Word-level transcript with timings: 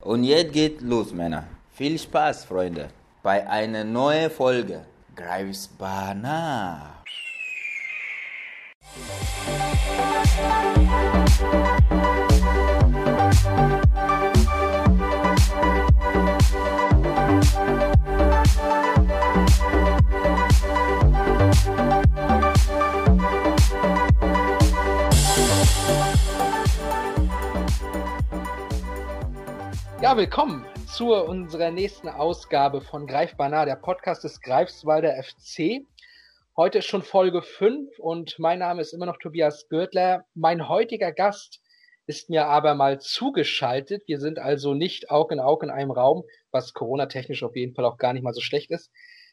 Und 0.00 0.24
jetzt 0.24 0.54
geht 0.54 0.80
los, 0.80 1.12
Männer. 1.12 1.44
Viel 1.72 1.98
Spaß, 1.98 2.46
Freunde, 2.46 2.88
bei 3.22 3.46
einer 3.46 3.84
neuen 3.84 4.30
Folge 4.30 4.86
Greifsbana. 5.14 6.94
Ja, 30.02 30.16
willkommen 30.16 30.64
zu 30.86 31.12
unserer 31.12 31.70
nächsten 31.70 32.08
Ausgabe 32.08 32.80
von 32.80 33.06
Greifbar 33.06 33.50
nah, 33.50 33.66
der 33.66 33.76
Podcast 33.76 34.24
des 34.24 34.40
Greifswalder 34.40 35.22
FC. 35.22 35.86
Heute 36.56 36.78
ist 36.78 36.86
schon 36.86 37.02
Folge 37.02 37.42
5 37.42 37.98
und 37.98 38.38
mein 38.38 38.60
Name 38.60 38.80
ist 38.80 38.94
immer 38.94 39.04
noch 39.04 39.18
Tobias 39.18 39.68
Gürtler. 39.68 40.24
Mein 40.32 40.70
heutiger 40.70 41.12
Gast 41.12 41.60
ist 42.06 42.30
mir 42.30 42.46
aber 42.46 42.74
mal 42.74 42.98
zugeschaltet. 42.98 44.02
Wir 44.06 44.20
sind 44.20 44.38
also 44.38 44.72
nicht 44.72 45.10
Aug 45.10 45.32
in 45.32 45.38
Aug 45.38 45.62
in 45.62 45.70
einem 45.70 45.90
Raum, 45.90 46.24
was 46.50 46.72
Corona-technisch 46.72 47.42
auf 47.42 47.54
jeden 47.54 47.74
Fall 47.74 47.84
auch 47.84 47.98
gar 47.98 48.14
nicht 48.14 48.22
mal 48.22 48.32
so 48.32 48.40
schlecht 48.40 48.70
ist. 48.70 48.90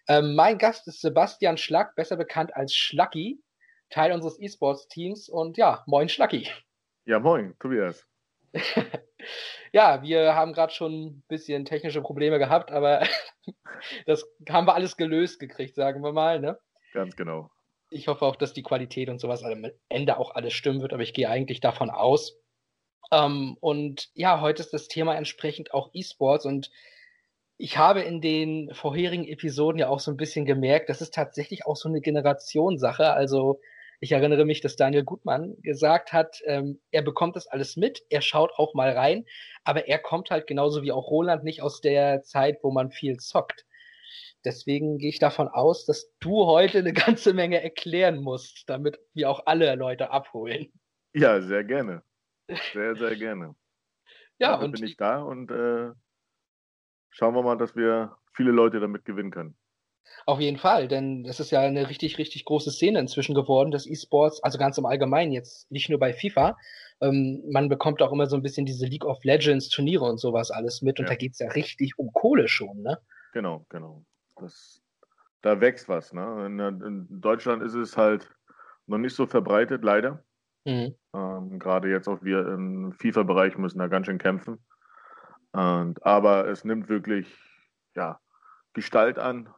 Ähm, 0.10 0.36
mein 0.36 0.58
Gast 0.58 0.86
ist 0.90 1.00
Sebastian 1.00 1.56
Schlack, 1.56 1.96
besser 1.96 2.18
bekannt 2.18 2.54
als 2.54 2.76
Schlacki, 2.76 3.42
Teil 3.90 4.12
unseres 4.12 4.38
E-Sports-Teams. 4.38 5.30
Und 5.30 5.56
ja, 5.56 5.86
moin 5.88 6.10
Schlacki. 6.10 6.50
Ja, 7.06 7.20
moin, 7.20 7.56
Tobias. 7.58 8.06
ja, 9.72 10.02
wir 10.02 10.36
haben 10.36 10.54
gerade 10.54 10.74
schon 10.74 11.06
ein 11.06 11.24
bisschen 11.28 11.66
technische 11.66 12.02
Probleme 12.02 12.40
gehabt, 12.40 12.72
aber 12.72 13.06
das 14.06 14.26
haben 14.50 14.68
wir 14.68 14.76
alles 14.76 14.98
gelöst 14.98 15.40
gekriegt, 15.40 15.76
sagen 15.76 16.04
wir 16.04 16.14
mal, 16.14 16.40
ne? 16.40 16.60
Ganz 16.94 17.16
genau. 17.16 17.52
Ich 17.90 18.08
hoffe 18.08 18.26
auch, 18.26 18.36
dass 18.36 18.54
die 18.54 18.64
Qualität 18.64 19.10
und 19.10 19.20
sowas 19.20 19.44
am 19.44 19.66
Ende 19.88 20.18
auch 20.18 20.36
alles 20.36 20.54
stimmen 20.54 20.82
wird, 20.82 20.94
aber 20.94 21.04
ich 21.04 21.14
gehe 21.14 21.30
eigentlich 21.30 21.62
davon 21.62 21.90
aus. 21.90 22.38
Ähm, 23.12 23.58
und 23.62 24.10
ja, 24.14 24.42
heute 24.42 24.62
ist 24.62 24.74
das 24.74 24.88
Thema 24.88 25.16
entsprechend 25.16 25.74
auch 25.74 25.90
E-Sports 25.94 26.46
und 26.46 26.70
ich 27.58 27.78
habe 27.78 28.02
in 28.02 28.22
den 28.22 28.74
vorherigen 28.74 29.26
Episoden 29.26 29.80
ja 29.80 29.90
auch 29.90 30.00
so 30.00 30.12
ein 30.12 30.18
bisschen 30.18 30.46
gemerkt, 30.46 30.90
das 30.90 31.02
ist 31.02 31.14
tatsächlich 31.14 31.66
auch 31.66 31.76
so 31.76 31.90
eine 31.90 32.02
Generationssache. 32.02 33.12
Also 33.14 33.60
ich 34.00 34.12
erinnere 34.12 34.46
mich, 34.46 34.62
dass 34.62 34.76
Daniel 34.76 35.04
Gutmann 35.04 35.56
gesagt 35.62 36.14
hat, 36.14 36.42
ähm, 36.46 36.80
er 36.92 37.02
bekommt 37.02 37.36
das 37.36 37.48
alles 37.48 37.78
mit, 37.78 38.04
er 38.10 38.22
schaut 38.22 38.52
auch 38.58 38.74
mal 38.74 38.92
rein, 38.92 39.26
aber 39.64 39.88
er 39.88 40.00
kommt 40.00 40.30
halt 40.30 40.48
genauso 40.48 40.84
wie 40.84 40.92
auch 40.92 41.10
Roland 41.10 41.44
nicht 41.44 41.62
aus 41.62 41.82
der 41.82 42.22
Zeit, 42.22 42.60
wo 42.62 42.72
man 42.72 42.92
viel 42.92 43.18
zockt. 43.18 43.66
Deswegen 44.46 44.98
gehe 45.00 45.10
ich 45.10 45.20
davon 45.20 45.48
aus, 45.48 45.86
dass 45.86 46.14
du 46.20 46.46
heute 46.46 46.80
eine 46.80 46.94
ganze 46.94 47.34
Menge 47.34 47.62
erklären 47.62 48.22
musst, 48.22 48.70
damit 48.70 49.00
wir 49.14 49.30
auch 49.30 49.46
alle 49.46 49.76
Leute 49.76 50.12
abholen. 50.12 50.72
Ja, 51.14 51.42
sehr 51.42 51.64
gerne. 51.64 52.04
Sehr, 52.74 52.96
sehr 52.96 53.16
gerne. 53.16 53.56
ja, 54.40 54.52
Dafür 54.52 54.66
und 54.66 54.72
bin 54.74 54.84
ich 54.84 54.96
da 54.96 55.22
und 55.22 55.52
äh, 55.52 55.92
schauen 57.10 57.34
wir 57.34 57.42
mal, 57.42 57.58
dass 57.58 57.76
wir 57.76 58.16
viele 58.34 58.52
Leute 58.52 58.80
damit 58.80 59.04
gewinnen 59.06 59.32
können. 59.32 59.58
Auf 60.26 60.42
jeden 60.42 60.58
Fall, 60.58 60.90
denn 60.90 61.24
das 61.24 61.40
ist 61.40 61.52
ja 61.52 61.62
eine 61.62 61.90
richtig, 61.90 62.18
richtig 62.18 62.44
große 62.44 62.72
Szene 62.72 63.00
inzwischen 63.00 63.34
geworden, 63.34 63.72
das 63.72 63.88
E-Sports, 63.88 64.44
also 64.44 64.58
ganz 64.58 64.78
im 64.78 64.86
Allgemeinen 64.86 65.32
jetzt, 65.32 65.72
nicht 65.72 65.90
nur 65.90 66.00
bei 66.00 66.12
FIFA. 66.12 66.58
Ähm, 67.00 67.44
man 67.50 67.70
bekommt 67.70 68.02
auch 68.02 68.12
immer 68.12 68.26
so 68.26 68.36
ein 68.36 68.42
bisschen 68.42 68.66
diese 68.66 68.86
League 68.86 69.06
of 69.06 69.24
Legends 69.24 69.70
Turniere 69.70 70.04
und 70.04 70.20
sowas 70.20 70.52
alles 70.52 70.82
mit 70.82 71.00
und 71.00 71.06
ja. 71.06 71.12
da 71.12 71.16
geht's 71.16 71.40
ja 71.40 71.48
richtig 71.52 71.98
um 71.98 72.12
Kohle 72.12 72.50
schon, 72.50 72.82
ne? 72.82 73.00
Genau, 73.32 73.66
genau. 73.70 74.04
Das, 74.36 74.82
da 75.42 75.62
wächst 75.62 75.88
was, 75.88 76.12
ne? 76.12 76.46
In, 76.46 76.60
in, 76.60 77.22
Deutschland 77.22 77.64
ist 77.64 77.76
es 77.76 77.96
halt 77.96 78.30
noch 78.86 78.98
nicht 78.98 79.16
so 79.16 79.28
verbreitet, 79.28 79.84
leider. 79.84 80.24
Mhm. 80.66 80.96
Ähm, 81.14 81.60
Gerade 81.60 81.90
jetzt 81.90 82.10
auch 82.10 82.22
wir 82.24 82.48
im 82.48 82.92
FIFA-Bereich 82.94 83.58
müssen 83.58 83.80
da 83.80 83.88
ganz 83.88 84.08
schön 84.08 84.18
kämpfen. 84.18 84.58
Und, 85.54 86.06
aber 86.06 86.48
es 86.48 86.66
nimmt 86.66 86.90
wirklich, 86.90 87.34
ja, 87.96 88.20
Gestalt 88.74 89.18
an 89.18 89.50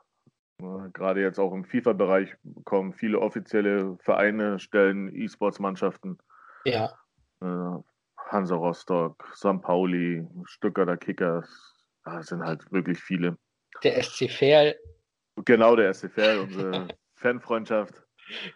Gerade 0.94 1.22
jetzt 1.22 1.40
auch 1.40 1.54
im 1.54 1.64
FIFA-Bereich 1.64 2.36
kommen 2.66 2.94
viele 2.94 3.20
offizielle 3.20 3.98
Vereine, 4.02 4.60
stellen 4.60 5.14
E-Sports-Mannschaften. 5.16 6.18
Ja. 6.66 6.94
Äh, 7.42 7.82
Hansa 8.18 8.56
Rostock, 8.56 9.26
St. 9.34 9.62
Pauli, 9.62 10.28
Stuttgarter 10.44 10.98
Kickers. 10.98 11.76
Das 12.04 12.28
sind 12.28 12.44
halt 12.44 12.70
wirklich 12.72 13.00
viele. 13.00 13.38
Der 13.84 14.04
SC 14.04 14.30
Verl. 14.30 14.76
Genau, 15.46 15.76
der 15.78 15.94
SC 15.94 16.12
Verl, 16.12 16.40
unsere 16.44 16.90
Fanfreundschaft. 17.16 18.04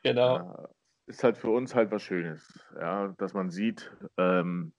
Genau. 0.04 0.70
ist 1.08 1.24
halt 1.24 1.38
für 1.38 1.50
uns 1.50 1.74
halt 1.74 1.90
was 1.92 2.04
Schönes, 2.04 2.60
ja, 2.80 3.08
dass 3.18 3.34
man 3.34 3.50
sieht, 3.50 3.92
ähm, 4.18 4.74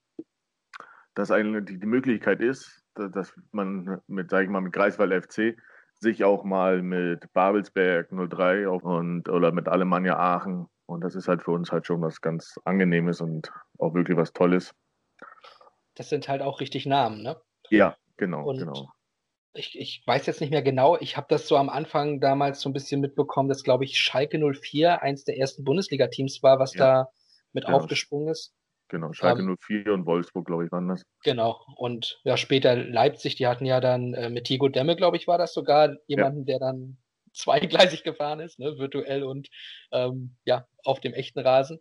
dass 1.14 1.30
eigentlich 1.30 1.64
die, 1.64 1.78
die 1.80 1.86
Möglichkeit 1.86 2.40
ist, 2.40 2.84
dass 2.94 3.34
man 3.50 4.00
mit, 4.06 4.30
sag 4.30 4.44
ich 4.44 4.50
mal, 4.50 4.60
mit 4.60 4.72
Greifswald 4.72 5.24
FC 5.24 5.56
sich 6.04 6.22
auch 6.22 6.44
mal 6.44 6.82
mit 6.82 7.32
Babelsberg 7.32 8.10
03 8.10 8.68
und 8.68 9.28
oder 9.28 9.50
mit 9.50 9.68
Alemannia 9.68 10.16
Aachen. 10.16 10.68
Und 10.86 11.00
das 11.00 11.16
ist 11.16 11.26
halt 11.26 11.42
für 11.42 11.50
uns 11.50 11.72
halt 11.72 11.86
schon 11.86 12.00
was 12.02 12.20
ganz 12.20 12.60
Angenehmes 12.64 13.20
und 13.20 13.50
auch 13.78 13.94
wirklich 13.94 14.16
was 14.16 14.32
Tolles. 14.32 14.72
Das 15.94 16.08
sind 16.08 16.28
halt 16.28 16.42
auch 16.42 16.60
richtig 16.60 16.86
Namen, 16.86 17.22
ne? 17.22 17.36
Ja, 17.70 17.96
genau, 18.16 18.44
und 18.44 18.58
genau. 18.58 18.90
Ich, 19.54 19.78
ich 19.78 20.02
weiß 20.04 20.26
jetzt 20.26 20.40
nicht 20.40 20.50
mehr 20.50 20.62
genau, 20.62 20.96
ich 20.98 21.16
habe 21.16 21.28
das 21.30 21.46
so 21.46 21.56
am 21.56 21.68
Anfang 21.68 22.20
damals 22.20 22.60
so 22.60 22.68
ein 22.68 22.72
bisschen 22.72 23.00
mitbekommen, 23.00 23.48
dass, 23.48 23.62
glaube 23.62 23.84
ich, 23.84 23.98
Schalke 23.98 24.38
04 24.38 25.00
eins 25.02 25.24
der 25.24 25.38
ersten 25.38 25.64
Bundesliga-Teams 25.64 26.42
war, 26.42 26.58
was 26.58 26.74
ja. 26.74 27.04
da 27.04 27.08
mit 27.52 27.64
genau. 27.64 27.78
aufgesprungen 27.78 28.28
ist. 28.28 28.52
Genau, 28.88 29.12
Schalke 29.12 29.42
ähm, 29.42 29.56
04 29.58 29.92
und 29.92 30.06
Wolfsburg, 30.06 30.46
glaube 30.46 30.66
ich, 30.66 30.72
waren 30.72 30.88
das. 30.88 31.02
Genau. 31.22 31.64
Und 31.76 32.20
ja, 32.24 32.36
später 32.36 32.76
Leipzig, 32.76 33.34
die 33.36 33.46
hatten 33.46 33.64
ja 33.64 33.80
dann 33.80 34.14
äh, 34.14 34.30
mit 34.30 34.44
Tigo 34.44 34.68
Demme, 34.68 34.94
glaube 34.96 35.16
ich, 35.16 35.26
war 35.26 35.38
das 35.38 35.54
sogar 35.54 35.96
jemanden, 36.06 36.40
ja. 36.40 36.44
der 36.44 36.58
dann 36.58 36.98
zweigleisig 37.32 38.04
gefahren 38.04 38.40
ist, 38.40 38.58
ne, 38.58 38.78
virtuell 38.78 39.24
und 39.24 39.48
ähm, 39.90 40.36
ja, 40.44 40.66
auf 40.84 41.00
dem 41.00 41.14
echten 41.14 41.40
Rasen. 41.40 41.80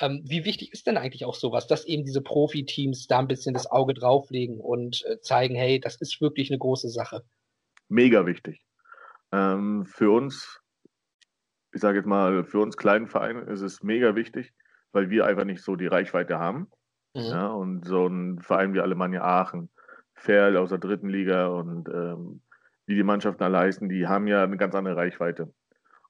Ähm, 0.00 0.22
wie 0.24 0.44
wichtig 0.44 0.72
ist 0.72 0.86
denn 0.86 0.96
eigentlich 0.96 1.24
auch 1.24 1.34
sowas, 1.34 1.66
dass 1.66 1.84
eben 1.84 2.04
diese 2.04 2.22
Profiteams 2.22 3.08
da 3.08 3.18
ein 3.18 3.28
bisschen 3.28 3.54
das 3.54 3.70
Auge 3.70 3.94
drauflegen 3.94 4.60
und 4.60 5.04
äh, 5.06 5.20
zeigen, 5.20 5.56
hey, 5.56 5.80
das 5.80 5.96
ist 5.96 6.20
wirklich 6.20 6.50
eine 6.50 6.58
große 6.58 6.88
Sache? 6.88 7.24
Mega 7.88 8.24
wichtig. 8.24 8.64
Ähm, 9.32 9.84
für 9.86 10.10
uns, 10.10 10.60
ich 11.74 11.80
sage 11.80 11.98
jetzt 11.98 12.06
mal, 12.06 12.44
für 12.44 12.60
uns 12.60 12.76
kleinen 12.76 13.08
Vereine 13.08 13.40
ist 13.42 13.60
es 13.60 13.82
mega 13.82 14.14
wichtig, 14.14 14.52
weil 14.98 15.10
wir 15.10 15.26
einfach 15.26 15.44
nicht 15.44 15.62
so 15.62 15.76
die 15.76 15.86
Reichweite 15.86 16.40
haben. 16.40 16.66
Mhm. 17.14 17.20
Ja, 17.22 17.46
und 17.46 17.84
so 17.84 18.08
ein 18.08 18.40
Verein 18.40 18.74
wie 18.74 18.80
Alemannia 18.80 19.22
Aachen, 19.22 19.70
Ferl 20.14 20.56
aus 20.56 20.70
der 20.70 20.78
dritten 20.78 21.08
Liga 21.08 21.46
und 21.46 21.88
ähm, 21.88 22.42
wie 22.86 22.96
die 22.96 23.04
Mannschaften 23.04 23.44
alle 23.44 23.58
heißen, 23.58 23.88
die 23.88 24.08
haben 24.08 24.26
ja 24.26 24.42
eine 24.42 24.56
ganz 24.56 24.74
andere 24.74 24.96
Reichweite. 24.96 25.52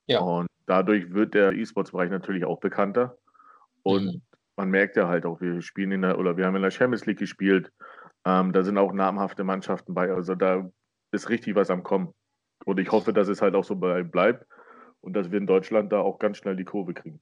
Ja. 0.07 0.21
Und 0.21 0.49
dadurch 0.65 1.13
wird 1.13 1.35
der 1.35 1.53
E-Sports-Bereich 1.53 2.11
natürlich 2.11 2.47
auch 2.47 2.61
bekannter. 2.61 3.19
Und 3.83 4.07
mhm. 4.07 4.23
man 4.57 4.71
merkt 4.71 4.97
ja 4.97 5.07
halt 5.07 5.27
auch, 5.27 5.41
wir 5.43 5.61
spielen 5.61 5.93
in 5.93 6.03
der, 6.03 6.19
oder 6.19 6.39
wir 6.39 6.47
haben 6.47 6.57
in 6.57 6.63
der 6.63 6.71
Champions 6.71 7.05
League 7.05 7.19
gespielt. 7.19 7.71
Ähm, 8.25 8.53
da 8.53 8.63
sind 8.63 8.79
auch 8.79 8.95
namhafte 8.95 9.45
Mannschaften 9.45 9.93
bei. 9.93 10.11
Also 10.11 10.35
da 10.35 10.67
ist 11.13 11.29
richtig 11.29 11.55
was 11.57 11.71
am 11.71 11.83
Kommen. 11.83 12.15
Und 12.65 12.81
ich 12.81 12.91
hoffe, 12.91 13.13
dass 13.13 13.29
es 13.29 13.43
halt 13.43 13.55
auch 13.55 13.65
so 13.65 13.77
bleibt 13.77 14.47
und 15.01 15.13
dass 15.13 15.31
wir 15.31 15.39
in 15.39 15.47
Deutschland 15.47 15.93
da 15.93 16.01
auch 16.01 16.19
ganz 16.19 16.39
schnell 16.39 16.57
die 16.57 16.65
Kurve 16.65 16.95
kriegen. 16.95 17.21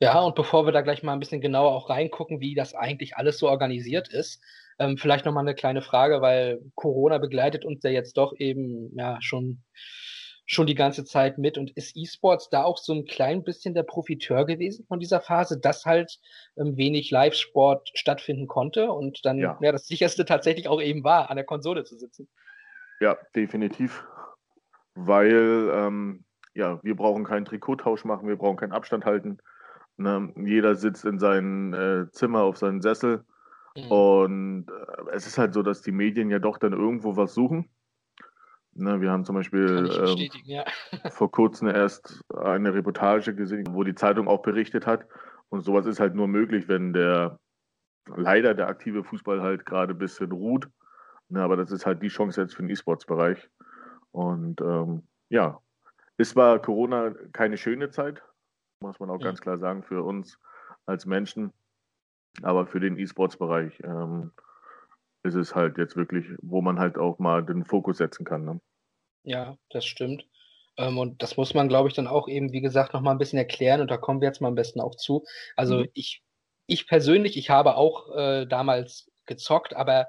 Ja, 0.00 0.20
und 0.20 0.34
bevor 0.34 0.66
wir 0.66 0.72
da 0.72 0.80
gleich 0.80 1.02
mal 1.02 1.12
ein 1.12 1.20
bisschen 1.20 1.40
genauer 1.40 1.72
auch 1.72 1.88
reingucken, 1.88 2.40
wie 2.40 2.54
das 2.54 2.74
eigentlich 2.74 3.16
alles 3.16 3.38
so 3.38 3.48
organisiert 3.48 4.08
ist, 4.08 4.42
ähm, 4.78 4.98
vielleicht 4.98 5.24
nochmal 5.24 5.44
eine 5.44 5.54
kleine 5.54 5.82
Frage, 5.82 6.20
weil 6.20 6.60
Corona 6.74 7.18
begleitet 7.18 7.64
uns 7.64 7.82
ja 7.84 7.90
jetzt 7.90 8.16
doch 8.16 8.34
eben 8.36 8.90
ja 8.96 9.18
schon, 9.22 9.62
schon 10.46 10.66
die 10.66 10.74
ganze 10.74 11.04
Zeit 11.04 11.38
mit 11.38 11.58
und 11.58 11.70
ist 11.76 11.96
E-Sports 11.96 12.50
da 12.50 12.64
auch 12.64 12.78
so 12.78 12.92
ein 12.92 13.04
klein 13.04 13.44
bisschen 13.44 13.74
der 13.74 13.84
Profiteur 13.84 14.44
gewesen 14.46 14.84
von 14.86 14.98
dieser 14.98 15.20
Phase, 15.20 15.60
dass 15.60 15.84
halt 15.84 16.18
ähm, 16.56 16.76
wenig 16.76 17.10
Live-Sport 17.12 17.92
stattfinden 17.94 18.48
konnte 18.48 18.90
und 18.90 19.24
dann 19.24 19.38
ja. 19.38 19.56
ja 19.60 19.70
das 19.70 19.86
sicherste 19.86 20.24
tatsächlich 20.24 20.68
auch 20.68 20.82
eben 20.82 21.04
war, 21.04 21.30
an 21.30 21.36
der 21.36 21.46
Konsole 21.46 21.84
zu 21.84 21.96
sitzen. 21.96 22.28
Ja, 23.00 23.16
definitiv. 23.36 24.04
Weil 24.96 25.70
ähm, 25.72 26.24
ja, 26.52 26.80
wir 26.82 26.96
brauchen 26.96 27.24
keinen 27.24 27.44
Trikottausch 27.44 28.04
machen, 28.04 28.28
wir 28.28 28.36
brauchen 28.36 28.56
keinen 28.56 28.72
Abstand 28.72 29.04
halten 29.04 29.38
Ne? 29.96 30.32
Jeder 30.36 30.74
sitzt 30.74 31.04
in 31.04 31.18
seinem 31.18 31.72
äh, 31.72 32.10
Zimmer 32.10 32.42
auf 32.42 32.58
seinem 32.58 32.80
Sessel. 32.80 33.24
Mhm. 33.76 33.90
Und 33.90 34.66
äh, 34.68 35.10
es 35.12 35.26
ist 35.26 35.38
halt 35.38 35.54
so, 35.54 35.62
dass 35.62 35.82
die 35.82 35.92
Medien 35.92 36.30
ja 36.30 36.38
doch 36.38 36.58
dann 36.58 36.72
irgendwo 36.72 37.16
was 37.16 37.34
suchen. 37.34 37.68
Ne, 38.76 39.00
wir 39.00 39.12
haben 39.12 39.24
zum 39.24 39.36
Beispiel 39.36 39.88
ähm, 40.04 40.30
ja. 40.44 40.64
vor 41.10 41.30
kurzem 41.30 41.68
erst 41.68 42.22
eine 42.36 42.74
Reportage 42.74 43.32
gesehen, 43.32 43.68
wo 43.70 43.84
die 43.84 43.94
Zeitung 43.94 44.26
auch 44.26 44.42
berichtet 44.42 44.84
hat. 44.84 45.06
Und 45.48 45.60
sowas 45.60 45.86
ist 45.86 46.00
halt 46.00 46.16
nur 46.16 46.26
möglich, 46.26 46.66
wenn 46.66 46.92
der 46.92 47.38
leider 48.06 48.54
der 48.54 48.66
aktive 48.66 49.04
Fußball 49.04 49.42
halt 49.42 49.64
gerade 49.64 49.94
ein 49.94 49.98
bisschen 49.98 50.32
ruht. 50.32 50.68
Ne, 51.28 51.40
aber 51.40 51.56
das 51.56 51.70
ist 51.70 51.86
halt 51.86 52.02
die 52.02 52.08
Chance 52.08 52.40
jetzt 52.40 52.56
für 52.56 52.62
den 52.62 52.70
E-Sports-Bereich. 52.70 53.48
Und 54.10 54.60
ähm, 54.60 55.04
ja, 55.28 55.60
es 56.16 56.34
war 56.34 56.60
Corona 56.60 57.14
keine 57.32 57.56
schöne 57.56 57.90
Zeit, 57.90 58.22
muss 58.80 59.00
man 59.00 59.10
auch 59.10 59.20
ja. 59.20 59.26
ganz 59.26 59.40
klar 59.40 59.58
sagen, 59.58 59.82
für 59.82 60.02
uns 60.02 60.38
als 60.86 61.06
Menschen. 61.06 61.52
Aber 62.42 62.66
für 62.66 62.80
den 62.80 62.98
E-Sports-Bereich 62.98 63.80
ähm, 63.84 64.32
ist 65.22 65.34
es 65.34 65.54
halt 65.54 65.78
jetzt 65.78 65.96
wirklich, 65.96 66.26
wo 66.42 66.60
man 66.60 66.78
halt 66.78 66.98
auch 66.98 67.18
mal 67.18 67.44
den 67.44 67.64
Fokus 67.64 67.98
setzen 67.98 68.24
kann. 68.24 68.44
Ne? 68.44 68.60
Ja, 69.22 69.56
das 69.70 69.86
stimmt. 69.86 70.26
Ähm, 70.76 70.98
und 70.98 71.22
das 71.22 71.36
muss 71.36 71.54
man, 71.54 71.68
glaube 71.68 71.88
ich, 71.88 71.94
dann 71.94 72.08
auch 72.08 72.28
eben, 72.28 72.52
wie 72.52 72.60
gesagt, 72.60 72.92
noch 72.92 73.00
mal 73.00 73.12
ein 73.12 73.18
bisschen 73.18 73.38
erklären. 73.38 73.80
Und 73.80 73.90
da 73.90 73.96
kommen 73.96 74.20
wir 74.20 74.28
jetzt 74.28 74.40
mal 74.40 74.48
am 74.48 74.54
besten 74.54 74.80
auch 74.80 74.96
zu. 74.96 75.24
Also 75.56 75.80
mhm. 75.80 75.88
ich, 75.94 76.22
ich 76.66 76.86
persönlich, 76.86 77.36
ich 77.36 77.50
habe 77.50 77.76
auch 77.76 78.14
äh, 78.14 78.46
damals 78.46 79.10
gezockt, 79.26 79.74
aber 79.74 80.08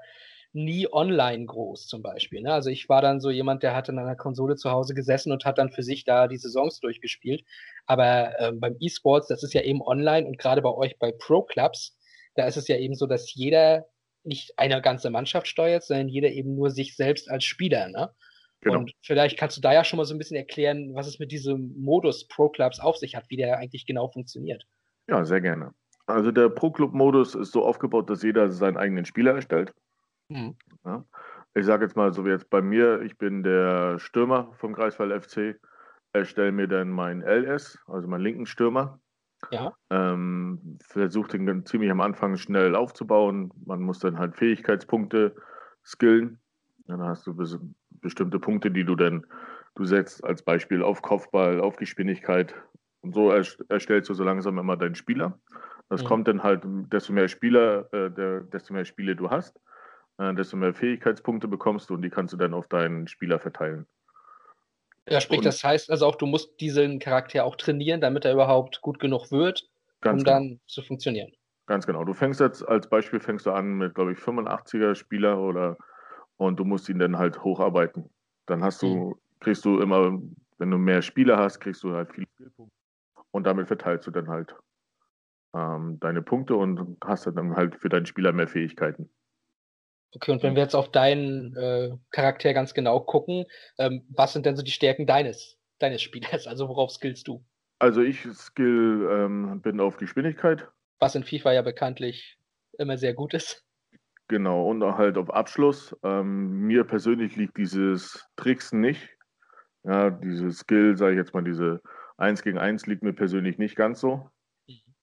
nie 0.56 0.88
online 0.90 1.44
groß 1.44 1.86
zum 1.86 2.02
Beispiel. 2.02 2.40
Ne? 2.40 2.52
Also 2.52 2.70
ich 2.70 2.88
war 2.88 3.02
dann 3.02 3.20
so 3.20 3.30
jemand, 3.30 3.62
der 3.62 3.76
hat 3.76 3.88
in 3.88 3.98
einer 3.98 4.16
Konsole 4.16 4.56
zu 4.56 4.70
Hause 4.70 4.94
gesessen 4.94 5.30
und 5.30 5.44
hat 5.44 5.58
dann 5.58 5.70
für 5.70 5.82
sich 5.82 6.04
da 6.04 6.26
die 6.26 6.38
Saisons 6.38 6.80
durchgespielt. 6.80 7.44
Aber 7.84 8.40
äh, 8.40 8.52
beim 8.52 8.76
E-Sports, 8.80 9.28
das 9.28 9.42
ist 9.42 9.52
ja 9.52 9.62
eben 9.62 9.82
online 9.82 10.26
und 10.26 10.38
gerade 10.38 10.62
bei 10.62 10.72
euch 10.72 10.98
bei 10.98 11.12
Pro-Clubs, 11.12 11.96
da 12.34 12.46
ist 12.46 12.56
es 12.56 12.68
ja 12.68 12.76
eben 12.76 12.94
so, 12.94 13.06
dass 13.06 13.32
jeder 13.34 13.86
nicht 14.24 14.58
eine 14.58 14.80
ganze 14.80 15.10
Mannschaft 15.10 15.46
steuert, 15.46 15.84
sondern 15.84 16.08
jeder 16.08 16.30
eben 16.30 16.54
nur 16.54 16.70
sich 16.70 16.96
selbst 16.96 17.30
als 17.30 17.44
Spieler. 17.44 17.88
Ne? 17.88 18.10
Genau. 18.62 18.78
Und 18.78 18.92
vielleicht 19.02 19.38
kannst 19.38 19.56
du 19.56 19.60
da 19.60 19.72
ja 19.72 19.84
schon 19.84 19.98
mal 19.98 20.04
so 20.04 20.14
ein 20.14 20.18
bisschen 20.18 20.36
erklären, 20.36 20.94
was 20.94 21.06
es 21.06 21.18
mit 21.18 21.30
diesem 21.30 21.74
Modus 21.78 22.26
Pro 22.26 22.48
Clubs 22.48 22.80
auf 22.80 22.96
sich 22.96 23.14
hat, 23.14 23.26
wie 23.28 23.36
der 23.36 23.58
eigentlich 23.58 23.86
genau 23.86 24.08
funktioniert. 24.08 24.64
Ja, 25.08 25.24
sehr 25.24 25.40
gerne. 25.40 25.72
Also 26.06 26.30
der 26.30 26.48
Pro 26.48 26.70
Club 26.70 26.94
Modus 26.94 27.34
ist 27.34 27.52
so 27.52 27.64
aufgebaut, 27.64 28.08
dass 28.08 28.22
jeder 28.22 28.50
seinen 28.50 28.76
eigenen 28.76 29.04
Spieler 29.04 29.34
erstellt. 29.34 29.72
Mhm. 30.28 30.56
Ja. 30.84 31.04
Ich 31.54 31.64
sage 31.64 31.84
jetzt 31.84 31.96
mal 31.96 32.12
so 32.12 32.24
wie 32.24 32.30
jetzt 32.30 32.50
bei 32.50 32.60
mir, 32.60 33.00
ich 33.02 33.16
bin 33.16 33.42
der 33.42 33.98
Stürmer 33.98 34.52
vom 34.54 34.72
Greifswald 34.72 35.24
FC, 35.24 35.58
erstelle 36.12 36.52
mir 36.52 36.68
dann 36.68 36.90
meinen 36.90 37.22
LS, 37.22 37.78
also 37.86 38.08
meinen 38.08 38.22
linken 38.22 38.46
Stürmer. 38.46 39.00
Ja. 39.50 39.72
Ähm, 39.90 40.78
versucht 40.82 41.34
den 41.34 41.66
ziemlich 41.66 41.90
am 41.90 42.00
Anfang 42.00 42.36
schnell 42.36 42.74
aufzubauen. 42.74 43.52
Man 43.64 43.80
muss 43.82 43.98
dann 43.98 44.18
halt 44.18 44.36
Fähigkeitspunkte 44.36 45.36
skillen. 45.84 46.40
Dann 46.86 47.02
hast 47.02 47.26
du 47.26 47.34
bestimmte 48.00 48.38
Punkte, 48.38 48.70
die 48.70 48.84
du 48.84 48.96
dann 48.96 49.26
du 49.74 49.84
setzt, 49.84 50.24
als 50.24 50.42
Beispiel 50.42 50.82
auf 50.82 51.02
Kopfball, 51.02 51.60
auf 51.60 51.76
Geschwindigkeit. 51.76 52.54
Und 53.02 53.14
so 53.14 53.30
erstellst 53.30 54.10
du 54.10 54.14
so 54.14 54.24
langsam 54.24 54.58
immer 54.58 54.76
deinen 54.76 54.94
Spieler. 54.94 55.38
Das 55.88 56.02
mhm. 56.02 56.06
kommt 56.06 56.28
dann 56.28 56.42
halt, 56.42 56.62
desto 56.64 57.12
mehr 57.12 57.28
Spieler, 57.28 57.92
äh, 57.92 58.10
desto 58.52 58.72
mehr 58.72 58.84
Spiele 58.84 59.14
du 59.14 59.30
hast, 59.30 59.60
äh, 60.18 60.34
desto 60.34 60.56
mehr 60.56 60.74
Fähigkeitspunkte 60.74 61.48
bekommst 61.48 61.90
du 61.90 61.94
und 61.94 62.02
die 62.02 62.10
kannst 62.10 62.32
du 62.32 62.36
dann 62.36 62.54
auf 62.54 62.68
deinen 62.68 63.08
Spieler 63.08 63.38
verteilen. 63.38 63.86
Ja, 65.08 65.20
sprich, 65.20 65.38
und, 65.38 65.46
das 65.46 65.62
heißt 65.62 65.90
also 65.90 66.06
auch, 66.06 66.16
du 66.16 66.26
musst 66.26 66.60
diesen 66.60 66.98
Charakter 66.98 67.44
auch 67.44 67.56
trainieren, 67.56 68.00
damit 68.00 68.24
er 68.24 68.32
überhaupt 68.32 68.80
gut 68.80 68.98
genug 68.98 69.30
wird, 69.30 69.68
um 70.04 70.18
genau. 70.18 70.24
dann 70.24 70.60
zu 70.66 70.82
funktionieren. 70.82 71.32
Ganz 71.66 71.86
genau. 71.86 72.04
Du 72.04 72.12
fängst 72.12 72.40
jetzt 72.40 72.66
als 72.66 72.88
Beispiel 72.88 73.20
fängst 73.20 73.46
du 73.46 73.50
an 73.52 73.74
mit, 73.74 73.94
glaube 73.94 74.12
ich, 74.12 74.18
85er 74.18 74.94
Spieler 74.94 75.38
oder 75.38 75.76
und 76.36 76.58
du 76.58 76.64
musst 76.64 76.88
ihn 76.88 76.98
dann 76.98 77.18
halt 77.18 77.42
hocharbeiten. 77.42 78.10
Dann 78.46 78.62
hast 78.62 78.82
du, 78.82 78.86
mhm. 78.86 79.14
kriegst 79.40 79.64
du 79.64 79.80
immer, 79.80 80.20
wenn 80.58 80.70
du 80.70 80.78
mehr 80.78 81.02
Spieler 81.02 81.38
hast, 81.38 81.60
kriegst 81.60 81.82
du 81.82 81.92
halt 81.92 82.12
viele 82.12 82.26
Skillpunkte 82.34 82.76
und 83.30 83.44
damit 83.44 83.68
verteilst 83.68 84.06
du 84.06 84.10
dann 84.10 84.28
halt 84.28 84.54
ähm, 85.54 85.98
deine 86.00 86.22
Punkte 86.22 86.56
und 86.56 86.96
hast 87.04 87.26
dann 87.26 87.56
halt 87.56 87.76
für 87.76 87.88
deinen 87.88 88.06
Spieler 88.06 88.32
mehr 88.32 88.48
Fähigkeiten. 88.48 89.08
Okay, 90.12 90.32
und 90.32 90.42
wenn 90.42 90.54
wir 90.54 90.62
jetzt 90.62 90.74
auf 90.74 90.90
deinen 90.90 91.54
äh, 91.56 91.96
Charakter 92.10 92.54
ganz 92.54 92.74
genau 92.74 93.00
gucken, 93.00 93.44
ähm, 93.78 94.06
was 94.08 94.32
sind 94.32 94.46
denn 94.46 94.56
so 94.56 94.62
die 94.62 94.70
Stärken 94.70 95.06
deines, 95.06 95.58
deines 95.78 96.02
Spielers? 96.02 96.46
Also 96.46 96.68
worauf 96.68 96.90
skillst 96.90 97.28
du? 97.28 97.44
Also 97.78 98.00
ich 98.00 98.26
skill 98.32 99.08
ähm, 99.10 99.60
bin 99.60 99.80
auf 99.80 99.98
Geschwindigkeit. 99.98 100.68
Was 100.98 101.14
in 101.14 101.24
FIFA 101.24 101.52
ja 101.52 101.62
bekanntlich 101.62 102.38
immer 102.78 102.96
sehr 102.96 103.12
gut 103.12 103.34
ist. 103.34 103.66
Genau, 104.28 104.68
und 104.68 104.82
halt 104.82 105.18
auf 105.18 105.30
Abschluss. 105.30 105.94
Ähm, 106.02 106.62
mir 106.62 106.84
persönlich 106.84 107.36
liegt 107.36 107.56
dieses 107.58 108.26
Tricksen 108.36 108.80
nicht. 108.80 109.08
Ja, 109.84 110.10
diese 110.10 110.50
Skill, 110.50 110.96
sage 110.96 111.12
ich 111.12 111.18
jetzt 111.18 111.32
mal, 111.32 111.44
diese 111.44 111.80
1 112.16 112.42
gegen 112.42 112.58
1 112.58 112.86
liegt 112.86 113.02
mir 113.02 113.12
persönlich 113.12 113.58
nicht 113.58 113.76
ganz 113.76 114.00
so. 114.00 114.30
Mhm. 114.66 114.94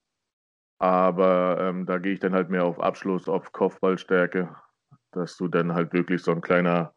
Aber 0.78 1.58
ähm, 1.60 1.86
da 1.86 1.98
gehe 1.98 2.12
ich 2.12 2.20
dann 2.20 2.34
halt 2.34 2.50
mehr 2.50 2.64
auf 2.64 2.80
Abschluss, 2.80 3.28
auf 3.28 3.52
Kopfballstärke, 3.52 4.54
dass 5.16 5.36
du 5.36 5.48
dann 5.48 5.74
halt 5.74 5.92
wirklich 5.92 6.22
so 6.22 6.32
ein 6.32 6.40
kleiner, 6.40 6.94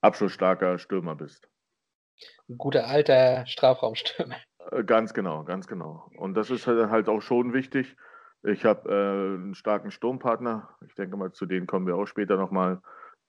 abschlussstarker 0.00 0.78
Stürmer 0.78 1.14
bist. 1.14 1.48
Ein 2.48 2.58
guter 2.58 2.86
alter 2.86 3.46
Strafraumstürmer. 3.46 4.36
Äh, 4.70 4.84
ganz 4.84 5.14
genau, 5.14 5.44
ganz 5.44 5.66
genau. 5.66 6.10
Und 6.16 6.34
das 6.34 6.50
ist 6.50 6.66
halt, 6.66 6.90
halt 6.90 7.08
auch 7.08 7.20
schon 7.20 7.52
wichtig, 7.52 7.96
ich 8.44 8.64
habe 8.64 8.90
äh, 8.90 9.34
einen 9.36 9.54
starken 9.54 9.90
Sturmpartner. 9.90 10.68
Ich 10.86 10.94
denke 10.94 11.16
mal, 11.16 11.32
zu 11.32 11.46
denen 11.46 11.66
kommen 11.66 11.86
wir 11.86 11.96
auch 11.96 12.06
später 12.06 12.36
nochmal. 12.36 12.80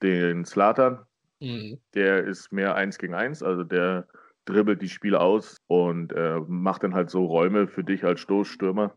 Den 0.04 0.44
Slatan. 0.44 1.06
Mhm. 1.40 1.80
Der 1.94 2.26
ist 2.26 2.52
mehr 2.52 2.76
eins 2.76 2.98
gegen 2.98 3.14
eins, 3.14 3.42
also 3.42 3.64
der 3.64 4.08
dribbelt 4.46 4.82
die 4.82 4.90
Spiele 4.90 5.20
aus 5.20 5.58
und 5.68 6.14
äh, 6.14 6.40
macht 6.48 6.84
dann 6.84 6.94
halt 6.94 7.10
so 7.10 7.26
Räume 7.26 7.68
für 7.68 7.84
dich 7.84 8.04
als 8.04 8.20
Stoßstürmer. 8.22 8.94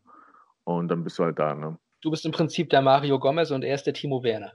Und 0.65 0.89
dann 0.89 1.05
bist 1.05 1.19
du 1.19 1.25
halt 1.25 1.39
da. 1.39 1.55
Ne? 1.55 1.79
Du 2.03 2.11
bist 2.11 2.27
im 2.27 2.33
Prinzip 2.33 2.69
der 2.71 2.83
Mario 2.83 3.19
Gomez 3.19 3.51
und 3.51 3.63
er 3.63 3.75
ist 3.75 3.85
der 3.85 3.95
Timo 3.95 4.23
Werner. 4.23 4.53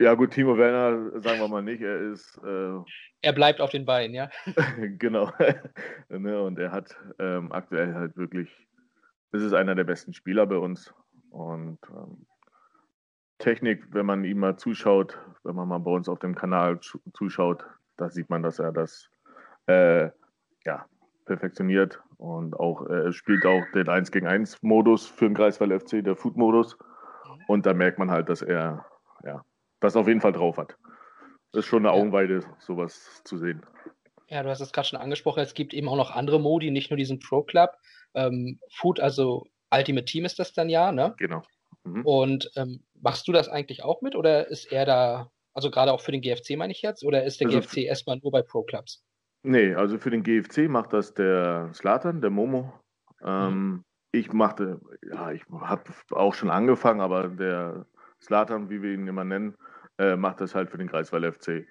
Ja, 0.00 0.14
gut, 0.14 0.30
Timo 0.30 0.56
Werner, 0.56 1.20
sagen 1.20 1.40
wir 1.40 1.48
mal 1.48 1.62
nicht. 1.62 1.82
Er 1.82 1.98
ist. 2.12 2.40
Äh, 2.44 2.78
er 3.22 3.32
bleibt 3.32 3.60
auf 3.60 3.70
den 3.70 3.84
Beinen, 3.84 4.14
ja. 4.14 4.30
genau. 4.98 5.32
ne, 6.08 6.40
und 6.42 6.58
er 6.58 6.70
hat 6.70 6.96
ähm, 7.18 7.50
aktuell 7.50 7.94
halt 7.94 8.16
wirklich 8.16 8.48
ist 9.32 9.42
es 9.42 9.52
einer 9.52 9.74
der 9.74 9.84
besten 9.84 10.12
Spieler 10.12 10.46
bei 10.46 10.56
uns. 10.56 10.92
Und 11.30 11.78
ähm, 11.90 12.26
Technik, 13.38 13.86
wenn 13.92 14.06
man 14.06 14.24
ihm 14.24 14.38
mal 14.38 14.56
zuschaut, 14.56 15.18
wenn 15.44 15.54
man 15.54 15.68
mal 15.68 15.78
bei 15.78 15.90
uns 15.90 16.08
auf 16.08 16.18
dem 16.18 16.34
Kanal 16.34 16.80
zuschaut, 17.12 17.64
da 17.96 18.08
sieht 18.08 18.30
man, 18.30 18.42
dass 18.42 18.58
er 18.58 18.72
das 18.72 19.10
äh, 19.66 20.10
ja, 20.64 20.86
perfektioniert 21.26 22.00
und 22.16 22.58
auch 22.58 22.88
äh, 22.88 23.12
spielt 23.12 23.44
auch 23.44 23.62
den 23.74 23.88
1 23.88 24.10
gegen 24.10 24.26
1 24.26 24.62
Modus 24.62 25.06
für 25.06 25.26
den 25.26 25.34
Greifswald 25.34 25.82
FC, 25.82 26.02
der 26.02 26.16
Food 26.16 26.36
Modus. 26.36 26.76
Und 27.46 27.66
da 27.66 27.74
merkt 27.74 27.98
man 27.98 28.10
halt, 28.10 28.28
dass 28.28 28.42
er 28.42 28.84
ja, 29.24 29.44
das 29.80 29.96
auf 29.96 30.08
jeden 30.08 30.20
Fall 30.20 30.32
drauf 30.32 30.56
hat. 30.56 30.76
Das 31.52 31.60
ist 31.60 31.66
schon 31.66 31.86
eine 31.86 31.92
Augenweide, 31.92 32.44
sowas 32.58 33.22
zu 33.24 33.38
sehen. 33.38 33.64
Ja, 34.28 34.42
du 34.42 34.50
hast 34.50 34.60
es 34.60 34.72
gerade 34.72 34.88
schon 34.88 34.98
angesprochen, 34.98 35.42
es 35.42 35.54
gibt 35.54 35.72
eben 35.72 35.88
auch 35.88 35.96
noch 35.96 36.10
andere 36.10 36.38
Modi, 36.38 36.70
nicht 36.70 36.90
nur 36.90 36.98
diesen 36.98 37.18
Pro 37.18 37.42
Club 37.42 37.70
ähm, 38.14 38.58
Food, 38.70 39.00
also 39.00 39.46
Ultimate 39.70 40.04
Team 40.04 40.24
ist 40.24 40.38
das 40.38 40.52
dann 40.52 40.68
ja, 40.68 40.92
ne? 40.92 41.14
Genau. 41.18 41.42
Mhm. 41.84 42.04
Und 42.04 42.50
ähm, 42.56 42.84
machst 43.00 43.28
du 43.28 43.32
das 43.32 43.48
eigentlich 43.48 43.84
auch 43.84 44.02
mit 44.02 44.14
oder 44.14 44.48
ist 44.48 44.70
er 44.70 44.84
da, 44.84 45.30
also 45.54 45.70
gerade 45.70 45.92
auch 45.92 46.00
für 46.00 46.12
den 46.12 46.20
GFC 46.20 46.56
meine 46.56 46.72
ich 46.72 46.82
jetzt, 46.82 47.04
oder 47.04 47.24
ist 47.24 47.40
der 47.40 47.48
also 47.48 47.60
GFC 47.60 47.78
erstmal 47.78 48.18
nur 48.18 48.32
bei 48.32 48.42
Pro 48.42 48.62
Clubs? 48.62 49.04
Nee, 49.42 49.74
also 49.74 49.98
für 49.98 50.10
den 50.10 50.22
GFC 50.22 50.68
macht 50.68 50.92
das 50.92 51.14
der 51.14 51.70
Slatan, 51.72 52.20
der 52.20 52.30
Momo. 52.30 52.72
Ähm, 53.22 53.52
mhm. 53.52 53.84
Ich 54.10 54.32
machte, 54.32 54.80
ja, 55.02 55.32
ich 55.32 55.42
habe 55.50 55.82
auch 56.10 56.34
schon 56.34 56.50
angefangen, 56.50 57.00
aber 57.00 57.28
der 57.28 57.86
Slatan, 58.20 58.70
wie 58.70 58.82
wir 58.82 58.92
ihn 58.92 59.06
immer 59.06 59.24
nennen, 59.24 59.54
äh, 59.98 60.16
macht 60.16 60.40
das 60.40 60.54
halt 60.54 60.70
für 60.70 60.78
den 60.78 60.88
Kreisweiler 60.88 61.32
FC. 61.32 61.66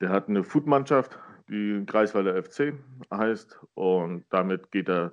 Der 0.00 0.10
hat 0.10 0.28
eine 0.28 0.44
Food-Mannschaft, 0.44 1.18
die 1.48 1.84
Kreisweiler 1.86 2.42
FC 2.42 2.74
heißt, 3.12 3.58
und 3.74 4.24
damit 4.30 4.70
geht 4.70 4.88
er 4.88 5.12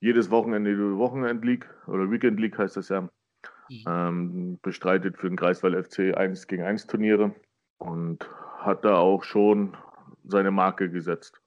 jedes 0.00 0.30
Wochenende 0.30 0.74
die 0.74 0.96
Wochenend 0.96 1.44
League 1.44 1.68
oder 1.86 2.10
Weekend 2.10 2.38
League 2.40 2.58
heißt 2.58 2.76
das 2.76 2.88
ja. 2.88 3.08
Mhm. 3.68 3.84
Ähm, 3.88 4.58
bestreitet 4.62 5.18
für 5.18 5.28
den 5.28 5.36
Greifswald 5.36 5.86
FC 5.86 6.16
1 6.16 6.46
gegen 6.46 6.62
1 6.62 6.86
Turniere 6.86 7.34
und 7.78 8.28
hat 8.58 8.84
da 8.84 8.96
auch 8.96 9.24
schon 9.24 9.76
seine 10.24 10.50
Marke 10.50 10.90
gesetzt. 10.90 11.40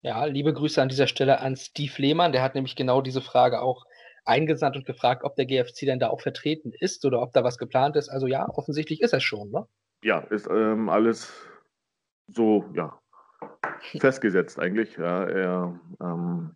Ja, 0.00 0.24
liebe 0.24 0.54
Grüße 0.54 0.80
an 0.80 0.88
dieser 0.88 1.06
Stelle 1.06 1.40
an 1.40 1.56
Steve 1.56 1.92
Lehmann, 1.96 2.32
der 2.32 2.42
hat 2.42 2.54
nämlich 2.54 2.76
genau 2.76 3.02
diese 3.02 3.20
Frage 3.20 3.60
auch 3.60 3.84
eingesandt 4.28 4.76
und 4.76 4.86
gefragt, 4.86 5.24
ob 5.24 5.36
der 5.36 5.46
GFC 5.46 5.86
denn 5.86 5.98
da 5.98 6.08
auch 6.08 6.20
vertreten 6.20 6.72
ist 6.78 7.04
oder 7.04 7.20
ob 7.20 7.32
da 7.32 7.44
was 7.44 7.58
geplant 7.58 7.96
ist. 7.96 8.08
Also 8.08 8.26
ja, 8.26 8.48
offensichtlich 8.48 9.00
ist 9.00 9.12
er 9.12 9.20
schon, 9.20 9.50
ne? 9.50 9.66
Ja, 10.02 10.20
ist 10.20 10.48
ähm, 10.50 10.88
alles 10.88 11.32
so, 12.28 12.64
ja, 12.74 12.98
festgesetzt 13.98 14.58
eigentlich. 14.58 14.96
Ja, 14.96 15.24
er 15.24 15.80
ähm, 16.00 16.54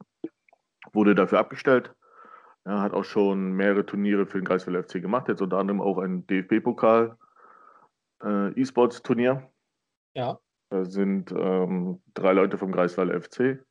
wurde 0.93 1.15
dafür 1.15 1.39
abgestellt. 1.39 1.93
Er 2.65 2.81
hat 2.81 2.93
auch 2.93 3.05
schon 3.05 3.53
mehrere 3.53 3.85
Turniere 3.85 4.27
für 4.27 4.39
den 4.39 4.45
Greifswald 4.45 4.87
FC 4.87 5.03
gemacht, 5.03 5.29
jetzt 5.29 5.43
unter 5.43 5.59
anderem 5.59 5.81
auch 5.81 5.99
ein 5.99 6.27
DFB-Pokal 6.29 7.17
äh, 8.23 8.61
E-Sports-Turnier. 8.61 9.51
Ja. 10.15 10.39
Da 10.71 10.85
sind 10.85 11.33
ähm, 11.33 12.01
drei 12.15 12.33
Leute 12.33 12.59
vom 12.59 12.73
Greifswald 12.73 13.25
FC 13.25 13.65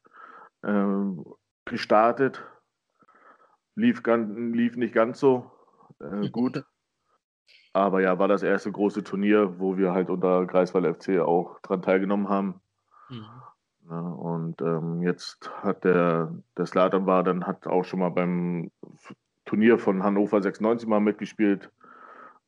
ähm, 0.63 1.25
gestartet. 1.65 2.43
Lief, 3.81 4.03
ganz, 4.03 4.31
lief 4.55 4.77
nicht 4.77 4.93
ganz 4.93 5.19
so 5.19 5.49
äh, 5.99 6.29
gut. 6.31 6.63
Aber 7.73 8.01
ja, 8.01 8.19
war 8.19 8.27
das 8.27 8.43
erste 8.43 8.71
große 8.71 9.03
Turnier, 9.03 9.59
wo 9.59 9.77
wir 9.77 9.93
halt 9.93 10.09
unter 10.09 10.45
Greifswald 10.45 10.97
FC 10.97 11.19
auch 11.19 11.59
dran 11.61 11.81
teilgenommen 11.81 12.29
haben. 12.29 12.61
Mhm. 13.09 13.25
Ja, 13.89 13.99
und 13.99 14.61
ähm, 14.61 15.01
jetzt 15.01 15.49
hat 15.63 15.83
der, 15.83 16.33
der 16.57 16.65
Slatan 16.65 17.05
war, 17.05 17.23
dann 17.23 17.47
hat 17.47 17.67
auch 17.67 17.83
schon 17.83 17.99
mal 17.99 18.11
beim 18.11 18.71
Turnier 19.45 19.79
von 19.79 20.03
Hannover 20.03 20.41
96 20.41 20.87
mal 20.87 20.99
mitgespielt. 20.99 21.71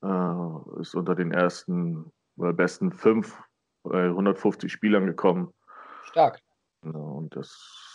Äh, 0.04 0.80
ist 0.82 0.96
unter 0.96 1.16
den 1.16 1.32
ersten 1.32 2.12
oder 2.38 2.54
besten 2.54 2.92
fünf 2.92 3.42
bei 3.84 4.06
150 4.06 4.72
Spielern 4.72 5.06
gekommen. 5.06 5.54
Stark. 6.04 6.40
Ja, 6.84 6.92
und 6.92 7.36
das, 7.36 7.93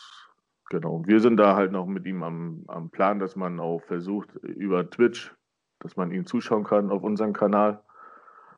genau. 0.70 1.02
Wir 1.06 1.20
sind 1.20 1.36
da 1.36 1.56
halt 1.56 1.72
noch 1.72 1.86
mit 1.86 2.06
ihm 2.06 2.22
am, 2.22 2.64
am 2.68 2.90
Plan, 2.90 3.18
dass 3.18 3.36
man 3.36 3.60
auch 3.60 3.82
versucht, 3.82 4.34
über 4.36 4.88
Twitch 4.88 5.34
dass 5.80 5.96
man 5.96 6.10
ihm 6.10 6.26
zuschauen 6.26 6.64
kann 6.64 6.90
auf 6.90 7.02
unserem 7.02 7.32
Kanal. 7.32 7.82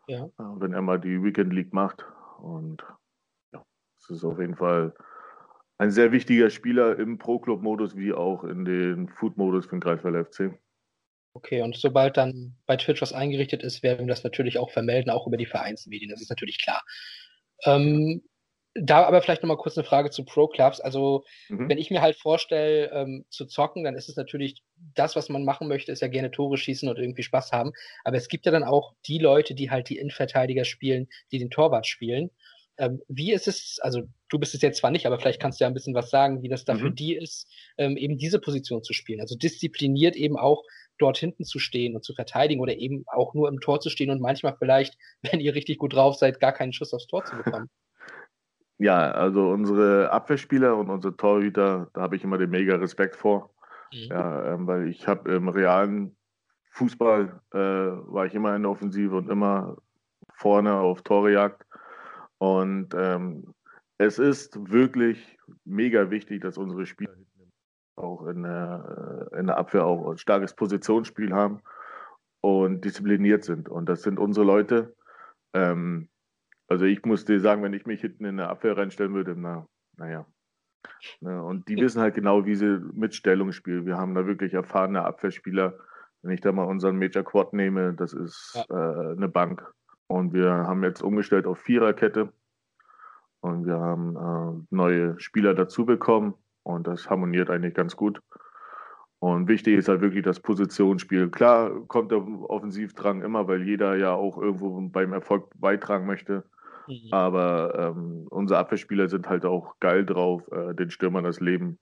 Ja. 0.08 0.24
Äh, 0.24 0.30
wenn 0.38 0.72
er 0.72 0.82
mal 0.82 0.98
die 0.98 1.22
Weekend 1.22 1.52
League 1.52 1.72
macht. 1.72 2.04
Und 2.40 2.82
ja, 3.52 3.64
es 3.98 4.10
ist 4.10 4.24
auf 4.24 4.38
jeden 4.40 4.56
Fall 4.56 4.94
ein 5.78 5.90
sehr 5.90 6.12
wichtiger 6.12 6.50
Spieler 6.50 6.98
im 6.98 7.18
Pro-Club-Modus 7.18 7.96
wie 7.96 8.12
auch 8.12 8.44
in 8.44 8.64
den 8.64 9.08
Food-Modus 9.08 9.66
für 9.66 9.76
den 9.76 9.80
Greifswald 9.80 10.26
FC. 10.28 10.52
Okay, 11.32 11.62
und 11.62 11.76
sobald 11.76 12.16
dann 12.16 12.56
bei 12.66 12.76
Twitch 12.76 13.00
was 13.00 13.12
eingerichtet 13.12 13.62
ist, 13.62 13.82
werden 13.82 14.06
wir 14.06 14.12
das 14.12 14.24
natürlich 14.24 14.58
auch 14.58 14.70
vermelden, 14.70 15.10
auch 15.10 15.28
über 15.28 15.36
die 15.36 15.46
Vereinsmedien, 15.46 16.10
das 16.10 16.20
ist 16.20 16.28
natürlich 16.28 16.60
klar. 16.60 16.82
Ähm, 17.64 18.22
da 18.74 19.04
aber 19.04 19.20
vielleicht 19.20 19.42
nochmal 19.42 19.56
kurz 19.56 19.76
eine 19.76 19.86
Frage 19.86 20.10
zu 20.10 20.24
Pro-Clubs. 20.24 20.80
Also, 20.80 21.24
mhm. 21.48 21.68
wenn 21.68 21.78
ich 21.78 21.90
mir 21.90 22.02
halt 22.02 22.16
vorstelle, 22.16 22.90
ähm, 22.92 23.24
zu 23.28 23.46
zocken, 23.46 23.84
dann 23.84 23.96
ist 23.96 24.08
es 24.08 24.16
natürlich 24.16 24.62
das, 24.94 25.16
was 25.16 25.28
man 25.28 25.44
machen 25.44 25.68
möchte, 25.68 25.92
ist 25.92 26.02
ja 26.02 26.08
gerne 26.08 26.30
Tore 26.30 26.56
schießen 26.56 26.88
und 26.88 26.98
irgendwie 26.98 27.22
Spaß 27.22 27.52
haben. 27.52 27.72
Aber 28.04 28.16
es 28.16 28.28
gibt 28.28 28.46
ja 28.46 28.52
dann 28.52 28.62
auch 28.62 28.94
die 29.06 29.18
Leute, 29.18 29.54
die 29.54 29.70
halt 29.70 29.88
die 29.88 29.98
Innenverteidiger 29.98 30.64
spielen, 30.64 31.08
die 31.32 31.38
den 31.38 31.50
Torwart 31.50 31.86
spielen. 31.86 32.30
Ähm, 32.78 33.02
wie 33.08 33.32
ist 33.32 33.48
es, 33.48 33.78
also 33.82 34.02
du 34.28 34.38
bist 34.38 34.54
es 34.54 34.62
jetzt 34.62 34.78
zwar 34.78 34.90
nicht, 34.90 35.04
aber 35.04 35.18
vielleicht 35.18 35.40
kannst 35.40 35.60
du 35.60 35.64
ja 35.64 35.68
ein 35.68 35.74
bisschen 35.74 35.94
was 35.94 36.08
sagen, 36.08 36.42
wie 36.42 36.48
das 36.48 36.64
da 36.64 36.74
mhm. 36.74 36.78
für 36.78 36.90
die 36.92 37.14
ist, 37.14 37.46
ähm, 37.76 37.96
eben 37.96 38.16
diese 38.16 38.40
Position 38.40 38.82
zu 38.82 38.92
spielen. 38.92 39.20
Also 39.20 39.36
diszipliniert 39.36 40.16
eben 40.16 40.38
auch 40.38 40.62
dort 40.96 41.18
hinten 41.18 41.44
zu 41.44 41.58
stehen 41.58 41.94
und 41.96 42.04
zu 42.04 42.14
verteidigen 42.14 42.60
oder 42.60 42.76
eben 42.76 43.04
auch 43.06 43.34
nur 43.34 43.48
im 43.48 43.60
Tor 43.60 43.80
zu 43.80 43.90
stehen 43.90 44.10
und 44.10 44.20
manchmal 44.20 44.56
vielleicht, 44.56 44.96
wenn 45.22 45.40
ihr 45.40 45.54
richtig 45.54 45.78
gut 45.78 45.94
drauf 45.94 46.16
seid, 46.16 46.40
gar 46.40 46.52
keinen 46.52 46.72
Schuss 46.72 46.94
aufs 46.94 47.06
Tor 47.08 47.24
zu 47.24 47.36
bekommen. 47.36 47.68
Ja, 48.80 49.10
also 49.10 49.50
unsere 49.50 50.10
Abwehrspieler 50.10 50.74
und 50.74 50.88
unsere 50.88 51.14
Torhüter, 51.14 51.90
da 51.92 52.00
habe 52.00 52.16
ich 52.16 52.24
immer 52.24 52.38
den 52.38 52.48
mega 52.48 52.76
Respekt 52.76 53.14
vor. 53.14 53.54
Mhm. 53.92 54.08
Ja, 54.08 54.54
ähm, 54.54 54.66
weil 54.66 54.88
ich 54.88 55.06
habe 55.06 55.30
im 55.32 55.50
realen 55.50 56.16
Fußball 56.70 57.40
äh, 57.52 57.58
war 57.58 58.24
ich 58.24 58.34
immer 58.34 58.56
in 58.56 58.62
der 58.62 58.70
Offensive 58.70 59.14
und 59.14 59.28
immer 59.28 59.76
vorne 60.32 60.72
auf 60.74 61.02
Torejagd. 61.02 61.66
Und 62.38 62.94
ähm, 62.94 63.54
es 63.98 64.18
ist 64.18 64.56
wirklich 64.72 65.38
mega 65.66 66.10
wichtig, 66.10 66.40
dass 66.40 66.56
unsere 66.56 66.86
Spieler 66.86 67.12
auch 67.96 68.26
in 68.28 68.44
der, 68.44 69.28
äh, 69.30 69.40
in 69.40 69.46
der 69.46 69.58
Abwehr 69.58 69.84
auch 69.84 70.10
ein 70.10 70.16
starkes 70.16 70.54
Positionsspiel 70.54 71.34
haben 71.34 71.60
und 72.40 72.82
diszipliniert 72.82 73.44
sind. 73.44 73.68
Und 73.68 73.90
das 73.90 74.02
sind 74.02 74.18
unsere 74.18 74.46
Leute. 74.46 74.96
Ähm, 75.52 76.08
also 76.70 76.84
ich 76.84 77.04
muss 77.04 77.24
dir 77.24 77.40
sagen, 77.40 77.62
wenn 77.62 77.74
ich 77.74 77.84
mich 77.84 78.00
hinten 78.00 78.24
in 78.24 78.36
der 78.36 78.48
Abwehr 78.48 78.76
reinstellen 78.76 79.12
würde, 79.12 79.34
na, 79.36 79.66
naja. 79.96 80.24
Ne, 81.20 81.42
und 81.42 81.68
die 81.68 81.76
wissen 81.76 82.00
halt 82.00 82.14
genau, 82.14 82.46
wie 82.46 82.54
sie 82.54 82.80
mit 82.94 83.14
Stellung 83.14 83.52
spielen. 83.52 83.86
Wir 83.86 83.98
haben 83.98 84.14
da 84.14 84.26
wirklich 84.26 84.54
erfahrene 84.54 85.04
Abwehrspieler. 85.04 85.78
Wenn 86.22 86.32
ich 86.32 86.40
da 86.40 86.52
mal 86.52 86.64
unseren 86.64 86.96
Major 86.96 87.24
Quad 87.24 87.52
nehme, 87.52 87.92
das 87.94 88.12
ist 88.12 88.52
ja. 88.70 89.10
äh, 89.10 89.16
eine 89.16 89.28
Bank. 89.28 89.66
Und 90.06 90.32
wir 90.32 90.50
haben 90.50 90.82
jetzt 90.84 91.02
umgestellt 91.02 91.46
auf 91.46 91.58
Viererkette. 91.58 92.32
Und 93.40 93.66
wir 93.66 93.78
haben 93.78 94.16
äh, 94.16 94.66
neue 94.70 95.18
Spieler 95.18 95.54
dazu 95.54 95.84
bekommen. 95.84 96.34
Und 96.62 96.86
das 96.86 97.10
harmoniert 97.10 97.50
eigentlich 97.50 97.74
ganz 97.74 97.96
gut. 97.96 98.22
Und 99.18 99.48
wichtig 99.48 99.76
ist 99.76 99.88
halt 99.88 100.02
wirklich 100.02 100.24
das 100.24 100.40
Positionsspiel. 100.40 101.30
Klar 101.30 101.86
kommt 101.88 102.10
der 102.12 102.18
Offensivdrang 102.18 103.22
immer, 103.22 103.48
weil 103.48 103.62
jeder 103.64 103.96
ja 103.96 104.14
auch 104.14 104.38
irgendwo 104.38 104.80
beim 104.88 105.12
Erfolg 105.12 105.50
beitragen 105.56 106.06
möchte. 106.06 106.44
Mhm. 106.90 107.12
Aber 107.12 107.94
ähm, 107.96 108.26
unsere 108.30 108.58
Abwehrspieler 108.58 109.08
sind 109.08 109.28
halt 109.28 109.44
auch 109.44 109.78
geil 109.80 110.04
drauf, 110.04 110.42
äh, 110.50 110.74
den 110.74 110.90
Stürmern 110.90 111.24
das 111.24 111.40
Leben 111.40 111.78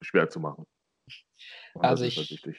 schwer 0.00 0.28
zu 0.28 0.40
machen. 0.40 0.64
Und 1.74 1.84
also 1.84 2.04
ich, 2.04 2.16
halt 2.16 2.56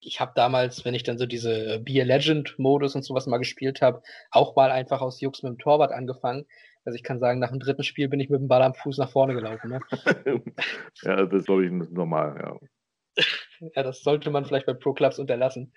ich 0.00 0.20
habe 0.20 0.32
damals, 0.34 0.84
wenn 0.84 0.94
ich 0.94 1.02
dann 1.02 1.18
so 1.18 1.26
diese 1.26 1.80
Be 1.80 2.00
a 2.00 2.04
Legend-Modus 2.04 2.94
und 2.94 3.02
sowas 3.02 3.26
mal 3.26 3.38
gespielt 3.38 3.82
habe, 3.82 4.02
auch 4.30 4.56
mal 4.56 4.70
einfach 4.70 5.00
aus 5.00 5.20
Jux 5.20 5.42
mit 5.42 5.52
dem 5.52 5.58
Torwart 5.58 5.92
angefangen. 5.92 6.46
Also 6.84 6.96
ich 6.96 7.02
kann 7.02 7.18
sagen, 7.18 7.40
nach 7.40 7.50
dem 7.50 7.60
dritten 7.60 7.82
Spiel 7.82 8.08
bin 8.08 8.20
ich 8.20 8.30
mit 8.30 8.40
dem 8.40 8.48
Ball 8.48 8.62
am 8.62 8.74
Fuß 8.74 8.98
nach 8.98 9.10
vorne 9.10 9.34
gelaufen. 9.34 9.70
Ne? 9.70 9.80
ja, 11.02 11.26
das 11.26 11.44
glaube 11.44 11.66
ich 11.66 11.72
normal, 11.90 12.36
ja. 12.40 13.24
ja, 13.74 13.82
das 13.82 14.02
sollte 14.02 14.30
man 14.30 14.44
vielleicht 14.46 14.66
bei 14.66 14.74
Pro-Clubs 14.74 15.18
unterlassen. 15.18 15.74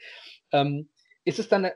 Ähm, 0.52 0.90
ist 1.26 1.40
es 1.40 1.50
dann 1.50 1.70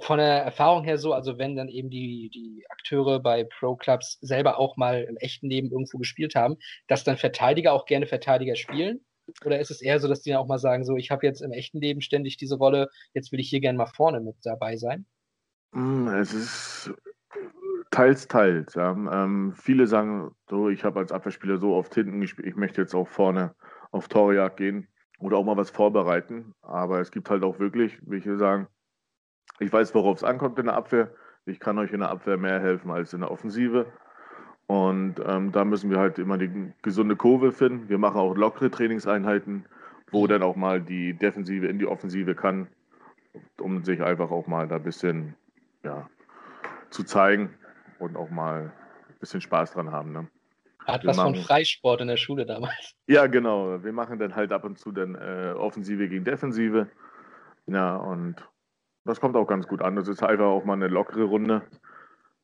von 0.00 0.18
der 0.18 0.42
Erfahrung 0.42 0.84
her 0.84 0.98
so, 0.98 1.12
also 1.12 1.38
wenn 1.38 1.56
dann 1.56 1.68
eben 1.68 1.90
die, 1.90 2.30
die 2.32 2.64
Akteure 2.68 3.20
bei 3.20 3.44
Pro-Clubs 3.44 4.18
selber 4.20 4.58
auch 4.58 4.76
mal 4.76 5.02
im 5.02 5.16
echten 5.16 5.48
Leben 5.48 5.70
irgendwo 5.70 5.98
gespielt 5.98 6.34
haben, 6.34 6.56
dass 6.86 7.04
dann 7.04 7.16
Verteidiger 7.16 7.72
auch 7.72 7.86
gerne 7.86 8.06
Verteidiger 8.06 8.56
spielen? 8.56 9.00
Oder 9.44 9.60
ist 9.60 9.70
es 9.70 9.82
eher 9.82 10.00
so, 10.00 10.08
dass 10.08 10.22
die 10.22 10.30
dann 10.30 10.40
auch 10.40 10.46
mal 10.46 10.58
sagen, 10.58 10.84
so, 10.84 10.96
ich 10.96 11.10
habe 11.10 11.26
jetzt 11.26 11.42
im 11.42 11.52
echten 11.52 11.80
Leben 11.80 12.00
ständig 12.00 12.38
diese 12.38 12.56
Rolle, 12.56 12.88
jetzt 13.12 13.30
will 13.30 13.40
ich 13.40 13.50
hier 13.50 13.60
gerne 13.60 13.76
mal 13.76 13.86
vorne 13.86 14.20
mit 14.20 14.36
dabei 14.42 14.76
sein? 14.76 15.04
Hm, 15.72 16.08
es 16.08 16.32
ist 16.32 16.92
teils, 17.90 18.28
teils. 18.28 18.74
Ja. 18.74 18.92
Ähm, 18.92 19.52
viele 19.54 19.86
sagen 19.86 20.30
so, 20.48 20.68
ich 20.68 20.84
habe 20.84 21.00
als 21.00 21.12
Abwehrspieler 21.12 21.58
so 21.58 21.74
oft 21.74 21.94
hinten 21.94 22.20
gespielt, 22.20 22.48
ich 22.48 22.56
möchte 22.56 22.80
jetzt 22.80 22.94
auch 22.94 23.08
vorne 23.08 23.54
auf 23.90 24.08
Torjagd 24.08 24.56
gehen 24.56 24.88
oder 25.18 25.36
auch 25.36 25.44
mal 25.44 25.56
was 25.56 25.70
vorbereiten. 25.70 26.54
Aber 26.62 27.00
es 27.00 27.10
gibt 27.10 27.28
halt 27.28 27.42
auch 27.42 27.58
wirklich, 27.58 27.98
wie 28.02 28.16
ich 28.16 28.26
will 28.26 28.38
sagen, 28.38 28.68
ich 29.58 29.72
weiß, 29.72 29.94
worauf 29.94 30.18
es 30.18 30.24
ankommt 30.24 30.58
in 30.58 30.66
der 30.66 30.74
Abwehr. 30.74 31.10
Ich 31.46 31.60
kann 31.60 31.78
euch 31.78 31.92
in 31.92 32.00
der 32.00 32.10
Abwehr 32.10 32.36
mehr 32.36 32.60
helfen 32.60 32.90
als 32.90 33.12
in 33.12 33.20
der 33.20 33.30
Offensive. 33.30 33.86
Und 34.66 35.14
ähm, 35.24 35.50
da 35.50 35.64
müssen 35.64 35.90
wir 35.90 35.98
halt 35.98 36.18
immer 36.18 36.36
die 36.36 36.72
gesunde 36.82 37.16
Kurve 37.16 37.52
finden. 37.52 37.88
Wir 37.88 37.98
machen 37.98 38.20
auch 38.20 38.34
lockere 38.34 38.70
Trainingseinheiten, 38.70 39.64
wo 40.10 40.26
dann 40.26 40.42
auch 40.42 40.56
mal 40.56 40.80
die 40.80 41.14
Defensive 41.14 41.66
in 41.66 41.78
die 41.78 41.86
Offensive 41.86 42.34
kann, 42.34 42.68
um 43.58 43.82
sich 43.82 44.02
einfach 44.02 44.30
auch 44.30 44.46
mal 44.46 44.68
da 44.68 44.76
ein 44.76 44.82
bisschen 44.82 45.34
ja, 45.84 46.08
zu 46.90 47.02
zeigen 47.02 47.54
und 47.98 48.16
auch 48.16 48.28
mal 48.28 48.72
ein 49.08 49.18
bisschen 49.20 49.40
Spaß 49.40 49.72
dran 49.72 49.90
haben. 49.90 50.12
Ne? 50.12 50.28
Hat 50.86 51.02
wir 51.02 51.08
was 51.08 51.16
machen, 51.16 51.34
von 51.34 51.44
Freisport 51.44 52.02
in 52.02 52.08
der 52.08 52.16
Schule 52.16 52.46
damals. 52.46 52.94
Ja, 53.06 53.26
genau. 53.26 53.82
Wir 53.82 53.94
machen 53.94 54.18
dann 54.18 54.36
halt 54.36 54.52
ab 54.52 54.64
und 54.64 54.78
zu 54.78 54.92
dann 54.92 55.14
äh, 55.14 55.54
Offensive 55.56 56.10
gegen 56.10 56.26
Defensive. 56.26 56.88
Ja, 57.66 57.96
und 57.96 58.36
das 59.08 59.20
kommt 59.20 59.36
auch 59.36 59.46
ganz 59.46 59.66
gut 59.66 59.80
an. 59.80 59.96
Das 59.96 60.06
ist 60.06 60.22
einfach 60.22 60.44
auch 60.44 60.64
mal 60.64 60.74
eine 60.74 60.88
lockere 60.88 61.24
Runde, 61.24 61.62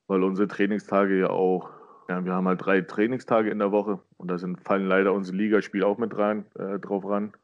weil 0.07 0.23
unsere 0.23 0.49
Trainingstage 0.49 1.21
ja 1.21 1.29
auch, 1.29 1.71
ja, 2.09 2.25
wir 2.25 2.33
haben 2.33 2.49
halt 2.49 2.65
drei 2.65 2.81
Trainingstage 2.81 3.51
in 3.51 3.59
der 3.59 3.71
Woche 3.71 4.01
und 4.17 4.29
da 4.29 4.39
sind, 4.39 4.63
fallen 4.63 4.87
leider 4.87 5.13
unsere 5.13 5.37
Ligaspiele 5.37 5.87
auch 5.87 5.99
mit 5.99 6.17
rein, 6.17 6.47
äh, 6.59 6.79
drauf 6.79 7.05
ran. 7.07 7.35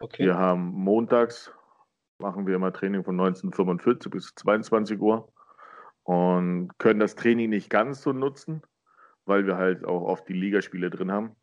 Okay. 0.00 0.24
Wir 0.24 0.38
haben 0.38 0.72
montags, 0.72 1.52
machen 2.18 2.46
wir 2.46 2.56
immer 2.56 2.72
Training 2.72 3.04
von 3.04 3.20
19.45 3.20 4.08
bis 4.08 4.34
22 4.34 4.98
Uhr 4.98 5.28
und 6.04 6.70
können 6.78 7.00
das 7.00 7.16
Training 7.16 7.50
nicht 7.50 7.68
ganz 7.68 8.00
so 8.00 8.14
nutzen, 8.14 8.62
weil 9.26 9.46
wir 9.46 9.58
halt 9.58 9.84
auch 9.84 10.02
oft 10.02 10.26
die 10.26 10.32
Ligaspiele 10.32 10.88
drin 10.88 11.12
haben. 11.12 11.36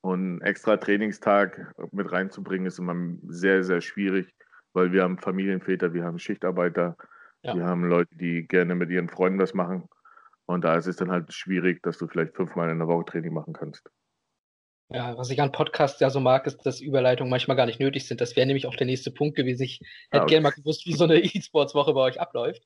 Und 0.00 0.40
extra 0.40 0.78
Trainingstag 0.78 1.74
mit 1.92 2.10
reinzubringen 2.10 2.66
ist 2.66 2.78
immer 2.78 2.96
sehr, 3.26 3.62
sehr 3.62 3.82
schwierig 3.82 4.34
weil 4.78 4.92
wir 4.92 5.02
haben 5.02 5.18
Familienväter, 5.18 5.92
wir 5.92 6.04
haben 6.04 6.18
Schichtarbeiter, 6.18 6.96
ja. 7.42 7.54
wir 7.56 7.64
haben 7.64 7.84
Leute, 7.84 8.14
die 8.14 8.46
gerne 8.46 8.74
mit 8.74 8.90
ihren 8.90 9.08
Freunden 9.08 9.38
was 9.38 9.52
machen. 9.52 9.88
Und 10.46 10.64
da 10.64 10.76
ist 10.76 10.86
es 10.86 10.96
dann 10.96 11.10
halt 11.10 11.32
schwierig, 11.32 11.82
dass 11.82 11.98
du 11.98 12.06
vielleicht 12.06 12.34
fünfmal 12.34 12.70
in 12.70 12.78
der 12.78 12.88
Woche 12.88 13.04
Training 13.04 13.34
machen 13.34 13.52
kannst. 13.52 13.90
Ja, 14.90 15.18
was 15.18 15.28
ich 15.28 15.42
an 15.42 15.52
Podcasts 15.52 16.00
ja 16.00 16.08
so 16.08 16.20
mag, 16.20 16.46
ist, 16.46 16.64
dass 16.64 16.80
Überleitungen 16.80 17.30
manchmal 17.30 17.58
gar 17.58 17.66
nicht 17.66 17.80
nötig 17.80 18.06
sind. 18.06 18.22
Das 18.22 18.36
wäre 18.36 18.46
nämlich 18.46 18.66
auch 18.66 18.74
der 18.74 18.86
nächste 18.86 19.10
Punkt 19.10 19.36
gewesen. 19.36 19.64
Ich 19.64 19.80
hätte 20.10 20.22
ja, 20.22 20.24
gerne 20.24 20.42
mal 20.44 20.50
gewusst, 20.50 20.86
wie 20.86 20.94
so 20.94 21.04
eine 21.04 21.18
E-Sports-Woche 21.22 21.92
bei 21.92 22.00
euch 22.00 22.20
abläuft. 22.20 22.62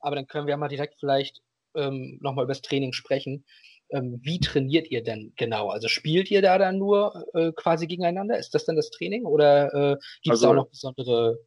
Aber 0.00 0.16
dann 0.16 0.26
können 0.26 0.46
wir 0.46 0.56
mal 0.56 0.68
direkt 0.68 0.94
vielleicht 0.98 1.42
ähm, 1.74 2.18
nochmal 2.22 2.44
über 2.44 2.54
das 2.54 2.62
Training 2.62 2.94
sprechen. 2.94 3.44
Ähm, 3.90 4.18
wie 4.22 4.40
trainiert 4.40 4.90
ihr 4.90 5.02
denn 5.02 5.34
genau? 5.36 5.68
Also 5.68 5.88
spielt 5.88 6.30
ihr 6.30 6.40
da 6.40 6.56
dann 6.56 6.78
nur 6.78 7.26
äh, 7.34 7.52
quasi 7.52 7.86
gegeneinander? 7.86 8.38
Ist 8.38 8.54
das 8.54 8.64
dann 8.64 8.76
das 8.76 8.90
Training 8.90 9.26
oder 9.26 9.74
äh, 9.74 9.96
gibt 10.22 10.34
es 10.34 10.42
also, 10.42 10.48
auch 10.48 10.54
noch 10.54 10.68
besondere 10.70 11.38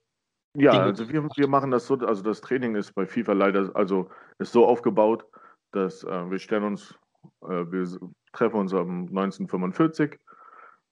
ja, 0.53 0.71
also 0.71 1.09
wir, 1.09 1.23
wir 1.35 1.47
machen 1.47 1.71
das 1.71 1.87
so, 1.87 1.95
also 1.95 2.23
das 2.23 2.41
Training 2.41 2.75
ist 2.75 2.93
bei 2.93 3.05
FIFA 3.05 3.33
leider, 3.33 3.75
also 3.75 4.09
ist 4.39 4.51
so 4.51 4.65
aufgebaut, 4.65 5.25
dass 5.71 6.03
äh, 6.03 6.31
wir 6.31 6.39
stellen 6.39 6.63
uns, 6.63 6.95
äh, 7.43 7.65
wir 7.71 7.87
treffen 8.33 8.59
uns 8.59 8.73
am 8.73 9.07
1945, 9.07 10.19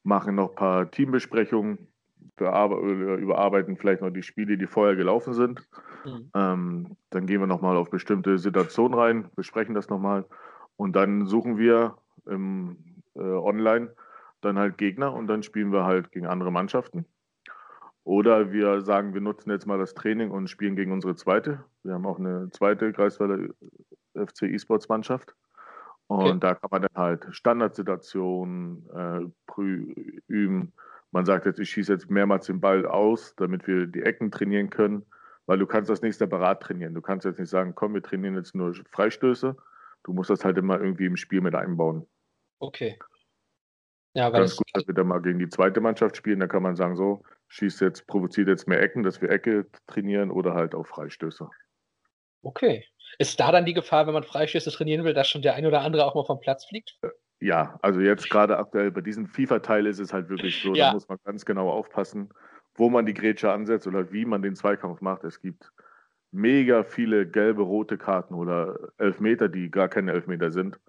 machen 0.04 0.36
noch 0.36 0.50
ein 0.50 0.56
paar 0.56 0.92
Teambesprechungen, 0.92 1.88
überarbeiten 2.40 3.78
vielleicht 3.78 4.02
noch 4.02 4.12
die 4.12 4.22
Spiele, 4.22 4.58
die 4.58 4.68
vorher 4.68 4.96
gelaufen 4.96 5.34
sind 5.34 5.68
Mhm. 6.08 6.32
Ähm, 6.34 6.98
dann 7.10 7.26
gehen 7.28 7.40
wir 7.40 7.48
nochmal 7.48 7.78
auf 7.78 7.90
bestimmte 7.90 8.38
Situationen 8.38 8.98
rein, 8.98 9.30
besprechen 9.36 9.76
das 9.76 9.90
nochmal 9.90 10.26
und 10.76 10.96
dann 10.96 11.26
suchen 11.26 11.58
wir 11.58 11.98
im, 12.26 12.78
äh, 13.16 13.22
online 13.22 13.94
dann 14.42 14.58
halt 14.58 14.78
Gegner 14.78 15.14
und 15.14 15.28
dann 15.28 15.44
spielen 15.44 15.72
wir 15.72 15.86
halt 15.86 16.12
gegen 16.12 16.28
andere 16.28 16.52
Mannschaften. 16.52 17.06
Oder 18.08 18.54
wir 18.54 18.80
sagen, 18.80 19.14
wir 19.14 19.20
nutzen 19.20 19.52
jetzt 19.52 19.66
mal 19.66 19.78
das 19.78 19.94
Training 19.94 20.32
und 20.32 20.50
spielen 20.50 20.78
gegen 20.78 20.94
unsere 20.94 21.16
zweite. 21.16 21.66
Wir 21.84 21.94
haben 21.94 22.06
auch 22.06 22.20
eine 22.20 22.50
zweite 22.52 22.94
Greifswalder 22.94 23.50
FC 24.14 24.44
E-Sports 24.44 24.88
Mannschaft. 24.88 25.36
Und 26.08 26.22
okay. 26.22 26.38
da 26.40 26.56
kann 26.56 26.70
man 26.72 26.82
dann 26.84 26.96
halt 26.96 27.28
Standardsituationen 27.32 28.90
äh, 28.96 29.62
üben. 30.28 30.72
Man 31.12 31.26
sagt 31.26 31.48
jetzt, 31.48 31.60
ich 31.60 31.70
schieße 31.70 31.92
jetzt 31.92 32.10
mehrmals 32.10 32.46
den 32.46 32.62
Ball 32.62 32.86
aus, 32.86 33.36
damit 33.36 33.68
wir 33.68 33.88
die 33.88 34.04
Ecken 34.04 34.32
trainieren 34.32 34.70
können, 34.70 35.06
weil 35.46 35.60
du 35.60 35.66
kannst 35.66 35.90
das 35.90 36.02
nicht 36.02 36.18
separat 36.18 36.64
trainieren. 36.64 36.94
Du 36.94 37.02
kannst 37.02 37.26
jetzt 37.26 37.40
nicht 37.40 37.50
sagen, 37.50 37.76
komm, 37.76 37.94
wir 37.94 38.04
trainieren 38.04 38.36
jetzt 38.36 38.56
nur 38.56 38.74
Freistöße. 38.90 39.58
Du 40.06 40.14
musst 40.14 40.30
das 40.30 40.46
halt 40.46 40.58
immer 40.58 40.80
irgendwie 40.80 41.08
im 41.08 41.18
Spiel 41.18 41.42
mit 41.42 41.56
einbauen. 41.56 42.08
Okay. 42.60 42.98
Ja, 44.14 44.32
weil 44.32 44.40
Ganz 44.40 44.56
gut, 44.56 44.68
dass 44.72 44.88
wir 44.88 44.96
dann 44.96 45.08
mal 45.08 45.22
gegen 45.22 45.40
die 45.40 45.50
zweite 45.50 45.82
Mannschaft 45.82 46.16
spielen. 46.16 46.40
Da 46.40 46.48
kann 46.48 46.64
man 46.64 46.78
sagen, 46.78 46.96
so, 46.96 47.24
schießt 47.48 47.82
jetzt, 47.82 48.08
provoziert 48.08 48.48
jetzt 48.48 48.68
mehr 48.68 48.82
Ecken, 48.82 49.04
dass 49.04 49.22
wir 49.22 49.30
Ecke 49.30 49.68
trainieren 49.88 50.32
oder 50.32 50.54
halt 50.54 50.76
auch 50.76 50.86
Freistöße. 50.86 51.50
Okay. 52.42 52.86
Ist 53.20 53.40
da 53.40 53.52
dann 53.52 53.66
die 53.66 53.74
Gefahr, 53.74 54.06
wenn 54.06 54.14
man 54.14 54.24
Freistöße 54.24 54.72
trainieren 54.72 55.04
will, 55.04 55.14
dass 55.14 55.28
schon 55.28 55.42
der 55.42 55.56
ein 55.56 55.66
oder 55.66 55.82
andere 55.82 56.06
auch 56.06 56.16
mal 56.16 56.26
vom 56.26 56.40
Platz 56.40 56.66
fliegt? 56.66 56.98
Äh, 57.02 57.10
ja, 57.40 57.78
also 57.82 58.00
jetzt 58.00 58.30
gerade 58.30 58.58
aktuell 58.58 58.92
bei 58.92 59.02
diesem 59.02 59.28
FIFA-Teil 59.28 59.86
ist 59.86 60.00
es 60.00 60.12
halt 60.12 60.30
wirklich 60.30 60.62
so, 60.62 60.74
ja. 60.74 60.88
da 60.88 60.94
muss 60.94 61.08
man 61.08 61.20
ganz 61.24 61.46
genau 61.46 61.70
aufpassen, 61.70 62.30
wo 62.76 62.90
man 62.90 63.06
die 63.06 63.14
Grätsche 63.14 63.52
ansetzt 63.52 63.88
oder 63.88 64.12
wie 64.12 64.26
man 64.26 64.42
den 64.42 64.56
Zweikampf 64.56 65.02
macht. 65.02 65.24
Es 65.24 65.40
gibt 65.42 65.72
mega 66.32 66.84
viele 66.84 67.28
gelbe, 67.28 67.62
rote 67.62 67.98
Karten 67.98 68.34
oder 68.34 68.92
Elfmeter, 68.98 69.50
die 69.50 69.70
gar 69.70 69.88
keine 69.88 70.12
Elfmeter 70.12 70.52
sind. 70.52 70.80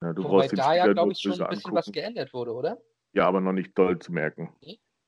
Ja, 0.00 0.12
du 0.12 0.24
Wobei 0.24 0.48
da 0.48 0.74
ja, 0.74 0.92
glaube 0.92 1.12
ich, 1.12 1.20
schon 1.20 1.32
ein 1.32 1.38
bisschen 1.38 1.56
angucken. 1.56 1.76
was 1.76 1.92
geändert 1.92 2.34
wurde, 2.34 2.52
oder? 2.52 2.78
Ja, 3.12 3.26
aber 3.28 3.40
noch 3.40 3.52
nicht 3.52 3.76
doll 3.78 3.98
zu 3.98 4.12
merken. 4.12 4.54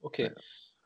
Okay. 0.01 0.33
Ja. 0.35 0.43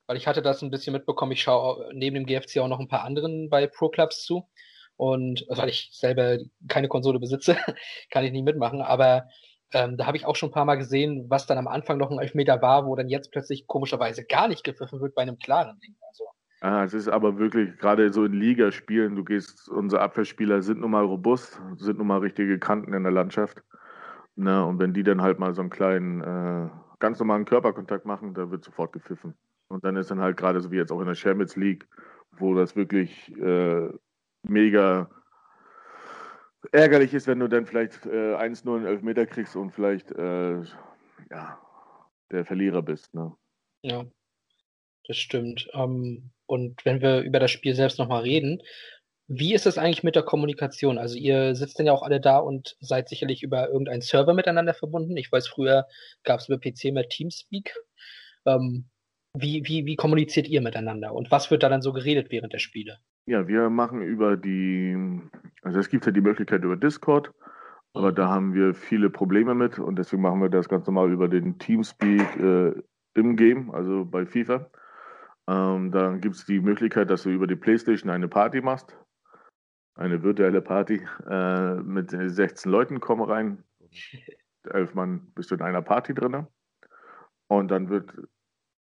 Weil 0.08 0.16
ich 0.16 0.26
hatte 0.26 0.42
das 0.42 0.62
ein 0.62 0.70
bisschen 0.70 0.94
mitbekommen. 0.94 1.32
Ich 1.32 1.42
schaue 1.42 1.90
neben 1.92 2.14
dem 2.14 2.26
GFC 2.26 2.58
auch 2.58 2.68
noch 2.68 2.80
ein 2.80 2.88
paar 2.88 3.04
anderen 3.04 3.50
bei 3.50 3.66
Pro 3.66 3.90
Clubs 3.90 4.24
zu. 4.24 4.48
Und 4.96 5.44
also 5.48 5.62
weil 5.62 5.68
ich 5.68 5.90
selber 5.92 6.38
keine 6.66 6.88
Konsole 6.88 7.20
besitze, 7.20 7.56
kann 8.10 8.24
ich 8.24 8.32
nicht 8.32 8.44
mitmachen. 8.44 8.82
Aber 8.82 9.28
ähm, 9.72 9.96
da 9.98 10.06
habe 10.06 10.16
ich 10.16 10.24
auch 10.24 10.34
schon 10.34 10.48
ein 10.48 10.54
paar 10.54 10.64
Mal 10.64 10.76
gesehen, 10.76 11.26
was 11.28 11.46
dann 11.46 11.58
am 11.58 11.68
Anfang 11.68 11.98
noch 11.98 12.10
ein 12.10 12.18
Elfmeter 12.18 12.60
war, 12.62 12.86
wo 12.86 12.96
dann 12.96 13.08
jetzt 13.08 13.30
plötzlich 13.30 13.66
komischerweise 13.66 14.24
gar 14.24 14.48
nicht 14.48 14.64
gepfiffen 14.64 15.00
wird 15.00 15.14
bei 15.14 15.22
einem 15.22 15.38
klaren 15.38 15.78
Ding. 15.80 15.94
Also, 16.08 16.24
Ah, 16.60 16.82
es 16.82 16.92
ist 16.92 17.06
aber 17.06 17.38
wirklich 17.38 17.78
gerade 17.78 18.12
so 18.12 18.24
in 18.24 18.32
Ligaspielen, 18.32 19.14
du 19.14 19.22
gehst, 19.22 19.68
unsere 19.68 20.02
Abwehrspieler 20.02 20.60
sind 20.60 20.80
nun 20.80 20.90
mal 20.90 21.04
robust, 21.04 21.60
sind 21.76 21.98
nun 21.98 22.08
mal 22.08 22.18
richtige 22.18 22.58
Kanten 22.58 22.94
in 22.94 23.04
der 23.04 23.12
Landschaft. 23.12 23.62
Ne? 24.34 24.64
Und 24.64 24.80
wenn 24.80 24.92
die 24.92 25.04
dann 25.04 25.22
halt 25.22 25.38
mal 25.38 25.54
so 25.54 25.60
einen 25.60 25.70
kleinen, 25.70 26.20
äh, 26.20 26.70
ganz 26.98 27.20
normalen 27.20 27.44
Körperkontakt 27.44 28.06
machen, 28.06 28.34
da 28.34 28.50
wird 28.50 28.64
sofort 28.64 28.92
gepfiffen. 28.92 29.34
Und 29.68 29.84
dann 29.84 29.96
ist 29.96 30.10
dann 30.10 30.20
halt 30.20 30.36
gerade 30.36 30.60
so 30.60 30.70
wie 30.70 30.76
jetzt 30.76 30.92
auch 30.92 31.00
in 31.00 31.06
der 31.06 31.14
Champions 31.14 31.56
League, 31.56 31.86
wo 32.32 32.54
das 32.54 32.76
wirklich 32.76 33.30
äh, 33.36 33.88
mega 34.42 35.10
ärgerlich 36.72 37.14
ist, 37.14 37.26
wenn 37.26 37.40
du 37.40 37.48
dann 37.48 37.66
vielleicht 37.66 38.06
äh, 38.06 38.34
1-0 38.34 38.76
einen 38.76 38.86
Elfmeter 38.86 39.26
kriegst 39.26 39.56
und 39.56 39.70
vielleicht 39.70 40.10
äh, 40.12 40.62
ja, 41.30 41.58
der 42.30 42.44
Verlierer 42.44 42.82
bist. 42.82 43.14
Ne? 43.14 43.32
Ja, 43.82 44.04
das 45.06 45.16
stimmt. 45.16 45.68
Ähm, 45.72 46.30
und 46.46 46.84
wenn 46.84 47.00
wir 47.00 47.20
über 47.20 47.40
das 47.40 47.50
Spiel 47.50 47.74
selbst 47.74 47.98
nochmal 47.98 48.22
reden, 48.22 48.62
wie 49.28 49.52
ist 49.54 49.66
es 49.66 49.76
eigentlich 49.76 50.02
mit 50.02 50.16
der 50.16 50.22
Kommunikation? 50.22 50.96
Also 50.96 51.16
ihr 51.16 51.54
sitzt 51.54 51.78
dann 51.78 51.86
ja 51.86 51.92
auch 51.92 52.02
alle 52.02 52.20
da 52.20 52.38
und 52.38 52.76
seid 52.80 53.10
sicherlich 53.10 53.42
über 53.42 53.68
irgendeinen 53.68 54.00
Server 54.00 54.32
miteinander 54.32 54.72
verbunden. 54.72 55.16
Ich 55.18 55.30
weiß, 55.30 55.48
früher 55.48 55.86
gab 56.24 56.40
es 56.40 56.48
über 56.48 56.58
PC 56.58 56.92
mehr 56.94 57.08
Teamspeak. 57.08 57.74
Ähm, 58.46 58.88
wie, 59.40 59.62
wie, 59.66 59.86
wie 59.86 59.96
kommuniziert 59.96 60.48
ihr 60.48 60.60
miteinander 60.60 61.14
und 61.14 61.30
was 61.30 61.50
wird 61.50 61.62
da 61.62 61.68
dann 61.68 61.82
so 61.82 61.92
geredet 61.92 62.30
während 62.30 62.52
der 62.52 62.58
Spiele? 62.58 62.98
Ja, 63.26 63.46
wir 63.46 63.70
machen 63.70 64.02
über 64.02 64.36
die, 64.36 65.20
also 65.62 65.78
es 65.78 65.88
gibt 65.88 66.06
ja 66.06 66.12
die 66.12 66.20
Möglichkeit 66.20 66.64
über 66.64 66.76
Discord, 66.76 67.32
aber 67.92 68.12
da 68.12 68.28
haben 68.28 68.54
wir 68.54 68.74
viele 68.74 69.10
Probleme 69.10 69.54
mit 69.54 69.78
und 69.78 69.96
deswegen 69.96 70.22
machen 70.22 70.40
wir 70.40 70.48
das 70.48 70.68
ganz 70.68 70.86
normal 70.86 71.12
über 71.12 71.28
den 71.28 71.58
Teamspeak 71.58 72.36
äh, 72.36 72.72
im 73.14 73.36
Game, 73.36 73.70
also 73.70 74.04
bei 74.04 74.24
FIFA. 74.24 74.70
Ähm, 75.48 75.90
da 75.90 76.16
gibt 76.16 76.36
es 76.36 76.44
die 76.44 76.60
Möglichkeit, 76.60 77.10
dass 77.10 77.22
du 77.22 77.30
über 77.30 77.46
die 77.46 77.56
Playstation 77.56 78.10
eine 78.10 78.28
Party 78.28 78.60
machst, 78.60 78.96
eine 79.94 80.22
virtuelle 80.22 80.60
Party 80.60 81.00
äh, 81.28 81.74
mit 81.74 82.10
16 82.10 82.70
Leuten 82.70 83.00
kommen 83.00 83.22
rein. 83.22 83.64
Elf 84.70 84.94
Mann 84.94 85.32
bist 85.34 85.50
du 85.50 85.54
in 85.54 85.62
einer 85.62 85.82
Party 85.82 86.14
drin. 86.14 86.46
Und 87.48 87.70
dann 87.70 87.88
wird, 87.88 88.12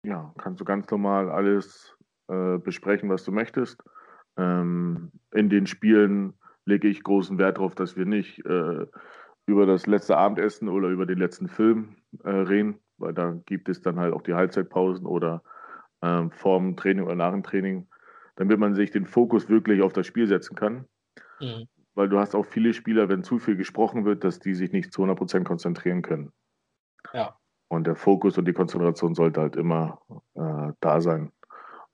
ja, 0.02 0.32
kannst 0.38 0.60
du 0.60 0.64
ganz 0.64 0.90
normal 0.90 1.30
alles 1.30 1.96
äh, 2.28 2.58
besprechen, 2.58 3.08
was 3.08 3.24
du 3.24 3.32
möchtest. 3.32 3.82
Ähm, 4.36 5.10
in 5.32 5.48
den 5.50 5.66
Spielen 5.66 6.34
lege 6.64 6.88
ich 6.88 7.02
großen 7.02 7.38
Wert 7.38 7.58
darauf, 7.58 7.74
dass 7.74 7.96
wir 7.96 8.06
nicht 8.06 8.44
äh, 8.46 8.86
über 9.46 9.66
das 9.66 9.86
letzte 9.86 10.16
Abendessen 10.16 10.68
oder 10.68 10.88
über 10.88 11.06
den 11.06 11.18
letzten 11.18 11.48
Film 11.48 11.96
äh, 12.24 12.30
reden, 12.30 12.78
weil 12.98 13.12
da 13.12 13.36
gibt 13.46 13.68
es 13.68 13.80
dann 13.80 13.98
halt 13.98 14.14
auch 14.14 14.22
die 14.22 14.34
Halbzeitpausen 14.34 15.06
oder 15.06 15.42
ähm, 16.02 16.30
vorm 16.30 16.76
Training 16.76 17.04
oder 17.04 17.16
nach 17.16 17.32
dem 17.32 17.42
Training, 17.42 17.88
damit 18.36 18.58
man 18.58 18.74
sich 18.74 18.90
den 18.90 19.06
Fokus 19.06 19.48
wirklich 19.48 19.82
auf 19.82 19.92
das 19.92 20.06
Spiel 20.06 20.26
setzen 20.26 20.54
kann. 20.54 20.86
Mhm. 21.40 21.66
Weil 21.94 22.08
du 22.08 22.18
hast 22.18 22.34
auch 22.34 22.46
viele 22.46 22.72
Spieler, 22.72 23.08
wenn 23.08 23.24
zu 23.24 23.38
viel 23.38 23.56
gesprochen 23.56 24.04
wird, 24.04 24.24
dass 24.24 24.38
die 24.38 24.54
sich 24.54 24.72
nicht 24.72 24.92
zu 24.92 25.02
100% 25.02 25.44
konzentrieren 25.44 26.02
können. 26.02 26.32
Ja. 27.12 27.36
Und 27.70 27.86
der 27.86 27.94
Fokus 27.94 28.36
und 28.36 28.46
die 28.46 28.52
Konzentration 28.52 29.14
sollte 29.14 29.40
halt 29.40 29.54
immer 29.54 30.00
äh, 30.34 30.72
da 30.80 31.00
sein. 31.00 31.30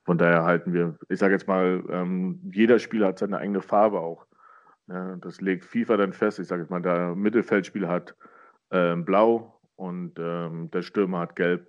Von 0.06 0.16
daher 0.16 0.42
halten 0.44 0.72
wir, 0.72 0.96
ich 1.10 1.18
sage 1.18 1.34
jetzt 1.34 1.46
mal, 1.46 1.84
ähm, 1.90 2.40
jeder 2.50 2.78
Spieler 2.78 3.08
hat 3.08 3.18
seine 3.18 3.36
eigene 3.36 3.60
Farbe 3.60 4.00
auch. 4.00 4.24
Ja, 4.88 5.16
das 5.16 5.42
legt 5.42 5.66
FIFA 5.66 5.98
dann 5.98 6.12
fest. 6.14 6.38
Ich 6.38 6.46
sage 6.46 6.62
jetzt 6.62 6.70
mal, 6.70 6.80
der 6.80 7.14
Mittelfeldspieler 7.14 7.88
hat 7.88 8.14
ähm, 8.70 9.04
blau 9.04 9.60
und 9.74 10.18
ähm, 10.18 10.70
der 10.70 10.80
Stürmer 10.80 11.18
hat 11.18 11.36
gelb. 11.36 11.68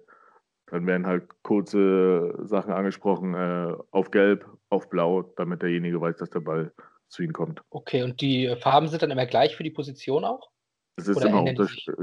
Dann 0.67 0.87
werden 0.87 1.05
halt 1.05 1.25
kurze 1.43 2.33
Sachen 2.43 2.71
angesprochen, 2.71 3.33
äh, 3.33 3.73
auf 3.91 4.11
gelb, 4.11 4.45
auf 4.69 4.89
blau, 4.89 5.23
damit 5.35 5.61
derjenige 5.63 5.99
weiß, 5.99 6.15
dass 6.15 6.29
der 6.29 6.39
Ball 6.39 6.71
zu 7.09 7.23
ihm 7.23 7.33
kommt. 7.33 7.61
Okay, 7.71 8.03
und 8.03 8.21
die 8.21 8.55
Farben 8.61 8.87
sind 8.87 9.01
dann 9.01 9.11
immer 9.11 9.25
gleich 9.25 9.57
für 9.57 9.63
die 9.63 9.71
Position 9.71 10.23
auch? 10.23 10.49
Das 10.97 11.07
ist 11.07 11.23
immer 11.23 11.43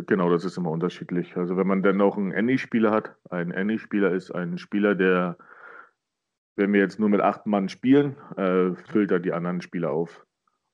genau, 0.07 0.31
das 0.31 0.45
ist 0.45 0.57
immer 0.57 0.71
unterschiedlich. 0.71 1.37
Also 1.37 1.57
wenn 1.57 1.67
man 1.67 1.83
dann 1.83 1.97
noch 1.97 2.17
einen 2.17 2.33
Any-Spieler 2.33 2.93
hat, 2.93 3.17
ein 3.29 3.53
Any-Spieler 3.53 4.13
ist 4.13 4.31
ein 4.31 4.57
Spieler, 4.57 4.95
der, 4.95 5.37
wenn 6.55 6.73
wir 6.73 6.81
jetzt 6.81 7.01
nur 7.01 7.09
mit 7.09 7.21
acht 7.21 7.45
Mann 7.45 7.69
spielen, 7.69 8.17
äh, 8.37 8.77
filtert 8.93 9.25
die 9.25 9.33
anderen 9.33 9.61
Spieler 9.61 9.91
auf. 9.91 10.25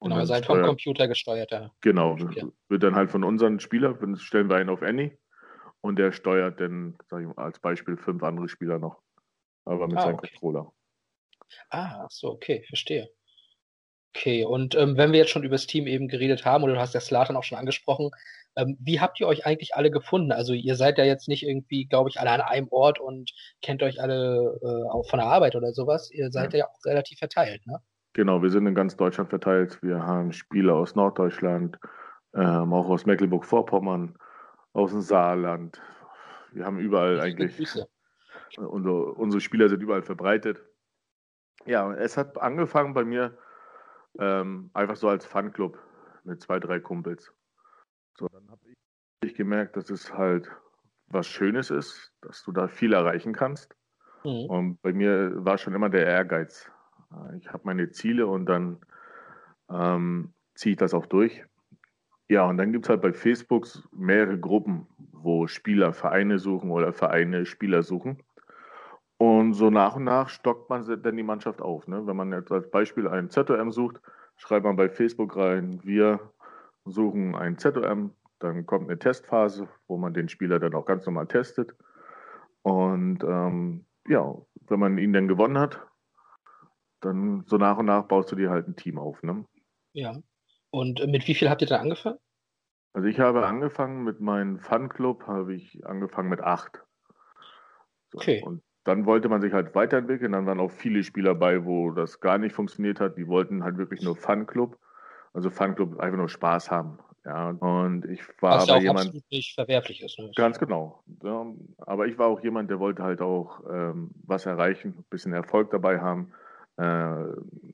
Und 0.00 0.10
genau, 0.10 0.24
seid 0.26 0.44
vom 0.44 0.60
Computer 0.60 1.08
gesteuerter. 1.08 1.72
Genau, 1.80 2.18
Spieler. 2.18 2.52
wird 2.68 2.82
dann 2.82 2.94
halt 2.94 3.10
von 3.10 3.24
unseren 3.24 3.58
Spielern, 3.58 4.16
stellen 4.16 4.50
wir 4.50 4.56
einen 4.56 4.68
auf 4.68 4.82
Any 4.82 5.16
und 5.80 5.98
der 5.98 6.12
steuert 6.12 6.60
dann, 6.60 6.98
sag 7.08 7.22
ich 7.22 7.26
mal, 7.26 7.42
als 7.42 7.58
Beispiel 7.58 7.96
fünf 7.96 8.22
andere 8.22 8.50
Spieler 8.50 8.78
noch. 8.78 9.00
Aber 9.64 9.88
mit 9.88 9.96
ah, 9.96 10.02
seinem 10.02 10.16
okay. 10.16 10.28
Controller. 10.28 10.72
Ah, 11.70 12.06
so, 12.10 12.32
okay, 12.32 12.64
verstehe. 12.68 13.08
Okay, 14.14 14.44
und 14.44 14.74
ähm, 14.74 14.96
wenn 14.96 15.12
wir 15.12 15.20
jetzt 15.20 15.30
schon 15.30 15.44
über 15.44 15.54
das 15.54 15.66
Team 15.66 15.86
eben 15.86 16.08
geredet 16.08 16.44
haben, 16.44 16.64
oder 16.64 16.74
du 16.74 16.80
hast 16.80 16.94
ja 16.94 17.00
Slatan 17.00 17.36
auch 17.36 17.44
schon 17.44 17.58
angesprochen, 17.58 18.10
ähm, 18.56 18.76
wie 18.80 19.00
habt 19.00 19.20
ihr 19.20 19.28
euch 19.28 19.46
eigentlich 19.46 19.76
alle 19.76 19.90
gefunden? 19.90 20.32
Also 20.32 20.52
ihr 20.52 20.74
seid 20.74 20.98
ja 20.98 21.04
jetzt 21.04 21.28
nicht 21.28 21.46
irgendwie, 21.46 21.86
glaube 21.86 22.10
ich, 22.10 22.18
alle 22.18 22.30
an 22.32 22.40
einem 22.40 22.68
Ort 22.70 22.98
und 22.98 23.30
kennt 23.62 23.82
euch 23.82 24.00
alle 24.02 24.58
äh, 24.62 24.90
auch 24.90 25.08
von 25.08 25.20
der 25.20 25.28
Arbeit 25.28 25.54
oder 25.54 25.72
sowas. 25.72 26.10
Ihr 26.10 26.30
seid 26.32 26.52
ja, 26.52 26.60
ja 26.60 26.66
auch 26.66 26.84
relativ 26.84 27.18
verteilt, 27.18 27.64
ne? 27.66 27.80
Genau, 28.12 28.42
wir 28.42 28.50
sind 28.50 28.66
in 28.66 28.74
ganz 28.74 28.96
Deutschland 28.96 29.30
verteilt. 29.30 29.78
Wir 29.82 30.02
haben 30.02 30.32
Spieler 30.32 30.74
aus 30.74 30.96
Norddeutschland, 30.96 31.78
ähm, 32.34 32.72
auch 32.72 32.88
aus 32.88 33.06
Mecklenburg-Vorpommern, 33.06 34.16
aus 34.72 34.90
dem 34.90 35.00
Saarland. 35.00 35.80
Wir 36.52 36.64
haben 36.64 36.80
überall 36.80 37.20
eigentlich. 37.20 37.56
Unsere, 38.56 39.12
unsere 39.12 39.40
Spieler 39.40 39.68
sind 39.68 39.80
überall 39.80 40.02
verbreitet. 40.02 40.60
Ja, 41.66 41.92
es 41.94 42.16
hat 42.16 42.36
angefangen 42.36 42.94
bei 42.94 43.04
mir 43.04 43.38
ähm, 44.18 44.70
einfach 44.74 44.96
so 44.96 45.08
als 45.08 45.24
Fanclub 45.24 45.78
mit 46.24 46.40
zwei, 46.40 46.58
drei 46.58 46.80
Kumpels. 46.80 47.32
So, 48.18 48.28
dann 48.28 48.50
habe 48.50 48.60
ich 49.22 49.34
gemerkt, 49.34 49.76
dass 49.76 49.90
es 49.90 50.12
halt 50.12 50.50
was 51.06 51.26
Schönes 51.26 51.70
ist, 51.70 52.12
dass 52.20 52.44
du 52.44 52.52
da 52.52 52.68
viel 52.68 52.92
erreichen 52.92 53.32
kannst. 53.32 53.74
Mhm. 54.24 54.46
Und 54.46 54.82
bei 54.82 54.92
mir 54.92 55.32
war 55.44 55.58
schon 55.58 55.74
immer 55.74 55.88
der 55.88 56.06
Ehrgeiz. 56.06 56.70
Ich 57.38 57.48
habe 57.52 57.62
meine 57.64 57.90
Ziele 57.90 58.26
und 58.26 58.46
dann 58.46 58.78
ähm, 59.68 60.32
ziehe 60.54 60.72
ich 60.72 60.78
das 60.78 60.94
auch 60.94 61.06
durch. 61.06 61.44
Ja, 62.28 62.44
und 62.44 62.58
dann 62.58 62.72
gibt 62.72 62.84
es 62.84 62.88
halt 62.90 63.02
bei 63.02 63.12
Facebook 63.12 63.66
mehrere 63.90 64.38
Gruppen, 64.38 64.86
wo 65.12 65.48
Spieler 65.48 65.92
Vereine 65.92 66.38
suchen 66.38 66.70
oder 66.70 66.92
Vereine 66.92 67.44
Spieler 67.44 67.82
suchen. 67.82 68.22
Und 69.20 69.52
so 69.52 69.68
nach 69.68 69.96
und 69.96 70.04
nach 70.04 70.30
stockt 70.30 70.70
man 70.70 70.82
dann 71.02 71.16
die 71.18 71.22
Mannschaft 71.22 71.60
auf. 71.60 71.86
Ne? 71.86 72.06
Wenn 72.06 72.16
man 72.16 72.32
jetzt 72.32 72.50
als 72.50 72.70
Beispiel 72.70 73.06
einen 73.06 73.28
ZOM 73.28 73.70
sucht, 73.70 74.00
schreibt 74.36 74.64
man 74.64 74.76
bei 74.76 74.88
Facebook 74.88 75.36
rein, 75.36 75.78
wir 75.84 76.32
suchen 76.86 77.34
einen 77.34 77.58
ZOM, 77.58 78.14
dann 78.38 78.64
kommt 78.64 78.88
eine 78.88 78.98
Testphase, 78.98 79.68
wo 79.88 79.98
man 79.98 80.14
den 80.14 80.30
Spieler 80.30 80.58
dann 80.58 80.72
auch 80.72 80.86
ganz 80.86 81.04
normal 81.04 81.26
testet. 81.26 81.76
Und 82.62 83.22
ähm, 83.22 83.84
ja, 84.08 84.34
wenn 84.68 84.80
man 84.80 84.96
ihn 84.96 85.12
dann 85.12 85.28
gewonnen 85.28 85.58
hat, 85.58 85.86
dann 87.00 87.44
so 87.44 87.58
nach 87.58 87.76
und 87.76 87.86
nach 87.86 88.04
baust 88.04 88.32
du 88.32 88.36
dir 88.36 88.48
halt 88.48 88.68
ein 88.68 88.76
Team 88.76 88.96
auf. 88.96 89.22
Ne? 89.22 89.44
Ja. 89.92 90.16
Und 90.70 91.06
mit 91.06 91.28
wie 91.28 91.34
viel 91.34 91.50
habt 91.50 91.60
ihr 91.60 91.68
dann 91.68 91.82
angefangen? 91.82 92.18
Also 92.94 93.06
ich 93.06 93.20
habe 93.20 93.46
angefangen 93.46 94.02
mit 94.02 94.20
meinem 94.20 94.60
Fanclub, 94.60 95.26
habe 95.26 95.54
ich 95.54 95.86
angefangen 95.86 96.30
mit 96.30 96.40
acht. 96.40 96.82
So, 98.12 98.18
okay. 98.18 98.42
Und 98.42 98.62
dann 98.84 99.06
wollte 99.06 99.28
man 99.28 99.40
sich 99.40 99.52
halt 99.52 99.74
weiterentwickeln. 99.74 100.32
Dann 100.32 100.46
waren 100.46 100.60
auch 100.60 100.70
viele 100.70 101.02
Spieler 101.04 101.34
bei, 101.34 101.64
wo 101.64 101.90
das 101.90 102.20
gar 102.20 102.38
nicht 102.38 102.54
funktioniert 102.54 103.00
hat. 103.00 103.16
Die 103.16 103.28
wollten 103.28 103.62
halt 103.62 103.76
wirklich 103.76 104.02
nur 104.02 104.16
Fanclub. 104.16 104.78
Also 105.32 105.50
Fanclub 105.50 106.00
einfach 106.00 106.16
nur 106.16 106.28
Spaß 106.28 106.70
haben. 106.70 106.98
Ja, 107.24 107.50
und 107.50 108.06
ich 108.06 108.22
war 108.40 108.56
Was 108.56 108.62
aber 108.62 108.80
ja 108.80 108.92
auch 108.92 108.98
jemand. 108.98 109.30
nicht 109.30 109.54
verwerflich 109.54 110.02
ist. 110.02 110.18
Ne? 110.18 110.30
Ganz 110.34 110.58
genau. 110.58 111.02
Ja, 111.22 111.46
aber 111.78 112.06
ich 112.06 112.16
war 112.18 112.28
auch 112.28 112.42
jemand, 112.42 112.70
der 112.70 112.80
wollte 112.80 113.02
halt 113.02 113.20
auch 113.20 113.60
ähm, 113.70 114.10
was 114.24 114.46
erreichen, 114.46 114.94
ein 114.96 115.04
bisschen 115.10 115.34
Erfolg 115.34 115.70
dabei 115.70 116.00
haben, 116.00 116.32
äh, 116.78 117.26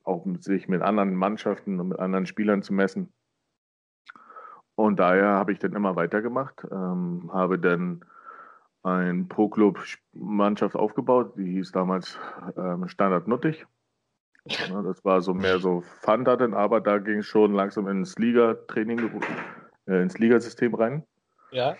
auch 0.03 0.25
sich 0.39 0.67
mit 0.67 0.81
anderen 0.81 1.15
Mannschaften 1.15 1.79
und 1.79 1.89
mit 1.89 1.99
anderen 1.99 2.25
Spielern 2.25 2.61
zu 2.61 2.73
messen. 2.73 3.13
Und 4.75 4.99
daher 4.99 5.29
habe 5.29 5.53
ich 5.53 5.59
dann 5.59 5.73
immer 5.73 5.95
weitergemacht, 5.95 6.67
ähm, 6.69 7.31
habe 7.33 7.57
dann 7.57 8.03
ein 8.87 9.27
Pro-Club-Mannschaft 9.27 10.75
aufgebaut, 10.75 11.33
die 11.37 11.51
hieß 11.53 11.71
damals 11.71 12.17
ähm, 12.57 12.87
Standard 12.87 13.27
Nuttig. 13.27 13.65
Ja, 14.45 14.81
das 14.81 15.03
war 15.03 15.21
so 15.21 15.33
mehr 15.33 15.59
so 15.59 15.81
Fun 15.81 16.23
dann, 16.23 16.53
aber 16.53 16.79
da 16.79 16.99
ging 16.99 17.19
es 17.19 17.25
schon 17.25 17.53
langsam 17.53 17.87
ins 17.87 18.17
Liga-Training, 18.17 19.21
äh, 19.87 20.01
ins 20.01 20.17
Ligasystem 20.17 20.73
rein. 20.73 21.03
Ja. 21.51 21.75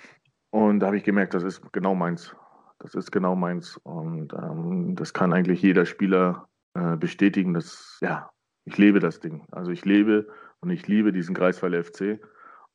Und 0.50 0.80
da 0.80 0.88
habe 0.88 0.98
ich 0.98 1.04
gemerkt, 1.04 1.34
das 1.34 1.44
ist 1.44 1.62
genau 1.72 1.96
meins. 1.96 2.36
Das 2.80 2.94
ist 2.94 3.12
genau 3.12 3.36
meins. 3.36 3.78
Und 3.78 4.34
ähm, 4.34 4.96
das 4.96 5.14
kann 5.14 5.34
eigentlich 5.34 5.62
jeder 5.62 5.86
Spieler 5.86 6.48
äh, 6.74 6.98
bestätigen, 6.98 7.54
dass, 7.54 7.98
ja, 8.02 8.30
ich 8.66 8.78
lebe 8.78 9.00
das 9.00 9.20
Ding. 9.20 9.46
Also 9.52 9.72
ich 9.72 9.86
lebe 9.86 10.28
und 10.60 10.70
ich 10.70 10.88
liebe 10.88 11.14
diesen 11.14 11.36
Greifswald 11.36 11.86
FC. 11.86 12.20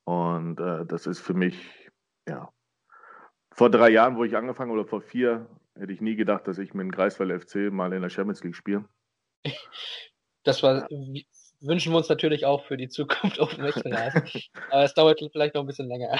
Und 0.05 0.59
äh, 0.59 0.87
das 0.87 1.07
ist 1.07 1.21
für 1.21 1.35
mich, 1.35 1.91
ja, 2.27 2.49
vor 3.55 3.71
drei 3.71 3.91
Jahren, 3.91 4.17
wo 4.17 4.25
ich 4.25 4.37
angefangen 4.37 4.71
oder 4.71 4.85
vor 4.85 5.01
vier, 5.01 5.47
hätte 5.79 5.93
ich 5.93 6.01
nie 6.01 6.17
gedacht, 6.17 6.47
dass 6.47 6.59
ich 6.59 6.75
mit 6.75 6.85
dem 6.85 6.91
Greifswald 6.91 7.43
FC 7.43 7.73
mal 7.73 7.93
in 7.93 8.03
der 8.03 8.11
Champions 8.11 8.43
League 8.43 8.57
spiele. 8.57 8.85
Das 10.45 10.61
war, 10.65 10.89
wünschen 11.61 11.93
wir 11.93 11.97
uns 11.99 12.09
natürlich 12.09 12.47
auch 12.47 12.65
für 12.65 12.77
die 12.77 12.89
Zukunft 12.89 13.39
auf 13.39 13.55
dem 13.55 13.65
Aber 14.71 14.83
es 14.83 14.93
dauert 14.93 15.23
vielleicht 15.31 15.55
noch 15.55 15.63
ein 15.63 15.69
bisschen 15.69 15.87
länger. 15.87 16.19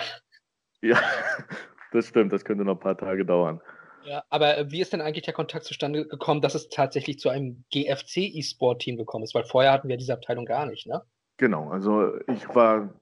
Ja, 0.81 0.97
das 1.93 2.07
stimmt, 2.07 2.33
das 2.33 2.45
könnte 2.45 2.65
noch 2.65 2.75
ein 2.75 2.81
paar 2.81 2.97
Tage 2.97 3.25
dauern. 3.25 3.61
Ja, 4.05 4.23
aber 4.31 4.71
wie 4.71 4.81
ist 4.81 4.93
denn 4.93 5.01
eigentlich 5.01 5.25
der 5.25 5.35
Kontakt 5.35 5.65
zustande 5.65 6.07
gekommen, 6.07 6.41
dass 6.41 6.55
es 6.55 6.69
tatsächlich 6.69 7.19
zu 7.19 7.31
einem 7.31 7.65
GFC 7.73 8.19
E-Sport-Team 8.19 8.97
gekommen 8.97 9.25
ist? 9.25 9.35
Weil 9.35 9.45
vorher 9.45 9.73
hatten 9.73 9.89
wir 9.89 9.97
diese 9.97 10.13
Abteilung 10.13 10.45
gar 10.45 10.67
nicht, 10.67 10.87
ne? 10.87 11.03
Genau, 11.37 11.71
also 11.71 12.19
ich 12.29 12.49
war 12.55 12.95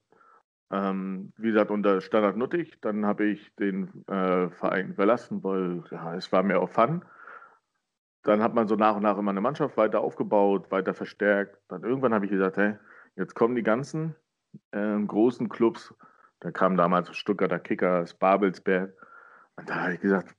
ähm, 0.71 1.33
wie 1.37 1.49
gesagt, 1.49 1.71
unter 1.71 2.01
Standard 2.01 2.37
Nuttig. 2.37 2.81
Dann 2.81 3.05
habe 3.05 3.25
ich 3.25 3.55
den 3.57 4.05
äh, 4.07 4.51
Verein 4.51 4.95
verlassen, 4.95 5.43
weil 5.43 5.83
ja, 5.91 6.15
es 6.15 6.31
war 6.33 6.43
mehr 6.43 6.61
auf 6.61 6.73
Fun. 6.73 7.05
Dann 8.23 8.43
hat 8.43 8.55
man 8.55 8.69
so 8.69 8.77
nach 8.77 8.97
und 8.97 9.03
nach 9.03 9.19
immer 9.19 9.31
eine 9.31 9.41
Mannschaft 9.41 9.77
weiter 9.77 10.01
aufgebaut, 10.01 10.71
weiter 10.71 10.95
verstärkt. 10.95 11.59
Dann 11.69 11.83
irgendwann 11.83 12.15
habe 12.15 12.27
ich 12.27 12.31
gesagt, 12.31 12.57
hey, 12.57 12.75
jetzt 13.17 13.35
kommen 13.35 13.57
die 13.57 13.63
ganzen 13.63 14.15
äh, 14.73 14.99
großen 14.99 15.49
Clubs. 15.49 15.95
Da 16.41 16.51
kam 16.51 16.77
damals 16.77 17.15
Stuttgarter 17.17 17.59
Kickers, 17.59 18.15
Babelsberg. 18.15 18.95
Und 19.57 19.69
da 19.69 19.83
habe 19.83 19.95
ich 19.95 20.01
gesagt, 20.01 20.35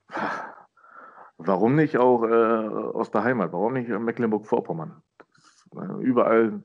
warum 1.38 1.76
nicht 1.76 1.98
auch 1.98 2.24
äh, 2.24 2.28
aus 2.28 3.12
der 3.12 3.24
Heimat? 3.24 3.52
Warum 3.52 3.74
nicht 3.74 3.90
Mecklenburg-Vorpommern? 3.90 5.02
Äh, 5.76 6.04
überall 6.04 6.62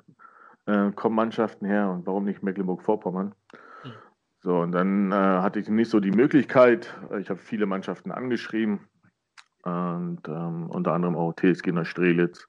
äh, 0.67 0.91
kommen 0.93 1.17
Mannschaften 1.17 1.67
her 1.67 1.91
und 1.91 2.07
warum 2.07 2.25
nicht 2.25 2.43
Mecklenburg-Vorpommern? 2.43 3.35
Mhm. 3.85 3.93
So, 4.41 4.61
und 4.61 4.73
dann 4.73 5.13
äh, 5.13 5.15
hatte 5.15 5.59
ich 5.59 5.69
nicht 5.69 5.91
so 5.91 6.01
die 6.01 6.13
Möglichkeit. 6.13 6.95
Ich 7.19 7.31
habe 7.31 7.41
viele 7.41 7.67
Mannschaften 7.67 8.13
angeschrieben 8.13 8.89
und 9.63 10.21
ähm, 10.29 10.71
unter 10.71 10.93
anderem 10.93 11.17
auch 11.17 11.33
TSG 11.33 11.73
Neustrelitz, 11.73 12.47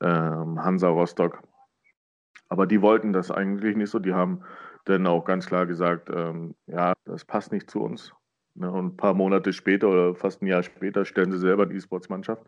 ähm, 0.00 0.62
Hansa 0.62 0.88
Rostock. 0.88 1.42
Aber 2.48 2.66
die 2.66 2.82
wollten 2.82 3.12
das 3.12 3.30
eigentlich 3.30 3.76
nicht 3.76 3.90
so. 3.90 4.00
Die 4.00 4.14
haben 4.14 4.42
dann 4.86 5.06
auch 5.06 5.24
ganz 5.24 5.46
klar 5.46 5.66
gesagt, 5.66 6.10
ähm, 6.12 6.54
ja, 6.66 6.94
das 7.04 7.24
passt 7.24 7.52
nicht 7.52 7.70
zu 7.70 7.80
uns. 7.80 8.12
Ne? 8.54 8.70
Und 8.70 8.86
ein 8.86 8.96
paar 8.96 9.14
Monate 9.14 9.52
später 9.52 9.88
oder 9.88 10.14
fast 10.14 10.42
ein 10.42 10.46
Jahr 10.46 10.62
später 10.62 11.04
stellen 11.04 11.30
sie 11.30 11.38
selber 11.38 11.66
die 11.66 11.76
E-Sports-Mannschaft. 11.76 12.44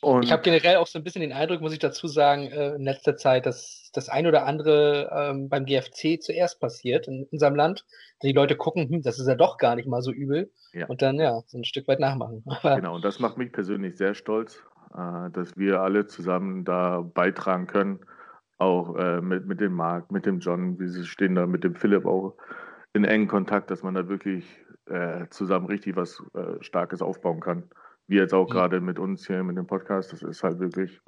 Und 0.00 0.22
ich 0.24 0.32
habe 0.32 0.42
generell 0.42 0.76
auch 0.76 0.86
so 0.86 0.98
ein 0.98 1.04
bisschen 1.04 1.22
den 1.22 1.32
Eindruck, 1.32 1.60
muss 1.60 1.72
ich 1.72 1.78
dazu 1.78 2.06
sagen, 2.06 2.46
äh, 2.46 2.74
in 2.74 2.82
letzter 2.82 3.16
Zeit, 3.16 3.46
dass 3.46 3.90
das 3.92 4.08
ein 4.08 4.26
oder 4.26 4.46
andere 4.46 5.10
ähm, 5.12 5.48
beim 5.48 5.64
GFC 5.64 6.20
zuerst 6.20 6.60
passiert 6.60 7.08
in 7.08 7.26
unserem 7.32 7.56
Land. 7.56 7.84
Die 8.22 8.32
Leute 8.32 8.56
gucken, 8.56 8.88
hm, 8.88 9.02
das 9.02 9.18
ist 9.18 9.26
ja 9.26 9.34
doch 9.34 9.58
gar 9.58 9.74
nicht 9.74 9.88
mal 9.88 10.02
so 10.02 10.12
übel. 10.12 10.50
Ja. 10.72 10.86
Und 10.86 11.02
dann 11.02 11.18
ja, 11.18 11.40
so 11.46 11.58
ein 11.58 11.64
Stück 11.64 11.88
weit 11.88 12.00
nachmachen. 12.00 12.44
genau, 12.62 12.94
und 12.94 13.04
das 13.04 13.18
macht 13.18 13.38
mich 13.38 13.50
persönlich 13.50 13.96
sehr 13.96 14.14
stolz, 14.14 14.62
äh, 14.94 15.30
dass 15.32 15.56
wir 15.56 15.80
alle 15.80 16.06
zusammen 16.06 16.64
da 16.64 17.00
beitragen 17.00 17.66
können. 17.66 18.00
Auch 18.58 18.96
äh, 18.96 19.20
mit, 19.20 19.46
mit 19.46 19.60
dem 19.60 19.72
Marc, 19.72 20.12
mit 20.12 20.26
dem 20.26 20.40
John, 20.40 20.78
wie 20.78 20.88
sie 20.88 21.06
stehen 21.06 21.34
da, 21.34 21.46
mit 21.46 21.64
dem 21.64 21.74
Philipp 21.74 22.06
auch 22.06 22.36
in 22.92 23.04
engen 23.04 23.28
Kontakt, 23.28 23.70
dass 23.70 23.82
man 23.82 23.94
da 23.94 24.08
wirklich 24.08 24.44
zusammen 25.28 25.66
richtig 25.66 25.96
was 25.96 26.22
Starkes 26.62 27.02
aufbauen 27.02 27.40
kann. 27.40 27.64
Wie 28.08 28.16
jetzt 28.16 28.34
auch 28.34 28.48
mhm. 28.48 28.52
gerade 28.52 28.80
mit 28.80 28.98
uns 28.98 29.26
hier 29.26 29.44
mit 29.44 29.56
dem 29.56 29.66
Podcast. 29.66 30.12
Das 30.12 30.22
ist 30.22 30.42
halt 30.42 30.58
wirklich, 30.58 31.00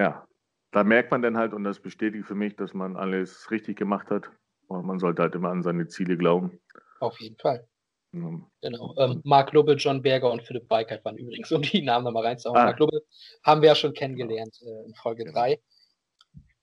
ja, 0.00 0.26
da 0.70 0.84
merkt 0.84 1.10
man 1.10 1.22
dann 1.22 1.36
halt 1.36 1.52
und 1.52 1.64
das 1.64 1.80
bestätigt 1.80 2.26
für 2.26 2.34
mich, 2.34 2.56
dass 2.56 2.74
man 2.74 2.96
alles 2.96 3.50
richtig 3.50 3.76
gemacht 3.76 4.10
hat. 4.10 4.30
Und 4.68 4.86
man 4.86 4.98
sollte 4.98 5.22
halt 5.22 5.34
immer 5.34 5.50
an 5.50 5.62
seine 5.62 5.88
Ziele 5.88 6.16
glauben. 6.16 6.60
Auf 7.00 7.18
jeden 7.20 7.36
Fall. 7.36 7.66
Ja. 8.12 8.30
Genau. 8.62 8.94
Ähm, 8.98 9.20
Marc 9.24 9.52
Lubbe, 9.52 9.74
John 9.74 10.02
Berger 10.02 10.30
und 10.30 10.42
Philipp 10.42 10.70
Weikert 10.70 11.04
waren 11.04 11.18
übrigens, 11.18 11.52
um 11.52 11.62
die 11.62 11.82
Namen 11.82 12.04
nochmal 12.04 12.24
reinzuhauen. 12.24 12.58
Ah. 12.58 12.64
Marc 12.64 12.78
Lubbe 12.78 13.02
haben 13.44 13.62
wir 13.62 13.68
ja 13.68 13.74
schon 13.74 13.92
kennengelernt 13.92 14.56
äh, 14.62 14.86
in 14.86 14.94
Folge 14.94 15.24
3. 15.24 15.54
Genau. 15.54 15.62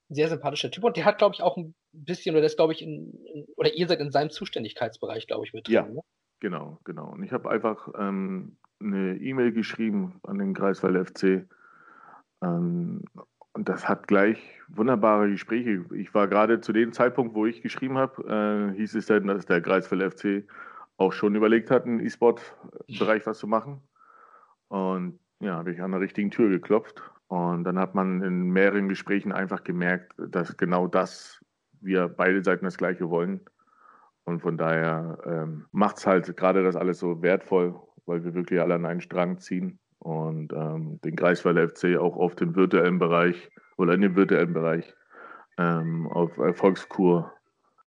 Sehr 0.09 0.29
sympathischer 0.29 0.69
Typ 0.69 0.83
und 0.83 0.97
der 0.97 1.05
hat, 1.05 1.17
glaube 1.17 1.33
ich, 1.33 1.41
auch 1.41 1.57
ein 1.57 1.73
bisschen, 1.91 2.35
oder 2.35 2.43
das 2.43 2.55
glaube 2.55 2.73
ich, 2.73 2.81
in, 2.83 3.11
in, 3.33 3.45
oder 3.57 3.73
ihr 3.73 3.87
seid 3.87 3.99
in 3.99 4.11
seinem 4.11 4.29
Zuständigkeitsbereich, 4.29 5.25
glaube 5.25 5.45
ich, 5.45 5.53
mit 5.53 5.67
drin. 5.67 5.73
Ja, 5.73 5.81
ne? 5.87 6.01
genau, 6.39 6.79
genau. 6.83 7.11
Und 7.11 7.23
ich 7.23 7.31
habe 7.31 7.49
einfach 7.49 7.87
ähm, 7.97 8.57
eine 8.81 9.17
E-Mail 9.17 9.51
geschrieben 9.51 10.19
an 10.23 10.37
den 10.37 10.53
Kreiswald 10.53 11.09
FC. 11.09 11.47
Ähm, 12.41 13.03
und 13.53 13.69
das 13.69 13.87
hat 13.87 14.07
gleich 14.07 14.37
wunderbare 14.67 15.29
Gespräche. 15.29 15.85
Ich 15.95 16.13
war 16.13 16.27
gerade 16.27 16.59
zu 16.59 16.73
dem 16.73 16.91
Zeitpunkt, 16.91 17.35
wo 17.35 17.45
ich 17.45 17.61
geschrieben 17.61 17.97
habe, 17.97 18.73
äh, 18.73 18.77
hieß 18.77 18.95
es 18.95 19.05
dann, 19.05 19.27
dass 19.27 19.45
der 19.45 19.61
Kreiswald 19.61 20.13
FC 20.13 20.45
auch 20.97 21.13
schon 21.13 21.35
überlegt 21.35 21.71
hat, 21.71 21.85
im 21.85 21.99
E-Sport-Bereich 21.99 23.25
was 23.25 23.39
zu 23.39 23.47
machen. 23.47 23.81
Und 24.67 25.19
ja, 25.39 25.55
habe 25.55 25.71
ich 25.71 25.81
an 25.81 25.91
der 25.91 26.01
richtigen 26.01 26.31
Tür 26.31 26.49
geklopft. 26.49 27.01
Und 27.27 27.63
dann 27.63 27.79
hat 27.79 27.95
man 27.95 28.21
in 28.21 28.49
mehreren 28.49 28.89
Gesprächen 28.89 29.31
einfach 29.31 29.63
gemerkt, 29.63 30.13
dass 30.17 30.57
genau 30.57 30.87
das 30.87 31.43
wir 31.81 32.07
beide 32.07 32.43
Seiten 32.43 32.65
das 32.65 32.77
Gleiche 32.77 33.09
wollen. 33.09 33.41
Und 34.25 34.41
von 34.41 34.57
daher 34.57 35.17
ähm, 35.25 35.65
macht 35.71 35.97
es 35.97 36.07
halt 36.07 36.35
gerade 36.35 36.63
das 36.63 36.75
alles 36.75 36.99
so 36.99 37.21
wertvoll 37.21 37.79
weil 38.05 38.23
wir 38.23 38.33
wirklich 38.33 38.59
alle 38.59 38.75
an 38.75 38.85
einen 38.85 39.01
Strang 39.01 39.39
ziehen 39.39 39.79
und 39.99 40.53
ähm, 40.53 40.99
den 41.03 41.15
Greifswald 41.15 41.71
FC 41.71 41.97
auch 41.97 42.15
auf 42.17 42.35
den 42.35 42.55
virtuellen 42.55 42.99
Bereich 42.99 43.49
oder 43.77 43.93
in 43.93 44.01
den 44.01 44.15
virtuellen 44.15 44.53
Bereich 44.53 44.93
ähm, 45.57 46.07
auf 46.07 46.37
Erfolgskur 46.37 47.31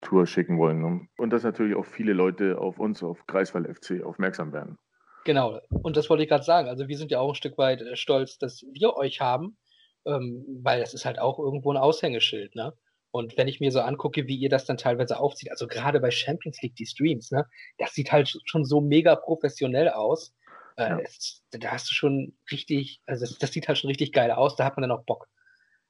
Tour 0.02 0.26
schicken 0.26 0.58
wollen. 0.58 0.82
Ne? 0.82 1.08
Und 1.18 1.32
dass 1.32 1.44
natürlich 1.44 1.76
auch 1.76 1.86
viele 1.86 2.14
Leute 2.14 2.58
auf 2.58 2.80
uns, 2.80 3.04
auf 3.04 3.26
Greifswald 3.28 3.68
FC, 3.68 4.04
aufmerksam 4.04 4.52
werden. 4.52 4.78
Genau, 5.24 5.60
und 5.70 5.96
das 5.96 6.10
wollte 6.10 6.24
ich 6.24 6.30
gerade 6.30 6.44
sagen. 6.44 6.68
Also 6.68 6.88
wir 6.88 6.98
sind 6.98 7.12
ja 7.12 7.20
auch 7.20 7.30
ein 7.30 7.36
Stück 7.36 7.58
weit 7.58 7.82
äh, 7.82 7.96
stolz, 7.96 8.40
dass 8.40 8.66
wir 8.74 8.96
euch 8.96 9.22
haben, 9.22 9.58
ähm, 10.06 10.44
weil 10.64 10.80
das 10.80 10.96
ist 10.96 11.06
halt 11.06 11.20
auch 11.20 11.38
irgendwo 11.38 11.72
ein 11.72 11.78
Aushängeschild, 11.78 12.56
ne? 12.56 12.74
Und 13.12 13.38
wenn 13.38 13.50
ich 13.50 13.60
mir 13.60 13.72
so 13.72 13.82
angucke, 13.82 14.28
wie 14.28 14.38
ihr 14.38 14.50
das 14.50 14.66
dann 14.66 14.78
teilweise 14.78 15.20
aufzieht, 15.20 15.52
also 15.52 15.68
gerade 15.68 16.00
bei 16.00 16.12
Champions 16.12 16.62
League 16.62 16.76
die 16.76 16.86
Streams, 16.86 17.32
ne, 17.32 17.46
das 17.78 17.94
sieht 17.94 18.12
halt 18.12 18.34
schon 18.46 18.64
so 18.64 18.80
mega 18.80 19.16
professionell 19.16 19.90
aus. 19.90 20.34
Äh, 20.78 20.90
ja. 20.90 21.00
es, 21.00 21.44
da 21.52 21.72
hast 21.72 21.90
du 21.90 21.94
schon 21.94 22.34
richtig, 22.50 23.02
also 23.06 23.26
das, 23.26 23.38
das, 23.38 23.52
sieht 23.52 23.68
halt 23.68 23.78
schon 23.78 23.90
richtig 23.90 24.14
geil 24.14 24.32
aus, 24.32 24.56
da 24.56 24.64
hat 24.64 24.78
man 24.78 24.88
dann 24.88 24.98
auch 24.98 25.04
Bock, 25.04 25.28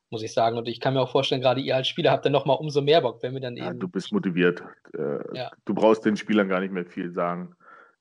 muss 0.10 0.24
ich 0.24 0.34
sagen. 0.34 0.58
Und 0.58 0.68
ich 0.68 0.80
kann 0.80 0.96
mir 0.96 1.02
auch 1.02 1.12
vorstellen, 1.12 1.42
gerade 1.42 1.62
ihr 1.62 1.76
als 1.76 1.88
Spieler 1.88 2.12
habt 2.12 2.26
dann 2.26 2.32
nochmal 2.32 2.58
umso 2.58 2.82
mehr 2.82 3.02
Bock, 3.02 3.22
wenn 3.22 3.34
wir 3.34 3.42
dann 3.42 3.56
ja, 3.56 3.70
eben. 3.70 3.80
Du 3.80 3.88
bist 3.88 4.12
motiviert. 4.12 4.64
Äh, 4.98 5.38
ja. 5.38 5.52
Du 5.66 5.76
brauchst 5.76 6.04
den 6.04 6.18
Spielern 6.18 6.50
gar 6.50 6.60
nicht 6.60 6.74
mehr 6.74 6.86
viel 6.86 7.12
sagen. 7.12 7.56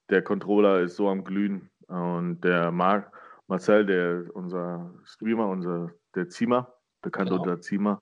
Der 0.08 0.22
Controller 0.22 0.80
ist 0.80 0.96
so 0.96 1.08
am 1.08 1.24
Glühen. 1.24 1.70
Und 1.88 2.40
der 2.40 2.70
Marc, 2.70 3.12
Marcel, 3.48 3.84
der 3.84 4.24
unser 4.34 4.94
Streamer, 5.04 5.48
unser 5.48 5.90
der 6.14 6.28
Ziemer, 6.28 6.72
bekannt 7.02 7.30
genau. 7.30 7.42
unter 7.42 7.60
Ziemer. 7.60 8.00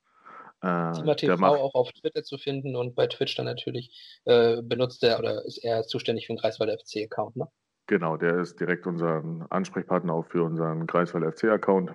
Äh, 0.60 0.92
Ziemer 0.92 1.16
TV 1.16 1.36
macht, 1.36 1.60
auch 1.60 1.74
auf 1.74 1.92
Twitter 1.92 2.24
zu 2.24 2.36
finden 2.36 2.74
und 2.74 2.94
bei 2.94 3.06
Twitch 3.06 3.36
dann 3.36 3.46
natürlich 3.46 4.20
äh, 4.24 4.60
benutzt 4.62 5.04
er 5.04 5.18
oder 5.18 5.44
ist 5.44 5.58
er 5.58 5.82
zuständig 5.82 6.26
für 6.26 6.32
den 6.32 6.38
Greifswald 6.38 6.80
FC-Account, 6.80 7.36
ne? 7.36 7.48
Genau, 7.86 8.18
der 8.18 8.38
ist 8.38 8.60
direkt 8.60 8.86
unser 8.86 9.22
Ansprechpartner 9.48 10.12
auch 10.12 10.26
für 10.26 10.42
unseren 10.42 10.86
Greifswald 10.86 11.34
FC-Account. 11.34 11.94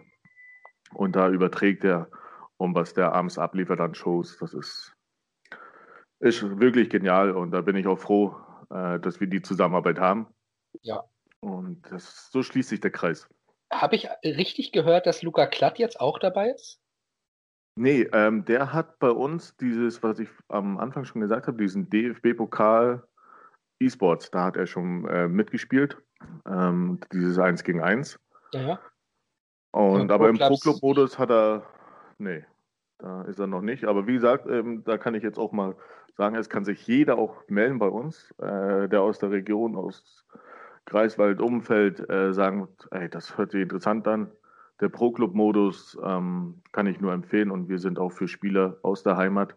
Und 0.93 1.15
da 1.15 1.29
überträgt 1.29 1.83
er, 1.83 2.09
um 2.57 2.73
was 2.73 2.95
der 2.95 3.13
abends 3.13 3.37
abliefert 3.37 3.79
an 3.79 3.93
Shows. 3.93 4.37
Das 4.39 4.55
ist, 4.55 4.93
ist 6.19 6.59
wirklich 6.59 6.89
genial 6.89 7.31
und 7.31 7.51
da 7.51 7.61
bin 7.61 7.75
ich 7.75 7.85
auch 7.85 7.99
froh, 7.99 8.35
äh, 8.71 8.99
dass 8.99 9.19
wir 9.19 9.27
die 9.27 9.43
Zusammenarbeit 9.43 9.99
haben. 9.99 10.27
Ja. 10.81 11.03
Und 11.41 11.83
das, 11.91 12.31
so 12.31 12.41
schließt 12.41 12.69
sich 12.69 12.79
der 12.79 12.91
Kreis. 12.91 13.27
Habe 13.71 13.95
ich 13.95 14.07
richtig 14.23 14.71
gehört, 14.71 15.05
dass 15.05 15.21
Luca 15.21 15.45
Klatt 15.45 15.77
jetzt 15.77 15.99
auch 15.99 16.17
dabei 16.17 16.49
ist? 16.49 16.79
Nee, 17.75 18.07
ähm, 18.13 18.45
der 18.45 18.71
hat 18.71 18.99
bei 18.99 19.09
uns 19.09 19.57
dieses, 19.57 20.03
was 20.03 20.19
ich 20.19 20.29
am 20.47 20.77
Anfang 20.77 21.05
schon 21.05 21.21
gesagt 21.21 21.47
habe, 21.47 21.57
diesen 21.57 21.89
DFB-Pokal 21.89 23.03
E-Sports, 23.79 24.31
da 24.31 24.45
hat 24.45 24.57
er 24.57 24.67
schon 24.67 25.07
äh, 25.07 25.27
mitgespielt. 25.27 25.97
Ähm, 26.47 26.99
dieses 27.11 27.37
1 27.37 27.63
gegen 27.63 27.81
1. 27.81 28.19
Ja. 28.53 28.79
Und 29.71 30.11
aber 30.11 30.29
im 30.29 30.37
Pro-Club-Modus 30.37 31.17
hat 31.17 31.31
er, 31.31 31.65
nee, 32.19 32.45
da 32.99 33.23
ist 33.23 33.39
er 33.39 33.47
noch 33.47 33.61
nicht. 33.61 33.85
Aber 33.85 34.07
wie 34.07 34.13
gesagt, 34.13 34.47
ähm, 34.47 34.83
da 34.83 34.97
kann 34.97 35.15
ich 35.15 35.23
jetzt 35.23 35.39
auch 35.39 35.51
mal 35.51 35.75
sagen, 36.15 36.35
es 36.35 36.49
kann 36.49 36.63
sich 36.63 36.85
jeder 36.87 37.17
auch 37.17 37.41
melden 37.47 37.79
bei 37.79 37.87
uns, 37.87 38.31
äh, 38.37 38.87
der 38.87 39.01
aus 39.01 39.17
der 39.17 39.31
Region, 39.31 39.75
aus 39.75 40.25
Greifswald, 40.85 41.41
Umfeld, 41.41 42.07
äh, 42.09 42.33
sagen, 42.33 42.67
ey, 42.91 43.09
das 43.09 43.37
hört 43.37 43.51
sich 43.51 43.61
interessant 43.61 44.07
an. 44.07 44.31
Der 44.83 44.89
Pro-Club-Modus 44.89 45.97
ähm, 46.03 46.61
kann 46.73 46.87
ich 46.87 46.99
nur 46.99 47.13
empfehlen 47.13 47.51
und 47.51 47.69
wir 47.69 47.79
sind 47.79 47.99
auch 47.99 48.11
für 48.11 48.27
Spieler 48.27 48.75
aus 48.83 49.01
der 49.01 49.15
Heimat 49.15 49.55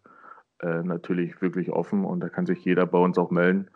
äh, 0.62 0.84
natürlich 0.84 1.42
wirklich 1.42 1.68
offen 1.72 2.04
und 2.04 2.20
da 2.20 2.28
kann 2.28 2.46
sich 2.46 2.64
jeder 2.64 2.86
bei 2.86 2.98
uns 2.98 3.18
auch 3.18 3.32
melden 3.32 3.68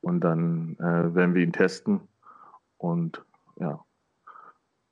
und 0.00 0.22
dann 0.22 0.78
äh, 0.78 1.14
werden 1.14 1.34
wir 1.34 1.42
ihn 1.42 1.52
testen 1.52 2.00
und 2.78 3.22
ja. 3.60 3.84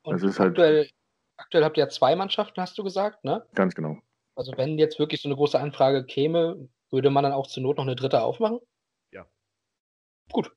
Und 0.02 0.16
es 0.16 0.22
ist 0.22 0.38
halt 0.38 0.50
aktuell, 0.50 0.80
halt, 0.80 0.94
aktuell 1.38 1.64
habt 1.64 1.78
ihr 1.78 1.84
ja 1.84 1.88
zwei 1.88 2.14
Mannschaften, 2.14 2.60
hast 2.60 2.76
du 2.76 2.84
gesagt, 2.84 3.24
ne? 3.24 3.46
Ganz 3.54 3.74
genau. 3.74 3.96
Also 4.34 4.52
wenn 4.58 4.76
jetzt 4.76 4.98
wirklich 4.98 5.22
so 5.22 5.30
eine 5.30 5.36
große 5.36 5.58
Anfrage 5.58 6.04
käme, 6.04 6.68
würde 6.90 7.08
man 7.08 7.24
dann 7.24 7.32
auch 7.32 7.46
zur 7.46 7.62
Not 7.62 7.78
noch 7.78 7.84
eine 7.84 7.96
dritte 7.96 8.20
aufmachen? 8.20 8.60
Ja. 9.12 9.24
Gut. 10.30 10.52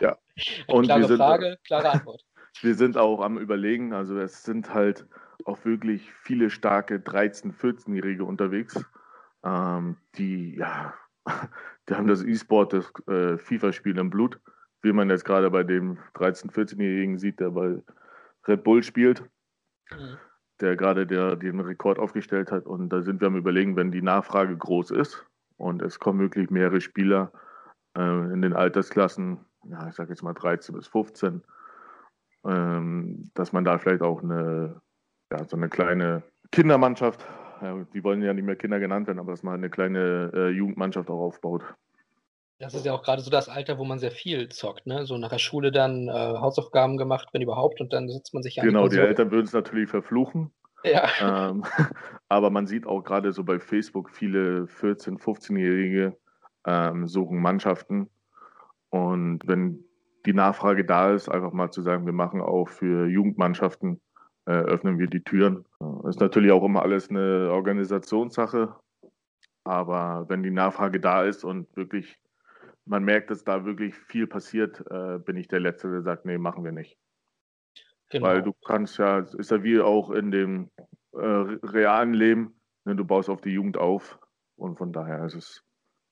Ja. 0.00 0.16
Und 0.66 0.86
klare 0.86 1.04
sind, 1.04 1.18
Frage, 1.18 1.58
klare 1.62 1.90
Antwort. 1.90 2.24
Wir 2.60 2.74
sind 2.74 2.96
auch 2.96 3.20
am 3.20 3.38
Überlegen, 3.38 3.92
also 3.92 4.18
es 4.18 4.42
sind 4.42 4.74
halt 4.74 5.06
auch 5.44 5.64
wirklich 5.64 6.12
viele 6.22 6.50
starke 6.50 6.96
13-, 6.96 7.54
14-Jährige 7.54 8.24
unterwegs, 8.24 8.84
ähm, 9.44 9.96
die, 10.16 10.56
ja, 10.56 10.94
die 11.88 11.94
haben 11.94 12.08
das 12.08 12.24
E-Sport, 12.24 12.72
das 12.72 12.92
äh, 13.06 13.38
FIFA-Spiel 13.38 13.98
im 13.98 14.10
Blut, 14.10 14.40
wie 14.82 14.92
man 14.92 15.10
jetzt 15.10 15.24
gerade 15.24 15.50
bei 15.50 15.62
dem 15.62 15.98
13-, 16.14 16.50
14-Jährigen 16.52 17.18
sieht, 17.18 17.40
der 17.40 17.50
bei 17.50 17.80
Red 18.46 18.64
Bull 18.64 18.82
spielt, 18.82 19.22
mhm. 19.90 20.18
der 20.60 20.76
gerade 20.76 21.06
der, 21.06 21.36
den 21.36 21.60
Rekord 21.60 21.98
aufgestellt 21.98 22.50
hat. 22.50 22.66
Und 22.66 22.88
da 22.90 23.02
sind 23.02 23.20
wir 23.20 23.28
am 23.28 23.36
Überlegen, 23.36 23.76
wenn 23.76 23.92
die 23.92 24.02
Nachfrage 24.02 24.56
groß 24.56 24.90
ist 24.90 25.24
und 25.56 25.82
es 25.82 25.98
kommen 25.98 26.20
wirklich 26.20 26.50
mehrere 26.50 26.80
Spieler 26.80 27.32
äh, 27.96 28.32
in 28.32 28.42
den 28.42 28.54
Altersklassen, 28.54 29.38
ja, 29.64 29.88
ich 29.88 29.94
sage 29.94 30.10
jetzt 30.10 30.22
mal 30.22 30.34
13 30.34 30.74
bis 30.74 30.86
15, 30.86 31.42
ähm, 32.46 33.30
dass 33.34 33.52
man 33.52 33.64
da 33.64 33.78
vielleicht 33.78 34.02
auch 34.02 34.22
eine, 34.22 34.80
ja, 35.30 35.44
so 35.44 35.56
eine 35.56 35.68
kleine 35.68 36.22
Kindermannschaft, 36.52 37.26
ja, 37.60 37.84
die 37.92 38.04
wollen 38.04 38.22
ja 38.22 38.32
nicht 38.32 38.44
mehr 38.44 38.56
Kinder 38.56 38.78
genannt 38.78 39.06
werden, 39.06 39.18
aber 39.18 39.32
dass 39.32 39.42
man 39.42 39.54
eine 39.54 39.70
kleine 39.70 40.30
äh, 40.34 40.48
Jugendmannschaft 40.50 41.10
auch 41.10 41.20
aufbaut. 41.20 41.62
Das 42.60 42.74
ist 42.74 42.84
ja 42.84 42.92
auch 42.92 43.02
gerade 43.02 43.22
so 43.22 43.30
das 43.30 43.48
Alter, 43.48 43.78
wo 43.78 43.84
man 43.84 44.00
sehr 44.00 44.10
viel 44.10 44.48
zockt, 44.48 44.86
ne? 44.86 45.06
So 45.06 45.16
nach 45.16 45.28
der 45.28 45.38
Schule 45.38 45.70
dann 45.70 46.08
äh, 46.08 46.12
Hausaufgaben 46.12 46.96
gemacht, 46.96 47.28
wenn 47.32 47.42
überhaupt, 47.42 47.80
und 47.80 47.92
dann 47.92 48.08
sitzt 48.08 48.34
man 48.34 48.42
sich 48.42 48.60
an 48.60 48.66
Genau, 48.66 48.88
die, 48.88 48.96
die 48.96 49.02
Eltern 49.02 49.30
würden 49.30 49.46
es 49.46 49.52
natürlich 49.52 49.88
verfluchen. 49.88 50.50
Ja. 50.82 51.08
Ähm, 51.20 51.64
aber 52.28 52.50
man 52.50 52.66
sieht 52.66 52.86
auch 52.86 53.02
gerade 53.02 53.32
so 53.32 53.44
bei 53.44 53.60
Facebook 53.60 54.10
viele 54.10 54.64
14-, 54.64 55.20
15-Jährige 55.20 56.16
ähm, 56.66 57.06
suchen 57.06 57.40
Mannschaften. 57.40 58.10
Und 58.90 59.46
wenn 59.46 59.84
die 60.26 60.32
Nachfrage 60.32 60.84
da 60.84 61.12
ist, 61.12 61.28
einfach 61.28 61.52
mal 61.52 61.70
zu 61.70 61.82
sagen, 61.82 62.06
wir 62.06 62.12
machen 62.12 62.40
auch 62.40 62.68
für 62.68 63.06
Jugendmannschaften, 63.06 64.00
äh, 64.46 64.52
öffnen 64.52 64.98
wir 64.98 65.06
die 65.06 65.22
Türen. 65.22 65.64
Das 65.78 66.16
ist 66.16 66.20
natürlich 66.20 66.52
auch 66.52 66.64
immer 66.64 66.82
alles 66.82 67.10
eine 67.10 67.50
Organisationssache. 67.50 68.74
Aber 69.64 70.26
wenn 70.28 70.42
die 70.42 70.50
Nachfrage 70.50 71.00
da 71.00 71.24
ist 71.24 71.44
und 71.44 71.74
wirklich 71.76 72.18
man 72.88 73.04
merkt, 73.04 73.30
dass 73.30 73.44
da 73.44 73.64
wirklich 73.64 73.94
viel 73.94 74.26
passiert, 74.26 74.82
äh, 74.90 75.18
bin 75.18 75.36
ich 75.36 75.48
der 75.48 75.60
Letzte, 75.60 75.90
der 75.90 76.02
sagt, 76.02 76.24
nee, 76.24 76.38
machen 76.38 76.64
wir 76.64 76.72
nicht. 76.72 76.98
Genau. 78.10 78.26
Weil 78.26 78.42
du 78.42 78.54
kannst 78.66 78.98
ja, 78.98 79.18
ist 79.18 79.50
ja 79.50 79.62
wie 79.62 79.80
auch 79.80 80.10
in 80.10 80.30
dem 80.30 80.70
äh, 81.12 81.18
realen 81.18 82.14
Leben, 82.14 82.58
ne, 82.84 82.96
du 82.96 83.04
baust 83.04 83.28
auf 83.28 83.42
die 83.42 83.50
Jugend 83.50 83.76
auf 83.76 84.18
und 84.56 84.76
von 84.76 84.92
daher 84.92 85.24
ist 85.26 85.34
es 85.34 85.62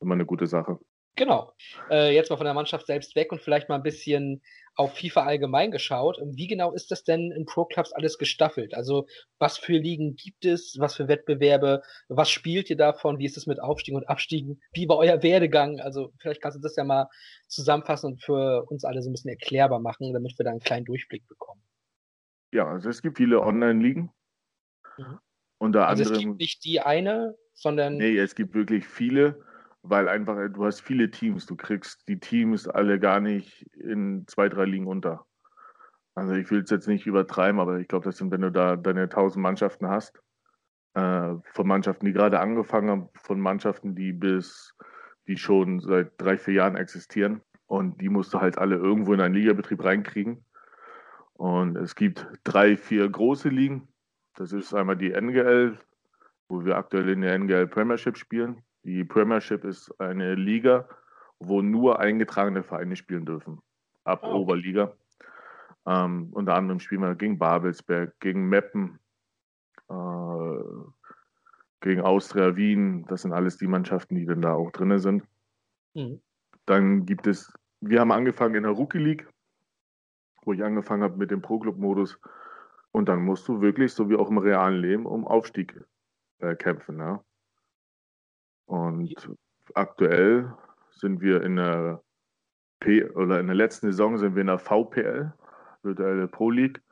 immer 0.01 0.14
eine 0.14 0.27
gute 0.27 0.47
Sache. 0.47 0.79
Genau. 1.16 1.52
Äh, 1.90 2.14
jetzt 2.14 2.31
mal 2.31 2.37
von 2.37 2.44
der 2.44 2.55
Mannschaft 2.55 2.87
selbst 2.87 3.16
weg 3.16 3.33
und 3.33 3.40
vielleicht 3.40 3.68
mal 3.68 3.76
ein 3.76 3.83
bisschen 3.83 4.42
auf 4.74 4.98
FIFA 4.98 5.22
allgemein 5.24 5.70
geschaut. 5.70 6.18
Wie 6.22 6.46
genau 6.46 6.72
ist 6.72 6.90
das 6.90 7.02
denn 7.02 7.33
in 7.33 7.46
Pro 7.46 7.64
Clubs 7.64 7.92
alles 7.94 8.18
gestaffelt? 8.18 8.74
Also 8.74 9.07
was 9.38 9.57
für 9.57 9.79
Ligen 9.79 10.16
gibt 10.16 10.44
es? 10.44 10.76
Was 10.79 10.94
für 10.94 11.09
Wettbewerbe? 11.09 11.83
Was 12.09 12.29
spielt 12.29 12.68
ihr 12.68 12.76
davon? 12.76 13.18
Wie 13.18 13.24
ist 13.24 13.38
es 13.38 13.46
mit 13.46 13.61
Aufstiegen 13.61 13.98
und 13.98 14.09
Abstiegen? 14.09 14.61
Wie 14.72 14.87
war 14.88 14.98
euer 14.98 15.22
Werdegang? 15.22 15.81
Also 15.81 16.12
vielleicht 16.18 16.42
kannst 16.42 16.59
du 16.59 16.62
das 16.62 16.76
ja 16.76 16.85
mal 16.85 17.09
zusammenfassen 17.48 18.12
und 18.12 18.22
für 18.22 18.64
uns 18.68 18.85
alle 18.85 19.00
so 19.02 19.09
ein 19.09 19.14
bisschen 19.14 19.31
erklärbar 19.31 19.81
machen, 19.81 20.12
damit 20.12 20.38
wir 20.38 20.44
da 20.44 20.50
einen 20.50 20.61
kleinen 20.61 20.85
Durchblick 20.85 21.26
bekommen. 21.26 21.62
Ja, 22.52 22.68
also 22.68 22.90
es 22.90 23.00
gibt 23.00 23.16
viele 23.16 23.40
Online-Ligen. 23.40 24.11
Mhm. 24.98 25.18
Unter 25.59 25.88
also 25.88 26.02
anderem. 26.02 26.18
Es 26.18 26.26
gibt 26.26 26.40
nicht 26.40 26.64
die 26.64 26.81
eine, 26.81 27.35
sondern. 27.55 27.96
Nee, 27.96 28.18
es 28.18 28.35
gibt 28.35 28.55
wirklich 28.55 28.87
viele 28.87 29.42
weil 29.88 30.09
einfach 30.09 30.37
du 30.53 30.64
hast 30.64 30.81
viele 30.81 31.11
Teams, 31.11 31.46
du 31.46 31.57
kriegst 31.57 32.09
die 32.09 32.18
Teams 32.18 32.68
alle 32.68 32.99
gar 32.99 33.20
nicht 33.20 33.62
in 33.75 34.27
zwei, 34.27 34.49
drei 34.49 34.64
Ligen 34.64 34.87
unter. 34.87 35.27
Also 36.14 36.35
ich 36.35 36.51
will 36.51 36.62
es 36.62 36.70
jetzt 36.70 36.88
nicht 36.88 37.07
übertreiben, 37.07 37.61
aber 37.61 37.79
ich 37.79 37.88
glaube, 37.88 38.05
das 38.05 38.16
sind, 38.16 38.31
wenn 38.31 38.40
du 38.40 38.51
da 38.51 38.77
deine 38.77 39.09
tausend 39.09 39.42
Mannschaften 39.42 39.88
hast, 39.88 40.20
äh, 40.94 41.35
von 41.53 41.66
Mannschaften, 41.66 42.07
die 42.07 42.12
gerade 42.12 42.40
angefangen 42.40 42.90
haben, 42.90 43.09
von 43.14 43.38
Mannschaften, 43.38 43.94
die 43.94 44.12
bis, 44.12 44.75
die 45.27 45.37
schon 45.37 45.81
seit 45.81 46.12
drei, 46.16 46.38
vier 46.38 46.55
Jahren 46.55 46.77
existieren 46.77 47.42
und 47.66 48.01
die 48.01 48.09
musst 48.09 48.33
du 48.33 48.40
halt 48.40 48.59
alle 48.59 48.77
irgendwo 48.77 49.12
in 49.12 49.20
einen 49.20 49.35
Ligabetrieb 49.35 49.85
reinkriegen. 49.85 50.44
Und 51.35 51.77
es 51.77 51.94
gibt 51.94 52.27
drei, 52.44 52.77
vier 52.77 53.09
große 53.09 53.51
Ligen. 53.51 53.88
Das 54.37 54.53
ist 54.53 54.72
einmal 54.72 54.96
die 54.96 55.12
NGL, 55.12 55.79
wo 56.49 56.64
wir 56.64 56.77
aktuell 56.77 57.11
in 57.11 57.20
der 57.20 57.35
NGL 57.35 57.66
Premiership 57.66 58.16
spielen. 58.16 58.62
Die 58.87 59.03
Premiership 59.03 59.64
ist 59.64 59.92
eine 60.01 60.37
Liga, 60.37 60.88
wo 61.40 61.61
nur 61.61 61.99
eingetragene 61.99 62.62
Vereine 62.62 62.94
spielen 62.94 63.27
dürfen. 63.27 63.61
Ab 64.05 64.20
oh. 64.22 64.42
Oberliga. 64.42 64.94
Ähm, 65.87 66.29
unter 66.33 66.55
anderem 66.55 66.79
spielen 66.79 67.01
wir 67.01 67.16
gegen 67.16 67.37
Babelsberg, 67.37 68.14
gegen 68.20 68.49
Meppen, 68.49 69.01
äh, 69.88 70.62
gegen 71.81 72.01
Austria 72.01 72.55
Wien. 72.55 73.05
Das 73.09 73.22
sind 73.22 73.33
alles 73.33 73.57
die 73.57 73.66
Mannschaften, 73.66 74.14
die 74.14 74.25
dann 74.25 74.42
da 74.42 74.55
auch 74.55 74.70
drin 74.70 74.96
sind. 75.01 75.25
Mhm. 75.94 76.20
Dann 76.66 77.07
gibt 77.07 77.27
es, 77.27 77.53
wir 77.81 77.99
haben 77.99 78.12
angefangen 78.12 78.55
in 78.55 78.62
der 78.62 78.72
Rookie 78.72 78.99
League, 78.99 79.29
wo 80.42 80.53
ich 80.53 80.62
angefangen 80.62 81.03
habe 81.03 81.16
mit 81.16 81.33
dem 81.33 81.42
Pro-Club-Modus. 81.42 82.20
Und 82.92 83.09
dann 83.09 83.25
musst 83.25 83.49
du 83.49 83.61
wirklich, 83.61 83.92
so 83.92 84.09
wie 84.09 84.16
auch 84.16 84.31
im 84.31 84.38
realen 84.38 84.81
Leben, 84.81 85.07
um 85.07 85.27
Aufstieg 85.27 85.77
äh, 86.38 86.55
kämpfen. 86.55 86.99
Ja? 86.99 87.25
Und 88.66 89.14
aktuell 89.74 90.52
sind 90.90 91.20
wir 91.20 91.42
in 91.42 91.57
der 91.57 92.02
P 92.81 93.05
oder 93.11 93.40
in 93.40 93.46
der 93.46 93.57
letzten 93.57 93.87
Saison 93.87 94.18
sind 94.18 94.35
wir 94.35 94.42
in 94.42 94.48
der 94.48 94.59
VPL, 94.59 95.33
virtuelle 95.83 96.29
Pro 96.29 96.50
League, 96.50 96.83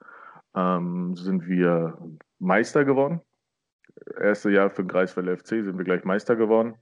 ähm, 0.54 1.14
sind 1.16 1.46
wir 1.46 1.98
Meister 2.38 2.84
geworden. 2.84 3.20
Erste 4.18 4.50
Jahr 4.50 4.70
für 4.70 4.82
den 4.82 4.88
Greifswald 4.88 5.40
FC 5.40 5.48
sind 5.62 5.76
wir 5.78 5.84
gleich 5.84 6.04
Meister 6.04 6.36
geworden 6.36 6.76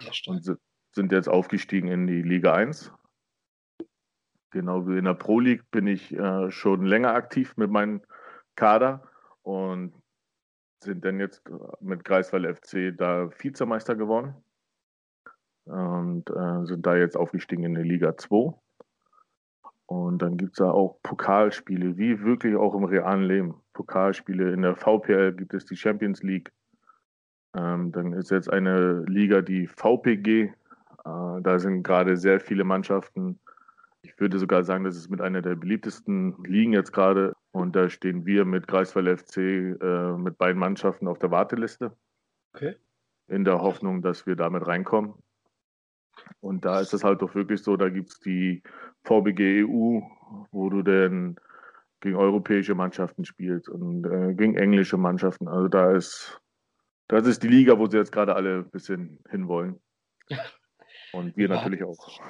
ja, 0.00 0.10
und 0.26 0.58
sind 0.92 1.12
jetzt 1.12 1.28
aufgestiegen 1.28 1.88
in 1.88 2.06
die 2.06 2.22
Liga 2.22 2.54
1. 2.54 2.92
Genau 4.50 4.86
wie 4.88 4.98
in 4.98 5.04
der 5.04 5.14
Pro 5.14 5.38
League 5.38 5.70
bin 5.70 5.86
ich 5.86 6.12
äh, 6.12 6.50
schon 6.50 6.84
länger 6.84 7.14
aktiv 7.14 7.56
mit 7.56 7.70
meinem 7.70 8.02
Kader 8.56 9.08
und 9.42 9.94
sind 10.82 11.04
dann 11.04 11.20
jetzt 11.20 11.42
mit 11.80 12.04
Greifswald 12.04 12.58
FC 12.58 12.96
da 12.96 13.30
Vizemeister 13.38 13.94
geworden 13.94 14.34
und 15.64 16.30
äh, 16.30 16.64
sind 16.64 16.86
da 16.86 16.96
jetzt 16.96 17.16
aufgestiegen 17.16 17.64
in 17.64 17.74
die 17.74 17.82
Liga 17.82 18.16
2. 18.16 18.54
Und 19.86 20.22
dann 20.22 20.36
gibt 20.36 20.52
es 20.52 20.58
da 20.58 20.70
auch 20.70 20.98
Pokalspiele, 21.02 21.96
wie 21.98 22.22
wirklich 22.22 22.54
auch 22.54 22.74
im 22.74 22.84
realen 22.84 23.24
Leben. 23.24 23.56
Pokalspiele. 23.72 24.52
In 24.52 24.62
der 24.62 24.76
VPL 24.76 25.32
gibt 25.32 25.52
es 25.52 25.64
die 25.64 25.76
Champions 25.76 26.22
League. 26.22 26.52
Ähm, 27.56 27.90
dann 27.90 28.12
ist 28.12 28.30
jetzt 28.30 28.52
eine 28.52 29.02
Liga, 29.06 29.42
die 29.42 29.66
VPG. 29.66 30.42
Äh, 30.42 30.52
da 31.04 31.58
sind 31.58 31.82
gerade 31.82 32.16
sehr 32.16 32.38
viele 32.38 32.62
Mannschaften. 32.62 33.40
Ich 34.02 34.18
würde 34.20 34.38
sogar 34.38 34.62
sagen, 34.62 34.84
das 34.84 34.96
ist 34.96 35.10
mit 35.10 35.20
einer 35.20 35.42
der 35.42 35.56
beliebtesten 35.56 36.36
Ligen 36.44 36.72
jetzt 36.72 36.92
gerade. 36.92 37.34
Und 37.52 37.74
da 37.74 37.90
stehen 37.90 38.26
wir 38.26 38.44
mit 38.44 38.68
Greifswald 38.68 39.20
FC 39.20 39.38
äh, 39.38 40.16
mit 40.16 40.38
beiden 40.38 40.60
Mannschaften 40.60 41.08
auf 41.08 41.18
der 41.18 41.30
Warteliste. 41.30 41.96
Okay. 42.54 42.76
In 43.28 43.44
der 43.44 43.60
Hoffnung, 43.60 44.02
dass 44.02 44.26
wir 44.26 44.36
damit 44.36 44.66
reinkommen. 44.66 45.14
Und 46.40 46.64
da 46.64 46.80
ist 46.80 46.92
es 46.92 47.04
halt 47.04 47.22
doch 47.22 47.34
wirklich 47.34 47.62
so, 47.62 47.76
da 47.76 47.88
gibt 47.88 48.10
es 48.10 48.20
die 48.20 48.62
VBG 49.04 49.64
EU, 49.64 50.00
wo 50.50 50.70
du 50.70 50.82
dann 50.82 51.36
gegen 52.00 52.16
europäische 52.16 52.74
Mannschaften 52.74 53.24
spielst 53.24 53.68
und 53.68 54.04
äh, 54.04 54.34
gegen 54.34 54.56
englische 54.56 54.96
Mannschaften. 54.96 55.48
Also 55.48 55.68
da 55.68 55.92
ist, 55.92 56.40
das 57.08 57.26
ist 57.26 57.42
die 57.42 57.48
Liga, 57.48 57.78
wo 57.78 57.86
sie 57.86 57.98
jetzt 57.98 58.12
gerade 58.12 58.34
alle 58.34 58.58
ein 58.58 58.70
bisschen 58.70 59.18
hinwollen. 59.28 59.80
Und 61.12 61.36
wir 61.36 61.48
ja. 61.48 61.56
natürlich 61.56 61.82
auch. 61.82 62.20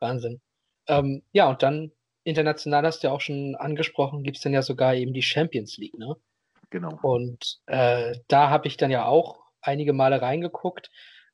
Wahnsinn. 0.00 0.40
Ähm, 0.88 1.22
ja, 1.32 1.48
und 1.48 1.62
dann 1.62 1.92
international 2.26 2.84
hast 2.84 3.02
du 3.02 3.08
ja 3.08 3.12
auch 3.12 3.20
schon 3.20 3.54
angesprochen, 3.54 4.22
gibt 4.22 4.36
es 4.36 4.42
dann 4.42 4.52
ja 4.52 4.62
sogar 4.62 4.94
eben 4.94 5.12
die 5.12 5.22
Champions 5.22 5.76
League, 5.78 5.96
ne? 5.98 6.16
Genau. 6.70 6.98
Und 7.02 7.60
äh, 7.66 8.16
da 8.28 8.50
habe 8.50 8.66
ich 8.66 8.76
dann 8.76 8.90
ja 8.90 9.06
auch 9.06 9.40
einige 9.60 9.92
Male 9.92 10.20
reingeguckt, 10.20 10.90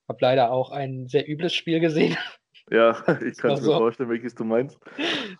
habe 0.08 0.18
leider 0.20 0.52
auch 0.52 0.70
ein 0.70 1.08
sehr 1.08 1.28
übles 1.28 1.54
Spiel 1.54 1.80
gesehen. 1.80 2.16
Ja, 2.70 2.92
ich 3.20 3.36
kann 3.38 3.50
es 3.50 3.60
mir 3.60 3.66
so. 3.66 3.76
vorstellen, 3.76 4.08
welches 4.08 4.36
du 4.36 4.44
meinst. 4.44 4.78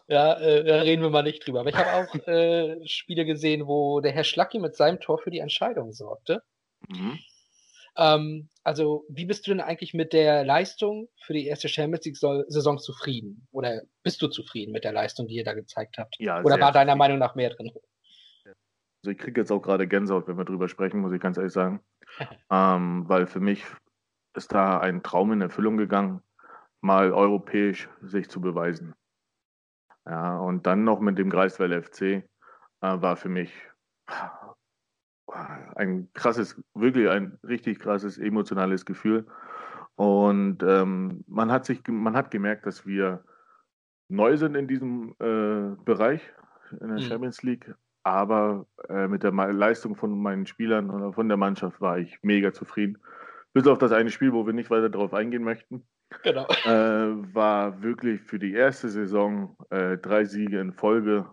Ja, 0.09 0.39
äh, 0.41 0.65
da 0.65 0.81
reden 0.83 1.03
wir 1.03 1.09
mal 1.09 1.23
nicht 1.23 1.47
drüber. 1.47 1.61
Aber 1.61 1.71
ich 1.71 1.77
habe 1.77 1.93
auch 1.95 2.15
äh, 2.27 2.87
Spiele 2.87 3.25
gesehen, 3.25 3.67
wo 3.67 4.01
der 4.01 4.13
Herr 4.13 4.25
Schlacki 4.25 4.59
mit 4.59 4.75
seinem 4.75 4.99
Tor 5.01 5.19
für 5.19 5.31
die 5.31 5.39
Entscheidung 5.39 5.93
sorgte. 5.93 6.43
Mhm. 6.89 7.19
Ähm, 7.97 8.49
also, 8.65 9.05
wie 9.09 9.27
bist 9.27 9.47
du 9.47 9.51
denn 9.51 9.61
eigentlich 9.61 9.93
mit 9.93 10.13
der 10.13 10.45
Leistung 10.45 11.09
für 11.21 11.33
die 11.33 11.47
erste 11.47 11.69
Champions 11.69 12.05
League-Saison 12.05 12.79
zufrieden? 12.79 13.47
Oder 13.51 13.83
bist 14.03 14.23
du 14.23 14.29
zufrieden 14.29 14.73
mit 14.73 14.85
der 14.85 14.93
Leistung, 14.93 15.27
die 15.27 15.35
ihr 15.35 15.45
da 15.45 15.55
gezeigt 15.55 15.99
habt? 15.99 16.17
Ja, 16.19 16.43
Oder 16.43 16.61
war 16.61 16.73
deiner 16.73 16.97
Meinung 16.97 17.19
nach 17.19 17.35
mehr 17.35 17.51
drin? 17.51 17.73
Also, 18.45 19.11
ich 19.11 19.19
kriege 19.19 19.41
jetzt 19.41 19.51
auch 19.51 19.61
gerade 19.61 19.89
Gänsehaut, 19.89 20.29
wenn 20.29 20.39
wir 20.39 20.45
drüber 20.45 20.69
sprechen, 20.69 21.01
muss 21.01 21.13
ich 21.13 21.21
ganz 21.21 21.37
ehrlich 21.37 21.53
sagen. 21.53 21.81
ähm, 22.51 23.09
weil 23.09 23.27
für 23.27 23.41
mich 23.41 23.65
ist 24.35 24.53
da 24.53 24.79
ein 24.79 25.03
Traum 25.03 25.33
in 25.33 25.41
Erfüllung 25.41 25.77
gegangen, 25.77 26.23
mal 26.81 27.13
europäisch 27.13 27.89
sich 28.01 28.31
zu 28.31 28.41
beweisen. 28.41 28.95
Ja, 30.07 30.39
und 30.39 30.67
dann 30.67 30.85
noch 30.85 31.01
mit 31.01 31.19
dem 31.19 31.31
Greifswald 31.31 31.85
FC 31.85 32.03
äh, 32.03 32.23
war 32.81 33.17
für 33.17 33.29
mich 33.29 33.53
ein 35.75 36.09
krasses, 36.15 36.63
wirklich 36.75 37.09
ein 37.09 37.39
richtig 37.47 37.81
krasses 37.81 38.19
emotionales 38.19 38.85
Gefühl. 38.85 39.27
Und 39.97 40.63
ähm, 40.63 41.25
man 41.27 41.53
hat 41.53 41.65
sich, 41.65 41.83
man 41.89 42.17
hat 42.17 42.31
gemerkt, 42.31 42.67
dass 42.67 42.87
wir 42.87 43.25
neu 44.09 44.37
sind 44.37 44.55
in 44.55 44.69
diesem 44.69 45.15
äh, 45.21 45.77
Bereich 45.85 46.23
in 46.81 46.89
der 46.89 46.99
mhm. 46.99 47.03
Champions 47.03 47.43
League, 47.43 47.75
aber 48.03 48.67
äh, 48.89 49.09
mit 49.09 49.23
der 49.23 49.33
Leistung 49.33 49.97
von 49.97 50.21
meinen 50.21 50.47
Spielern 50.47 50.91
oder 50.91 51.13
von 51.13 51.29
der 51.29 51.37
Mannschaft 51.37 51.81
war 51.81 51.99
ich 51.99 52.19
mega 52.23 52.53
zufrieden. 52.53 52.99
Bis 53.53 53.67
auf 53.67 53.79
das 53.79 53.93
eine 53.93 54.11
Spiel, 54.11 54.33
wo 54.33 54.47
wir 54.47 54.55
nicht 54.55 54.71
weiter 54.71 54.89
darauf 54.89 55.13
eingehen 55.13 55.45
möchten. 55.45 55.87
Genau. 56.23 56.47
Äh, 56.65 57.35
war 57.35 57.83
wirklich 57.83 58.21
für 58.23 58.39
die 58.39 58.53
erste 58.53 58.89
Saison 58.89 59.57
äh, 59.71 59.97
drei 59.99 60.25
Siege 60.25 60.61
in 60.61 60.73
Folge 60.73 61.27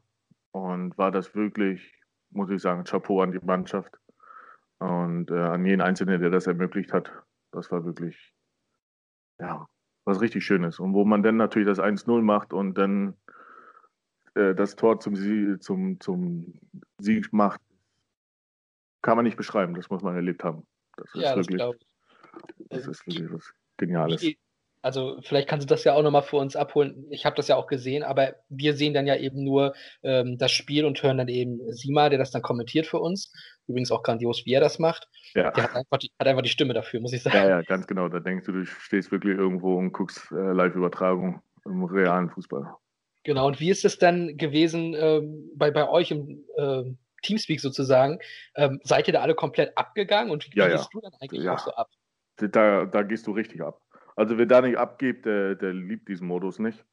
und 0.51 0.97
war 0.97 1.11
das 1.11 1.35
wirklich 1.35 1.98
muss 2.31 2.49
ich 2.49 2.61
sagen, 2.61 2.83
Chapeau 2.83 3.21
an 3.21 3.31
die 3.31 3.39
Mannschaft 3.39 3.97
und 4.79 5.29
äh, 5.31 5.35
an 5.35 5.65
jeden 5.65 5.81
Einzelnen, 5.81 6.21
der 6.21 6.29
das 6.29 6.47
ermöglicht 6.47 6.93
hat. 6.93 7.11
Das 7.51 7.71
war 7.71 7.85
wirklich, 7.85 8.33
ja, 9.39 9.67
was 10.05 10.21
richtig 10.21 10.45
Schönes. 10.45 10.79
Und 10.79 10.93
wo 10.93 11.05
man 11.05 11.23
dann 11.23 11.37
natürlich 11.37 11.67
das 11.67 11.79
1-0 11.79 12.21
macht 12.21 12.53
und 12.53 12.77
dann 12.77 13.15
äh, 14.35 14.53
das 14.55 14.75
Tor 14.75 14.99
zum, 14.99 15.15
Sie 15.15 15.59
zum, 15.59 15.99
zum 15.99 16.53
Sieg 16.99 17.31
macht, 17.33 17.61
kann 19.01 19.15
man 19.15 19.25
nicht 19.25 19.37
beschreiben. 19.37 19.73
Das 19.73 19.89
muss 19.89 20.03
man 20.03 20.15
erlebt 20.15 20.43
haben. 20.43 20.65
Das 20.97 21.13
ist 21.15 21.21
ja, 21.21 21.35
wirklich, 21.35 21.57
das, 21.59 21.75
das 22.69 22.87
ist 22.87 23.07
wirklich 23.07 23.31
was 23.31 23.53
Geniales. 23.77 24.21
Also 24.81 25.19
vielleicht 25.21 25.49
kannst 25.49 25.69
du 25.69 25.73
das 25.73 25.83
ja 25.83 25.93
auch 25.93 26.03
nochmal 26.03 26.21
für 26.21 26.37
uns 26.37 26.55
abholen. 26.55 27.05
Ich 27.09 27.25
habe 27.25 27.35
das 27.35 27.49
ja 27.49 27.57
auch 27.57 27.67
gesehen, 27.67 28.03
aber 28.03 28.35
wir 28.47 28.75
sehen 28.75 28.93
dann 28.93 29.07
ja 29.07 29.15
eben 29.17 29.43
nur 29.43 29.73
ähm, 30.03 30.37
das 30.37 30.51
Spiel 30.51 30.85
und 30.85 31.03
hören 31.03 31.17
dann 31.17 31.27
eben 31.27 31.59
Sima, 31.73 32.07
der 32.07 32.17
das 32.17 32.31
dann 32.31 32.41
kommentiert 32.41 32.87
für 32.87 32.99
uns. 32.99 33.33
Übrigens 33.67 33.91
auch 33.91 34.03
grandios, 34.03 34.45
wie 34.45 34.53
er 34.53 34.61
das 34.61 34.79
macht. 34.79 35.09
Ja. 35.33 35.51
Der 35.51 35.63
hat 35.63 35.75
einfach, 35.75 35.97
die, 35.97 36.11
hat 36.17 36.27
einfach 36.27 36.43
die 36.43 36.49
Stimme 36.49 36.73
dafür, 36.73 37.01
muss 37.01 37.11
ich 37.11 37.21
sagen. 37.21 37.35
Ja, 37.35 37.49
ja, 37.49 37.61
ganz 37.61 37.87
genau. 37.87 38.07
Da 38.07 38.19
denkst 38.19 38.45
du, 38.45 38.53
du 38.53 38.65
stehst 38.65 39.11
wirklich 39.11 39.37
irgendwo 39.37 39.75
und 39.75 39.91
guckst 39.91 40.31
äh, 40.31 40.53
Live-Übertragung 40.53 41.41
im 41.65 41.83
realen 41.83 42.29
Fußball. 42.29 42.73
Genau, 43.23 43.47
und 43.47 43.59
wie 43.59 43.69
ist 43.69 43.83
es 43.83 43.97
dann 43.97 44.37
gewesen 44.37 44.95
ähm, 44.97 45.51
bei, 45.55 45.71
bei 45.71 45.89
euch 45.89 46.11
im 46.11 46.45
äh, 46.55 46.83
Teamspeak 47.21 47.59
sozusagen? 47.59 48.19
Ähm, 48.55 48.79
seid 48.83 49.07
ihr 49.07 49.13
da 49.13 49.21
alle 49.21 49.35
komplett 49.35 49.77
abgegangen 49.77 50.31
und 50.31 50.47
wie 50.47 50.57
ja, 50.57 50.69
gehst 50.69 50.85
ja. 50.85 50.89
du 50.93 51.01
dann 51.01 51.13
eigentlich 51.19 51.43
ja. 51.43 51.53
auch 51.53 51.59
so 51.59 51.71
ab? 51.71 51.89
Da, 52.37 52.85
da 52.85 53.01
gehst 53.03 53.27
du 53.27 53.31
richtig 53.33 53.61
ab. 53.61 53.81
Also 54.19 54.37
wer 54.37 54.45
da 54.45 54.59
nicht 54.59 54.77
abgibt, 54.77 55.25
der, 55.25 55.55
der 55.55 55.71
liebt 55.71 56.09
diesen 56.09 56.27
Modus 56.27 56.59
nicht. 56.59 56.83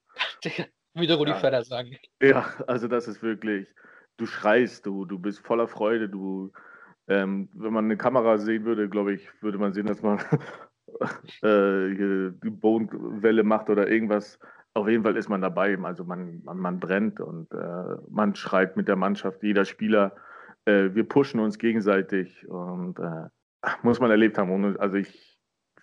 Wie 0.95 1.09
der 1.09 1.17
Rudi 1.17 1.33
ja. 1.33 1.37
Förder 1.39 1.65
sagen. 1.65 1.97
Ja, 2.23 2.55
also 2.69 2.87
das 2.87 3.09
ist 3.09 3.21
wirklich, 3.21 3.75
du 4.17 4.27
schreist, 4.27 4.87
du, 4.87 5.05
du 5.05 5.19
bist 5.19 5.41
voller 5.41 5.67
Freude, 5.67 6.09
du, 6.09 6.53
ähm, 7.09 7.49
wenn 7.53 7.73
man 7.73 7.87
eine 7.87 7.97
Kamera 7.97 8.39
sehen 8.39 8.65
würde, 8.65 8.89
glaube 8.89 9.13
ich, 9.13 9.29
würde 9.43 9.59
man 9.59 9.73
sehen, 9.73 9.87
dass 9.87 10.03
man 10.03 10.19
äh, 11.43 12.31
die 12.45 12.51
Bodenwelle 12.51 13.43
macht 13.43 13.71
oder 13.71 13.89
irgendwas. 13.89 14.39
Auf 14.75 14.89
jeden 14.89 15.03
Fall 15.03 15.17
ist 15.17 15.29
man 15.29 15.41
dabei. 15.41 15.77
Also 15.83 16.05
man, 16.05 16.45
man, 16.45 16.59
man 16.59 16.79
brennt 16.79 17.19
und 17.19 17.53
äh, 17.53 17.97
man 18.09 18.37
schreit 18.37 18.77
mit 18.77 18.87
der 18.87 18.97
Mannschaft, 18.97 19.43
jeder 19.43 19.65
Spieler. 19.65 20.15
Äh, 20.65 20.91
wir 20.95 21.03
pushen 21.03 21.41
uns 21.41 21.59
gegenseitig 21.59 22.47
und 22.47 23.01
äh, 23.01 23.29
muss 23.83 23.99
man 23.99 24.13
erlebt 24.13 24.39
haben. 24.39 24.79
Also 24.79 24.97
ich 24.97 25.36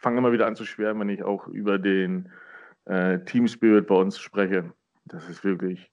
fange 0.03 0.19
immer 0.19 0.33
wieder 0.33 0.45
an 0.45 0.55
zu 0.55 0.65
schwärmen, 0.65 1.01
wenn 1.01 1.09
ich 1.09 1.23
auch 1.23 1.47
über 1.47 1.79
den 1.79 2.29
äh, 2.85 3.19
Team 3.19 3.47
Spirit 3.47 3.87
bei 3.87 3.95
uns 3.95 4.19
spreche. 4.19 4.71
Das 5.05 5.27
ist 5.29 5.43
wirklich, 5.43 5.91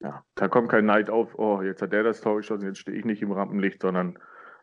ja, 0.00 0.24
da 0.34 0.48
kommt 0.48 0.70
kein 0.70 0.86
Neid 0.86 1.10
auf, 1.10 1.38
oh, 1.38 1.62
jetzt 1.62 1.82
hat 1.82 1.92
der 1.92 2.04
das 2.04 2.20
Tor 2.20 2.36
geschossen, 2.36 2.66
jetzt 2.66 2.78
stehe 2.78 2.96
ich 2.96 3.04
nicht 3.04 3.22
im 3.22 3.32
Rampenlicht, 3.32 3.82
sondern 3.82 4.18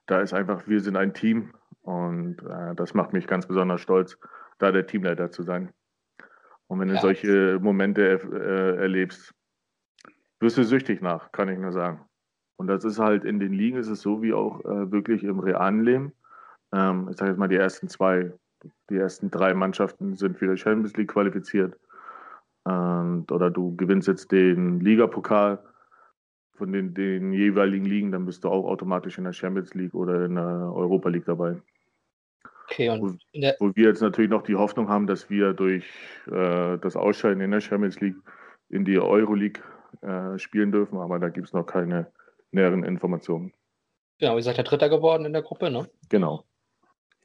da 0.05 0.21
ist 0.21 0.33
einfach, 0.33 0.67
wir 0.67 0.79
sind 0.81 0.95
ein 0.95 1.13
Team 1.13 1.53
und 1.81 2.37
äh, 2.43 2.75
das 2.75 2.93
macht 2.93 3.11
mich 3.11 3.27
ganz 3.27 3.47
besonders 3.47 3.81
stolz, 3.81 4.17
da 4.59 4.71
der 4.71 4.85
Teamleiter 4.85 5.31
zu 5.31 5.43
sein. 5.43 5.73
Und 6.67 6.79
wenn 6.79 6.89
du 6.89 6.95
ja. 6.95 7.01
solche 7.01 7.59
Momente 7.59 8.03
äh, 8.03 8.81
erlebst, 8.81 9.33
wirst 10.39 10.57
du 10.57 10.63
süchtig 10.63 11.01
nach, 11.01 11.31
kann 11.31 11.49
ich 11.49 11.57
nur 11.57 11.71
sagen. 11.71 12.05
Und 12.57 12.67
das 12.67 12.83
ist 12.83 12.99
halt 12.99 13.23
in 13.23 13.39
den 13.39 13.53
Ligen 13.53 13.77
ist 13.77 13.87
es 13.87 14.01
so 14.01 14.21
wie 14.21 14.33
auch 14.33 14.59
äh, 14.65 14.91
wirklich 14.91 15.23
im 15.23 15.39
realen 15.39 15.83
Leben. 15.83 16.13
Ähm, 16.71 17.07
ich 17.09 17.17
sage 17.17 17.31
jetzt 17.31 17.39
mal 17.39 17.47
die 17.47 17.55
ersten 17.55 17.87
zwei 17.87 18.33
die 18.89 18.97
ersten 18.97 19.31
drei 19.31 19.53
Mannschaften 19.53 20.15
sind 20.15 20.37
für 20.37 20.47
die 20.47 20.57
Champions 20.57 20.95
League 20.97 21.11
qualifiziert. 21.11 21.77
Und, 22.63 23.31
oder 23.31 23.49
du 23.49 23.75
gewinnst 23.75 24.07
jetzt 24.07 24.31
den 24.31 24.79
Ligapokal 24.79 25.63
von 26.53 26.71
den, 26.71 26.93
den 26.93 27.31
jeweiligen 27.31 27.85
Ligen, 27.85 28.11
dann 28.11 28.25
bist 28.25 28.43
du 28.43 28.49
auch 28.49 28.65
automatisch 28.65 29.17
in 29.17 29.23
der 29.23 29.33
Champions 29.33 29.73
League 29.73 29.93
oder 29.95 30.25
in 30.25 30.35
der 30.35 30.43
Europa 30.43 31.09
League 31.09 31.25
dabei. 31.25 31.61
Okay, 32.65 32.89
und 32.89 33.01
wo, 33.33 33.51
wo 33.59 33.75
wir 33.75 33.87
jetzt 33.87 34.01
natürlich 34.01 34.29
noch 34.29 34.43
die 34.43 34.55
Hoffnung 34.55 34.89
haben, 34.89 35.07
dass 35.07 35.29
wir 35.29 35.53
durch 35.53 35.85
äh, 36.27 36.77
das 36.77 36.95
Ausscheiden 36.95 37.41
in 37.41 37.51
der 37.51 37.61
Champions 37.61 37.99
League 37.99 38.17
in 38.69 38.85
die 38.85 38.99
Euroleague 38.99 39.63
äh, 40.01 40.37
spielen 40.37 40.71
dürfen, 40.71 40.99
aber 40.99 41.17
da 41.17 41.29
gibt 41.29 41.47
es 41.47 41.53
noch 41.53 41.65
keine 41.65 42.11
näheren 42.51 42.83
Informationen. 42.83 43.53
Genau, 44.19 44.35
ihr 44.35 44.43
seid 44.43 44.57
ja 44.57 44.63
Dritter 44.63 44.89
geworden 44.89 45.25
in 45.25 45.33
der 45.33 45.41
Gruppe, 45.41 45.71
ne? 45.71 45.89
Genau. 46.09 46.43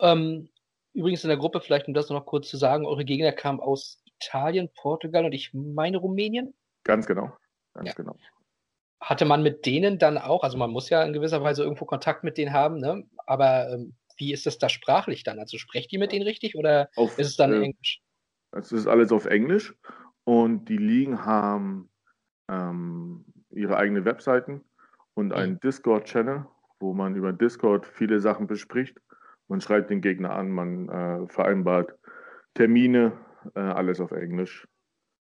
Ähm, 0.01 0.49
Übrigens 0.95 1.24
in 1.24 1.28
der 1.28 1.36
Gruppe, 1.36 1.61
vielleicht 1.61 1.88
um 1.88 1.95
das 1.95 2.09
noch 2.09 2.24
kurz 2.24 2.49
zu 2.49 2.57
sagen, 2.57 2.86
eure 2.86 3.05
Gegner 3.05 3.32
kamen 3.32 3.61
aus 3.61 4.01
Italien, 4.20 4.70
Portugal 4.74 5.24
und 5.24 5.32
ich 5.32 5.53
meine 5.53 5.99
Rumänien. 5.99 6.55
Ganz 6.84 7.07
genau. 7.07 7.36
Ganz 7.74 7.88
ja. 7.88 7.95
genau. 7.95 8.16
Hatte 9.01 9.24
man 9.24 9.42
mit 9.42 9.66
denen 9.66 9.99
dann 9.99 10.16
auch, 10.16 10.45
also 10.45 10.57
man 10.57 10.70
muss 10.70 10.88
ja 10.88 11.03
in 11.03 11.12
gewisser 11.12 11.42
Weise 11.42 11.62
irgendwo 11.62 11.84
Kontakt 11.84 12.24
mit 12.24 12.38
denen 12.38 12.53
haben, 12.53 12.78
ne? 12.78 13.05
aber 13.26 13.70
ähm, 13.70 13.95
wie 14.16 14.32
ist 14.32 14.47
das 14.47 14.59
da 14.59 14.68
sprachlich 14.68 15.24
dann? 15.24 15.38
Also 15.38 15.59
sprecht 15.59 15.92
ihr 15.92 15.99
mit 15.99 16.12
denen 16.12 16.24
richtig 16.24 16.57
oder 16.57 16.88
auf, 16.97 17.18
ist 17.18 17.28
es 17.28 17.36
dann 17.36 17.53
äh, 17.53 17.62
Englisch? 17.62 18.01
Es 18.53 18.72
ist 18.72 18.86
alles 18.86 19.11
auf 19.11 19.26
Englisch 19.26 19.74
und 20.22 20.68
die 20.68 20.76
Ligen 20.76 21.24
haben 21.24 21.90
ähm, 22.49 23.24
ihre 23.51 23.76
eigenen 23.76 24.05
Webseiten 24.05 24.64
und 25.14 25.32
einen 25.32 25.55
mhm. 25.55 25.61
Discord-Channel, 25.61 26.47
wo 26.80 26.95
man 26.95 27.16
über 27.16 27.32
Discord 27.32 27.86
viele 27.86 28.20
Sachen 28.20 28.47
bespricht. 28.47 29.01
Man 29.49 29.61
schreibt 29.61 29.90
den 29.90 30.01
Gegner 30.01 30.30
an, 30.30 30.51
man 30.51 30.88
äh, 30.88 31.26
vereinbart 31.28 31.95
Termine, 32.55 33.12
äh, 33.55 33.61
alles 33.61 34.01
auf 34.01 34.12
Englisch. 34.12 34.66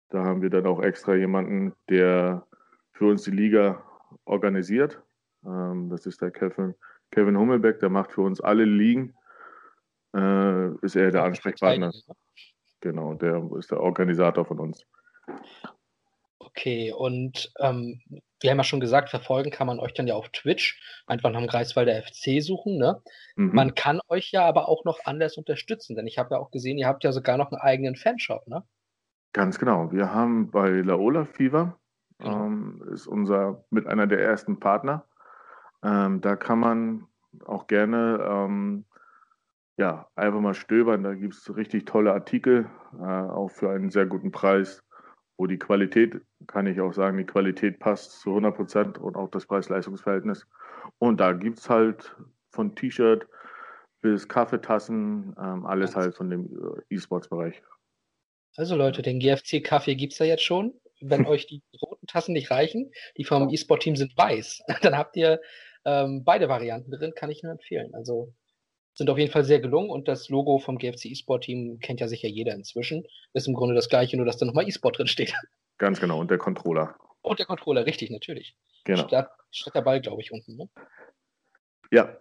Da 0.10 0.24
haben 0.24 0.42
wir 0.42 0.50
dann 0.50 0.66
auch 0.66 0.82
extra 0.82 1.16
jemanden, 1.16 1.74
der 1.90 2.46
für 2.92 3.06
uns 3.06 3.24
die 3.24 3.32
Liga 3.32 3.84
organisiert. 4.26 5.02
Ähm, 5.46 5.90
das 5.90 6.06
ist 6.06 6.22
der 6.22 6.32
Kevin, 6.32 6.76
Kevin 7.12 7.38
Hummelbeck, 7.38 7.80
der 7.80 7.90
macht 7.90 8.12
für 8.12 8.22
uns 8.22 8.42
alle 8.42 8.66
Ligen. 8.66 9.16
Äh, 10.16 10.76
ist 10.82 10.96
er 10.96 11.12
der 11.12 11.24
Ansprechpartner. 11.24 11.92
Genau, 12.82 13.14
der 13.14 13.50
ist 13.58 13.72
der 13.72 13.80
Organisator 13.80 14.46
von 14.46 14.60
uns. 14.60 14.86
Okay, 16.40 16.92
und 16.92 17.54
ähm, 17.60 18.02
wir 18.42 18.52
haben 18.52 18.58
ja 18.58 18.64
schon 18.64 18.80
gesagt, 18.80 19.10
verfolgen 19.10 19.52
kann 19.52 19.68
man 19.68 19.80
euch 19.80 19.94
dann 19.94 20.08
ja 20.08 20.16
auf 20.16 20.30
Twitch, 20.30 20.82
einfach 21.08 21.32
nach 21.32 21.40
dem 21.40 21.48
Greifswalder 21.48 22.02
FC 22.02 22.42
suchen. 22.42 22.78
Ne? 22.78 23.02
Mhm. 23.36 23.54
Man 23.54 23.76
kann 23.76 24.02
euch 24.08 24.32
ja 24.32 24.46
aber 24.46 24.68
auch 24.68 24.84
noch 24.84 25.00
anders 25.06 25.38
unterstützen, 25.38 25.96
denn 25.96 26.08
ich 26.08 26.18
habe 26.18 26.36
ja 26.36 26.40
auch 26.40 26.52
gesehen, 26.52 26.78
ihr 26.78 26.88
habt 26.88 27.04
ja 27.04 27.12
sogar 27.12 27.38
noch 27.38 27.52
einen 27.52 27.62
eigenen 27.62 27.96
Fanshop, 27.96 28.48
ne? 28.48 28.64
Ganz 29.34 29.60
genau. 29.60 29.92
Wir 29.94 30.14
haben 30.14 30.52
bei 30.52 30.70
Laola 30.70 31.24
Fever, 31.24 31.80
genau. 32.18 32.46
ähm, 32.46 32.84
ist 32.92 33.08
unser 33.08 33.64
mit 33.70 33.88
einer 33.88 34.06
der 34.06 34.20
ersten 34.20 34.60
Partner. 34.60 35.06
Ähm, 35.84 36.20
da 36.20 36.36
kann 36.36 36.60
man 36.60 37.08
auch 37.46 37.68
gerne 37.68 38.20
ähm, 38.28 38.86
ja, 39.78 40.08
einfach 40.16 40.42
mal 40.42 40.54
stöbern. 40.54 41.04
Da 41.04 41.14
gibt 41.14 41.34
es 41.34 41.56
richtig 41.56 41.86
tolle 41.86 42.12
Artikel, 42.12 42.70
äh, 43.00 43.04
auch 43.04 43.50
für 43.50 43.72
einen 43.72 43.90
sehr 43.90 44.06
guten 44.06 44.32
Preis 44.32 44.84
wo 45.42 45.48
die 45.48 45.58
Qualität, 45.58 46.22
kann 46.46 46.68
ich 46.68 46.80
auch 46.80 46.94
sagen, 46.94 47.18
die 47.18 47.24
Qualität 47.24 47.80
passt 47.80 48.22
zu 48.22 48.30
100 48.30 48.56
Prozent 48.56 48.98
und 49.00 49.16
auch 49.16 49.28
das 49.32 49.48
Preis-Leistungs-Verhältnis. 49.48 50.46
Und 51.00 51.20
da 51.20 51.34
gibt 51.34 51.58
es 51.58 51.68
halt 51.68 52.16
von 52.52 52.76
T-Shirt 52.76 53.26
bis 54.02 54.28
Kaffeetassen, 54.28 55.36
ähm, 55.40 55.66
alles 55.66 55.96
halt 55.96 56.14
von 56.14 56.30
dem 56.30 56.46
äh, 56.46 56.94
E-Sports-Bereich. 56.94 57.60
Also 58.56 58.76
Leute, 58.76 59.02
den 59.02 59.20
GFC-Kaffee 59.20 59.96
gibt 59.96 60.14
es 60.14 60.20
ja 60.20 60.28
jetzt 60.28 60.44
schon. 60.44 60.80
Wenn 61.02 61.26
euch 61.26 61.48
die 61.48 61.64
roten 61.82 62.06
Tassen 62.06 62.34
nicht 62.34 62.52
reichen, 62.52 62.92
die 63.18 63.24
vom 63.24 63.50
E-Sport-Team 63.50 63.96
sind 63.96 64.16
weiß, 64.16 64.62
dann 64.84 64.96
habt 64.96 65.18
ihr 65.18 65.42
ähm, 65.86 66.24
beide 66.24 66.50
Varianten 66.50 66.92
drin, 66.92 67.14
kann 67.16 67.32
ich 67.32 67.42
nur 67.42 67.54
empfehlen. 67.54 67.96
Also 67.96 68.32
sind 68.94 69.10
auf 69.10 69.18
jeden 69.18 69.32
Fall 69.32 69.44
sehr 69.44 69.60
gelungen 69.60 69.90
und 69.90 70.08
das 70.08 70.30
Logo 70.30 70.60
vom 70.60 70.78
GFC 70.78 71.06
E-Sport 71.06 71.46
Team 71.46 71.80
kennt 71.80 72.00
ja 72.00 72.08
sicher 72.08 72.28
jeder 72.28 72.54
inzwischen. 72.54 73.06
Ist 73.34 73.48
im 73.48 73.54
Grunde 73.54 73.76
das 73.76 73.90
gleiche, 73.90 74.18
nur 74.18 74.26
dass 74.26 74.38
da 74.38 74.46
nochmal 74.46 74.68
E-Sport 74.68 74.98
drin 74.98 75.08
steht. 75.08 75.34
Ganz 75.78 76.00
genau, 76.00 76.20
und 76.20 76.30
der 76.30 76.38
Controller. 76.38 76.96
Und 77.22 77.40
der 77.40 77.46
Controller, 77.46 77.86
richtig, 77.86 78.12
natürlich. 78.12 78.56
Genau. 78.84 79.08
Statt, 79.08 79.32
statt 79.52 79.76
der 79.76 79.82
Ball, 79.82 80.02
glaube 80.02 80.22
ich, 80.22 80.32
unten. 80.32 80.56
Ne? 80.58 80.70
Ja. 81.92 82.18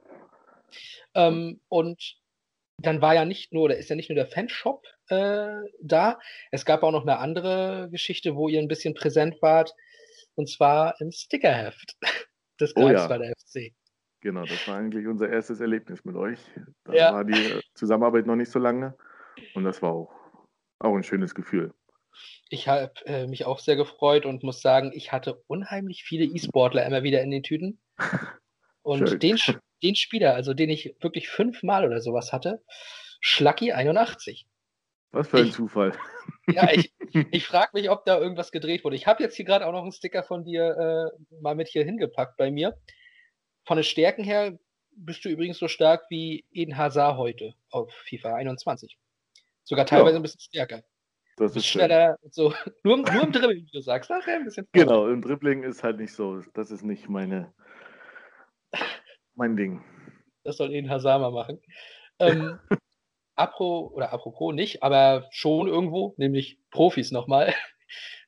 Ähm, 1.15 1.61
und 1.69 2.17
dann 2.79 3.03
war 3.03 3.15
ja 3.15 3.25
nicht 3.25 3.53
nur, 3.53 3.65
oder 3.65 3.77
ist 3.77 3.91
ja 3.91 3.97
nicht 3.97 4.09
nur 4.09 4.17
der 4.17 4.27
Fanshop 4.27 4.87
äh, 5.11 5.61
da, 5.83 6.19
es 6.51 6.65
gab 6.65 6.83
auch 6.83 6.93
noch 6.93 7.03
eine 7.03 7.19
andere 7.19 7.89
Geschichte, 7.91 8.37
wo 8.37 8.49
ihr 8.49 8.61
ein 8.61 8.69
bisschen 8.69 8.95
präsent 8.95 9.43
wart, 9.43 9.75
und 10.35 10.49
zwar 10.49 11.01
im 11.01 11.11
Stickerheft 11.13 11.97
des 12.61 12.75
Greifswalder 12.75 13.27
oh 13.27 13.29
ja. 13.29 13.35
FC. 13.37 13.75
Genau, 14.21 14.45
das 14.45 14.69
war 14.69 14.77
eigentlich 14.77 15.07
unser 15.07 15.29
erstes 15.29 15.61
Erlebnis 15.61 16.05
mit 16.05 16.17
euch. 16.17 16.39
Da 16.85 16.93
ja. 16.93 17.13
war 17.13 17.25
die 17.25 17.61
Zusammenarbeit 17.75 18.27
noch 18.27 18.37
nicht 18.37 18.51
so 18.51 18.59
lange 18.59 18.95
und 19.55 19.65
das 19.65 19.81
war 19.81 19.93
auch, 19.93 20.15
auch 20.79 20.95
ein 20.95 21.03
schönes 21.03 21.35
Gefühl. 21.35 21.73
Ich 22.51 22.69
habe 22.69 22.93
äh, 23.07 23.27
mich 23.27 23.47
auch 23.47 23.61
sehr 23.61 23.77
gefreut 23.77 24.27
und 24.27 24.43
muss 24.43 24.61
sagen, 24.61 24.93
ich 24.95 25.13
hatte 25.13 25.43
unheimlich 25.47 26.05
viele 26.05 26.25
E-Sportler 26.25 26.85
immer 26.85 27.03
wieder 27.03 27.23
in 27.23 27.31
den 27.31 27.43
Tüten. 27.43 27.81
Und 28.83 29.23
den, 29.23 29.39
den 29.83 29.95
Spieler, 29.95 30.35
also 30.35 30.55
den 30.55 30.71
ich 30.71 30.97
wirklich 31.01 31.29
fünfmal 31.29 31.85
oder 31.85 32.01
sowas 32.01 32.33
hatte, 32.33 32.63
Schlacki 33.21 33.73
81. 33.73 34.49
Was 35.13 35.29
für 35.29 35.39
ein 35.39 35.47
ich, 35.47 35.53
Zufall. 35.53 35.93
Ja, 36.51 36.73
ich, 36.73 36.93
ich 37.31 37.47
frage 37.47 37.71
mich, 37.75 37.91
ob 37.91 38.05
da 38.07 38.19
irgendwas 38.19 38.51
gedreht 38.51 38.83
wurde. 38.83 38.97
Ich 38.97 39.07
habe 39.07 39.23
jetzt 39.23 39.37
hier 39.37 39.45
gerade 39.45 39.67
auch 39.67 39.73
noch 39.73 39.83
einen 39.83 39.93
Sticker 39.93 40.25
von 40.25 40.43
dir 40.43 41.13
äh, 41.13 41.37
mal 41.41 41.55
mit 41.55 41.69
hier 41.69 41.85
hingepackt 41.85 42.37
bei 42.37 42.51
mir. 42.51 42.77
Von 43.65 43.77
den 43.77 43.85
Stärken 43.85 44.25
her 44.25 44.59
bist 44.93 45.25
du 45.25 45.29
übrigens 45.29 45.59
so 45.59 45.69
stark 45.69 46.03
wie 46.11 46.45
Eden 46.53 46.77
Hazard 46.77 47.17
heute 47.17 47.55
auf 47.71 47.93
FIFA 48.09 48.35
21. 48.35 48.99
Sogar 49.65 49.87
teilweise 49.87 50.15
ja. 50.15 50.19
ein 50.19 50.23
bisschen 50.23 50.41
stärker. 50.41 50.83
Das 51.37 51.57
ist 51.57 51.67
schneller 51.67 52.19
so. 52.31 52.53
Nur, 52.85 52.99
nur 52.99 53.23
im 53.23 53.33
Dribbling, 53.33 53.65
wie 53.65 53.71
du 53.71 53.81
sagst. 53.81 54.11
Ach, 54.11 54.27
ein 54.27 54.45
bisschen 54.45 54.69
genau, 54.73 55.09
im 55.09 55.23
Dribbling 55.23 55.63
ist 55.63 55.83
halt 55.83 55.99
nicht 55.99 56.13
so. 56.13 56.43
Das 56.53 56.71
ist 56.71 56.83
nicht 56.83 57.09
meine, 57.09 57.55
mein 59.35 59.57
Ding. 59.57 59.83
Das 60.45 60.59
soll 60.59 60.73
Eden 60.73 60.91
Hazard 60.91 61.21
mal 61.21 61.31
machen. 61.31 61.61
Ähm, 62.19 62.59
apro, 63.37 63.91
oder 63.95 64.13
apropos 64.13 64.55
nicht, 64.55 64.83
aber 64.83 65.29
schon 65.31 65.67
irgendwo, 65.67 66.15
nämlich 66.19 66.59
Profis 66.71 67.11
nochmal, 67.11 67.55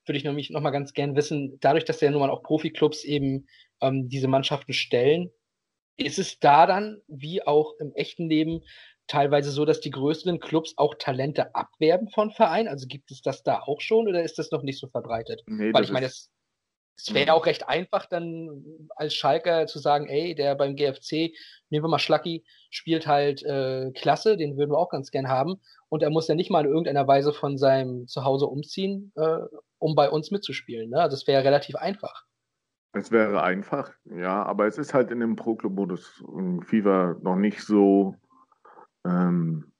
würde 0.07 0.18
ich 0.18 0.24
nämlich 0.24 0.50
nochmal 0.50 0.72
ganz 0.72 0.92
gern 0.92 1.16
wissen, 1.16 1.59
dadurch, 1.61 1.84
dass 1.84 2.00
ja 2.00 2.11
nun 2.11 2.20
mal 2.20 2.30
auch 2.30 2.42
Profiklubs 2.42 3.05
eben 3.05 3.46
ähm, 3.80 4.09
diese 4.09 4.28
Mannschaften 4.28 4.72
stellen. 4.72 5.30
Ist 5.96 6.18
es 6.18 6.38
da 6.38 6.66
dann, 6.66 7.00
wie 7.07 7.46
auch 7.46 7.74
im 7.78 7.92
echten 7.94 8.28
Leben, 8.28 8.62
teilweise 9.07 9.50
so, 9.50 9.64
dass 9.64 9.80
die 9.80 9.90
größeren 9.90 10.40
Clubs 10.40 10.74
auch 10.76 10.94
Talente 10.94 11.55
abwerben 11.55 12.09
von 12.09 12.30
Vereinen? 12.30 12.68
Also 12.68 12.86
gibt 12.86 13.11
es 13.11 13.20
das 13.20 13.42
da 13.42 13.61
auch 13.61 13.80
schon 13.80 14.09
oder 14.09 14.22
ist 14.22 14.38
das 14.38 14.50
noch 14.50 14.62
nicht 14.62 14.78
so 14.78 14.88
verbreitet? 14.88 15.42
Nee, 15.46 15.72
Weil 15.72 15.84
ich 15.84 15.90
meine, 15.90 16.07
es, 16.07 16.30
es 16.97 17.14
wäre 17.14 17.32
auch 17.32 17.47
recht 17.47 17.68
einfach, 17.68 18.07
dann 18.07 18.64
als 18.97 19.14
Schalker 19.14 19.66
zu 19.66 19.78
sagen, 19.78 20.07
ey, 20.09 20.34
der 20.34 20.55
beim 20.55 20.76
GFC, 20.76 21.34
nehmen 21.70 21.84
wir 21.84 21.88
mal 21.88 21.99
Schlacki, 21.99 22.45
spielt 22.70 23.07
halt 23.07 23.43
äh, 23.43 23.90
klasse, 23.93 24.36
den 24.36 24.57
würden 24.57 24.70
wir 24.70 24.78
auch 24.78 24.90
ganz 24.90 25.11
gern 25.11 25.28
haben. 25.28 25.61
Und 25.88 26.03
er 26.03 26.11
muss 26.11 26.28
ja 26.28 26.34
nicht 26.34 26.51
mal 26.51 26.64
in 26.64 26.70
irgendeiner 26.70 27.07
Weise 27.07 27.32
von 27.32 27.59
seinem 27.59 28.07
Zuhause 28.07 28.47
umziehen, 28.47 29.12
äh, 29.16 29.38
um 29.78 29.95
bei 29.95 30.09
uns 30.11 30.30
mitzuspielen. 30.30 30.90
Ne? 30.90 31.09
Das 31.11 31.26
wäre 31.26 31.45
relativ 31.45 31.76
einfach. 31.76 32.24
Es 32.95 33.11
wäre 33.11 33.43
einfach, 33.43 33.90
ja, 34.05 34.43
aber 34.43 34.66
es 34.66 34.76
ist 34.76 34.93
halt 34.93 35.11
in 35.11 35.20
dem 35.20 35.34
Pro-Club-Modus 35.34 36.22
FIFA 36.61 37.16
noch 37.22 37.36
nicht 37.36 37.62
so, 37.62 38.16
ähm, 39.07 39.72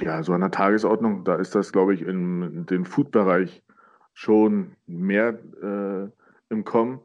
ja, 0.00 0.22
so 0.24 0.32
an 0.32 0.40
der 0.40 0.50
Tagesordnung. 0.50 1.24
Da 1.24 1.36
ist 1.36 1.54
das, 1.54 1.72
glaube 1.72 1.94
ich, 1.94 2.02
in, 2.02 2.66
dem 2.66 2.84
Food-Bereich 2.84 3.62
schon 4.14 4.76
mehr 4.86 5.38
äh, 5.62 6.08
im 6.50 6.64
Kommen, 6.64 7.00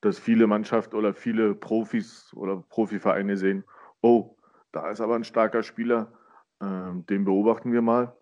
dass 0.00 0.18
viele 0.18 0.46
Mannschaften 0.46 0.96
oder 0.96 1.14
viele 1.14 1.54
Profis 1.54 2.32
oder 2.34 2.62
Profivereine 2.68 3.36
sehen, 3.36 3.64
oh, 4.00 4.36
da 4.72 4.90
ist 4.90 5.00
aber 5.00 5.16
ein 5.16 5.24
starker 5.24 5.62
Spieler, 5.62 6.12
äh, 6.60 6.92
den 7.08 7.24
beobachten 7.24 7.72
wir 7.72 7.82
mal. 7.82 8.14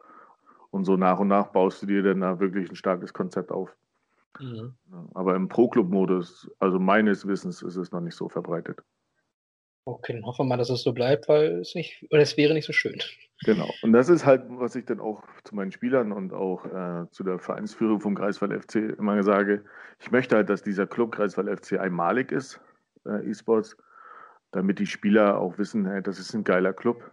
Und 0.70 0.84
so 0.84 0.96
nach 0.96 1.18
und 1.18 1.28
nach 1.28 1.48
baust 1.48 1.82
du 1.82 1.86
dir 1.86 2.02
dann 2.02 2.20
da 2.20 2.38
wirklich 2.38 2.70
ein 2.70 2.76
starkes 2.76 3.12
Konzept 3.12 3.50
auf. 3.50 3.74
Mhm. 4.38 4.74
Aber 5.14 5.34
im 5.34 5.48
Pro-Club-Modus, 5.48 6.50
also 6.58 6.78
meines 6.78 7.26
Wissens, 7.26 7.62
ist 7.62 7.76
es 7.76 7.92
noch 7.92 8.00
nicht 8.00 8.14
so 8.14 8.28
verbreitet. 8.28 8.82
Okay, 9.88 10.14
dann 10.14 10.26
hoffen 10.26 10.46
wir 10.46 10.48
mal, 10.48 10.56
dass 10.56 10.68
es 10.68 10.82
so 10.82 10.92
bleibt, 10.92 11.28
weil 11.28 11.60
es 11.60 11.76
nicht, 11.76 12.04
oder 12.10 12.20
es 12.20 12.36
wäre 12.36 12.52
nicht 12.54 12.66
so 12.66 12.72
schön. 12.72 13.00
Genau. 13.44 13.70
Und 13.82 13.92
das 13.92 14.08
ist 14.08 14.26
halt, 14.26 14.42
was 14.48 14.74
ich 14.74 14.84
dann 14.84 14.98
auch 14.98 15.22
zu 15.44 15.54
meinen 15.54 15.70
Spielern 15.70 16.10
und 16.10 16.32
auch 16.32 16.66
äh, 16.66 17.08
zu 17.12 17.22
der 17.22 17.38
Vereinsführung 17.38 18.00
vom 18.00 18.16
Greifswald 18.16 18.64
FC 18.64 18.98
immer 18.98 19.22
sage. 19.22 19.64
Ich 20.00 20.10
möchte 20.10 20.34
halt, 20.34 20.50
dass 20.50 20.64
dieser 20.64 20.88
Club 20.88 21.12
Greifswald 21.12 21.60
FC 21.60 21.78
einmalig 21.78 22.32
ist, 22.32 22.60
äh, 23.06 23.30
E-Sports, 23.30 23.76
damit 24.50 24.80
die 24.80 24.86
Spieler 24.86 25.38
auch 25.38 25.56
wissen, 25.56 25.86
hey, 25.86 26.02
das 26.02 26.18
ist 26.18 26.34
ein 26.34 26.42
geiler 26.42 26.72
Club. 26.72 27.08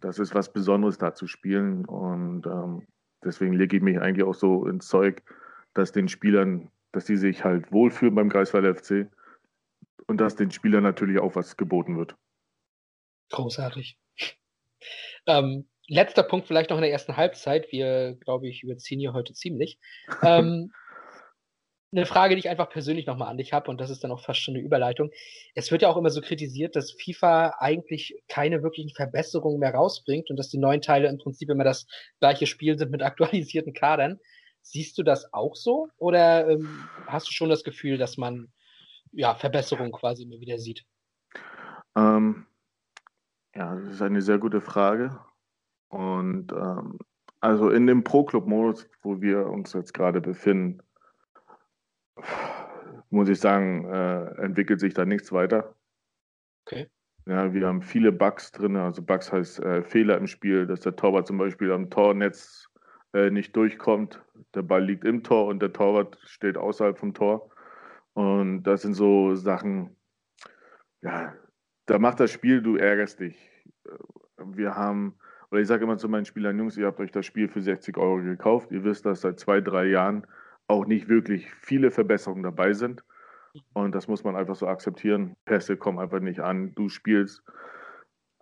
Das 0.00 0.20
ist 0.20 0.36
was 0.36 0.52
Besonderes 0.52 0.98
da 0.98 1.14
zu 1.14 1.26
spielen. 1.26 1.84
Und 1.84 2.46
ähm, 2.46 2.86
deswegen 3.24 3.54
lege 3.54 3.76
ich 3.76 3.82
mich 3.82 4.00
eigentlich 4.00 4.24
auch 4.24 4.34
so 4.34 4.68
ins 4.68 4.86
Zeug, 4.86 5.24
dass 5.74 5.90
den 5.90 6.06
Spielern, 6.06 6.70
dass 6.92 7.06
die 7.06 7.16
sich 7.16 7.42
halt 7.42 7.72
wohlfühlen 7.72 8.14
beim 8.14 8.28
Greifswald 8.28 8.78
FC 8.78 9.08
und 10.10 10.16
dass 10.16 10.34
den 10.34 10.50
Spielern 10.50 10.82
natürlich 10.82 11.20
auch 11.20 11.36
was 11.36 11.56
geboten 11.56 11.96
wird. 11.96 12.16
Großartig. 13.30 13.96
Ähm, 15.26 15.68
letzter 15.86 16.24
Punkt 16.24 16.48
vielleicht 16.48 16.70
noch 16.70 16.78
in 16.78 16.82
der 16.82 16.90
ersten 16.90 17.16
Halbzeit. 17.16 17.70
Wir, 17.70 18.16
glaube 18.16 18.48
ich, 18.48 18.64
überziehen 18.64 18.98
hier 18.98 19.12
heute 19.12 19.34
ziemlich. 19.34 19.78
Ähm, 20.22 20.72
eine 21.92 22.06
Frage, 22.06 22.34
die 22.34 22.40
ich 22.40 22.48
einfach 22.48 22.70
persönlich 22.70 23.06
nochmal 23.06 23.28
an 23.28 23.38
dich 23.38 23.52
habe, 23.52 23.70
und 23.70 23.80
das 23.80 23.88
ist 23.88 24.02
dann 24.02 24.10
auch 24.10 24.24
fast 24.24 24.40
schon 24.40 24.56
eine 24.56 24.64
Überleitung. 24.64 25.12
Es 25.54 25.70
wird 25.70 25.82
ja 25.82 25.88
auch 25.88 25.96
immer 25.96 26.10
so 26.10 26.20
kritisiert, 26.20 26.74
dass 26.74 26.90
FIFA 26.90 27.54
eigentlich 27.60 28.20
keine 28.26 28.64
wirklichen 28.64 28.90
Verbesserungen 28.90 29.60
mehr 29.60 29.74
rausbringt 29.74 30.28
und 30.28 30.36
dass 30.36 30.48
die 30.48 30.58
neuen 30.58 30.82
Teile 30.82 31.08
im 31.08 31.18
Prinzip 31.18 31.50
immer 31.50 31.64
das 31.64 31.86
gleiche 32.18 32.46
Spiel 32.46 32.76
sind 32.76 32.90
mit 32.90 33.02
aktualisierten 33.04 33.74
Kadern. 33.74 34.18
Siehst 34.62 34.98
du 34.98 35.04
das 35.04 35.32
auch 35.32 35.54
so? 35.54 35.86
Oder 35.98 36.48
ähm, 36.48 36.88
hast 37.06 37.28
du 37.28 37.32
schon 37.32 37.48
das 37.48 37.62
Gefühl, 37.62 37.96
dass 37.96 38.16
man 38.16 38.52
ja, 39.12 39.34
Verbesserungen 39.34 39.92
quasi 39.92 40.24
immer 40.24 40.40
wieder 40.40 40.58
sieht? 40.58 40.84
Ähm, 41.96 42.46
ja, 43.54 43.74
das 43.74 43.94
ist 43.94 44.02
eine 44.02 44.22
sehr 44.22 44.38
gute 44.38 44.60
Frage. 44.60 45.18
Und 45.88 46.52
ähm, 46.52 46.98
also 47.40 47.70
in 47.70 47.86
dem 47.86 48.04
Pro-Club-Modus, 48.04 48.88
wo 49.02 49.20
wir 49.20 49.46
uns 49.46 49.72
jetzt 49.72 49.94
gerade 49.94 50.20
befinden, 50.20 50.80
muss 53.10 53.28
ich 53.28 53.40
sagen, 53.40 53.84
äh, 53.86 54.42
entwickelt 54.42 54.80
sich 54.80 54.94
da 54.94 55.04
nichts 55.04 55.32
weiter. 55.32 55.74
Okay. 56.64 56.88
Ja, 57.26 57.52
wir 57.52 57.66
haben 57.66 57.82
viele 57.82 58.12
Bugs 58.12 58.52
drin. 58.52 58.76
Also 58.76 59.02
Bugs 59.02 59.32
heißt 59.32 59.60
äh, 59.60 59.82
Fehler 59.82 60.16
im 60.16 60.26
Spiel, 60.26 60.66
dass 60.66 60.80
der 60.80 60.96
Torwart 60.96 61.26
zum 61.26 61.38
Beispiel 61.38 61.72
am 61.72 61.90
Tornetz 61.90 62.68
äh, 63.12 63.30
nicht 63.30 63.54
durchkommt. 63.56 64.22
Der 64.54 64.62
Ball 64.62 64.84
liegt 64.84 65.04
im 65.04 65.22
Tor 65.22 65.46
und 65.46 65.60
der 65.60 65.72
Torwart 65.72 66.18
steht 66.24 66.56
außerhalb 66.56 66.98
vom 66.98 67.14
Tor. 67.14 67.50
Und 68.14 68.62
das 68.64 68.82
sind 68.82 68.94
so 68.94 69.34
Sachen, 69.34 69.96
ja, 71.02 71.34
da 71.86 71.98
macht 71.98 72.20
das 72.20 72.30
Spiel, 72.30 72.62
du 72.62 72.76
ärgerst 72.76 73.20
dich. 73.20 73.36
Wir 74.38 74.74
haben, 74.76 75.18
oder 75.50 75.60
ich 75.60 75.68
sage 75.68 75.84
immer 75.84 75.98
zu 75.98 76.08
meinen 76.08 76.24
Spielern, 76.24 76.58
Jungs, 76.58 76.76
ihr 76.76 76.86
habt 76.86 77.00
euch 77.00 77.10
das 77.10 77.26
Spiel 77.26 77.48
für 77.48 77.60
60 77.60 77.96
Euro 77.96 78.22
gekauft. 78.22 78.70
Ihr 78.72 78.84
wisst, 78.84 79.06
dass 79.06 79.22
seit 79.22 79.38
zwei, 79.38 79.60
drei 79.60 79.86
Jahren 79.86 80.26
auch 80.66 80.86
nicht 80.86 81.08
wirklich 81.08 81.52
viele 81.54 81.90
Verbesserungen 81.90 82.42
dabei 82.42 82.72
sind. 82.72 83.04
Und 83.72 83.94
das 83.94 84.06
muss 84.06 84.22
man 84.22 84.36
einfach 84.36 84.54
so 84.54 84.68
akzeptieren. 84.68 85.34
Pässe 85.44 85.76
kommen 85.76 85.98
einfach 85.98 86.20
nicht 86.20 86.40
an. 86.40 86.72
Du 86.74 86.88
spielst, 86.88 87.42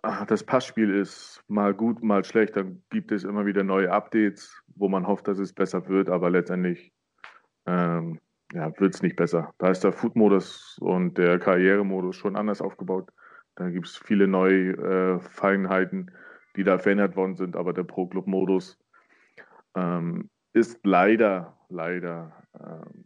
ach, 0.03 0.25
das 0.25 0.43
Passspiel 0.43 0.93
ist 0.93 1.43
mal 1.47 1.73
gut, 1.73 2.03
mal 2.03 2.23
schlecht. 2.23 2.55
Dann 2.55 2.83
gibt 2.89 3.11
es 3.11 3.23
immer 3.23 3.45
wieder 3.45 3.63
neue 3.63 3.91
Updates, 3.91 4.61
wo 4.75 4.87
man 4.87 5.07
hofft, 5.07 5.27
dass 5.27 5.39
es 5.39 5.53
besser 5.53 5.87
wird. 5.87 6.09
Aber 6.09 6.29
letztendlich 6.29 6.93
ähm, 7.65 8.19
ja, 8.53 8.71
wird 8.79 8.95
es 8.95 9.01
nicht 9.01 9.15
besser. 9.15 9.53
Da 9.57 9.69
ist 9.69 9.83
der 9.83 9.91
Food-Modus 9.91 10.77
und 10.79 11.17
der 11.17 11.39
Karrieremodus 11.39 12.15
schon 12.15 12.35
anders 12.35 12.61
aufgebaut. 12.61 13.11
Da 13.55 13.69
gibt 13.69 13.87
es 13.87 13.97
viele 13.97 14.27
neue 14.27 14.71
äh, 14.71 15.19
Feinheiten, 15.19 16.11
die 16.55 16.63
da 16.63 16.79
verändert 16.79 17.15
worden 17.15 17.35
sind. 17.35 17.55
Aber 17.55 17.73
der 17.73 17.83
Pro-Club-Modus 17.83 18.79
ähm, 19.75 20.29
ist 20.53 20.79
leider, 20.83 21.57
leider 21.69 22.33
ähm, 22.59 23.05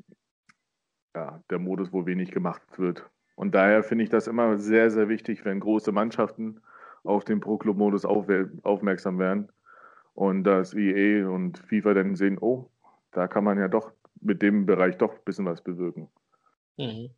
ja, 1.16 1.41
der 1.50 1.60
Modus, 1.60 1.91
wo 1.91 2.06
wenig 2.06 2.32
gemacht 2.32 2.62
wird. 2.78 3.10
Und 3.36 3.56
daher 3.56 3.84
finde 3.84 4.04
ich 4.04 4.10
das 4.10 4.28
immer 4.28 4.58
sehr, 4.58 4.91
sehr 4.91 5.10
wichtig, 5.10 5.44
wenn 5.44 5.60
große 5.60 5.91
Mannschaften 5.91 6.62
auf 7.04 7.26
den 7.26 7.39
Pro-Club-Modus 7.39 8.06
auf, 8.06 8.28
aufmerksam 8.64 9.20
werden 9.20 9.52
und 10.14 10.44
dass 10.44 10.74
EA 10.74 11.28
und 11.28 11.58
FIFA 11.58 11.96
dann 11.96 12.16
sehen, 12.16 12.38
oh, 12.39 12.70
da 13.12 13.28
kann 13.28 13.44
man 13.44 13.58
ja 13.58 13.68
doch 13.68 13.91
mit 14.24 14.41
dem 14.41 14.65
Bereich 14.65 14.97
doch 14.97 15.13
ein 15.13 15.24
bisschen 15.26 15.45
was 15.45 15.63
bewirken. 15.63 16.09
Mhm. 16.78 17.09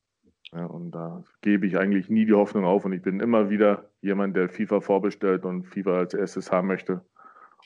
Ja, 0.52 0.66
und 0.66 0.92
da 0.92 1.24
gebe 1.42 1.66
ich 1.66 1.78
eigentlich 1.78 2.10
nie 2.10 2.26
die 2.26 2.34
Hoffnung 2.34 2.66
auf 2.66 2.86
und 2.86 2.94
ich 2.94 3.02
bin 3.02 3.20
immer 3.20 3.50
wieder 3.50 3.90
jemand, 4.02 4.36
der 4.36 4.50
FIFA 4.50 4.80
vorbestellt 4.80 5.44
und 5.44 5.64
FIFA 5.64 6.00
als 6.00 6.14
erstes 6.14 6.52
haben 6.52 6.68
möchte, 6.68 7.04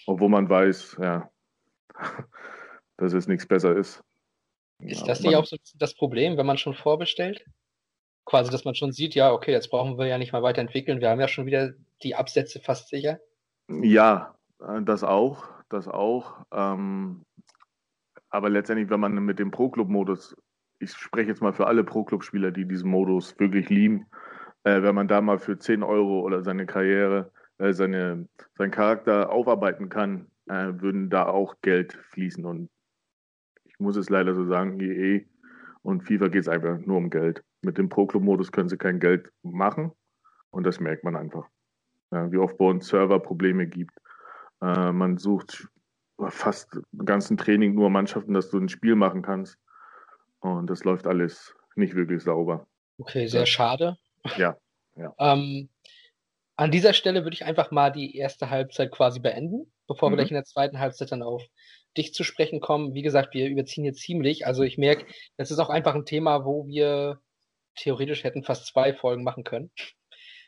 obwohl 0.07 0.29
man 0.29 0.49
weiß, 0.49 0.97
ja, 1.01 1.29
dass 2.97 3.13
es 3.13 3.27
nichts 3.27 3.45
besser 3.45 3.75
ist. 3.75 4.03
Ist 4.79 5.07
das 5.07 5.21
nicht 5.21 5.35
auch 5.35 5.45
so 5.45 5.57
das 5.75 5.93
Problem, 5.93 6.37
wenn 6.37 6.45
man 6.45 6.57
schon 6.57 6.73
vorbestellt? 6.73 7.43
Quasi, 8.25 8.49
dass 8.49 8.63
man 8.63 8.75
schon 8.75 8.91
sieht, 8.91 9.13
ja, 9.13 9.33
okay, 9.33 9.51
jetzt 9.51 9.69
brauchen 9.69 9.97
wir 9.97 10.05
ja 10.05 10.17
nicht 10.17 10.31
mal 10.31 10.43
weiterentwickeln, 10.43 11.01
wir 11.01 11.09
haben 11.09 11.19
ja 11.19 11.27
schon 11.27 11.45
wieder 11.45 11.73
die 12.01 12.15
Absätze 12.15 12.59
fast 12.59 12.87
sicher. 12.87 13.19
Ja, 13.67 14.35
äh, 14.61 14.81
das 14.83 15.03
auch, 15.03 15.47
das 15.67 15.87
auch. 15.87 16.45
Ähm, 16.51 17.25
aber 18.29 18.49
letztendlich, 18.49 18.89
wenn 18.89 18.99
man 18.99 19.13
mit 19.25 19.39
dem 19.39 19.51
Pro-Club-Modus, 19.51 20.35
ich 20.79 20.91
spreche 20.91 21.29
jetzt 21.29 21.41
mal 21.41 21.53
für 21.53 21.67
alle 21.67 21.83
Pro-Club-Spieler, 21.83 22.51
die 22.51 22.67
diesen 22.67 22.89
Modus 22.89 23.37
wirklich 23.39 23.69
lieben, 23.69 24.05
äh, 24.63 24.81
wenn 24.81 24.95
man 24.95 25.07
da 25.07 25.21
mal 25.21 25.39
für 25.39 25.57
10 25.57 25.83
Euro 25.83 26.21
oder 26.21 26.43
seine 26.43 26.65
Karriere, 26.65 27.31
äh, 27.57 27.73
seine, 27.73 28.27
seinen 28.57 28.71
Charakter 28.71 29.31
aufarbeiten 29.31 29.89
kann, 29.89 30.27
äh, 30.47 30.73
würden 30.79 31.09
da 31.09 31.25
auch 31.25 31.55
Geld 31.61 31.93
fließen. 31.93 32.45
Und 32.45 32.69
ich 33.65 33.79
muss 33.79 33.95
es 33.95 34.09
leider 34.09 34.35
so 34.35 34.45
sagen, 34.45 34.79
EE 34.79 35.25
und 35.81 36.03
FIFA 36.03 36.27
geht 36.27 36.41
es 36.41 36.47
einfach 36.47 36.79
nur 36.79 36.97
um 36.97 37.09
Geld. 37.09 37.43
Mit 37.61 37.77
dem 37.77 37.89
Pro-Club-Modus 37.89 38.51
können 38.51 38.69
sie 38.69 38.77
kein 38.77 38.99
Geld 38.99 39.31
machen 39.43 39.91
und 40.51 40.65
das 40.65 40.79
merkt 40.79 41.03
man 41.03 41.15
einfach. 41.15 41.47
Ja, 42.11 42.31
wie 42.31 42.37
oft 42.37 42.57
bei 42.57 42.65
uns 42.65 42.87
Serverprobleme 42.87 43.67
gibt. 43.67 43.97
Äh, 44.61 44.91
man 44.91 45.17
sucht 45.17 45.67
fast 46.27 46.75
im 46.91 47.05
ganzen 47.05 47.37
Training 47.37 47.73
nur 47.73 47.89
Mannschaften, 47.89 48.33
dass 48.33 48.49
du 48.49 48.57
ein 48.57 48.69
Spiel 48.69 48.95
machen 48.95 49.21
kannst. 49.21 49.57
Und 50.39 50.69
das 50.69 50.83
läuft 50.83 51.07
alles 51.07 51.55
nicht 51.75 51.95
wirklich 51.95 52.23
sauber. 52.23 52.67
Okay, 52.97 53.27
sehr 53.27 53.41
ja. 53.41 53.45
schade. 53.45 53.97
Ja. 54.37 54.57
ja. 54.95 55.13
ähm, 55.19 55.69
an 56.55 56.71
dieser 56.71 56.93
Stelle 56.93 57.23
würde 57.23 57.35
ich 57.35 57.45
einfach 57.45 57.71
mal 57.71 57.89
die 57.89 58.17
erste 58.17 58.49
Halbzeit 58.49 58.91
quasi 58.91 59.19
beenden, 59.19 59.71
bevor 59.87 60.09
mhm. 60.09 60.13
wir 60.13 60.17
gleich 60.17 60.31
in 60.31 60.35
der 60.35 60.43
zweiten 60.43 60.79
Halbzeit 60.79 61.11
dann 61.11 61.23
auf 61.23 61.43
dich 61.97 62.13
zu 62.13 62.23
sprechen 62.23 62.59
kommen. 62.59 62.93
Wie 62.93 63.01
gesagt, 63.01 63.33
wir 63.33 63.47
überziehen 63.47 63.85
jetzt 63.85 64.01
ziemlich. 64.01 64.45
Also 64.45 64.63
ich 64.63 64.77
merke, 64.77 65.05
das 65.37 65.51
ist 65.51 65.59
auch 65.59 65.69
einfach 65.69 65.95
ein 65.95 66.05
Thema, 66.05 66.45
wo 66.45 66.67
wir 66.67 67.21
theoretisch 67.75 68.23
hätten 68.23 68.43
fast 68.43 68.67
zwei 68.67 68.93
Folgen 68.93 69.23
machen 69.23 69.43
können. 69.43 69.71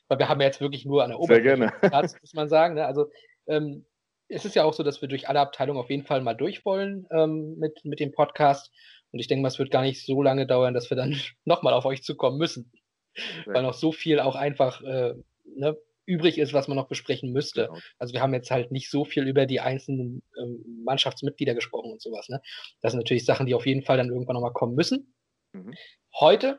Weil 0.07 0.19
wir 0.19 0.27
haben 0.27 0.41
ja 0.41 0.47
jetzt 0.47 0.59
wirklich 0.59 0.85
nur 0.85 1.03
an 1.03 1.11
der 1.11 1.19
Oberfläche 1.19 1.71
Platz, 1.79 2.15
muss 2.19 2.33
man 2.33 2.49
sagen. 2.49 2.75
Ne? 2.75 2.85
Also 2.85 3.09
ähm, 3.47 3.85
es 4.31 4.45
ist 4.45 4.55
ja 4.55 4.63
auch 4.63 4.73
so, 4.73 4.83
dass 4.83 5.01
wir 5.01 5.09
durch 5.09 5.27
alle 5.27 5.39
Abteilungen 5.39 5.79
auf 5.79 5.89
jeden 5.89 6.05
Fall 6.05 6.21
mal 6.21 6.33
durch 6.33 6.65
wollen 6.65 7.07
ähm, 7.11 7.57
mit, 7.57 7.83
mit 7.83 7.99
dem 7.99 8.11
Podcast. 8.11 8.71
Und 9.11 9.19
ich 9.19 9.27
denke 9.27 9.41
mal, 9.41 9.49
es 9.49 9.59
wird 9.59 9.71
gar 9.71 9.81
nicht 9.81 10.05
so 10.05 10.21
lange 10.21 10.47
dauern, 10.47 10.73
dass 10.73 10.89
wir 10.89 10.97
dann 10.97 11.19
nochmal 11.45 11.73
auf 11.73 11.85
euch 11.85 12.01
zukommen 12.03 12.37
müssen. 12.37 12.71
Ja. 13.45 13.53
Weil 13.53 13.63
noch 13.63 13.73
so 13.73 13.91
viel 13.91 14.19
auch 14.19 14.35
einfach 14.35 14.81
äh, 14.83 15.15
ne, 15.43 15.77
übrig 16.05 16.37
ist, 16.37 16.53
was 16.53 16.67
man 16.69 16.77
noch 16.77 16.87
besprechen 16.87 17.31
müsste. 17.31 17.65
Genau. 17.67 17.79
Also 17.99 18.13
wir 18.13 18.21
haben 18.21 18.33
jetzt 18.33 18.51
halt 18.51 18.71
nicht 18.71 18.89
so 18.89 19.03
viel 19.03 19.27
über 19.27 19.45
die 19.45 19.59
einzelnen 19.59 20.23
ähm, 20.39 20.83
Mannschaftsmitglieder 20.85 21.53
gesprochen 21.53 21.91
und 21.91 22.01
sowas. 22.01 22.29
Ne? 22.29 22.41
Das 22.81 22.93
sind 22.93 22.99
natürlich 22.99 23.25
Sachen, 23.25 23.45
die 23.45 23.53
auf 23.53 23.65
jeden 23.65 23.83
Fall 23.83 23.97
dann 23.97 24.09
irgendwann 24.09 24.35
nochmal 24.35 24.53
kommen 24.53 24.75
müssen. 24.75 25.13
Mhm. 25.53 25.73
Heute 26.17 26.57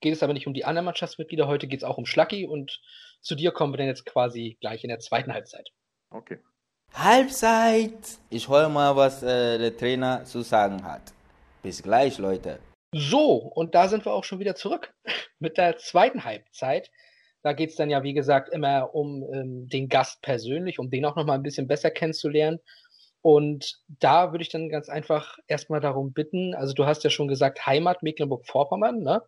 geht 0.00 0.14
es 0.14 0.22
aber 0.22 0.32
nicht 0.32 0.46
um 0.46 0.54
die 0.54 0.64
anderen 0.64 0.86
Mannschaftsmitglieder, 0.86 1.46
heute 1.46 1.66
geht 1.66 1.80
es 1.80 1.84
auch 1.84 1.98
um 1.98 2.06
Schlacki 2.06 2.46
und 2.46 2.80
zu 3.20 3.34
dir 3.34 3.52
kommen 3.52 3.72
wir 3.72 3.78
dann 3.78 3.86
jetzt 3.86 4.04
quasi 4.04 4.58
gleich 4.60 4.84
in 4.84 4.88
der 4.88 4.98
zweiten 4.98 5.32
Halbzeit. 5.32 5.70
Okay. 6.10 6.38
Halbzeit! 6.94 8.18
Ich 8.30 8.48
höre 8.48 8.68
mal, 8.68 8.94
was 8.94 9.20
äh, 9.22 9.58
der 9.58 9.76
Trainer 9.76 10.24
zu 10.24 10.42
sagen 10.42 10.84
hat. 10.84 11.12
Bis 11.62 11.82
gleich, 11.82 12.18
Leute. 12.18 12.60
So, 12.92 13.34
und 13.34 13.74
da 13.74 13.88
sind 13.88 14.04
wir 14.04 14.12
auch 14.12 14.22
schon 14.22 14.38
wieder 14.38 14.54
zurück 14.54 14.94
mit 15.40 15.58
der 15.58 15.76
zweiten 15.78 16.24
Halbzeit. 16.24 16.90
Da 17.42 17.52
geht 17.52 17.70
es 17.70 17.76
dann 17.76 17.90
ja, 17.90 18.04
wie 18.04 18.14
gesagt, 18.14 18.48
immer 18.50 18.94
um 18.94 19.24
ähm, 19.34 19.68
den 19.68 19.88
Gast 19.88 20.22
persönlich, 20.22 20.78
um 20.78 20.88
den 20.88 21.04
auch 21.04 21.16
nochmal 21.16 21.36
ein 21.36 21.42
bisschen 21.42 21.66
besser 21.66 21.90
kennenzulernen. 21.90 22.60
Und 23.22 23.80
da 23.88 24.32
würde 24.32 24.42
ich 24.42 24.50
dann 24.50 24.68
ganz 24.68 24.88
einfach 24.88 25.38
erstmal 25.48 25.80
darum 25.80 26.12
bitten, 26.12 26.54
also 26.54 26.74
du 26.74 26.86
hast 26.86 27.02
ja 27.02 27.10
schon 27.10 27.26
gesagt, 27.26 27.66
Heimat 27.66 28.02
Mecklenburg-Vorpommern, 28.02 29.00
ne? 29.00 29.22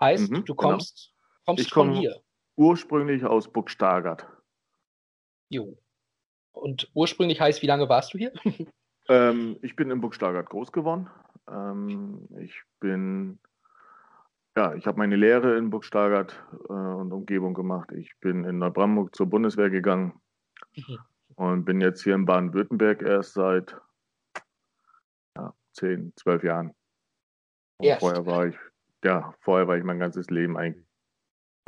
Heißt, 0.00 0.30
mhm, 0.30 0.44
du 0.44 0.54
kommst, 0.54 1.12
genau. 1.14 1.44
kommst 1.46 1.64
ich 1.64 1.72
von 1.72 1.94
hier. 1.94 2.20
Ursprünglich 2.56 3.24
aus 3.24 3.50
Burgstagert. 3.52 4.26
Jo. 5.50 5.76
Und 6.56 6.90
ursprünglich 6.94 7.40
heißt, 7.40 7.62
wie 7.62 7.66
lange 7.66 7.88
warst 7.88 8.14
du 8.14 8.18
hier? 8.18 8.32
ähm, 9.08 9.58
ich 9.62 9.76
bin 9.76 9.90
in 9.90 10.00
Burgstagert 10.00 10.48
groß 10.48 10.72
geworden. 10.72 11.08
Ähm, 11.48 12.26
ich 12.40 12.62
bin 12.80 13.38
ja, 14.56 14.74
ich 14.74 14.86
habe 14.86 14.96
meine 14.96 15.16
Lehre 15.16 15.58
in 15.58 15.68
Burgstagert 15.68 16.42
äh, 16.70 16.72
und 16.72 17.12
Umgebung 17.12 17.52
gemacht. 17.52 17.92
Ich 17.92 18.18
bin 18.20 18.44
in 18.44 18.58
Neubrandenburg 18.58 19.14
zur 19.14 19.26
Bundeswehr 19.26 19.68
gegangen 19.68 20.18
mhm. 20.74 20.98
und 21.34 21.64
bin 21.66 21.82
jetzt 21.82 22.02
hier 22.02 22.14
in 22.14 22.24
Baden-Württemberg 22.24 23.02
erst 23.02 23.34
seit 23.34 23.76
ja, 25.36 25.52
10, 25.74 26.14
12 26.16 26.42
Jahren. 26.42 26.74
vorher 27.98 28.24
war 28.24 28.46
ich, 28.46 28.56
ja, 29.04 29.34
vorher 29.40 29.68
war 29.68 29.76
ich 29.76 29.84
mein 29.84 29.98
ganzes 29.98 30.30
Leben 30.30 30.56
eigentlich 30.56 30.86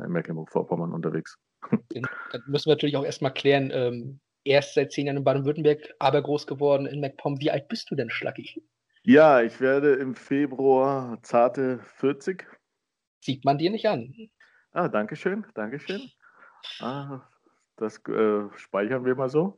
in 0.03 0.11
Mecklenburg-Vorpommern 0.11 0.95
unterwegs. 0.95 1.37
Dann 1.71 2.43
müssen 2.47 2.71
wir 2.71 2.73
natürlich 2.73 2.97
auch 2.97 3.05
erstmal 3.05 3.35
klären, 3.35 3.71
ähm, 3.71 4.21
erst 4.49 4.75
seit 4.75 4.93
zehn 4.93 5.07
Jahren 5.07 5.19
in 5.19 5.25
Baden-Württemberg, 5.25 5.95
aber 5.99 6.23
groß 6.23 6.47
geworden 6.47 6.87
in 6.87 7.01
MacPom. 7.01 7.41
Wie 7.41 7.51
alt 7.51 7.69
bist 7.69 7.91
du 7.91 7.95
denn, 7.95 8.11
Schlacki? 8.11 8.63
Ja, 9.03 9.43
ich 9.43 9.61
werde 9.61 9.95
im 9.95 10.15
Februar 10.15 11.19
zarte 11.23 11.79
40. 11.97 12.47
Sieht 13.21 13.45
man 13.45 13.59
dir 13.59 13.71
nicht 13.71 13.87
an. 13.89 14.15
Ah, 14.73 14.89
danke 14.89 15.17
schön, 15.17 15.47
danke 15.55 15.79
schön. 15.79 16.11
Ah, 16.81 17.21
das 17.77 17.99
äh, 18.09 18.49
speichern 18.57 19.05
wir 19.05 19.15
mal 19.15 19.29
so. 19.29 19.57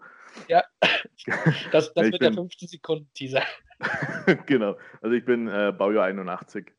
Ja, 0.48 0.62
das, 1.72 1.92
das 1.94 1.94
wird 1.94 2.12
bin, 2.12 2.20
der 2.20 2.32
15 2.32 2.68
Sekunden 2.68 3.10
Teaser. 3.14 3.42
genau, 4.46 4.76
also 5.00 5.14
ich 5.14 5.24
bin 5.24 5.48
äh, 5.48 5.72
Baujahr 5.76 6.04
81. 6.04 6.72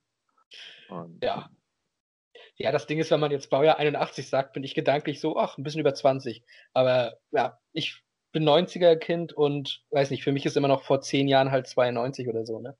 Und 0.89 1.23
ja. 1.23 1.49
Ja, 2.55 2.71
das 2.71 2.85
Ding 2.85 2.99
ist, 2.99 3.11
wenn 3.11 3.19
man 3.19 3.31
jetzt 3.31 3.49
Baujahr 3.49 3.79
81 3.79 4.27
sagt, 4.27 4.53
bin 4.53 4.63
ich 4.63 4.75
gedanklich 4.75 5.19
so, 5.19 5.37
ach, 5.37 5.57
ein 5.57 5.63
bisschen 5.63 5.81
über 5.81 5.93
20. 5.93 6.43
Aber 6.73 7.17
ja, 7.31 7.59
ich 7.73 8.03
bin 8.31 8.47
90er 8.47 8.95
Kind 8.95 9.33
und 9.33 9.83
weiß 9.91 10.11
nicht, 10.11 10.23
für 10.23 10.31
mich 10.31 10.45
ist 10.45 10.57
immer 10.57 10.67
noch 10.67 10.83
vor 10.83 11.01
10 11.01 11.27
Jahren 11.27 11.51
halt 11.51 11.67
92 11.67 12.27
oder 12.27 12.45
so, 12.45 12.59
ne? 12.59 12.77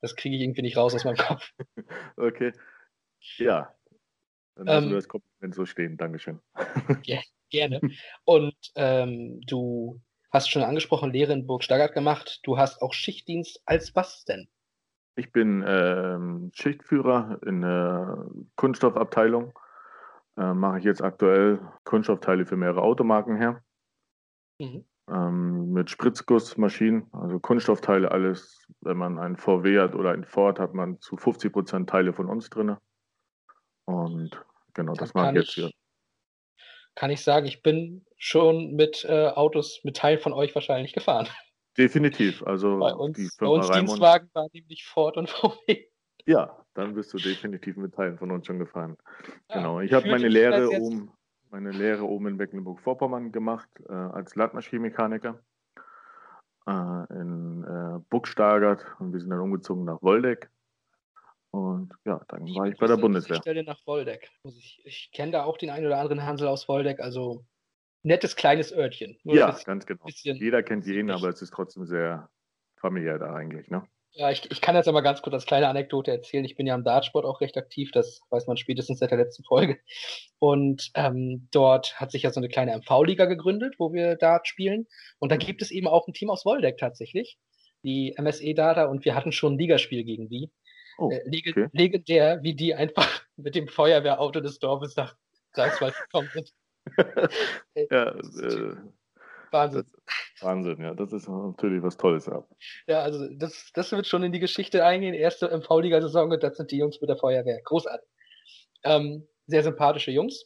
Das 0.00 0.16
kriege 0.16 0.36
ich 0.36 0.42
irgendwie 0.42 0.62
nicht 0.62 0.76
raus 0.76 0.94
aus 0.94 1.04
meinem 1.04 1.16
Kopf. 1.16 1.50
okay. 2.16 2.52
Ja, 3.38 3.74
dann 4.54 4.68
ähm, 4.68 4.88
du 4.90 4.94
das 4.94 5.08
Kompliment 5.08 5.54
so 5.54 5.66
stehen. 5.66 5.96
Dankeschön. 5.96 6.40
Ja, 7.04 7.20
gerne. 7.50 7.80
Und 8.24 8.56
ähm, 8.76 9.40
du 9.46 10.00
hast 10.30 10.50
schon 10.50 10.62
angesprochen, 10.62 11.12
Lehre 11.12 11.32
in 11.32 11.46
Burg 11.46 11.64
Stuttgart 11.64 11.92
gemacht. 11.92 12.40
Du 12.42 12.58
hast 12.58 12.82
auch 12.82 12.92
Schichtdienst 12.92 13.62
als 13.64 13.94
was 13.94 14.24
denn? 14.24 14.48
Ich 15.16 15.30
bin 15.32 15.64
ähm, 15.66 16.50
Schichtführer 16.52 17.38
in 17.46 17.60
der 17.60 18.26
Kunststoffabteilung. 18.56 19.56
Äh, 20.36 20.54
Mache 20.54 20.78
ich 20.78 20.84
jetzt 20.84 21.02
aktuell 21.02 21.60
Kunststoffteile 21.84 22.46
für 22.46 22.56
mehrere 22.56 22.82
Automarken 22.82 23.36
her. 23.36 23.62
Mhm. 24.58 24.84
Ähm, 25.08 25.72
mit 25.72 25.90
Spritzgussmaschinen, 25.90 27.08
also 27.12 27.38
Kunststoffteile, 27.38 28.10
alles. 28.10 28.66
Wenn 28.80 28.96
man 28.96 29.18
einen 29.18 29.36
VW 29.36 29.78
hat 29.78 29.94
oder 29.94 30.10
einen 30.10 30.24
Ford, 30.24 30.58
hat 30.58 30.74
man 30.74 31.00
zu 31.00 31.16
50 31.16 31.52
Prozent 31.52 31.90
Teile 31.90 32.12
von 32.12 32.28
uns 32.28 32.50
drin. 32.50 32.76
Und 33.84 34.44
genau, 34.72 34.94
das 34.94 35.14
mache 35.14 35.30
ich 35.30 35.34
jetzt 35.36 35.50
hier. 35.50 35.70
Kann 36.96 37.10
ich 37.10 37.22
sagen, 37.22 37.46
ich 37.46 37.62
bin 37.62 38.06
schon 38.16 38.74
mit 38.74 39.04
äh, 39.04 39.28
Autos, 39.28 39.80
mit 39.84 39.96
Teilen 39.96 40.20
von 40.20 40.32
euch 40.32 40.54
wahrscheinlich 40.54 40.92
gefahren. 40.92 41.28
Definitiv. 41.76 42.42
Also 42.44 42.78
bei 42.78 42.94
uns, 42.94 43.16
die 43.16 43.28
Firma 43.28 43.52
bei 43.52 43.58
uns 43.58 43.70
Raimund, 43.70 43.88
Dienstwagen 43.88 44.30
war 44.32 44.48
nämlich 44.52 44.84
Ford 44.84 45.16
und 45.16 45.30
VW. 45.30 45.86
Ja, 46.26 46.56
dann 46.74 46.94
bist 46.94 47.12
du 47.12 47.18
definitiv 47.18 47.76
mit 47.76 47.94
Teilen 47.94 48.18
von 48.18 48.30
uns 48.30 48.46
schon 48.46 48.58
gefahren. 48.58 48.96
Ja, 49.50 49.56
genau. 49.56 49.80
Ich 49.80 49.92
habe 49.92 50.08
meine 50.08 50.28
Lehre 50.28 50.68
oben, 50.70 51.10
meine 51.50 51.70
Lehre 51.70 52.04
oben 52.04 52.28
in 52.28 52.36
Mecklenburg-Vorpommern 52.36 53.30
gemacht 53.30 53.68
äh, 53.88 53.92
als 53.92 54.34
Landmaschinenmechaniker 54.34 55.40
äh, 56.66 56.70
in 57.10 57.64
äh, 57.64 58.00
Buchstargert 58.08 58.86
und 58.98 59.12
wir 59.12 59.20
sind 59.20 59.30
dann 59.30 59.40
umgezogen 59.40 59.84
nach 59.84 60.00
Woldeck. 60.02 60.50
Und 61.50 61.92
ja, 62.04 62.20
dann 62.28 62.42
war 62.54 62.66
ich 62.66 62.76
bei 62.78 62.86
der 62.86 62.96
Bundeswehr. 62.96 63.36
Stelle 63.36 63.62
nach 63.62 63.86
Woldeck. 63.86 64.28
Ich, 64.42 64.82
ich 64.84 65.10
kenne 65.12 65.32
da 65.32 65.44
auch 65.44 65.56
den 65.56 65.70
einen 65.70 65.86
oder 65.86 65.98
anderen 65.98 66.24
Hansel 66.24 66.48
aus 66.48 66.68
Woldeck, 66.68 66.98
also 66.98 67.44
nettes 68.04 68.36
kleines 68.36 68.72
Örtchen. 68.72 69.16
ja, 69.24 69.50
bisschen, 69.50 69.66
ganz 69.66 69.86
genau. 69.86 70.04
Jeder 70.06 70.62
kennt 70.62 70.86
jeden, 70.86 71.10
aber 71.10 71.28
es 71.28 71.42
ist 71.42 71.52
trotzdem 71.52 71.84
sehr 71.84 72.28
familiär 72.76 73.18
da 73.18 73.34
eigentlich, 73.34 73.68
ne? 73.70 73.86
Ja, 74.16 74.30
ich, 74.30 74.48
ich 74.48 74.60
kann 74.60 74.76
jetzt 74.76 74.86
aber 74.86 75.02
ganz 75.02 75.22
kurz 75.22 75.34
als 75.34 75.46
kleine 75.46 75.66
Anekdote 75.66 76.12
erzählen. 76.12 76.44
Ich 76.44 76.54
bin 76.54 76.68
ja 76.68 76.76
im 76.76 76.84
Dartsport 76.84 77.24
auch 77.24 77.40
recht 77.40 77.56
aktiv, 77.56 77.90
das 77.90 78.20
weiß 78.30 78.46
man 78.46 78.56
spätestens 78.56 79.00
seit 79.00 79.10
der 79.10 79.18
letzten 79.18 79.42
Folge. 79.42 79.80
Und 80.38 80.92
ähm, 80.94 81.48
dort 81.50 81.98
hat 81.98 82.12
sich 82.12 82.22
ja 82.22 82.30
so 82.30 82.38
eine 82.38 82.48
kleine 82.48 82.76
MV-Liga 82.78 83.24
gegründet, 83.24 83.74
wo 83.78 83.92
wir 83.92 84.14
Dart 84.14 84.46
spielen. 84.46 84.86
Und 85.18 85.32
da 85.32 85.36
gibt 85.36 85.62
es 85.62 85.72
eben 85.72 85.88
auch 85.88 86.06
ein 86.06 86.12
Team 86.12 86.30
aus 86.30 86.44
Woldeck 86.44 86.78
tatsächlich, 86.78 87.38
die 87.82 88.14
MSE 88.16 88.54
Data, 88.54 88.84
und 88.84 89.04
wir 89.04 89.16
hatten 89.16 89.32
schon 89.32 89.54
ein 89.54 89.58
Ligaspiel 89.58 90.04
gegen 90.04 90.28
die. 90.28 90.52
Oh, 90.98 91.10
äh, 91.10 91.28
leg 91.28 91.48
okay. 91.50 91.68
Legendär, 91.72 92.40
wie 92.42 92.54
die 92.54 92.72
einfach 92.74 93.24
mit 93.36 93.56
dem 93.56 93.66
Feuerwehrauto 93.66 94.38
des 94.38 94.60
Dorfes 94.60 94.94
nach 94.94 95.16
Greifswald 95.54 95.94
gekommen 95.98 96.30
sind. 96.32 96.52
Ja, 97.90 98.14
äh, 98.14 98.76
Wahnsinn. 99.50 99.86
Wahnsinn, 100.40 100.80
ja, 100.80 100.94
das 100.94 101.12
ist 101.12 101.28
natürlich 101.28 101.82
was 101.82 101.96
Tolles. 101.96 102.26
Ja, 102.26 102.44
ja 102.86 103.00
also 103.00 103.26
das, 103.34 103.70
das 103.72 103.92
wird 103.92 104.06
schon 104.06 104.22
in 104.24 104.32
die 104.32 104.40
Geschichte 104.40 104.84
eingehen. 104.84 105.14
Erste 105.14 105.48
MV-Liga-Saison 105.48 106.32
und 106.32 106.42
das 106.42 106.56
sind 106.56 106.70
die 106.70 106.78
Jungs 106.78 107.00
mit 107.00 107.08
der 107.08 107.16
Feuerwehr. 107.16 107.60
Großartig. 107.62 108.08
Ähm, 108.82 109.26
sehr 109.46 109.62
sympathische 109.62 110.10
Jungs. 110.10 110.44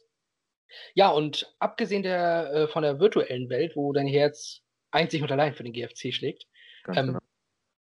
Ja, 0.93 1.09
und 1.09 1.53
abgesehen 1.59 2.03
der, 2.03 2.51
äh, 2.53 2.67
von 2.67 2.83
der 2.83 2.99
virtuellen 2.99 3.49
Welt, 3.49 3.75
wo 3.75 3.91
dein 3.91 4.07
Herz 4.07 4.61
einzig 4.91 5.21
und 5.23 5.31
allein 5.31 5.53
für 5.53 5.63
den 5.63 5.73
GFC 5.73 6.13
schlägt, 6.13 6.45
ähm, 6.87 7.07
genau. 7.07 7.19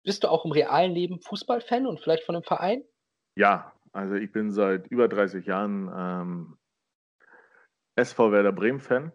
bist 0.04 0.24
du 0.24 0.30
auch 0.30 0.46
im 0.46 0.52
realen 0.52 0.94
Leben 0.94 1.20
Fußballfan 1.20 1.86
und 1.86 2.00
vielleicht 2.00 2.24
von 2.24 2.36
einem 2.36 2.44
Verein? 2.44 2.84
Ja, 3.36 3.74
also 3.92 4.16
ich 4.16 4.32
bin 4.32 4.52
seit 4.52 4.88
über 4.88 5.08
30 5.08 5.46
Jahren 5.46 5.92
ähm, 5.94 6.58
SV 8.00 8.32
Werder 8.32 8.52
Bremen-Fan. 8.52 9.12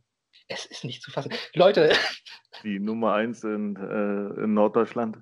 Es 0.49 0.66
ist 0.66 0.85
nicht 0.85 1.03
zu 1.03 1.11
fassen. 1.11 1.32
Leute. 1.55 1.93
Die 2.62 2.78
Nummer 2.78 3.14
eins 3.14 3.43
in, 3.45 3.76
äh, 3.76 4.43
in 4.45 4.55
Norddeutschland. 4.55 5.18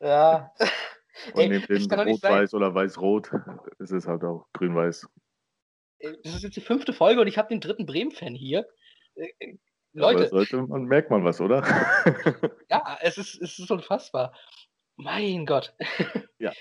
Ja. 0.00 0.52
Und 1.34 1.48
neben 1.48 1.66
dem 1.66 2.00
Rot-Weiß 2.00 2.54
oder 2.54 2.74
Weiß-Rot 2.74 3.30
ist 3.78 3.92
es 3.92 4.06
halt 4.06 4.24
auch 4.24 4.46
Grün-Weiß. 4.54 5.06
Das 6.22 6.34
ist 6.34 6.44
jetzt 6.44 6.56
die 6.56 6.62
fünfte 6.62 6.94
Folge 6.94 7.20
und 7.20 7.26
ich 7.26 7.36
habe 7.36 7.48
den 7.48 7.60
dritten 7.60 7.84
Bremen-Fan 7.84 8.34
hier. 8.34 8.66
Äh, 9.16 9.28
äh, 9.38 9.58
Leute. 9.92 10.20
Aber 10.20 10.28
sollte 10.28 10.62
man, 10.62 10.84
merkt 10.84 11.10
man 11.10 11.24
was, 11.24 11.40
oder? 11.40 11.62
ja, 12.70 12.98
es 13.02 13.18
ist, 13.18 13.40
es 13.42 13.58
ist 13.58 13.70
unfassbar. 13.70 14.32
Mein 15.02 15.46
Gott. 15.46 15.74
Ja. 16.38 16.52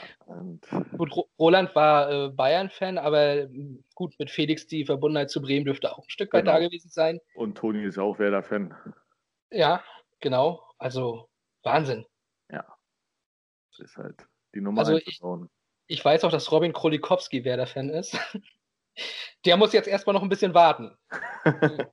gut, 0.98 1.12
Roland 1.38 1.74
war 1.76 2.12
äh, 2.12 2.30
Bayern-Fan, 2.30 2.98
aber 2.98 3.44
hm, 3.44 3.84
gut, 3.96 4.14
mit 4.20 4.30
Felix 4.30 4.68
die 4.68 4.86
Verbundenheit 4.86 5.30
zu 5.30 5.42
Bremen 5.42 5.66
dürfte 5.66 5.92
auch 5.92 6.00
ein 6.00 6.10
Stück 6.10 6.34
weit 6.34 6.46
genau. 6.46 6.58
da 6.58 6.66
gewesen 6.66 6.90
sein. 6.90 7.20
Und 7.36 7.58
Toni 7.58 7.84
ist 7.84 7.98
auch 7.98 8.20
Werder-Fan. 8.20 8.76
Ja, 9.52 9.84
genau. 10.20 10.64
Also 10.78 11.30
Wahnsinn. 11.64 12.06
Ja. 12.52 12.66
Das 13.72 13.80
ist 13.80 13.98
halt 13.98 14.28
die 14.54 14.62
Nummer 14.62 14.80
also 14.80 14.98
ich, 14.98 15.22
ich 15.88 16.06
weiß 16.06 16.24
auch, 16.24 16.32
dass 16.32 16.52
Robin 16.52 16.74
Krolikowski 16.74 17.44
Werder-Fan 17.44 17.90
ist. 17.90 18.18
Der 19.46 19.58
muss 19.58 19.74
jetzt 19.74 19.88
erstmal 19.88 20.14
noch 20.14 20.24
ein 20.24 20.30
bisschen 20.30 20.54
warten. 20.54 20.98
Wir 21.44 21.92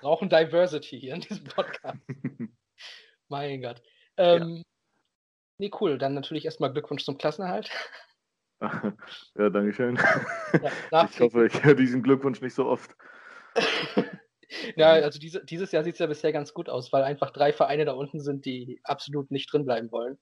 brauchen 0.00 0.28
Diversity 0.28 1.00
hier 1.00 1.14
in 1.14 1.20
diesem 1.20 1.44
Podcast. 1.44 1.98
mein 3.28 3.62
Gott. 3.62 3.82
Ähm, 4.16 4.56
ja. 4.56 4.62
Nee, 5.58 5.70
cool. 5.80 5.98
Dann 5.98 6.14
natürlich 6.14 6.44
erstmal 6.44 6.72
Glückwunsch 6.72 7.04
zum 7.04 7.18
Klassenerhalt. 7.18 7.70
Ja, 9.36 9.50
danke 9.50 9.72
schön. 9.72 9.98
Ja, 10.90 11.04
ich 11.10 11.20
hoffe, 11.20 11.46
ich 11.46 11.64
höre 11.64 11.74
diesen 11.74 12.02
Glückwunsch 12.02 12.40
nicht 12.40 12.54
so 12.54 12.66
oft. 12.66 12.96
ja, 14.76 14.92
also 14.92 15.18
diese, 15.18 15.44
dieses 15.44 15.72
Jahr 15.72 15.84
sieht 15.84 15.94
es 15.94 15.98
ja 15.98 16.06
bisher 16.06 16.32
ganz 16.32 16.54
gut 16.54 16.68
aus, 16.68 16.92
weil 16.92 17.02
einfach 17.02 17.30
drei 17.30 17.52
Vereine 17.52 17.84
da 17.84 17.92
unten 17.92 18.20
sind, 18.20 18.46
die 18.46 18.80
absolut 18.84 19.30
nicht 19.30 19.52
drin 19.52 19.64
bleiben 19.64 19.90
wollen. 19.90 20.18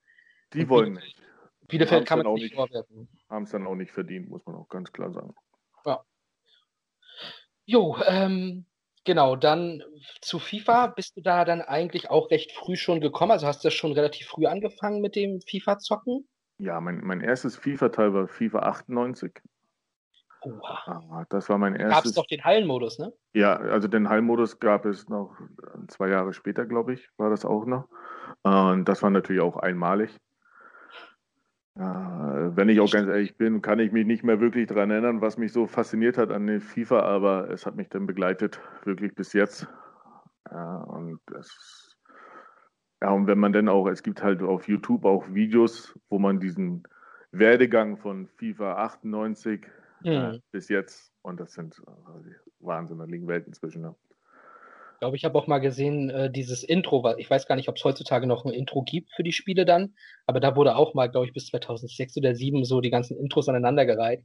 Die 0.55 0.63
Und 0.63 0.69
wollen 0.71 0.93
nicht. 0.95 1.23
Bielefeld 1.69 2.07
kann 2.07 2.21
man 2.23 2.35
nicht 2.35 2.55
vorwerfen. 2.55 3.09
Haben 3.29 3.45
es 3.45 3.51
dann 3.51 3.67
auch 3.67 3.77
nicht 3.77 3.93
verdient, 3.93 4.29
muss 4.29 4.45
man 4.45 4.57
auch 4.57 4.69
ganz 4.69 4.93
klar 4.93 5.13
sagen. 5.13 5.35
Ja. 5.87 6.05
Jo, 7.65 7.97
ähm, 8.07 8.67
Genau, 9.05 9.35
dann 9.35 9.83
zu 10.21 10.39
FIFA 10.39 10.89
bist 10.89 11.17
du 11.17 11.23
da 11.23 11.45
dann 11.45 11.61
eigentlich 11.61 12.11
auch 12.11 12.31
recht 12.31 12.53
früh 12.53 12.77
schon 12.77 13.01
gekommen. 13.01 13.33
Also 13.33 13.47
hast 13.47 13.65
du 13.65 13.71
schon 13.71 13.93
relativ 13.93 14.29
früh 14.29 14.47
angefangen 14.47 15.01
mit 15.01 15.17
dem 15.17 15.41
FIFA-Zocken? 15.41 16.29
Ja, 16.59 16.81
mein, 16.81 17.01
mein 17.03 17.21
erstes 17.21 17.57
FIFA-Teil 17.57 18.15
war 18.15 18.29
FIFA 18.29 18.61
98. 18.61 19.33
Oha. 20.43 21.03
Ah, 21.11 21.25
das 21.29 21.49
war 21.49 21.59
mein 21.59 21.75
erstes. 21.75 21.97
Gab 21.97 22.05
es 22.05 22.13
doch 22.15 22.27
den 22.27 22.45
Hallenmodus, 22.45 22.99
ne? 22.99 23.13
Ja, 23.35 23.57
also 23.57 23.89
den 23.89 24.09
Hallenmodus 24.09 24.61
gab 24.61 24.85
es 24.85 25.09
noch 25.09 25.37
zwei 25.89 26.09
Jahre 26.09 26.33
später, 26.33 26.67
glaube 26.67 26.95
ich, 26.95 27.09
war 27.17 27.31
das 27.31 27.45
auch 27.45 27.65
noch. 27.65 27.89
Und 28.43 28.85
das 28.85 29.03
war 29.03 29.11
natürlich 29.11 29.43
auch 29.43 29.57
einmalig. 29.57 30.11
Ja, 31.79 32.55
wenn 32.55 32.69
ich 32.69 32.81
auch 32.81 32.91
ganz 32.91 33.09
ehrlich 33.09 33.37
bin, 33.37 33.63
kann 33.63 33.79
ich 33.79 33.93
mich 33.93 34.07
nicht 34.07 34.25
mehr 34.25 34.41
wirklich 34.41 34.67
daran 34.67 34.91
erinnern, 34.91 35.23
was 35.23 35.39
mich 35.39 35.53
so 35.53 35.67
fasziniert 35.67 36.19
hat 36.19 36.31
an 36.31 36.47
den 36.47 36.61
FIFA, 36.61 37.01
aber 37.01 37.51
es 37.51 37.65
hat 37.65 37.77
mich 37.77 37.89
dann 37.89 38.07
begleitet, 38.07 38.61
wirklich 38.85 39.15
bis 39.15 39.33
jetzt. 39.33 39.67
Ja, 40.51 40.77
und 40.77 41.21
es, 41.39 41.97
ja, 43.01 43.11
und 43.11 43.27
wenn 43.27 43.39
man 43.39 43.55
dann 43.55 43.69
auch, 43.69 43.89
es 43.89 44.03
gibt 44.03 44.23
halt 44.23 44.43
auf 44.43 44.69
YouTube 44.69 45.05
auch 45.07 45.25
Videos, 45.33 45.99
wo 46.11 46.19
man 46.19 46.41
diesen 46.41 46.83
Werdegang 47.31 47.97
von 47.97 48.27
FIFA 48.27 48.75
98 48.75 49.67
mhm. 50.03 50.11
äh, 50.11 50.41
bis 50.51 50.69
jetzt, 50.69 51.13
und 51.23 51.41
das 51.41 51.55
sind 51.55 51.83
äh, 51.87 52.35
Wahnsinn, 52.61 52.99
da 52.99 53.05
liegen 53.05 53.29
Welten 53.29 53.55
zwischen. 53.55 53.83
Ne? 53.83 53.95
Glaube, 55.03 55.17
ich 55.17 55.25
habe 55.25 55.37
auch 55.37 55.49
mal 55.49 55.59
gesehen, 55.59 56.11
äh, 56.11 56.31
dieses 56.31 56.63
Intro, 56.63 57.17
ich 57.17 57.29
weiß 57.29 57.49
gar 57.49 57.57
nicht, 57.57 57.69
ob 57.69 57.75
es 57.75 57.83
heutzutage 57.83 58.29
noch 58.29 58.45
ein 58.45 58.53
Intro 58.53 58.83
gibt 58.83 59.11
für 59.11 59.25
die 59.25 59.33
Spiele 59.33 59.65
dann, 59.65 59.97
aber 60.27 60.39
da 60.39 60.55
wurde 60.55 60.77
auch 60.77 60.95
mal, 60.95 61.11
glaube 61.11 61.27
ich, 61.27 61.33
bis 61.33 61.47
2006 61.47 62.19
oder 62.19 62.29
2007 62.29 62.65
so 62.65 62.81
die 62.81 62.91
ganzen 62.91 63.19
Intros 63.19 63.49
aneinandergereiht. 63.49 64.25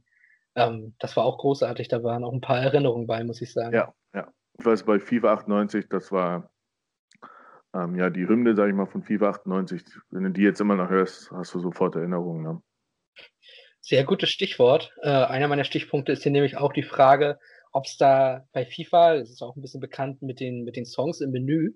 Ähm, 0.54 0.94
das 1.00 1.16
war 1.16 1.24
auch 1.24 1.38
großartig, 1.38 1.88
da 1.88 2.04
waren 2.04 2.22
auch 2.22 2.32
ein 2.32 2.40
paar 2.40 2.60
Erinnerungen 2.60 3.08
bei, 3.08 3.24
muss 3.24 3.42
ich 3.42 3.52
sagen. 3.52 3.74
Ja, 3.74 3.92
ja. 4.14 4.32
Ich 4.56 4.64
weiß, 4.64 4.84
bei 4.84 5.00
FIFA 5.00 5.32
98, 5.32 5.88
das 5.88 6.12
war 6.12 6.48
ähm, 7.74 7.96
ja 7.96 8.08
die 8.08 8.28
Hymne, 8.28 8.54
sage 8.54 8.70
ich 8.70 8.76
mal, 8.76 8.86
von 8.86 9.02
FIFA 9.02 9.30
98. 9.30 9.82
Wenn 10.10 10.22
du 10.22 10.30
die 10.30 10.42
jetzt 10.42 10.60
immer 10.60 10.76
noch 10.76 10.90
hörst, 10.90 11.32
hast 11.32 11.54
du 11.54 11.58
sofort 11.58 11.96
Erinnerungen. 11.96 12.44
Ne? 12.44 12.62
Sehr 13.80 14.04
gutes 14.04 14.30
Stichwort. 14.30 14.94
Äh, 15.02 15.08
einer 15.08 15.48
meiner 15.48 15.64
Stichpunkte 15.64 16.12
ist 16.12 16.22
hier 16.22 16.30
nämlich 16.30 16.56
auch 16.56 16.72
die 16.72 16.84
Frage, 16.84 17.40
ob 17.78 17.86
es 17.86 17.96
da 17.96 18.44
bei 18.52 18.66
FIFA, 18.66 19.18
das 19.18 19.30
ist 19.30 19.40
auch 19.40 19.54
ein 19.54 19.62
bisschen 19.62 19.80
bekannt 19.80 20.20
mit 20.20 20.40
den, 20.40 20.64
mit 20.64 20.74
den 20.74 20.84
Songs 20.84 21.20
im 21.20 21.30
Menü, 21.30 21.74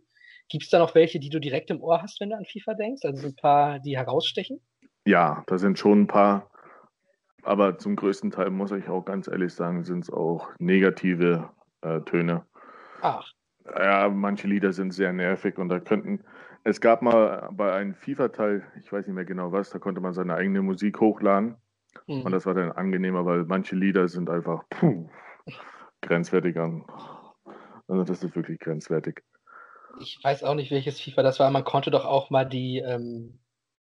gibt 0.48 0.64
es 0.64 0.70
da 0.70 0.80
noch 0.80 0.96
welche, 0.96 1.20
die 1.20 1.30
du 1.30 1.38
direkt 1.38 1.70
im 1.70 1.80
Ohr 1.80 2.02
hast, 2.02 2.20
wenn 2.20 2.30
du 2.30 2.36
an 2.36 2.44
FIFA 2.44 2.74
denkst? 2.74 3.04
Also 3.04 3.28
ein 3.28 3.36
paar, 3.36 3.78
die 3.78 3.96
herausstechen? 3.96 4.60
Ja, 5.06 5.44
da 5.46 5.58
sind 5.58 5.78
schon 5.78 6.02
ein 6.02 6.06
paar. 6.08 6.50
Aber 7.44 7.78
zum 7.78 7.94
größten 7.94 8.32
Teil 8.32 8.50
muss 8.50 8.72
ich 8.72 8.88
auch 8.88 9.04
ganz 9.04 9.28
ehrlich 9.28 9.54
sagen, 9.54 9.84
sind 9.84 10.04
es 10.04 10.10
auch 10.10 10.48
negative 10.58 11.50
äh, 11.82 12.00
Töne. 12.00 12.44
Ach. 13.00 13.32
Ja, 13.64 14.08
manche 14.08 14.48
Lieder 14.48 14.72
sind 14.72 14.92
sehr 14.92 15.12
nervig 15.12 15.56
und 15.56 15.68
da 15.68 15.78
könnten. 15.78 16.24
Es 16.64 16.80
gab 16.80 17.02
mal 17.02 17.48
bei 17.52 17.72
einem 17.72 17.94
FIFA-Teil, 17.94 18.64
ich 18.80 18.92
weiß 18.92 19.06
nicht 19.06 19.14
mehr 19.14 19.24
genau 19.24 19.52
was, 19.52 19.70
da 19.70 19.78
konnte 19.78 20.00
man 20.00 20.14
seine 20.14 20.34
eigene 20.34 20.62
Musik 20.62 21.00
hochladen. 21.00 21.56
Mhm. 22.08 22.22
Und 22.22 22.32
das 22.32 22.44
war 22.44 22.54
dann 22.54 22.72
angenehmer, 22.72 23.24
weil 23.24 23.44
manche 23.44 23.76
Lieder 23.76 24.08
sind 24.08 24.30
einfach 24.30 24.64
puh, 24.68 25.08
grenzwertig 26.02 26.56
an. 26.58 26.84
Also 27.88 28.04
das 28.04 28.22
ist 28.22 28.36
wirklich 28.36 28.58
grenzwertig. 28.58 29.22
Ich 30.00 30.18
weiß 30.22 30.44
auch 30.44 30.54
nicht, 30.54 30.70
welches 30.70 31.00
FIFA 31.00 31.22
das 31.22 31.38
war. 31.38 31.50
Man 31.50 31.64
konnte 31.64 31.90
doch 31.90 32.04
auch 32.04 32.30
mal 32.30 32.44
die 32.44 32.78
ähm, 32.78 33.38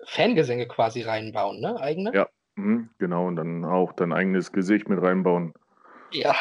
Fangesänge 0.04 0.66
quasi 0.66 1.02
reinbauen, 1.02 1.60
ne? 1.60 1.78
Eigene? 1.80 2.12
Ja, 2.14 2.28
mh, 2.56 2.88
genau. 2.98 3.26
Und 3.26 3.36
dann 3.36 3.64
auch 3.64 3.92
dein 3.92 4.12
eigenes 4.12 4.52
Gesicht 4.52 4.88
mit 4.88 5.02
reinbauen. 5.02 5.54
Ja, 6.10 6.34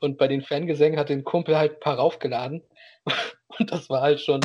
und 0.00 0.18
bei 0.18 0.26
den 0.26 0.42
Fangesängen 0.42 0.98
hat 0.98 1.08
den 1.08 1.24
Kumpel 1.24 1.56
halt 1.56 1.74
ein 1.74 1.80
paar 1.80 1.96
raufgeladen. 1.96 2.62
Und 3.58 3.70
das 3.70 3.88
war 3.88 4.00
halt 4.00 4.20
schon 4.20 4.40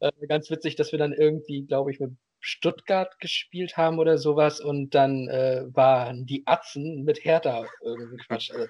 äh, 0.00 0.10
ganz 0.26 0.50
witzig, 0.50 0.76
dass 0.76 0.92
wir 0.92 0.98
dann 0.98 1.14
irgendwie, 1.14 1.64
glaube 1.64 1.90
ich, 1.90 1.98
mit 1.98 2.10
Stuttgart 2.40 3.18
gespielt 3.18 3.78
haben 3.78 3.98
oder 3.98 4.18
sowas 4.18 4.60
und 4.60 4.94
dann 4.94 5.28
äh, 5.28 5.64
waren 5.68 6.26
die 6.26 6.42
Atzen 6.46 7.04
mit 7.04 7.24
Hertha 7.24 7.66
irgendwie 7.82 8.16
Quatsch. 8.18 8.50
Also, 8.50 8.66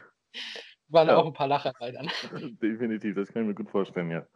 waren 0.92 1.08
ja. 1.08 1.16
auch 1.16 1.26
ein 1.26 1.32
paar 1.32 1.48
Lacher 1.48 1.72
bei 1.78 1.92
dann. 1.92 2.10
Definitiv, 2.62 3.14
das 3.16 3.32
kann 3.32 3.42
ich 3.42 3.48
mir 3.48 3.54
gut 3.54 3.70
vorstellen, 3.70 4.10
ja. 4.10 4.26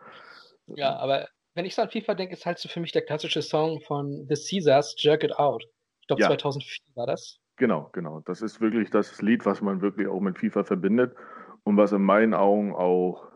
Ja, 0.66 0.96
aber 0.96 1.28
wenn 1.54 1.64
ich 1.64 1.74
so 1.74 1.82
an 1.82 1.90
FIFA 1.90 2.14
denke, 2.14 2.34
ist 2.34 2.46
halt 2.46 2.58
so 2.58 2.68
für 2.68 2.80
mich 2.80 2.92
der 2.92 3.02
klassische 3.02 3.42
Song 3.42 3.80
von 3.80 4.26
The 4.28 4.34
Caesars, 4.34 4.94
Jerk 4.98 5.24
It 5.24 5.38
Out. 5.38 5.64
Ich 6.00 6.06
glaube, 6.06 6.22
ja. 6.22 6.28
2004 6.28 6.96
war 6.96 7.06
das. 7.06 7.38
Genau, 7.56 7.88
genau. 7.92 8.20
Das 8.20 8.42
ist 8.42 8.60
wirklich 8.60 8.90
das 8.90 9.22
Lied, 9.22 9.46
was 9.46 9.60
man 9.60 9.80
wirklich 9.80 10.08
auch 10.08 10.20
mit 10.20 10.38
FIFA 10.38 10.64
verbindet 10.64 11.14
und 11.62 11.76
was 11.76 11.92
in 11.92 12.02
meinen 12.02 12.34
Augen 12.34 12.74
auch, 12.74 13.28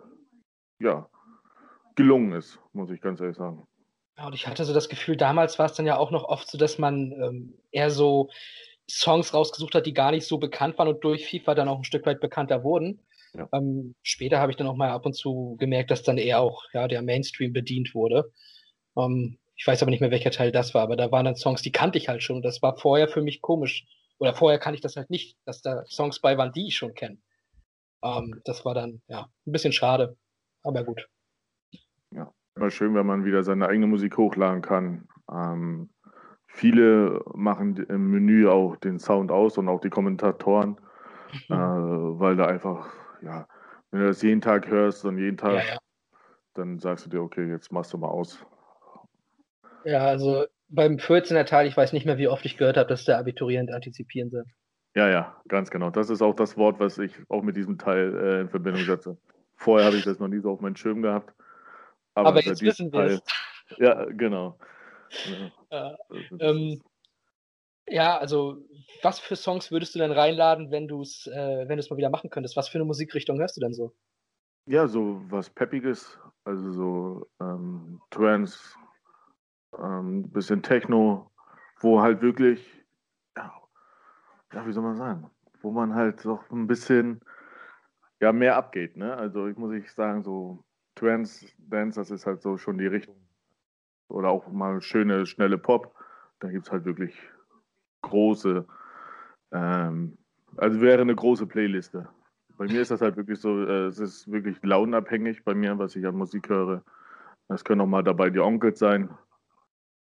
ja, 0.80 1.08
gelungen 1.94 2.32
ist, 2.32 2.58
muss 2.72 2.90
ich 2.90 3.00
ganz 3.00 3.20
ehrlich 3.20 3.36
sagen. 3.36 3.66
Ja, 4.16 4.26
und 4.26 4.34
ich 4.34 4.48
hatte 4.48 4.64
so 4.64 4.74
das 4.74 4.88
Gefühl, 4.88 5.16
damals 5.16 5.58
war 5.58 5.66
es 5.66 5.74
dann 5.74 5.86
ja 5.86 5.96
auch 5.96 6.10
noch 6.10 6.24
oft 6.24 6.50
so, 6.50 6.58
dass 6.58 6.78
man 6.78 7.12
ähm, 7.12 7.54
eher 7.70 7.90
so 7.90 8.30
Songs 8.90 9.32
rausgesucht 9.34 9.74
hat, 9.74 9.86
die 9.86 9.94
gar 9.94 10.10
nicht 10.10 10.26
so 10.26 10.38
bekannt 10.38 10.78
waren 10.78 10.88
und 10.88 11.04
durch 11.04 11.28
FIFA 11.28 11.54
dann 11.54 11.68
auch 11.68 11.78
ein 11.78 11.84
Stück 11.84 12.06
weit 12.06 12.20
bekannter 12.20 12.64
wurden. 12.64 13.00
Ja. 13.38 13.48
Ähm, 13.52 13.94
später 14.02 14.40
habe 14.40 14.50
ich 14.52 14.56
dann 14.56 14.66
auch 14.66 14.76
mal 14.76 14.90
ab 14.90 15.06
und 15.06 15.14
zu 15.14 15.56
gemerkt, 15.58 15.90
dass 15.90 16.02
dann 16.02 16.18
eher 16.18 16.40
auch 16.40 16.64
ja, 16.72 16.88
der 16.88 17.02
Mainstream 17.02 17.52
bedient 17.52 17.94
wurde. 17.94 18.30
Ähm, 18.96 19.38
ich 19.56 19.66
weiß 19.66 19.82
aber 19.82 19.90
nicht 19.90 20.00
mehr, 20.00 20.10
welcher 20.10 20.30
Teil 20.30 20.52
das 20.52 20.74
war, 20.74 20.82
aber 20.82 20.96
da 20.96 21.10
waren 21.10 21.24
dann 21.24 21.36
Songs, 21.36 21.62
die 21.62 21.72
kannte 21.72 21.98
ich 21.98 22.08
halt 22.08 22.22
schon. 22.22 22.42
Das 22.42 22.62
war 22.62 22.76
vorher 22.76 23.08
für 23.08 23.22
mich 23.22 23.40
komisch. 23.40 23.86
Oder 24.18 24.34
vorher 24.34 24.58
kannte 24.58 24.76
ich 24.76 24.82
das 24.82 24.96
halt 24.96 25.10
nicht, 25.10 25.36
dass 25.44 25.62
da 25.62 25.84
Songs 25.86 26.20
bei 26.20 26.36
waren, 26.36 26.52
die 26.52 26.68
ich 26.68 26.76
schon 26.76 26.94
kenne. 26.94 27.18
Ähm, 28.02 28.40
das 28.44 28.64
war 28.64 28.74
dann 28.74 29.00
ja 29.08 29.28
ein 29.46 29.52
bisschen 29.52 29.72
schade, 29.72 30.16
aber 30.62 30.84
gut. 30.84 31.08
Ja, 32.10 32.32
immer 32.56 32.70
schön, 32.70 32.94
wenn 32.94 33.06
man 33.06 33.24
wieder 33.24 33.42
seine 33.42 33.68
eigene 33.68 33.86
Musik 33.86 34.16
hochladen 34.16 34.62
kann. 34.62 35.08
Ähm, 35.30 35.90
viele 36.46 37.22
machen 37.34 37.76
im 37.76 38.10
Menü 38.10 38.48
auch 38.48 38.76
den 38.76 38.98
Sound 38.98 39.30
aus 39.30 39.58
und 39.58 39.68
auch 39.68 39.80
die 39.80 39.90
Kommentatoren, 39.90 40.70
mhm. 40.70 40.76
äh, 41.54 42.20
weil 42.20 42.36
da 42.36 42.46
einfach, 42.46 42.88
ja, 43.22 43.46
wenn 43.90 44.00
du 44.00 44.06
das 44.06 44.22
jeden 44.22 44.40
Tag 44.40 44.68
hörst 44.68 45.04
und 45.04 45.18
jeden 45.18 45.36
Tag, 45.36 45.64
ja, 45.64 45.74
ja. 45.74 45.78
dann 46.54 46.78
sagst 46.78 47.06
du 47.06 47.10
dir, 47.10 47.22
okay, 47.22 47.48
jetzt 47.48 47.72
machst 47.72 47.92
du 47.92 47.98
mal 47.98 48.08
aus. 48.08 48.44
Ja, 49.84 50.00
also 50.06 50.46
beim 50.68 50.96
14er 50.96 51.44
Teil, 51.44 51.66
ich 51.66 51.76
weiß 51.76 51.92
nicht 51.92 52.04
mehr, 52.04 52.18
wie 52.18 52.28
oft 52.28 52.44
ich 52.44 52.56
gehört 52.56 52.76
habe, 52.76 52.88
dass 52.88 53.04
der 53.04 53.18
Abiturient 53.18 53.72
antizipieren 53.72 54.30
soll. 54.30 54.44
Ja, 54.94 55.08
ja, 55.08 55.40
ganz 55.48 55.70
genau. 55.70 55.90
Das 55.90 56.10
ist 56.10 56.22
auch 56.22 56.34
das 56.34 56.56
Wort, 56.56 56.80
was 56.80 56.98
ich 56.98 57.12
auch 57.28 57.42
mit 57.42 57.56
diesem 57.56 57.78
Teil 57.78 58.14
äh, 58.16 58.40
in 58.40 58.48
Verbindung 58.48 58.82
setze. 58.82 59.16
Vorher 59.56 59.86
habe 59.86 59.96
ich 59.96 60.04
das 60.04 60.18
noch 60.18 60.28
nie 60.28 60.40
so 60.40 60.50
auf 60.50 60.60
meinen 60.60 60.76
Schirm 60.76 61.02
gehabt. 61.02 61.34
Aber, 62.14 62.30
aber 62.30 62.40
jetzt 62.42 62.62
wissen 62.62 62.92
wir 62.92 63.00
es. 63.00 63.22
Ja, 63.76 64.04
genau. 64.06 64.58
Ja, 65.70 65.96
ähm, 66.40 66.80
ja, 67.90 68.18
also 68.18 68.64
was 69.02 69.18
für 69.18 69.36
Songs 69.36 69.70
würdest 69.70 69.94
du 69.94 69.98
denn 69.98 70.12
reinladen, 70.12 70.70
wenn 70.70 70.88
du 70.88 71.02
es 71.02 71.26
äh, 71.26 71.68
wenn 71.68 71.78
mal 71.78 71.96
wieder 71.96 72.10
machen 72.10 72.30
könntest? 72.30 72.56
Was 72.56 72.68
für 72.68 72.78
eine 72.78 72.84
Musikrichtung 72.84 73.38
hörst 73.38 73.56
du 73.56 73.60
denn 73.60 73.74
so? 73.74 73.94
Ja, 74.66 74.86
so 74.86 75.22
was 75.30 75.48
Peppiges, 75.48 76.18
also 76.44 76.72
so 76.72 77.26
ähm, 77.40 78.00
Trance, 78.10 78.58
ähm, 79.78 80.30
bisschen 80.30 80.62
Techno, 80.62 81.30
wo 81.80 82.00
halt 82.00 82.20
wirklich, 82.20 82.84
ja, 83.36 83.52
ja, 84.52 84.66
wie 84.66 84.72
soll 84.72 84.82
man 84.82 84.96
sagen, 84.96 85.30
wo 85.62 85.70
man 85.70 85.94
halt 85.94 86.24
doch 86.24 86.50
ein 86.50 86.66
bisschen 86.66 87.20
ja, 88.20 88.32
mehr 88.32 88.56
abgeht, 88.56 88.96
ne? 88.96 89.16
Also 89.16 89.46
ich 89.46 89.56
muss 89.56 89.72
ich 89.72 89.90
sagen, 89.92 90.22
so 90.22 90.64
Trance, 90.94 91.46
Dance, 91.58 91.98
das 91.98 92.10
ist 92.10 92.26
halt 92.26 92.42
so 92.42 92.56
schon 92.56 92.78
die 92.78 92.86
Richtung. 92.86 93.16
Oder 94.08 94.30
auch 94.30 94.48
mal 94.48 94.80
schöne, 94.80 95.26
schnelle 95.26 95.58
Pop. 95.58 95.94
Da 96.40 96.50
gibt 96.50 96.66
es 96.66 96.72
halt 96.72 96.84
wirklich 96.84 97.14
große, 98.02 98.66
ähm, 99.52 100.18
also 100.56 100.80
wäre 100.80 101.02
eine 101.02 101.14
große 101.14 101.46
Playliste. 101.46 102.08
Bei 102.56 102.66
mir 102.66 102.80
ist 102.80 102.90
das 102.90 103.00
halt 103.00 103.16
wirklich 103.16 103.40
so, 103.40 103.64
äh, 103.64 103.86
es 103.86 103.98
ist 103.98 104.30
wirklich 104.30 104.58
launenabhängig 104.62 105.44
bei 105.44 105.54
mir, 105.54 105.78
was 105.78 105.94
ich 105.96 106.06
an 106.06 106.16
Musik 106.16 106.48
höre. 106.48 106.82
Es 107.48 107.64
können 107.64 107.80
auch 107.80 107.86
mal 107.86 108.02
dabei 108.02 108.30
die 108.30 108.40
Onkels 108.40 108.78
sein. 108.78 109.10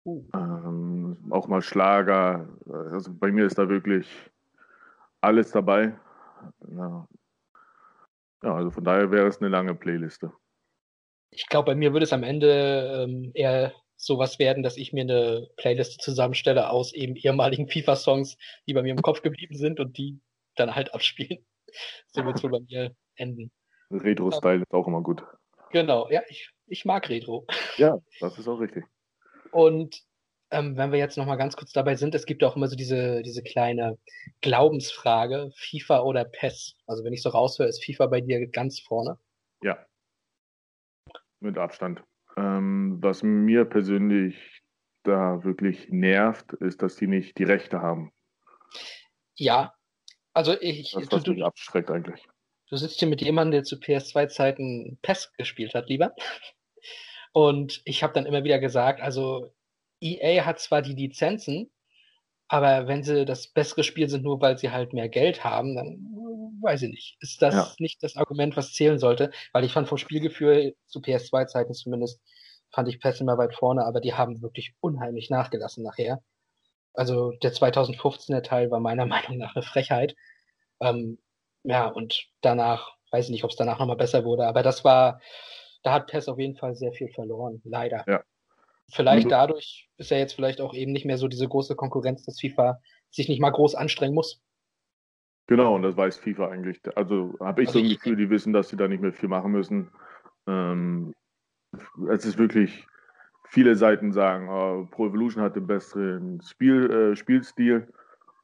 Uh. 0.04 0.22
Ähm, 0.34 1.16
auch 1.30 1.48
mal 1.48 1.62
Schlager. 1.62 2.46
Also 2.66 3.12
bei 3.12 3.32
mir 3.32 3.46
ist 3.46 3.58
da 3.58 3.68
wirklich 3.68 4.30
alles 5.20 5.50
dabei. 5.50 5.98
Ja, 6.68 7.08
ja 8.42 8.54
also 8.54 8.70
von 8.70 8.84
daher 8.84 9.10
wäre 9.10 9.26
es 9.26 9.38
eine 9.38 9.48
lange 9.48 9.74
Playliste 9.74 10.32
ich 11.34 11.48
glaube, 11.48 11.72
bei 11.72 11.74
mir 11.74 11.92
würde 11.92 12.04
es 12.04 12.12
am 12.12 12.22
Ende 12.22 13.06
ähm, 13.06 13.30
eher 13.34 13.72
sowas 13.96 14.38
werden, 14.38 14.62
dass 14.62 14.76
ich 14.76 14.92
mir 14.92 15.02
eine 15.02 15.48
Playliste 15.56 15.98
zusammenstelle 15.98 16.70
aus 16.70 16.92
eben 16.92 17.16
ehemaligen 17.16 17.68
FIFA-Songs, 17.68 18.36
die 18.66 18.74
bei 18.74 18.82
mir 18.82 18.92
im 18.92 19.02
Kopf 19.02 19.22
geblieben 19.22 19.56
sind 19.56 19.80
und 19.80 19.98
die 19.98 20.20
dann 20.56 20.74
halt 20.74 20.94
abspielen. 20.94 21.38
So 22.12 22.24
wird 22.24 22.36
es 22.36 22.44
wohl 22.44 22.52
bei 22.52 22.60
mir 22.60 22.94
enden. 23.16 23.50
Retro-Style 23.90 24.62
ist 24.62 24.72
auch 24.72 24.86
immer 24.86 25.02
gut. 25.02 25.24
Genau, 25.72 26.08
ja, 26.08 26.22
ich, 26.28 26.52
ich 26.66 26.84
mag 26.84 27.08
Retro. 27.08 27.46
Ja, 27.78 27.98
das 28.20 28.38
ist 28.38 28.46
auch 28.46 28.60
richtig. 28.60 28.84
Und 29.50 30.00
ähm, 30.52 30.76
wenn 30.76 30.92
wir 30.92 31.00
jetzt 31.00 31.18
nochmal 31.18 31.36
ganz 31.36 31.56
kurz 31.56 31.72
dabei 31.72 31.96
sind, 31.96 32.14
es 32.14 32.26
gibt 32.26 32.44
auch 32.44 32.54
immer 32.54 32.68
so 32.68 32.76
diese, 32.76 33.22
diese 33.22 33.42
kleine 33.42 33.98
Glaubensfrage, 34.40 35.50
FIFA 35.56 36.02
oder 36.02 36.24
PES. 36.24 36.76
Also 36.86 37.02
wenn 37.02 37.12
ich 37.12 37.22
so 37.22 37.30
raushöre, 37.30 37.68
ist 37.68 37.84
FIFA 37.84 38.06
bei 38.06 38.20
dir 38.20 38.46
ganz 38.46 38.78
vorne. 38.78 39.18
Ja, 39.64 39.84
mit 41.44 41.58
Abstand. 41.58 42.02
Ähm, 42.36 42.98
was 43.00 43.22
mir 43.22 43.64
persönlich 43.64 44.62
da 45.02 45.44
wirklich 45.44 45.88
nervt, 45.90 46.52
ist, 46.54 46.82
dass 46.82 46.96
die 46.96 47.06
nicht 47.06 47.38
die 47.38 47.44
Rechte 47.44 47.80
haben. 47.80 48.12
Ja, 49.36 49.74
also 50.32 50.56
ich. 50.60 50.92
Das, 50.92 51.10
was 51.10 51.22
du, 51.22 51.32
mich 51.32 51.44
abschreckt 51.44 51.90
eigentlich. 51.90 52.26
Du 52.68 52.76
sitzt 52.76 52.98
hier 52.98 53.08
mit 53.08 53.20
jemandem, 53.20 53.52
der 53.52 53.64
zu 53.64 53.76
PS2-Zeiten 53.76 54.98
PES 55.02 55.32
gespielt 55.36 55.74
hat, 55.74 55.88
lieber. 55.88 56.14
Und 57.32 57.82
ich 57.84 58.02
habe 58.02 58.12
dann 58.12 58.26
immer 58.26 58.44
wieder 58.44 58.58
gesagt, 58.58 59.00
also 59.00 59.52
EA 60.00 60.44
hat 60.44 60.60
zwar 60.60 60.82
die 60.82 60.94
Lizenzen, 60.94 61.70
aber 62.48 62.86
wenn 62.86 63.02
sie 63.02 63.24
das 63.24 63.48
bessere 63.48 63.84
Spiel 63.84 64.08
sind, 64.08 64.24
nur 64.24 64.40
weil 64.40 64.58
sie 64.58 64.70
halt 64.70 64.92
mehr 64.92 65.08
Geld 65.08 65.44
haben, 65.44 65.74
dann 65.74 66.14
weiß 66.60 66.82
ich 66.82 66.90
nicht. 66.90 67.16
Ist 67.20 67.42
das 67.42 67.54
ja. 67.54 67.72
nicht 67.78 68.02
das 68.02 68.16
Argument, 68.16 68.56
was 68.56 68.72
zählen 68.72 68.98
sollte? 68.98 69.30
Weil 69.52 69.64
ich 69.64 69.72
fand 69.72 69.88
vom 69.88 69.98
Spielgefühl 69.98 70.74
zu 70.86 71.00
PS2-Zeiten 71.00 71.74
zumindest, 71.74 72.20
fand 72.70 72.88
ich 72.88 73.00
PES 73.00 73.20
immer 73.20 73.38
weit 73.38 73.54
vorne, 73.54 73.84
aber 73.84 74.00
die 74.00 74.14
haben 74.14 74.42
wirklich 74.42 74.74
unheimlich 74.80 75.30
nachgelassen 75.30 75.84
nachher. 75.84 76.22
Also 76.92 77.32
der 77.42 77.52
2015er 77.52 78.42
Teil 78.42 78.70
war 78.70 78.80
meiner 78.80 79.06
Meinung 79.06 79.38
nach 79.38 79.54
eine 79.54 79.62
Frechheit. 79.62 80.14
Ähm, 80.80 81.18
ja, 81.62 81.86
und 81.86 82.26
danach, 82.40 82.92
weiß 83.10 83.26
ich 83.26 83.30
nicht, 83.30 83.44
ob 83.44 83.50
es 83.50 83.56
danach 83.56 83.78
nochmal 83.78 83.96
besser 83.96 84.24
wurde, 84.24 84.46
aber 84.46 84.62
das 84.62 84.84
war, 84.84 85.20
da 85.82 85.92
hat 85.92 86.08
PES 86.08 86.28
auf 86.28 86.38
jeden 86.38 86.56
Fall 86.56 86.74
sehr 86.74 86.92
viel 86.92 87.08
verloren, 87.08 87.60
leider. 87.64 88.04
Ja. 88.06 88.22
Vielleicht 88.90 89.30
dadurch 89.30 89.88
ist 89.96 90.12
er 90.12 90.18
jetzt 90.18 90.34
vielleicht 90.34 90.60
auch 90.60 90.74
eben 90.74 90.92
nicht 90.92 91.06
mehr 91.06 91.16
so 91.16 91.26
diese 91.26 91.48
große 91.48 91.74
Konkurrenz, 91.74 92.24
dass 92.24 92.40
FIFA 92.40 92.80
sich 93.10 93.28
nicht 93.28 93.40
mal 93.40 93.50
groß 93.50 93.74
anstrengen 93.74 94.14
muss. 94.14 94.42
Genau, 95.46 95.74
und 95.74 95.82
das 95.82 95.96
weiß 95.96 96.18
FIFA 96.18 96.48
eigentlich. 96.48 96.80
Also 96.96 97.36
habe 97.40 97.62
ich 97.62 97.68
also 97.68 97.80
so 97.80 97.84
ein 97.84 97.90
Gefühl, 97.90 98.16
die 98.16 98.30
wissen, 98.30 98.52
dass 98.52 98.70
sie 98.70 98.76
da 98.76 98.88
nicht 98.88 99.02
mehr 99.02 99.12
viel 99.12 99.28
machen 99.28 99.52
müssen. 99.52 99.90
Ähm, 100.46 101.14
es 102.08 102.24
ist 102.24 102.38
wirklich, 102.38 102.86
viele 103.48 103.76
Seiten 103.76 104.12
sagen, 104.12 104.48
oh, 104.48 104.86
Pro 104.90 105.06
Evolution 105.06 105.42
hat 105.42 105.56
den 105.56 105.66
besseren 105.66 106.40
Spiel, 106.42 106.90
äh, 106.90 107.16
Spielstil 107.16 107.92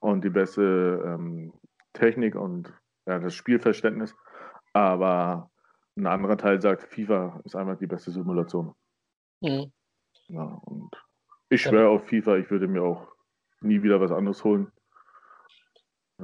und 0.01 0.24
die 0.24 0.30
beste 0.30 1.03
ähm, 1.07 1.53
Technik 1.94 2.34
und 2.34 2.72
ja, 3.07 3.18
das 3.18 3.34
Spielverständnis. 3.34 4.14
Aber 4.72 5.51
ein 5.96 6.07
anderer 6.07 6.36
Teil 6.36 6.61
sagt, 6.61 6.82
FIFA 6.82 7.40
ist 7.44 7.57
einfach 7.57 7.78
die 7.78 7.86
beste 7.86 8.11
Simulation. 8.11 8.74
Mhm. 9.40 9.72
Ja, 10.28 10.42
und 10.42 10.90
ich 11.48 11.62
schwöre 11.62 11.88
auf 11.88 12.07
FIFA, 12.09 12.36
ich 12.36 12.51
würde 12.51 12.68
mir 12.68 12.82
auch 12.82 13.09
nie 13.61 13.82
wieder 13.82 14.01
was 14.01 14.12
anderes 14.12 14.44
holen. 14.44 14.70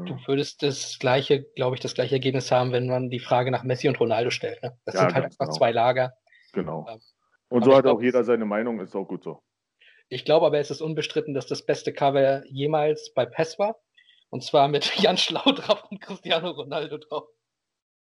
Du 0.05 0.18
würdest 0.26 0.62
das 0.62 0.99
gleiche, 0.99 1.44
glaube 1.55 1.76
ich, 1.76 1.80
das 1.80 1.94
gleiche 1.94 2.14
Ergebnis 2.14 2.51
haben, 2.51 2.72
wenn 2.72 2.86
man 2.86 3.11
die 3.11 3.20
Frage 3.20 3.51
nach 3.51 3.62
Messi 3.62 3.88
und 3.88 3.99
Ronaldo 3.99 4.30
stellt. 4.30 4.62
Ne? 4.62 4.76
Das 4.84 4.94
ja, 4.94 5.01
sind 5.03 5.14
halt 5.14 5.24
einfach 5.26 5.47
genau. 5.47 5.53
zwei 5.53 5.72
Lager. 5.72 6.12
Genau. 6.53 6.86
Ähm, 6.88 7.01
und 7.49 7.64
so 7.64 7.74
hat 7.74 7.84
glaub, 7.84 7.99
auch 7.99 8.03
jeder 8.03 8.24
seine 8.24 8.44
Meinung, 8.44 8.80
ist 8.80 8.94
auch 8.94 9.07
gut 9.07 9.22
so. 9.22 9.42
Ich 10.09 10.24
glaube 10.24 10.47
aber, 10.47 10.59
es 10.59 10.70
ist 10.70 10.80
unbestritten, 10.80 11.34
dass 11.34 11.47
das 11.47 11.64
beste 11.64 11.92
Cover 11.92 12.44
jemals 12.47 13.12
bei 13.14 13.26
PES 13.26 13.59
war. 13.59 13.76
Und 14.30 14.42
zwar 14.42 14.68
mit 14.68 14.84
Jan 14.97 15.16
Schlau 15.16 15.53
drauf 15.53 15.84
und 15.90 16.01
Cristiano 16.01 16.51
Ronaldo 16.51 16.99
drauf. 16.99 17.28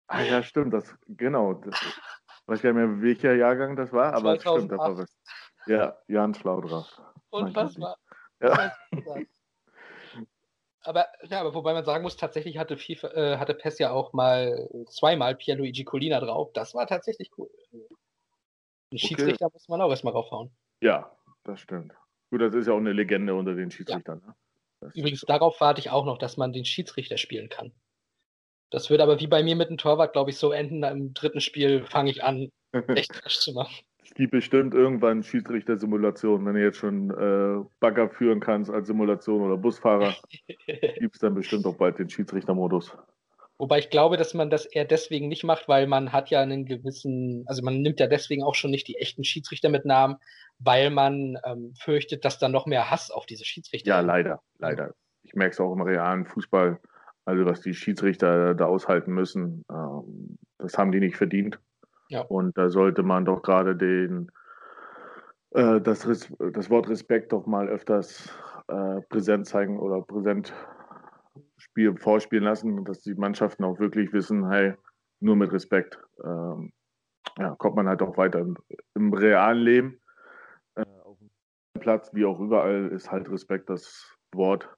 Ah 0.08 0.22
ja, 0.22 0.42
stimmt, 0.42 0.74
das, 0.74 0.92
genau. 1.06 1.54
Das, 1.54 1.80
weiß 2.46 2.62
gar 2.62 2.72
nicht 2.72 2.84
mehr, 2.84 3.02
welcher 3.02 3.34
Jahrgang 3.34 3.76
das 3.76 3.92
war, 3.92 4.12
aber 4.12 4.38
2008. 4.38 4.40
stimmt, 4.40 4.72
das 4.72 4.78
war 4.78 4.98
was. 4.98 5.16
Ja, 5.66 5.98
Jan 6.08 6.34
Schlau 6.34 6.60
drauf. 6.60 7.00
Unfassbar. 7.30 7.96
Ja. 8.40 8.72
Aber, 10.82 11.06
ja, 11.28 11.40
aber 11.40 11.54
wobei 11.54 11.74
man 11.74 11.84
sagen 11.84 12.02
muss, 12.02 12.16
tatsächlich 12.16 12.56
hatte, 12.56 12.76
FIFA, 12.78 13.08
äh, 13.08 13.36
hatte 13.36 13.54
PES 13.54 13.78
ja 13.78 13.90
auch 13.90 14.12
mal 14.12 14.68
zweimal 14.88 15.34
Pierluigi 15.34 15.84
Colina 15.84 16.20
drauf. 16.20 16.52
Das 16.54 16.74
war 16.74 16.86
tatsächlich 16.86 17.30
cool. 17.36 17.50
Ein 18.92 18.98
Schiedsrichter 18.98 19.46
okay. 19.46 19.54
muss 19.54 19.68
man 19.68 19.80
auch 19.80 19.90
erstmal 19.90 20.14
raufhauen. 20.14 20.50
Ja, 20.80 21.14
das 21.44 21.60
stimmt. 21.60 21.94
Gut, 22.30 22.40
das 22.40 22.54
ist 22.54 22.66
ja 22.66 22.72
auch 22.72 22.78
eine 22.78 22.92
Legende 22.92 23.34
unter 23.34 23.54
den 23.54 23.70
Schiedsrichtern. 23.70 24.22
Ja. 24.24 24.34
Ne? 24.82 24.92
Übrigens, 24.94 25.20
darauf 25.20 25.60
warte 25.60 25.80
ich 25.80 25.90
auch 25.90 26.04
noch, 26.04 26.16
dass 26.16 26.36
man 26.36 26.52
den 26.52 26.64
Schiedsrichter 26.64 27.18
spielen 27.18 27.50
kann. 27.50 27.72
Das 28.70 28.88
wird 28.88 29.00
aber 29.00 29.20
wie 29.20 29.26
bei 29.26 29.42
mir 29.42 29.56
mit 29.56 29.68
dem 29.68 29.78
Torwart, 29.78 30.12
glaube 30.12 30.30
ich, 30.30 30.38
so 30.38 30.52
enden. 30.52 30.82
Im 30.84 31.12
dritten 31.12 31.40
Spiel 31.40 31.84
fange 31.84 32.10
ich 32.10 32.24
an, 32.24 32.50
echt 32.88 33.12
Quatsch 33.12 33.40
zu 33.40 33.52
machen. 33.52 33.74
Es 34.10 34.14
gibt 34.14 34.32
bestimmt 34.32 34.74
irgendwann 34.74 35.22
Schiedsrichter-Simulationen. 35.22 36.44
Wenn 36.44 36.54
du 36.54 36.64
jetzt 36.64 36.78
schon 36.78 37.10
äh, 37.10 37.64
Bagger 37.78 38.10
führen 38.10 38.40
kannst 38.40 38.68
als 38.68 38.88
Simulation 38.88 39.40
oder 39.40 39.56
Busfahrer, 39.56 40.16
gibt 40.98 41.14
es 41.14 41.20
dann 41.20 41.34
bestimmt 41.34 41.64
auch 41.64 41.76
bald 41.76 42.00
den 42.00 42.10
Schiedsrichtermodus. 42.10 42.98
Wobei 43.56 43.78
ich 43.78 43.88
glaube, 43.88 44.16
dass 44.16 44.34
man 44.34 44.50
das 44.50 44.66
eher 44.66 44.84
deswegen 44.84 45.28
nicht 45.28 45.44
macht, 45.44 45.68
weil 45.68 45.86
man 45.86 46.12
hat 46.12 46.28
ja 46.28 46.40
einen 46.40 46.64
gewissen, 46.64 47.44
also 47.46 47.62
man 47.62 47.82
nimmt 47.82 48.00
ja 48.00 48.08
deswegen 48.08 48.42
auch 48.42 48.56
schon 48.56 48.72
nicht 48.72 48.88
die 48.88 48.96
echten 48.96 49.22
Schiedsrichter 49.22 49.68
mit 49.68 49.84
Namen, 49.84 50.16
weil 50.58 50.90
man 50.90 51.38
ähm, 51.44 51.72
fürchtet, 51.78 52.24
dass 52.24 52.40
dann 52.40 52.50
noch 52.50 52.66
mehr 52.66 52.90
Hass 52.90 53.12
auf 53.12 53.26
diese 53.26 53.44
Schiedsrichter. 53.44 53.90
Ja, 53.90 54.00
leider, 54.00 54.42
leider. 54.58 54.92
Ich 55.22 55.34
merke 55.34 55.52
es 55.52 55.60
auch 55.60 55.72
im 55.72 55.82
realen 55.82 56.26
Fußball, 56.26 56.80
also 57.26 57.44
was 57.44 57.60
die 57.60 57.74
Schiedsrichter 57.74 58.56
da 58.56 58.64
aushalten 58.64 59.12
müssen, 59.12 59.64
ähm, 59.70 60.36
das 60.58 60.76
haben 60.76 60.90
die 60.90 61.00
nicht 61.00 61.16
verdient. 61.16 61.60
Ja. 62.10 62.22
Und 62.22 62.58
da 62.58 62.68
sollte 62.68 63.04
man 63.04 63.24
doch 63.24 63.42
gerade 63.42 63.76
den 63.76 64.30
äh, 65.52 65.80
das, 65.80 66.00
das 66.02 66.70
Wort 66.70 66.88
Respekt 66.88 67.32
doch 67.32 67.46
mal 67.46 67.68
öfters 67.68 68.28
äh, 68.66 69.00
präsent 69.02 69.46
zeigen 69.46 69.78
oder 69.78 70.02
präsent 70.02 70.52
Spiel 71.56 71.96
vorspielen 71.96 72.44
lassen, 72.44 72.84
dass 72.84 73.02
die 73.02 73.14
Mannschaften 73.14 73.62
auch 73.62 73.78
wirklich 73.78 74.12
wissen, 74.12 74.50
hey, 74.50 74.74
nur 75.20 75.36
mit 75.36 75.52
Respekt 75.52 75.98
ähm, 76.24 76.72
ja, 77.38 77.54
kommt 77.56 77.76
man 77.76 77.88
halt 77.88 78.02
auch 78.02 78.16
weiter 78.16 78.40
im, 78.40 78.56
im 78.94 79.14
realen 79.14 79.62
Leben. 79.62 80.00
Äh, 80.74 80.84
auf 81.04 81.16
dem 81.18 81.30
Platz, 81.80 82.12
wie 82.12 82.24
auch 82.24 82.40
überall, 82.40 82.88
ist 82.88 83.12
halt 83.12 83.30
Respekt 83.30 83.70
das 83.70 84.16
Wort, 84.32 84.68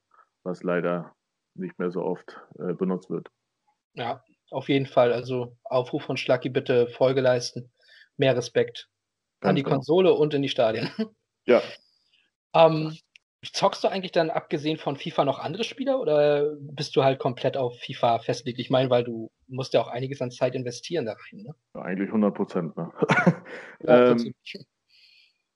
was 0.42 0.62
leider 0.62 1.14
nicht 1.54 1.78
mehr 1.78 1.90
so 1.90 2.02
oft 2.02 2.40
äh, 2.58 2.74
benutzt 2.74 3.08
wird. 3.08 3.30
Ja, 3.94 4.22
auf 4.52 4.68
jeden 4.68 4.86
Fall. 4.86 5.12
Also 5.12 5.56
Aufruf 5.64 6.04
von 6.04 6.16
Schlacki, 6.16 6.48
bitte 6.48 6.88
Folge 6.88 7.20
leisten. 7.20 7.72
Mehr 8.16 8.36
Respekt 8.36 8.88
Ganz 9.40 9.50
an 9.50 9.56
die. 9.56 9.62
Konsole 9.62 10.12
und 10.12 10.34
in 10.34 10.42
die 10.42 10.48
Stadien. 10.48 10.90
Ja. 11.44 11.60
ähm, 12.54 12.96
Zockst 13.44 13.82
du 13.82 13.88
eigentlich 13.88 14.12
dann 14.12 14.30
abgesehen 14.30 14.78
von 14.78 14.96
FIFA 14.96 15.24
noch 15.24 15.40
andere 15.40 15.64
Spieler 15.64 15.98
oder 15.98 16.54
bist 16.60 16.94
du 16.94 17.02
halt 17.02 17.18
komplett 17.18 17.56
auf 17.56 17.76
FIFA 17.80 18.20
festgelegt? 18.20 18.60
Ich 18.60 18.70
meine, 18.70 18.88
weil 18.88 19.02
du 19.02 19.32
musst 19.48 19.74
ja 19.74 19.82
auch 19.82 19.88
einiges 19.88 20.22
an 20.22 20.30
Zeit 20.30 20.54
investieren 20.54 21.06
da 21.06 21.14
rein, 21.14 21.42
ne? 21.42 21.54
Ja, 21.74 21.82
eigentlich 21.82 22.06
100 22.06 22.32
Prozent, 22.32 22.76
ne? 22.76 22.92
ja, 23.82 24.12
ähm, 24.12 24.32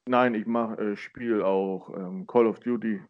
nein, 0.09 0.35
ich 0.35 0.47
mache 0.47 0.83
äh, 0.83 0.97
spiele 0.97 1.47
auch 1.47 1.89
ähm, 1.91 2.27
Call 2.27 2.49
of 2.49 2.59
Duty. 2.59 3.01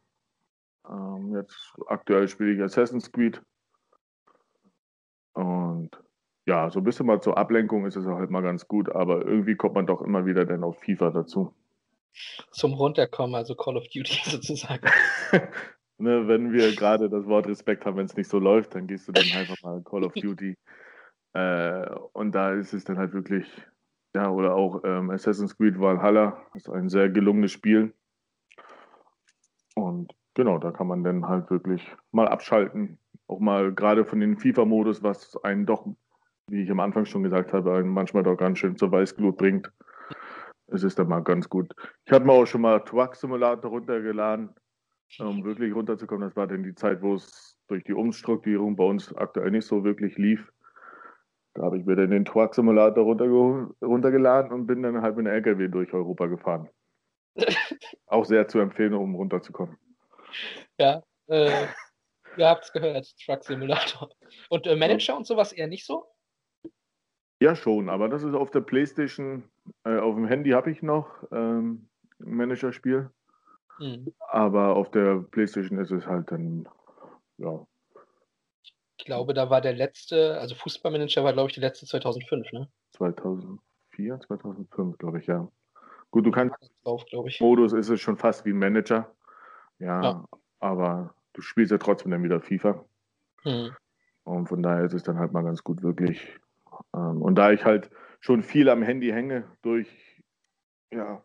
Ähm, 0.90 1.34
jetzt 1.34 1.72
aktuell 1.86 2.28
spiele 2.28 2.52
ich 2.52 2.60
Assassin's 2.60 3.10
Creed. 3.10 3.40
Und 5.36 5.90
ja, 6.46 6.70
so 6.70 6.80
ein 6.80 6.84
bisschen 6.84 7.06
mal 7.06 7.20
zur 7.20 7.38
Ablenkung 7.38 7.86
ist 7.86 7.96
es 7.96 8.06
halt 8.06 8.30
mal 8.30 8.42
ganz 8.42 8.68
gut, 8.68 8.88
aber 8.90 9.24
irgendwie 9.24 9.56
kommt 9.56 9.74
man 9.74 9.86
doch 9.86 10.02
immer 10.02 10.26
wieder 10.26 10.44
dann 10.44 10.64
auf 10.64 10.78
FIFA 10.80 11.10
dazu 11.10 11.54
zum 12.50 12.74
Runterkommen, 12.74 13.34
also 13.34 13.54
Call 13.54 13.76
of 13.76 13.84
Duty 13.88 14.20
sozusagen. 14.24 14.88
ne, 15.98 16.28
wenn 16.28 16.52
wir 16.52 16.74
gerade 16.74 17.08
das 17.08 17.26
Wort 17.26 17.46
Respekt 17.46 17.86
haben, 17.86 17.96
wenn 17.96 18.06
es 18.06 18.16
nicht 18.16 18.28
so 18.28 18.38
läuft, 18.38 18.74
dann 18.74 18.86
gehst 18.86 19.08
du 19.08 19.12
dann 19.12 19.26
einfach 19.34 19.62
mal 19.62 19.82
Call 19.82 20.04
of 20.04 20.14
Duty. 20.14 20.56
äh, 21.34 21.90
und 22.12 22.34
da 22.34 22.52
ist 22.52 22.72
es 22.72 22.84
dann 22.84 22.98
halt 22.98 23.12
wirklich, 23.12 23.46
ja, 24.14 24.30
oder 24.30 24.54
auch 24.54 24.82
ähm, 24.84 25.10
Assassin's 25.10 25.56
Creed 25.56 25.78
Valhalla, 25.78 26.42
ist 26.54 26.68
ein 26.68 26.88
sehr 26.88 27.10
gelungenes 27.10 27.52
Spiel. 27.52 27.92
Und 29.74 30.12
genau, 30.34 30.58
da 30.58 30.70
kann 30.70 30.86
man 30.86 31.04
dann 31.04 31.28
halt 31.28 31.50
wirklich 31.50 31.86
mal 32.10 32.28
abschalten. 32.28 32.98
Auch 33.28 33.40
mal 33.40 33.72
gerade 33.74 34.04
von 34.04 34.20
dem 34.20 34.38
FIFA-Modus, 34.38 35.02
was 35.02 35.36
einen 35.44 35.66
doch, 35.66 35.86
wie 36.48 36.62
ich 36.62 36.70
am 36.70 36.80
Anfang 36.80 37.04
schon 37.06 37.22
gesagt 37.22 37.52
habe, 37.52 37.74
einen 37.74 37.88
manchmal 37.88 38.22
doch 38.22 38.36
ganz 38.36 38.58
schön 38.58 38.76
zur 38.76 38.92
Weißglut 38.92 39.36
bringt 39.36 39.70
es 40.68 40.82
ist 40.82 40.98
dann 40.98 41.08
mal 41.08 41.22
ganz 41.22 41.48
gut. 41.48 41.72
Ich 42.04 42.12
habe 42.12 42.24
mir 42.24 42.32
auch 42.32 42.46
schon 42.46 42.60
mal 42.60 42.80
Truck 42.80 43.14
Simulator 43.14 43.70
runtergeladen, 43.70 44.50
um 45.18 45.44
wirklich 45.44 45.74
runterzukommen. 45.74 46.28
Das 46.28 46.36
war 46.36 46.46
dann 46.46 46.62
die 46.62 46.74
Zeit, 46.74 47.02
wo 47.02 47.14
es 47.14 47.56
durch 47.68 47.84
die 47.84 47.92
Umstrukturierung 47.92 48.76
bei 48.76 48.84
uns 48.84 49.14
aktuell 49.16 49.50
nicht 49.50 49.66
so 49.66 49.84
wirklich 49.84 50.16
lief. 50.16 50.52
Da 51.54 51.62
habe 51.62 51.78
ich 51.78 51.86
mir 51.86 51.96
dann 51.96 52.10
den 52.10 52.24
Truck 52.24 52.54
Simulator 52.54 53.04
runtergeladen 53.04 54.52
und 54.52 54.66
bin 54.66 54.82
dann 54.82 55.00
halt 55.00 55.16
mit 55.16 55.26
dem 55.26 55.32
LKW 55.32 55.68
durch 55.68 55.92
Europa 55.92 56.26
gefahren. 56.26 56.68
auch 58.06 58.24
sehr 58.24 58.48
zu 58.48 58.58
empfehlen, 58.58 58.94
um 58.94 59.14
runterzukommen. 59.14 59.76
Ja, 60.78 61.02
äh, 61.28 61.66
ihr 62.38 62.48
habt 62.48 62.64
es 62.64 62.72
gehört, 62.72 63.06
Truck 63.24 63.44
Simulator. 63.44 64.10
Und 64.48 64.66
äh, 64.66 64.76
Manager 64.76 65.16
und 65.16 65.26
sowas 65.26 65.52
eher 65.52 65.66
nicht 65.66 65.86
so? 65.86 66.06
Ja, 67.40 67.54
schon, 67.54 67.90
aber 67.90 68.08
das 68.08 68.22
ist 68.22 68.34
auf 68.34 68.50
der 68.50 68.60
Playstation, 68.60 69.44
äh, 69.84 69.98
auf 69.98 70.14
dem 70.14 70.26
Handy 70.26 70.50
habe 70.50 70.70
ich 70.70 70.82
noch 70.82 71.08
ähm, 71.32 71.88
ein 72.20 72.34
Managerspiel. 72.34 73.10
Mhm. 73.78 74.14
Aber 74.28 74.74
auf 74.74 74.90
der 74.90 75.18
Playstation 75.30 75.78
ist 75.78 75.90
es 75.90 76.06
halt 76.06 76.30
dann, 76.30 76.66
ja. 77.36 77.66
Ich 78.98 79.04
glaube, 79.04 79.34
da 79.34 79.50
war 79.50 79.60
der 79.60 79.74
letzte, 79.74 80.40
also 80.40 80.54
Fußballmanager 80.54 81.22
war, 81.24 81.34
glaube 81.34 81.50
ich, 81.50 81.54
der 81.54 81.68
letzte 81.68 81.84
2005, 81.84 82.52
ne? 82.52 82.68
2004, 82.92 84.20
2005, 84.20 84.96
glaube 84.96 85.18
ich, 85.18 85.26
ja. 85.26 85.46
Gut, 86.10 86.24
du 86.24 86.30
kannst. 86.30 86.56
Drauf, 86.82 87.04
ich. 87.26 87.40
Modus 87.40 87.74
ist 87.74 87.90
es 87.90 88.00
schon 88.00 88.16
fast 88.16 88.46
wie 88.46 88.50
ein 88.50 88.58
Manager. 88.58 89.14
Ja, 89.78 90.02
ja. 90.02 90.24
aber 90.60 91.14
du 91.36 91.42
spielst 91.42 91.70
ja 91.70 91.78
trotzdem 91.78 92.10
dann 92.10 92.22
wieder 92.22 92.40
FIFA. 92.40 92.84
Mhm. 93.44 93.76
Und 94.24 94.48
von 94.48 94.62
daher 94.62 94.84
ist 94.84 94.94
es 94.94 95.04
dann 95.04 95.18
halt 95.18 95.32
mal 95.32 95.44
ganz 95.44 95.62
gut, 95.62 95.82
wirklich 95.82 96.40
ähm, 96.94 97.22
und 97.22 97.36
da 97.36 97.52
ich 97.52 97.64
halt 97.64 97.90
schon 98.20 98.42
viel 98.42 98.68
am 98.68 98.82
Handy 98.82 99.10
hänge 99.10 99.44
durch 99.62 99.88
ja, 100.92 101.22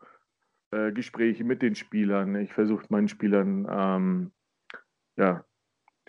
äh, 0.70 0.92
Gespräche 0.92 1.44
mit 1.44 1.62
den 1.62 1.74
Spielern, 1.74 2.34
ich 2.36 2.52
versuche 2.52 2.86
meinen 2.90 3.08
Spielern 3.08 3.66
ähm, 3.70 4.32
ja, 5.16 5.44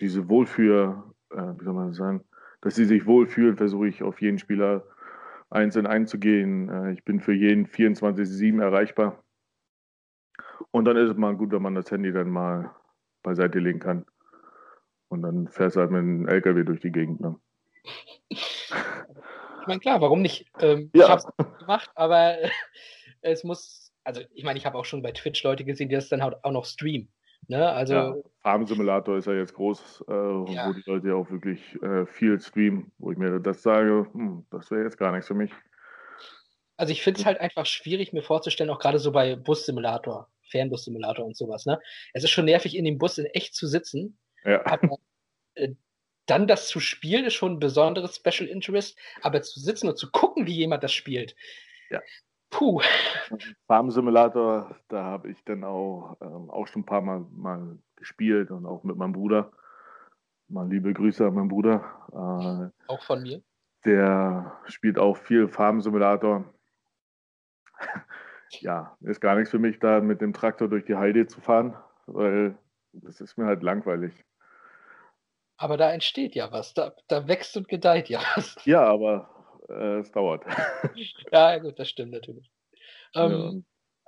diese 0.00 0.28
Wohlfühl, 0.28 1.02
äh, 1.30 1.36
wie 1.36 1.64
soll 1.64 1.74
man 1.74 1.92
sagen, 1.92 2.24
dass 2.60 2.74
sie 2.74 2.84
sich 2.84 3.06
wohlfühlen, 3.06 3.56
versuche 3.56 3.88
ich 3.88 4.02
auf 4.02 4.20
jeden 4.20 4.38
Spieler 4.38 4.84
einzeln 5.50 5.86
einzugehen. 5.86 6.68
Äh, 6.68 6.92
ich 6.92 7.04
bin 7.04 7.20
für 7.20 7.34
jeden 7.34 7.66
24-7 7.66 8.60
erreichbar. 8.62 9.22
Und 10.70 10.86
dann 10.86 10.96
ist 10.96 11.10
es 11.10 11.16
mal 11.16 11.36
gut, 11.36 11.52
wenn 11.52 11.62
man 11.62 11.74
das 11.74 11.90
Handy 11.90 12.12
dann 12.12 12.30
mal 12.30 12.74
beiseite 13.24 13.58
legen 13.58 13.80
kann. 13.80 14.06
Und 15.08 15.22
dann 15.22 15.48
fährst 15.48 15.74
du 15.74 15.80
halt 15.80 15.90
mit 15.90 15.98
dem 15.98 16.28
LKW 16.28 16.62
durch 16.62 16.80
die 16.80 16.92
Gegend. 16.92 17.20
Ne? 17.20 17.36
Ich 19.64 19.68
meine, 19.68 19.80
klar, 19.80 20.02
warum 20.02 20.20
nicht? 20.20 20.46
Ähm, 20.60 20.90
ja. 20.94 21.04
Ich 21.04 21.08
habe 21.08 21.22
es 21.38 21.58
gemacht, 21.58 21.90
aber 21.94 22.36
es 23.22 23.44
muss, 23.44 23.94
also 24.04 24.20
ich 24.34 24.44
meine, 24.44 24.58
ich 24.58 24.66
habe 24.66 24.76
auch 24.76 24.84
schon 24.84 25.00
bei 25.00 25.10
Twitch 25.10 25.42
Leute 25.42 25.64
gesehen, 25.64 25.88
die 25.88 25.94
das 25.94 26.10
dann 26.10 26.20
auch 26.20 26.50
noch 26.50 26.66
streamen. 26.66 27.10
Ne? 27.48 27.66
Also, 27.66 27.94
ja, 27.94 28.14
Farm 28.42 28.66
Simulator 28.66 29.16
ist 29.16 29.26
ja 29.26 29.32
jetzt 29.32 29.54
groß, 29.54 30.04
äh, 30.06 30.12
ja. 30.52 30.68
wo 30.68 30.72
die 30.74 30.82
Leute 30.84 31.08
ja 31.08 31.14
auch 31.14 31.30
wirklich 31.30 31.80
äh, 31.82 32.04
viel 32.04 32.38
streamen, 32.40 32.92
wo 32.98 33.10
ich 33.10 33.16
mir 33.16 33.40
das 33.40 33.62
sage, 33.62 34.06
hm, 34.12 34.44
das 34.50 34.70
wäre 34.70 34.82
jetzt 34.82 34.98
gar 34.98 35.12
nichts 35.12 35.28
für 35.28 35.34
mich. 35.34 35.50
Also 36.76 36.92
ich 36.92 37.02
finde 37.02 37.20
es 37.20 37.26
halt 37.26 37.40
einfach 37.40 37.64
schwierig, 37.64 38.12
mir 38.12 38.22
vorzustellen, 38.22 38.70
auch 38.70 38.78
gerade 38.78 38.98
so 38.98 39.12
bei 39.12 39.34
Bus-Simulator, 39.36 40.28
Fernbus-Simulator 40.54 41.26
und 41.26 41.36
sowas. 41.36 41.66
Ne? 41.66 41.80
Es 42.12 42.22
ist 42.22 42.30
schon 42.30 42.44
nervig, 42.44 42.76
in 42.76 42.84
dem 42.84 42.98
Bus 42.98 43.18
in 43.18 43.26
echt 43.26 43.54
zu 43.54 43.66
sitzen. 43.66 44.18
Ja. 44.44 44.64
Aber 44.66 44.98
äh, 45.54 45.74
dann 46.26 46.46
das 46.46 46.68
zu 46.68 46.80
spielen 46.80 47.24
ist 47.24 47.34
schon 47.34 47.54
ein 47.54 47.58
besonderes 47.58 48.16
Special 48.16 48.48
Interest, 48.48 48.98
aber 49.22 49.42
zu 49.42 49.60
sitzen 49.60 49.88
und 49.88 49.98
zu 49.98 50.10
gucken, 50.10 50.46
wie 50.46 50.54
jemand 50.54 50.82
das 50.82 50.92
spielt. 50.92 51.34
Ja. 51.90 52.00
Puh. 52.50 52.80
Farm 53.66 53.90
Simulator, 53.90 54.76
da 54.88 55.02
habe 55.02 55.30
ich 55.30 55.42
dann 55.44 55.64
auch, 55.64 56.16
ähm, 56.20 56.50
auch 56.50 56.66
schon 56.68 56.82
ein 56.82 56.86
paar 56.86 57.02
Mal, 57.02 57.26
mal 57.32 57.78
gespielt 57.96 58.50
und 58.50 58.64
auch 58.64 58.84
mit 58.84 58.96
meinem 58.96 59.12
Bruder. 59.12 59.50
Mal 60.48 60.68
liebe 60.68 60.92
Grüße 60.92 61.26
an 61.26 61.34
meinen 61.34 61.48
Bruder. 61.48 61.82
Äh, 62.12 62.92
auch 62.92 63.02
von 63.02 63.22
mir. 63.22 63.42
Der 63.84 64.60
spielt 64.66 64.98
auch 64.98 65.16
viel 65.16 65.48
Farm 65.48 65.80
Simulator. 65.80 66.44
Ja, 68.62 68.96
ist 69.02 69.20
gar 69.20 69.34
nichts 69.36 69.50
für 69.50 69.58
mich, 69.58 69.78
da 69.78 70.00
mit 70.00 70.20
dem 70.20 70.32
Traktor 70.32 70.68
durch 70.68 70.84
die 70.84 70.96
Heide 70.96 71.26
zu 71.26 71.40
fahren, 71.40 71.76
weil 72.06 72.56
das 72.92 73.20
ist 73.20 73.36
mir 73.36 73.46
halt 73.46 73.62
langweilig. 73.62 74.12
Aber 75.56 75.76
da 75.76 75.92
entsteht 75.92 76.34
ja 76.34 76.50
was, 76.52 76.74
da, 76.74 76.94
da 77.08 77.28
wächst 77.28 77.56
und 77.56 77.68
gedeiht 77.68 78.08
ja 78.08 78.20
was. 78.34 78.56
Ja, 78.64 78.84
aber 78.84 79.30
äh, 79.68 79.98
es 79.98 80.10
dauert. 80.10 80.44
ja, 81.32 81.58
gut, 81.58 81.78
das 81.78 81.88
stimmt 81.88 82.12
natürlich. 82.12 82.50
Ähm, 83.14 83.30
ja. 83.30 83.52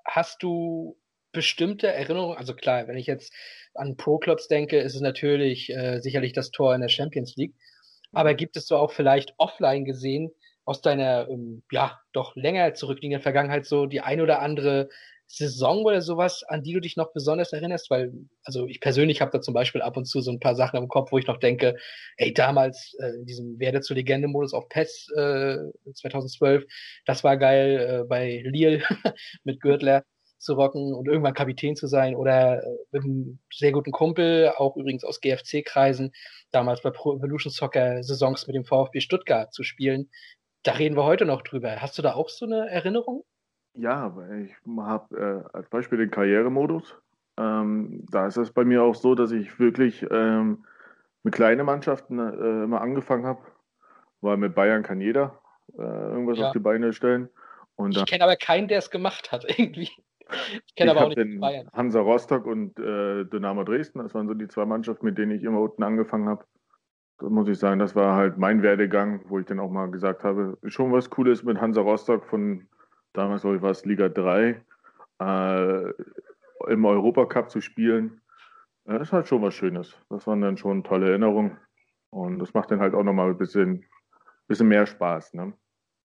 Hast 0.05 0.43
du 0.43 0.99
bestimmte 1.33 1.89
Erinnerungen? 1.89 2.37
Also 2.37 2.55
klar, 2.55 2.87
wenn 2.89 2.97
ich 2.97 3.07
jetzt 3.07 3.33
an 3.75 3.97
Pro-Clubs 3.97 4.49
denke, 4.49 4.79
ist 4.79 4.95
es 4.95 5.01
natürlich 5.01 5.71
äh, 5.71 6.01
sicherlich 6.01 6.33
das 6.33 6.51
Tor 6.51 6.75
in 6.75 6.81
der 6.81 6.89
Champions 6.89 7.37
League. 7.37 7.55
Aber 8.13 8.35
gibt 8.35 8.57
es 8.57 8.67
so 8.67 8.77
auch 8.77 8.93
vielleicht 8.93 9.35
offline 9.39 9.85
gesehen 9.85 10.31
aus 10.67 10.83
deiner, 10.83 11.29
ähm, 11.31 11.63
ja, 11.71 12.01
doch 12.13 12.37
länger 12.37 12.75
zurückliegenden 12.75 13.23
Vergangenheit 13.23 13.65
so 13.67 13.87
die 13.87 14.01
ein 14.03 14.21
oder 14.21 14.43
andere 14.43 14.89
Saison 15.29 15.85
oder 15.85 16.03
sowas, 16.03 16.45
an 16.45 16.63
die 16.63 16.73
du 16.73 16.81
dich 16.81 16.97
noch 16.97 17.13
besonders 17.13 17.53
erinnerst? 17.53 17.91
Weil, 17.91 18.13
also 18.45 18.67
ich 18.67 18.81
persönlich 18.81 19.21
habe 19.21 19.31
da 19.31 19.41
zum 19.41 19.55
Beispiel 19.55 19.81
ab 19.83 19.97
und 19.97 20.07
zu 20.07 20.21
so 20.21 20.31
ein 20.31 20.41
paar 20.41 20.55
Sachen 20.55 20.77
im 20.77 20.89
Kopf, 20.89 21.13
wo 21.13 21.19
ich 21.19 21.27
noch 21.27 21.39
denke, 21.39 21.77
ey, 22.17 22.35
damals 22.35 22.95
äh, 23.01 23.11
in 23.17 23.27
diesem 23.27 23.59
Werde 23.59 23.81
zur 23.81 23.97
Legende-Modus 23.97 24.55
auf 24.55 24.69
PES 24.69 25.09
äh, 25.17 25.57
2012, 25.95 26.65
das 27.07 27.25
war 27.25 27.37
geil 27.37 28.03
äh, 28.03 28.09
bei 28.09 28.43
Lille 28.45 28.83
mit 29.45 29.61
Gürtler 29.61 30.05
zu 30.39 30.55
rocken 30.55 30.95
und 30.95 31.09
irgendwann 31.09 31.35
Kapitän 31.35 31.77
zu 31.77 31.87
sein 31.87 32.15
oder 32.15 32.63
äh, 32.63 32.67
mit 32.93 33.05
einem 33.05 33.39
sehr 33.53 33.73
guten 33.73 33.93
Kumpel, 33.93 34.53
auch 34.57 34.77
übrigens 34.77 35.05
aus 35.05 35.21
GFC-Kreisen, 35.21 36.13
damals 36.51 36.83
bei 36.83 36.91
Pro 36.91 37.17
Evolution 37.17 37.51
Soccer 37.53 38.03
Saisons 38.03 38.47
mit 38.47 38.55
dem 38.55 38.65
VfB 38.65 39.01
Stuttgart 39.01 39.53
zu 39.53 39.63
spielen. 39.63 40.11
Da 40.67 40.73
reden 40.73 40.97
wir 40.97 41.05
heute 41.05 41.27
noch 41.27 41.43
drüber. 41.43 41.81
Hast 41.81 41.97
du 41.97 42.03
da 42.03 42.15
auch 42.15 42.29
so 42.29 42.45
eine 42.45 42.69
Erinnerung? 42.69 43.25
Ja, 43.75 44.13
ich 44.43 44.53
habe 44.77 45.45
äh, 45.53 45.57
als 45.57 45.69
Beispiel 45.69 45.99
den 45.99 46.11
Karrieremodus. 46.11 46.97
Ähm, 47.39 48.05
da 48.11 48.27
ist 48.27 48.37
es 48.37 48.51
bei 48.51 48.65
mir 48.65 48.83
auch 48.83 48.97
so, 48.97 49.15
dass 49.15 49.31
ich 49.31 49.61
wirklich 49.61 50.05
ähm, 50.11 50.65
mit 51.23 51.35
kleinen 51.35 51.65
Mannschaften 51.67 52.19
äh, 52.19 52.65
immer 52.65 52.81
angefangen 52.81 53.27
habe, 53.27 53.43
weil 54.23 54.39
mit 54.39 54.57
Bayern 54.57 54.83
kann 54.83 55.01
jeder 55.01 55.39
äh, 55.79 55.83
irgendwas 55.83 56.39
ja. 56.39 56.47
auf 56.49 56.53
die 56.53 56.59
Beine 56.59 56.93
stellen. 56.93 57.29
Und 57.77 57.97
ich 57.97 58.05
kenne 58.07 58.25
aber 58.25 58.35
keinen, 58.35 58.67
der 58.67 58.79
es 58.79 58.91
gemacht 58.91 59.31
hat, 59.31 59.45
irgendwie. 59.59 59.91
Ich 60.67 60.75
kenne 60.75 60.91
aber 60.91 61.03
auch 61.03 61.09
nicht 61.11 61.19
den 61.19 61.39
Bayern. 61.39 61.69
Hansa 61.75 62.01
Rostock 62.01 62.45
und 62.45 62.77
äh, 62.81 63.25
Dynamo 63.25 63.63
Dresden, 63.63 64.01
das 64.01 64.15
waren 64.15 64.27
so 64.27 64.35
die 64.35 64.49
zwei 64.49 64.65
Mannschaften, 64.65 65.07
mit 65.07 65.17
denen 65.17 65.31
ich 65.31 65.45
immer 65.45 65.61
unten 65.61 65.85
angefangen 65.85 66.29
habe. 66.29 66.45
Da 67.19 67.29
muss 67.29 67.49
ich 67.49 67.59
sagen, 67.59 67.79
das 67.79 67.95
war 67.95 68.17
halt 68.17 68.37
mein 68.37 68.63
Werdegang, 68.63 69.23
wo 69.29 69.39
ich 69.39 69.47
dann 69.47 69.61
auch 69.61 69.71
mal 69.71 69.91
gesagt 69.91 70.23
habe, 70.23 70.59
schon 70.67 70.93
was 70.93 71.09
Cooles 71.09 71.43
mit 71.43 71.61
Hansa 71.61 71.81
Rostock 71.81 72.25
von 72.27 72.67
damals 73.15 73.45
war 73.45 73.71
es 73.71 73.85
Liga 73.85 74.09
3, 74.09 74.61
äh, 75.21 75.93
im 76.69 76.85
Europacup 76.85 77.51
zu 77.51 77.61
spielen, 77.61 78.21
das 78.87 79.03
ist 79.03 79.13
halt 79.13 79.27
schon 79.27 79.43
was 79.43 79.55
Schönes. 79.55 79.97
Das 80.11 80.27
waren 80.27 80.41
dann 80.41 80.57
schon 80.57 80.85
tolle 80.85 81.09
Erinnerungen. 81.11 81.59
Und 82.11 82.39
das 82.39 82.55
macht 82.55 82.71
dann 82.71 82.81
halt 82.81 82.95
auch 82.95 83.03
nochmal 83.03 83.31
ein 83.31 83.39
bisschen, 83.39 83.85
bisschen 84.47 84.69
mehr 84.69 84.87
Spaß. 84.87 85.35
Ne? 85.35 85.53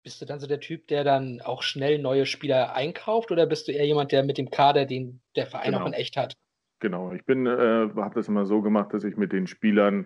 Bist 0.03 0.21
du 0.21 0.25
dann 0.25 0.39
so 0.39 0.47
der 0.47 0.59
Typ, 0.59 0.87
der 0.87 1.03
dann 1.03 1.41
auch 1.41 1.63
schnell 1.63 1.99
neue 1.99 2.25
Spieler 2.25 2.75
einkauft 2.75 3.31
oder 3.31 3.47
bist 3.47 3.67
du 3.67 3.71
eher 3.71 3.85
jemand, 3.85 4.11
der 4.11 4.23
mit 4.23 4.37
dem 4.37 4.51
Kader, 4.51 4.85
den 4.85 5.19
der 5.35 5.47
Verein 5.47 5.71
genau. 5.71 5.83
auch 5.83 5.87
in 5.87 5.93
echt 5.93 6.15
hat? 6.15 6.37
Genau, 6.79 7.11
ich 7.11 7.25
bin, 7.25 7.45
äh, 7.47 7.89
habe 7.95 8.15
das 8.15 8.27
immer 8.27 8.45
so 8.45 8.61
gemacht, 8.61 8.93
dass 8.93 9.03
ich 9.03 9.17
mit 9.17 9.33
den 9.33 9.47
Spielern, 9.47 10.05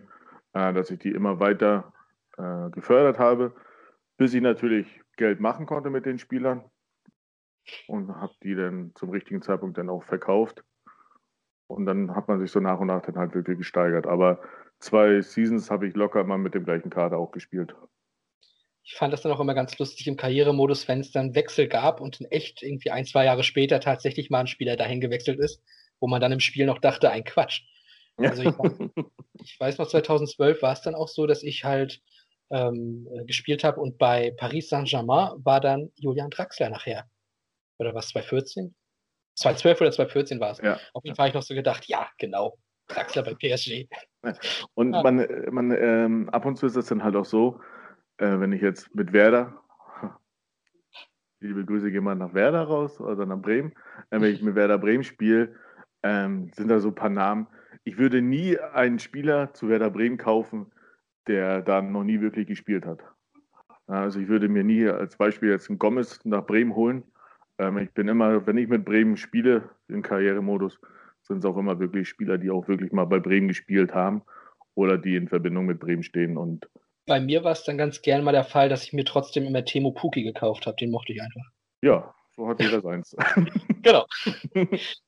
äh, 0.53 0.73
dass 0.73 0.91
ich 0.91 0.99
die 0.99 1.11
immer 1.11 1.39
weiter 1.39 1.93
äh, 2.37 2.69
gefördert 2.71 3.19
habe, 3.19 3.53
bis 4.17 4.33
ich 4.33 4.41
natürlich 4.41 5.01
Geld 5.17 5.39
machen 5.39 5.65
konnte 5.65 5.89
mit 5.89 6.05
den 6.05 6.19
Spielern 6.19 6.63
und 7.87 8.15
habe 8.15 8.33
die 8.43 8.55
dann 8.55 8.91
zum 8.95 9.09
richtigen 9.09 9.41
Zeitpunkt 9.41 9.77
dann 9.77 9.89
auch 9.89 10.03
verkauft. 10.03 10.63
Und 11.67 11.85
dann 11.85 12.15
hat 12.15 12.27
man 12.27 12.39
sich 12.39 12.51
so 12.51 12.59
nach 12.59 12.79
und 12.79 12.87
nach 12.87 13.01
dann 13.01 13.15
halt 13.15 13.33
wirklich 13.33 13.57
gesteigert. 13.57 14.05
Aber 14.05 14.41
zwei 14.79 15.21
Seasons 15.21 15.71
habe 15.71 15.87
ich 15.87 15.95
locker 15.95 16.23
mal 16.23 16.37
mit 16.37 16.53
dem 16.53 16.65
gleichen 16.65 16.89
Kader 16.89 17.17
auch 17.17 17.31
gespielt. 17.31 17.75
Ich 18.85 18.95
fand 18.95 19.13
das 19.13 19.21
dann 19.21 19.31
auch 19.31 19.39
immer 19.39 19.53
ganz 19.53 19.77
lustig 19.79 20.07
im 20.07 20.17
Karrieremodus, 20.17 20.87
wenn 20.89 20.99
es 20.99 21.11
dann 21.11 21.35
Wechsel 21.35 21.67
gab 21.67 22.01
und 22.01 22.19
in 22.19 22.29
echt 22.31 22.61
irgendwie 22.61 22.91
ein, 22.91 23.05
zwei 23.05 23.25
Jahre 23.25 23.43
später 23.43 23.79
tatsächlich 23.79 24.29
mal 24.29 24.41
ein 24.41 24.47
Spieler 24.47 24.75
dahin 24.75 24.99
gewechselt 24.99 25.39
ist, 25.39 25.63
wo 26.01 26.07
man 26.07 26.19
dann 26.19 26.33
im 26.33 26.41
Spiel 26.41 26.65
noch 26.65 26.79
dachte, 26.79 27.09
ein 27.09 27.23
Quatsch. 27.23 27.61
Also 28.17 28.43
ich, 28.43 28.53
ich 29.41 29.59
weiß 29.59 29.77
noch, 29.77 29.87
2012 29.87 30.61
war 30.61 30.73
es 30.73 30.81
dann 30.81 30.95
auch 30.95 31.07
so, 31.07 31.27
dass 31.27 31.43
ich 31.43 31.63
halt 31.63 32.01
ähm, 32.51 33.07
gespielt 33.25 33.63
habe 33.63 33.81
und 33.81 33.97
bei 33.97 34.33
Paris 34.37 34.69
Saint-Germain 34.69 35.33
war 35.43 35.59
dann 35.59 35.91
Julian 35.95 36.29
Draxler 36.29 36.69
nachher 36.69 37.05
oder 37.79 37.93
was, 37.93 38.09
2014? 38.09 38.75
2012 39.35 39.81
oder 39.81 39.91
2014 39.91 40.39
war 40.39 40.51
es. 40.51 40.59
Ja. 40.59 40.79
Auf 40.93 41.03
jeden 41.03 41.15
Fall 41.15 41.25
habe 41.25 41.29
ich 41.29 41.35
noch 41.35 41.43
so 41.43 41.55
gedacht, 41.55 41.85
ja, 41.87 42.07
genau, 42.17 42.57
Draxler 42.87 43.23
bei 43.23 43.33
PSG. 43.33 43.87
Und 44.75 44.93
ja. 44.93 45.01
man, 45.01 45.27
man 45.51 45.71
ähm, 45.71 46.29
ab 46.29 46.45
und 46.45 46.57
zu 46.57 46.67
ist 46.67 46.75
es 46.75 46.87
dann 46.87 47.03
halt 47.03 47.15
auch 47.15 47.25
so, 47.25 47.59
äh, 48.17 48.39
wenn 48.39 48.51
ich 48.51 48.61
jetzt 48.61 48.93
mit 48.93 49.11
Werder, 49.13 49.59
liebe 51.39 51.65
Grüße 51.65 51.91
gehen 51.91 52.03
mal 52.03 52.15
nach 52.15 52.33
Werder 52.33 52.63
raus 52.63 52.99
oder 53.01 53.25
nach 53.25 53.41
Bremen, 53.41 53.73
äh, 54.11 54.21
wenn 54.21 54.33
ich 54.33 54.41
mit 54.41 54.55
Werder 54.55 54.77
Bremen 54.77 55.03
spiele, 55.03 55.55
ähm, 56.03 56.51
sind 56.53 56.67
da 56.69 56.79
so 56.79 56.89
ein 56.89 56.95
paar 56.95 57.09
Namen. 57.09 57.47
Ich 57.83 57.97
würde 57.97 58.21
nie 58.21 58.57
einen 58.57 58.99
Spieler 58.99 59.53
zu 59.53 59.69
Werder 59.69 59.89
Bremen 59.89 60.17
kaufen, 60.17 60.71
der 61.27 61.61
da 61.61 61.81
noch 61.81 62.03
nie 62.03 62.21
wirklich 62.21 62.47
gespielt 62.47 62.85
hat. 62.85 62.99
Also 63.87 64.19
ich 64.19 64.27
würde 64.27 64.47
mir 64.47 64.63
nie 64.63 64.87
als 64.87 65.17
Beispiel 65.17 65.49
jetzt 65.49 65.69
einen 65.69 65.79
Gomez 65.79 66.19
nach 66.23 66.45
Bremen 66.45 66.75
holen, 66.75 67.03
ähm, 67.59 67.77
ich 67.77 67.91
bin 67.91 68.07
immer, 68.07 68.45
wenn 68.47 68.57
ich 68.57 68.67
mit 68.67 68.85
Bremen 68.85 69.17
spiele, 69.17 69.69
im 69.87 70.01
Karrieremodus, 70.01 70.79
sind 71.21 71.37
es 71.37 71.45
auch 71.45 71.57
immer 71.57 71.79
wirklich 71.79 72.09
Spieler, 72.09 72.37
die 72.37 72.49
auch 72.49 72.67
wirklich 72.67 72.91
mal 72.91 73.05
bei 73.05 73.19
Bremen 73.19 73.47
gespielt 73.47 73.93
haben 73.93 74.23
oder 74.75 74.97
die 74.97 75.15
in 75.15 75.27
Verbindung 75.27 75.65
mit 75.65 75.79
Bremen 75.79 76.03
stehen. 76.03 76.37
Und 76.37 76.67
bei 77.05 77.19
mir 77.19 77.43
war 77.43 77.51
es 77.51 77.63
dann 77.63 77.77
ganz 77.77 78.01
gern 78.01 78.23
mal 78.23 78.31
der 78.31 78.43
Fall, 78.43 78.69
dass 78.69 78.83
ich 78.83 78.93
mir 78.93 79.05
trotzdem 79.05 79.45
immer 79.45 79.63
Temo 79.65 79.91
Puki 79.91 80.23
gekauft 80.23 80.65
habe. 80.65 80.75
Den 80.77 80.91
mochte 80.91 81.13
ich 81.13 81.21
einfach. 81.21 81.51
Ja, 81.81 82.13
so 82.35 82.47
hat 82.47 82.61
jeder 82.61 82.81
seins. 82.81 83.15
genau. 83.81 84.05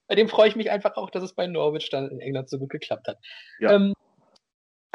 bei 0.07 0.15
dem 0.15 0.27
freue 0.27 0.49
ich 0.49 0.55
mich 0.55 0.69
einfach 0.69 0.95
auch, 0.97 1.09
dass 1.09 1.23
es 1.23 1.33
bei 1.33 1.47
Norwich 1.47 1.89
dann 1.89 2.09
in 2.09 2.19
England 2.19 2.49
so 2.49 2.59
gut 2.59 2.69
geklappt 2.69 3.07
hat. 3.07 3.17
Ja. 3.59 3.73
Ähm, 3.73 3.93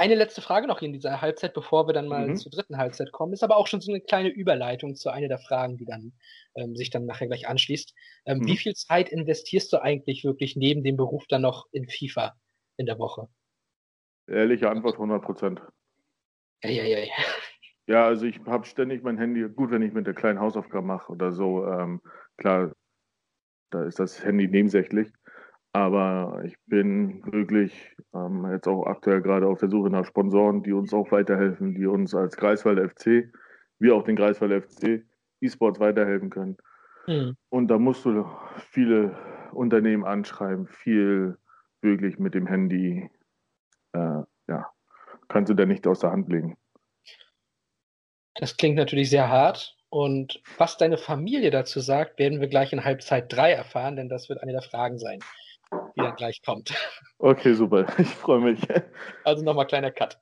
eine 0.00 0.14
letzte 0.14 0.40
Frage 0.40 0.66
noch 0.66 0.80
in 0.80 0.94
dieser 0.94 1.20
Halbzeit, 1.20 1.52
bevor 1.52 1.86
wir 1.86 1.92
dann 1.92 2.08
mal 2.08 2.28
mhm. 2.28 2.36
zur 2.36 2.50
dritten 2.50 2.78
Halbzeit 2.78 3.12
kommen, 3.12 3.34
ist 3.34 3.44
aber 3.44 3.58
auch 3.58 3.66
schon 3.66 3.82
so 3.82 3.92
eine 3.92 4.00
kleine 4.00 4.30
Überleitung 4.30 4.94
zu 4.94 5.10
einer 5.10 5.28
der 5.28 5.38
Fragen, 5.38 5.76
die 5.76 5.84
dann 5.84 6.14
ähm, 6.54 6.74
sich 6.74 6.88
dann 6.88 7.04
nachher 7.04 7.26
gleich 7.26 7.46
anschließt. 7.46 7.94
Ähm, 8.24 8.38
mhm. 8.38 8.46
Wie 8.46 8.56
viel 8.56 8.72
Zeit 8.72 9.10
investierst 9.10 9.70
du 9.72 9.82
eigentlich 9.82 10.24
wirklich 10.24 10.56
neben 10.56 10.82
dem 10.82 10.96
Beruf 10.96 11.26
dann 11.28 11.42
noch 11.42 11.66
in 11.72 11.86
FIFA 11.86 12.34
in 12.78 12.86
der 12.86 12.98
Woche? 12.98 13.28
Ehrliche 14.26 14.70
Antwort 14.70 14.94
100 14.94 15.22
Prozent. 15.22 15.60
Ja, 16.62 16.70
ja, 17.90 18.06
also 18.06 18.24
ich 18.24 18.40
habe 18.46 18.64
ständig 18.66 19.02
mein 19.02 19.18
Handy, 19.18 19.48
gut, 19.48 19.72
wenn 19.72 19.82
ich 19.82 19.92
mit 19.92 20.06
der 20.06 20.14
kleinen 20.14 20.38
Hausaufgabe 20.38 20.86
mache 20.86 21.10
oder 21.10 21.32
so, 21.32 21.66
ähm, 21.66 22.00
klar, 22.36 22.70
da 23.70 23.82
ist 23.82 23.98
das 23.98 24.24
Handy 24.24 24.46
nebensächlich. 24.46 25.12
Aber 25.72 26.40
ich 26.44 26.56
bin 26.66 27.20
wirklich 27.32 27.96
ähm, 28.14 28.48
jetzt 28.52 28.68
auch 28.68 28.86
aktuell 28.86 29.20
gerade 29.20 29.48
auf 29.48 29.58
der 29.58 29.70
Suche 29.70 29.90
nach 29.90 30.04
Sponsoren, 30.04 30.62
die 30.62 30.72
uns 30.72 30.94
auch 30.94 31.10
weiterhelfen, 31.10 31.74
die 31.74 31.86
uns 31.86 32.14
als 32.14 32.36
Greifswald 32.36 32.92
FC, 32.92 33.32
wie 33.80 33.90
auch 33.90 34.04
den 34.04 34.14
Greifswald 34.14 34.64
FC 34.64 35.04
E-Sports 35.40 35.80
weiterhelfen 35.80 36.30
können. 36.30 36.58
Mhm. 37.08 37.36
Und 37.48 37.68
da 37.68 37.78
musst 37.78 38.04
du 38.04 38.24
viele 38.70 39.16
Unternehmen 39.50 40.04
anschreiben, 40.04 40.68
viel 40.68 41.38
wirklich 41.82 42.20
mit 42.20 42.34
dem 42.34 42.46
Handy, 42.46 43.10
äh, 43.92 44.22
ja, 44.48 44.70
kannst 45.28 45.50
du 45.50 45.54
da 45.54 45.66
nicht 45.66 45.88
aus 45.88 46.00
der 46.00 46.12
Hand 46.12 46.28
legen. 46.28 46.56
Das 48.40 48.56
klingt 48.56 48.76
natürlich 48.76 49.10
sehr 49.10 49.28
hart. 49.28 49.76
Und 49.90 50.40
was 50.58 50.76
deine 50.76 50.98
Familie 50.98 51.50
dazu 51.50 51.80
sagt, 51.80 52.18
werden 52.18 52.40
wir 52.40 52.48
gleich 52.48 52.72
in 52.72 52.84
Halbzeit 52.84 53.32
3 53.32 53.52
erfahren, 53.52 53.96
denn 53.96 54.08
das 54.08 54.28
wird 54.28 54.42
eine 54.42 54.52
der 54.52 54.62
Fragen 54.62 54.98
sein 54.98 55.20
die 55.96 56.00
dann 56.00 56.16
gleich 56.16 56.42
kommt. 56.42 56.72
Okay, 57.18 57.54
super. 57.54 57.86
Ich 57.98 58.08
freue 58.08 58.40
mich. 58.40 58.60
Also 59.24 59.44
nochmal 59.44 59.66
kleiner 59.66 59.90
Cut. 59.90 60.18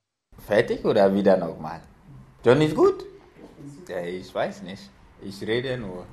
Fertig 0.46 0.84
oder 0.84 1.14
wieder 1.14 1.36
nochmal? 1.36 1.80
John 2.44 2.60
ist 2.60 2.74
gut? 2.74 3.04
Ja, 3.88 4.02
ich 4.02 4.32
weiß 4.34 4.62
nicht. 4.62 4.90
Ich 5.22 5.40
rede 5.42 5.76
nur. 5.76 6.06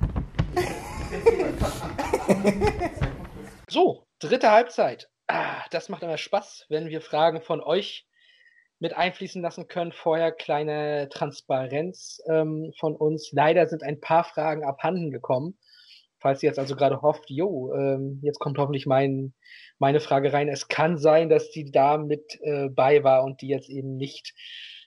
so, 3.70 4.06
dritte 4.20 4.51
Halbzeit. 4.51 5.10
Ah, 5.28 5.64
das 5.72 5.89
macht 5.89 6.03
immer 6.03 6.18
Spaß, 6.18 6.66
wenn 6.70 6.88
wir 6.88 7.01
Fragen 7.01 7.41
von 7.41 7.62
euch 7.62 8.08
mit 8.80 8.96
einfließen 8.96 9.42
lassen 9.42 9.68
können. 9.68 9.92
Vorher 9.92 10.32
kleine 10.32 11.10
Transparenz 11.10 12.22
ähm, 12.30 12.74
von 12.80 12.96
uns. 12.96 13.32
Leider 13.32 13.68
sind 13.68 13.84
ein 13.84 14.02
paar 14.02 14.24
Fragen 14.24 14.64
abhanden 14.64 15.12
gekommen. 15.12 15.58
Falls 16.20 16.42
ihr 16.42 16.50
jetzt 16.50 16.60
also 16.60 16.76
gerade 16.76 17.02
hofft, 17.02 17.30
jo, 17.30 17.74
ähm, 17.74 18.20
jetzt 18.24 18.40
kommt 18.40 18.58
hoffentlich 18.58 18.86
mein, 18.86 19.34
meine 19.78 20.00
Frage 20.00 20.34
rein. 20.34 20.50
Es 20.50 20.68
kann 20.68 20.98
sein, 20.98 21.30
dass 21.30 21.52
die 21.52 21.72
da 21.72 21.98
mit 21.98 22.40
äh, 22.42 22.70
bei 22.70 23.04
war 23.04 23.24
und 23.24 23.42
die 23.42 23.48
jetzt 23.48 23.70
eben 23.70 23.96
nicht 23.96 24.34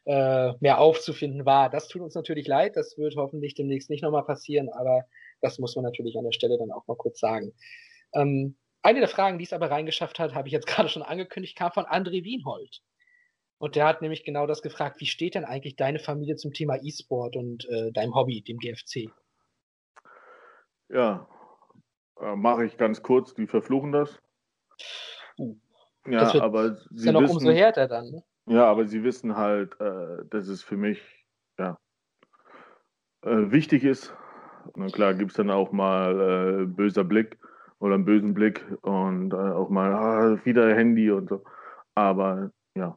äh, 0.05 0.53
mehr 0.61 0.81
aufzufinden 0.81 1.47
war. 1.47 1.71
Das 1.71 1.89
tut 1.89 2.03
uns 2.03 2.15
natürlich 2.15 2.49
leid. 2.49 2.77
Das 2.77 2.97
wird 2.99 3.15
hoffentlich 3.17 3.55
demnächst 3.55 3.91
nicht 3.91 4.03
nochmal 4.03 4.25
passieren, 4.25 4.69
aber 4.69 5.05
das 5.41 5.59
muss 5.59 5.77
man 5.77 5.85
natürlich 5.85 6.17
an 6.17 6.25
der 6.25 6.33
Stelle 6.33 6.59
dann 6.59 6.73
auch 6.73 6.87
mal 6.87 6.97
kurz 6.97 7.21
sagen. 7.21 7.53
Ähm, 8.15 8.57
eine 8.83 9.01
der 9.01 9.09
Fragen, 9.09 9.39
die 9.39 9.45
es 9.45 9.53
aber 9.53 9.71
reingeschafft 9.71 10.19
hat, 10.19 10.35
habe 10.35 10.49
ich 10.49 10.53
jetzt 10.53 10.67
gerade 10.69 10.89
schon 10.89 11.03
angekündigt, 11.03 11.57
kam 11.57 11.73
von 11.73 11.85
André 11.85 12.25
Wienhold. 12.25 12.81
Und 13.59 13.75
der 13.77 13.87
hat 13.87 14.03
nämlich 14.03 14.25
genau 14.25 14.47
das 14.47 14.63
gefragt, 14.63 15.01
wie 15.01 15.07
steht 15.07 15.35
denn 15.35 15.45
eigentlich 15.45 15.77
deine 15.77 15.99
Familie 15.99 16.37
zum 16.37 16.53
Thema 16.53 16.77
E-Sport 16.81 17.37
und 17.37 17.69
äh, 17.69 17.91
deinem 17.93 18.15
Hobby, 18.15 18.41
dem 18.43 18.59
GFC? 18.59 19.11
Ja, 20.89 21.29
Äh, 22.21 22.37
Mache 22.37 22.65
ich 22.65 22.77
ganz 22.77 23.03
kurz, 23.03 23.35
die 23.35 23.47
verfluchen 23.47 23.93
das. 23.93 24.21
Uh, 25.39 25.57
Ja, 26.07 26.21
das 26.21 26.37
aber 26.37 26.65
Ist 26.67 26.89
sie 26.91 27.07
ja 27.07 27.13
noch 27.13 27.23
wissen, 27.23 27.37
umso 27.37 27.51
härter 27.53 27.87
dann. 27.89 28.11
Ne? 28.11 28.23
ja, 28.47 28.65
aber 28.67 28.87
sie 28.87 29.03
wissen 29.05 29.37
halt, 29.37 29.81
äh, 29.81 30.25
dass 30.31 30.49
es 30.49 30.63
für 30.63 30.77
mich 30.77 31.01
ja, 31.59 31.79
äh, 33.23 33.51
wichtig 33.51 33.85
ist. 33.85 34.15
Na 34.77 34.87
klar, 34.89 35.15
gibt 35.15 35.31
es 35.33 35.37
dann 35.37 35.51
auch 35.51 35.73
mal 35.73 36.63
äh, 36.65 36.67
böser 36.67 37.05
Blick 37.05 37.39
oder 37.79 37.95
einen 37.95 38.05
bösen 38.05 38.35
Blick 38.35 38.65
und 38.83 39.33
äh, 39.33 39.37
auch 39.37 39.69
mal 39.71 39.93
ah, 39.95 40.45
wieder 40.45 40.75
Handy 40.75 41.11
und 41.11 41.29
so. 41.29 41.45
Aber 41.95 42.51
ja, 42.75 42.97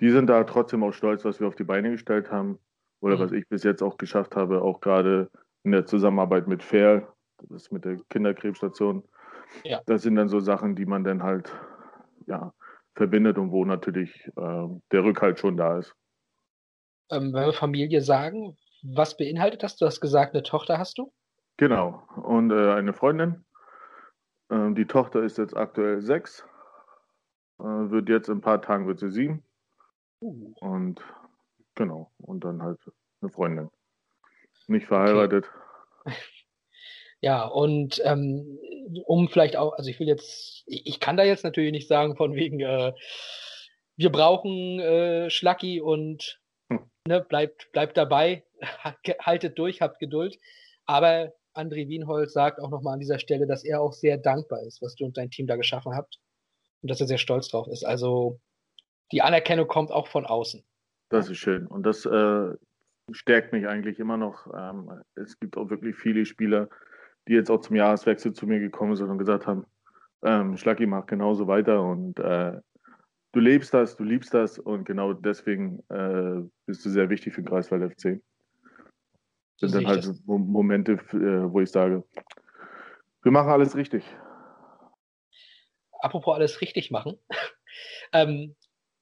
die 0.00 0.10
sind 0.10 0.26
da 0.28 0.44
trotzdem 0.44 0.82
auch 0.82 0.92
stolz, 0.92 1.24
was 1.24 1.40
wir 1.40 1.46
auf 1.46 1.54
die 1.56 1.64
Beine 1.64 1.90
gestellt 1.90 2.30
haben 2.30 2.58
oder 3.00 3.16
Mhm. 3.16 3.20
was 3.20 3.32
ich 3.32 3.48
bis 3.48 3.62
jetzt 3.62 3.82
auch 3.82 3.96
geschafft 3.96 4.36
habe, 4.36 4.62
auch 4.62 4.80
gerade 4.80 5.30
in 5.62 5.72
der 5.72 5.86
Zusammenarbeit 5.86 6.46
mit 6.46 6.62
Fair, 6.62 7.14
das 7.38 7.64
ist 7.64 7.72
mit 7.72 7.84
der 7.84 7.98
Kinderkrebsstation. 8.10 9.04
Ja. 9.64 9.80
Das 9.86 10.02
sind 10.02 10.16
dann 10.16 10.28
so 10.28 10.40
Sachen, 10.40 10.74
die 10.74 10.86
man 10.86 11.04
dann 11.04 11.22
halt 11.22 11.52
ja, 12.26 12.52
verbindet 12.94 13.38
und 13.38 13.50
wo 13.50 13.64
natürlich 13.64 14.26
äh, 14.36 14.68
der 14.92 15.04
Rückhalt 15.04 15.38
schon 15.38 15.56
da 15.56 15.78
ist. 15.78 15.94
Ähm, 17.10 17.32
wenn 17.32 17.46
wir 17.46 17.52
Familie 17.52 18.00
sagen, 18.00 18.56
was 18.82 19.16
beinhaltet 19.16 19.62
das? 19.62 19.76
Du 19.76 19.86
hast 19.86 20.00
gesagt, 20.00 20.34
eine 20.34 20.42
Tochter 20.42 20.78
hast 20.78 20.98
du? 20.98 21.12
Genau. 21.56 22.02
Und 22.16 22.50
äh, 22.50 22.72
eine 22.72 22.92
Freundin. 22.92 23.44
Ähm, 24.50 24.74
die 24.74 24.86
Tochter 24.86 25.22
ist 25.22 25.38
jetzt 25.38 25.56
aktuell 25.56 26.00
sechs. 26.00 26.44
Äh, 27.60 27.64
wird 27.64 28.08
jetzt 28.08 28.28
in 28.28 28.38
ein 28.38 28.40
paar 28.40 28.60
Tagen 28.60 28.86
wird 28.86 28.98
sie 28.98 29.10
sieben. 29.10 29.42
Uh, 30.24 30.54
Und 30.60 31.00
genau. 31.74 32.10
Und 32.18 32.44
dann 32.44 32.62
halt 32.62 32.80
eine 33.20 33.30
Freundin. 33.30 33.70
Nicht 34.66 34.86
verheiratet. 34.86 35.46
Ja, 37.20 37.46
und 37.46 38.02
ähm, 38.04 38.58
um 39.06 39.30
vielleicht 39.30 39.56
auch, 39.56 39.72
also 39.78 39.88
ich 39.88 39.98
will 39.98 40.06
jetzt, 40.06 40.62
ich 40.66 41.00
kann 41.00 41.16
da 41.16 41.24
jetzt 41.24 41.42
natürlich 41.42 41.72
nicht 41.72 41.88
sagen 41.88 42.16
von 42.16 42.34
wegen, 42.34 42.60
äh, 42.60 42.92
wir 43.96 44.12
brauchen 44.12 44.78
äh, 44.78 45.30
Schlacki 45.30 45.80
und 45.80 46.38
Hm. 46.68 46.90
ne, 47.08 47.22
bleibt, 47.22 47.72
bleibt 47.72 47.96
dabei, 47.96 48.44
haltet 49.20 49.58
durch, 49.58 49.80
habt 49.80 50.00
Geduld. 50.00 50.38
Aber 50.84 51.32
André 51.54 51.88
Wienhold 51.88 52.30
sagt 52.30 52.60
auch 52.60 52.68
nochmal 52.68 52.92
an 52.92 53.00
dieser 53.00 53.18
Stelle, 53.18 53.46
dass 53.46 53.64
er 53.64 53.80
auch 53.80 53.94
sehr 53.94 54.18
dankbar 54.18 54.60
ist, 54.62 54.82
was 54.82 54.94
du 54.94 55.06
und 55.06 55.16
dein 55.16 55.30
Team 55.30 55.46
da 55.46 55.56
geschaffen 55.56 55.94
habt 55.94 56.18
und 56.82 56.90
dass 56.90 57.00
er 57.00 57.06
sehr 57.06 57.16
stolz 57.16 57.48
drauf 57.48 57.68
ist. 57.68 57.84
Also 57.84 58.38
die 59.12 59.22
Anerkennung 59.22 59.68
kommt 59.68 59.90
auch 59.90 60.08
von 60.08 60.26
außen. 60.26 60.64
Das 61.10 61.28
ist 61.30 61.38
schön. 61.38 61.66
Und 61.66 61.84
das 61.84 62.04
äh, 62.06 62.54
stärkt 63.12 63.52
mich 63.52 63.68
eigentlich 63.68 63.98
immer 63.98 64.16
noch. 64.16 64.46
Ähm, 64.54 64.90
es 65.14 65.38
gibt 65.38 65.56
auch 65.56 65.70
wirklich 65.70 65.96
viele 65.96 66.24
Spieler, 66.26 66.68
die 67.28 67.34
jetzt 67.34 67.50
auch 67.50 67.60
zum 67.60 67.76
Jahreswechsel 67.76 68.32
zu 68.32 68.46
mir 68.46 68.58
gekommen 68.60 68.96
sind 68.96 69.08
und 69.10 69.18
gesagt 69.18 69.46
haben, 69.46 69.66
ähm, 70.22 70.56
Schlacki 70.56 70.86
macht 70.86 71.08
genauso 71.08 71.46
weiter 71.46 71.82
und 71.82 72.18
äh, 72.18 72.58
du 73.32 73.40
lebst 73.40 73.74
das, 73.74 73.96
du 73.96 74.04
liebst 74.04 74.32
das 74.32 74.58
und 74.58 74.84
genau 74.84 75.12
deswegen 75.12 75.80
äh, 75.90 76.42
bist 76.66 76.84
du 76.84 76.90
sehr 76.90 77.10
wichtig 77.10 77.34
für 77.34 77.42
den 77.42 77.48
Greifswald 77.48 77.92
FC. 77.92 78.22
So 79.56 79.66
sind 79.68 79.84
dann 79.84 79.86
halt 79.86 80.04
das. 80.06 80.24
Mo- 80.24 80.38
Momente, 80.38 80.92
äh, 80.92 81.52
wo 81.52 81.60
ich 81.60 81.70
sage, 81.70 82.04
wir 83.22 83.32
machen 83.32 83.50
alles 83.50 83.76
richtig. 83.76 84.04
apropos 86.00 86.34
alles 86.34 86.60
richtig 86.60 86.90
machen. 86.90 87.18
ähm, 88.12 88.54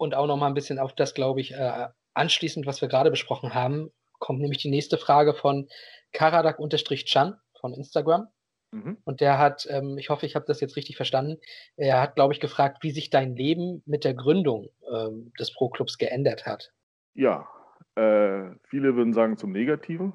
und 0.03 0.17
auch 0.17 0.27
noch 0.27 0.37
mal 0.37 0.49
ein 0.49 0.55
bisschen 0.55 0.81
auf 0.81 0.95
das, 0.95 1.15
glaube 1.15 1.41
ich, 1.41 1.53
äh, 1.53 1.87
anschließend, 2.15 2.67
was 2.67 2.81
wir 2.81 2.89
gerade 2.89 3.11
besprochen 3.11 3.55
haben, 3.55 3.93
kommt 4.19 4.41
nämlich 4.41 4.59
die 4.59 4.69
nächste 4.69 4.99
Frage 4.99 5.33
von 5.33 5.69
Karadak-Chan 6.13 7.39
von 7.61 7.73
Instagram. 7.73 8.27
Mhm. 8.73 8.99
Und 9.05 9.21
der 9.21 9.39
hat, 9.39 9.67
ähm, 9.71 9.97
ich 9.99 10.11
hoffe, 10.11 10.27
ich 10.27 10.35
habe 10.35 10.45
das 10.47 10.61
jetzt 10.61 10.77
richtig 10.77 10.97
verstanden, 10.97 11.39
er 11.77 12.01
hat, 12.01 12.17
glaube 12.17 12.35
ich, 12.35 12.41
gefragt, 12.41 12.79
wie 12.83 12.91
sich 12.91 13.11
dein 13.11 13.37
Leben 13.37 13.83
mit 13.87 14.03
der 14.03 14.15
Gründung 14.15 14.71
ähm, 14.93 15.33
des 15.39 15.55
Pro-Clubs 15.55 15.99
geändert 15.99 16.47
hat. 16.47 16.73
Ja, 17.15 17.47
äh, 17.95 18.51
viele 18.65 18.97
würden 18.97 19.13
sagen 19.13 19.37
zum 19.37 19.53
Negativen, 19.53 20.15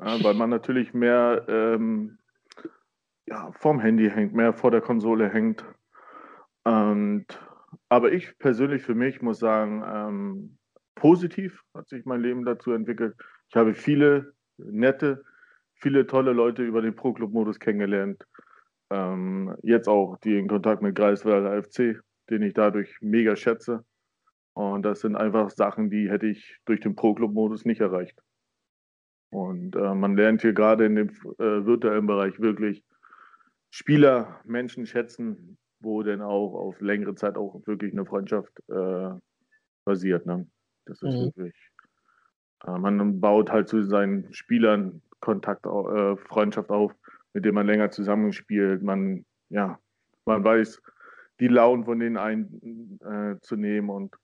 äh, 0.00 0.24
weil 0.24 0.34
man 0.34 0.50
natürlich 0.50 0.94
mehr 0.94 1.44
ähm, 1.48 2.18
ja, 3.26 3.52
vorm 3.52 3.78
Handy 3.78 4.10
hängt, 4.10 4.34
mehr 4.34 4.52
vor 4.52 4.72
der 4.72 4.80
Konsole 4.80 5.28
hängt. 5.28 5.64
Und, 6.64 7.26
aber 7.88 8.12
ich 8.12 8.38
persönlich 8.38 8.82
für 8.82 8.94
mich 8.94 9.22
muss 9.22 9.38
sagen, 9.38 9.82
ähm, 9.86 10.58
positiv 10.94 11.62
hat 11.74 11.88
sich 11.88 12.04
mein 12.04 12.20
Leben 12.20 12.44
dazu 12.44 12.72
entwickelt. 12.72 13.14
Ich 13.48 13.56
habe 13.56 13.74
viele 13.74 14.34
nette, 14.56 15.24
viele 15.74 16.06
tolle 16.06 16.32
Leute 16.32 16.64
über 16.64 16.82
den 16.82 16.94
Pro-Club-Modus 16.94 17.60
kennengelernt. 17.60 18.24
Ähm, 18.90 19.56
jetzt 19.62 19.88
auch 19.88 20.18
die 20.18 20.38
in 20.38 20.48
Kontakt 20.48 20.82
mit 20.82 20.96
Greifswalder 20.96 21.62
FC, 21.62 22.00
den 22.30 22.42
ich 22.42 22.54
dadurch 22.54 22.96
mega 23.00 23.36
schätze. 23.36 23.84
Und 24.54 24.82
das 24.82 25.00
sind 25.00 25.14
einfach 25.14 25.50
Sachen, 25.50 25.88
die 25.88 26.10
hätte 26.10 26.26
ich 26.26 26.58
durch 26.64 26.80
den 26.80 26.96
Pro-Club-Modus 26.96 27.64
nicht 27.64 27.80
erreicht. 27.80 28.18
Und 29.30 29.76
äh, 29.76 29.94
man 29.94 30.16
lernt 30.16 30.42
hier 30.42 30.52
gerade 30.52 30.86
in 30.86 30.96
dem 30.96 31.08
äh, 31.38 31.64
virtuellen 31.64 32.06
Bereich 32.06 32.40
wirklich 32.40 32.82
Spieler, 33.70 34.40
Menschen 34.44 34.86
schätzen, 34.86 35.58
wo 35.80 36.02
denn 36.02 36.20
auch 36.22 36.54
auf 36.54 36.80
längere 36.80 37.14
Zeit 37.14 37.36
auch 37.36 37.60
wirklich 37.66 37.92
eine 37.92 38.04
Freundschaft 38.04 38.52
äh, 38.68 39.10
basiert. 39.84 40.26
Ne? 40.26 40.46
Das 40.86 41.02
ist 41.02 41.14
Mhm. 41.14 41.26
wirklich. 41.26 41.54
Äh, 42.66 42.78
man 42.78 43.20
baut 43.20 43.50
halt 43.50 43.68
zu 43.68 43.82
seinen 43.82 44.32
Spielern 44.32 45.02
Kontakt, 45.20 45.66
äh, 45.66 46.16
Freundschaft 46.16 46.70
auf, 46.70 46.92
mit 47.32 47.44
dem 47.44 47.54
man 47.54 47.66
länger 47.66 47.90
zusammenspielt. 47.90 48.82
Man, 48.82 49.24
ja, 49.50 49.78
man 50.24 50.44
weiß, 50.44 50.80
die 51.40 51.48
Launen 51.48 51.84
von 51.84 51.98
denen 52.00 52.16
einzunehmen 52.16 53.90
und 53.90 54.14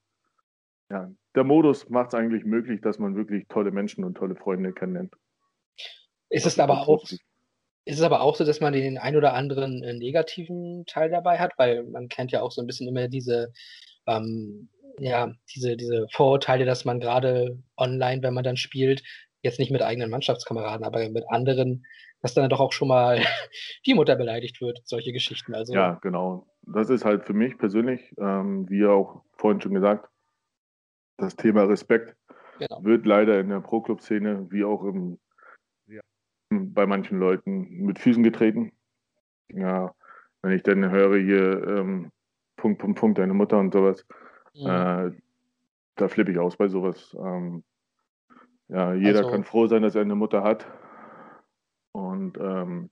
ja, 0.90 1.10
der 1.34 1.44
Modus 1.44 1.88
macht 1.88 2.08
es 2.08 2.14
eigentlich 2.14 2.44
möglich, 2.44 2.80
dass 2.80 2.98
man 2.98 3.16
wirklich 3.16 3.46
tolle 3.48 3.70
Menschen 3.70 4.04
und 4.04 4.16
tolle 4.16 4.36
Freunde 4.36 4.72
kennenlernt. 4.72 5.14
Ist 6.28 6.46
es 6.46 6.58
aber 6.58 6.74
auch. 6.74 7.04
Ist 7.84 7.98
es 7.98 8.02
aber 8.02 8.22
auch 8.22 8.36
so, 8.36 8.44
dass 8.44 8.60
man 8.60 8.72
den 8.72 8.98
ein 8.98 9.16
oder 9.16 9.34
anderen 9.34 9.82
äh, 9.82 9.92
negativen 9.92 10.84
Teil 10.86 11.10
dabei 11.10 11.38
hat, 11.38 11.52
weil 11.58 11.84
man 11.84 12.08
kennt 12.08 12.32
ja 12.32 12.42
auch 12.42 12.50
so 12.50 12.62
ein 12.62 12.66
bisschen 12.66 12.88
immer 12.88 13.08
diese, 13.08 13.52
ähm, 14.06 14.68
ja, 14.98 15.32
diese, 15.54 15.76
diese 15.76 16.06
Vorurteile, 16.10 16.64
dass 16.64 16.84
man 16.84 17.00
gerade 17.00 17.58
online, 17.76 18.22
wenn 18.22 18.34
man 18.34 18.44
dann 18.44 18.56
spielt, 18.56 19.02
jetzt 19.42 19.58
nicht 19.58 19.70
mit 19.70 19.82
eigenen 19.82 20.10
Mannschaftskameraden, 20.10 20.84
aber 20.84 21.08
mit 21.10 21.24
anderen, 21.28 21.84
dass 22.22 22.32
dann 22.32 22.48
doch 22.48 22.60
auch 22.60 22.72
schon 22.72 22.88
mal 22.88 23.18
die 23.86 23.94
Mutter 23.94 24.16
beleidigt 24.16 24.60
wird, 24.60 24.80
solche 24.84 25.12
Geschichten. 25.12 25.54
Also 25.54 25.74
Ja, 25.74 25.98
genau. 26.00 26.46
Das 26.62 26.88
ist 26.88 27.04
halt 27.04 27.26
für 27.26 27.34
mich 27.34 27.58
persönlich, 27.58 28.14
ähm, 28.18 28.68
wie 28.70 28.86
auch 28.86 29.22
vorhin 29.36 29.60
schon 29.60 29.74
gesagt, 29.74 30.08
das 31.18 31.36
Thema 31.36 31.64
Respekt 31.64 32.16
genau. 32.58 32.82
wird 32.82 33.04
leider 33.04 33.38
in 33.38 33.50
der 33.50 33.60
Pro-Club-Szene 33.60 34.46
wie 34.50 34.64
auch 34.64 34.82
im, 34.84 35.18
bei 36.60 36.86
manchen 36.86 37.18
Leuten 37.18 37.84
mit 37.84 37.98
Füßen 37.98 38.22
getreten. 38.22 38.72
Ja, 39.48 39.94
wenn 40.42 40.52
ich 40.52 40.62
dann 40.62 40.90
höre 40.90 41.18
hier 41.18 41.66
ähm, 41.66 42.10
Punkt, 42.56 42.78
Punkt, 42.80 42.98
Punkt, 42.98 43.18
deine 43.18 43.34
Mutter 43.34 43.58
und 43.58 43.72
sowas, 43.72 44.06
Mhm. 44.54 44.66
äh, 44.66 45.10
da 45.96 46.08
flippe 46.08 46.30
ich 46.32 46.38
aus 46.38 46.56
bei 46.56 46.68
sowas. 46.68 47.16
Ähm, 47.18 47.64
ja, 48.68 48.94
jeder 48.94 49.18
Also- 49.20 49.30
kann 49.30 49.44
froh 49.44 49.66
sein, 49.66 49.82
dass 49.82 49.94
er 49.94 50.02
eine 50.02 50.14
Mutter 50.14 50.42
hat. 50.42 50.66
Und 51.92 52.38
ähm, 52.38 52.90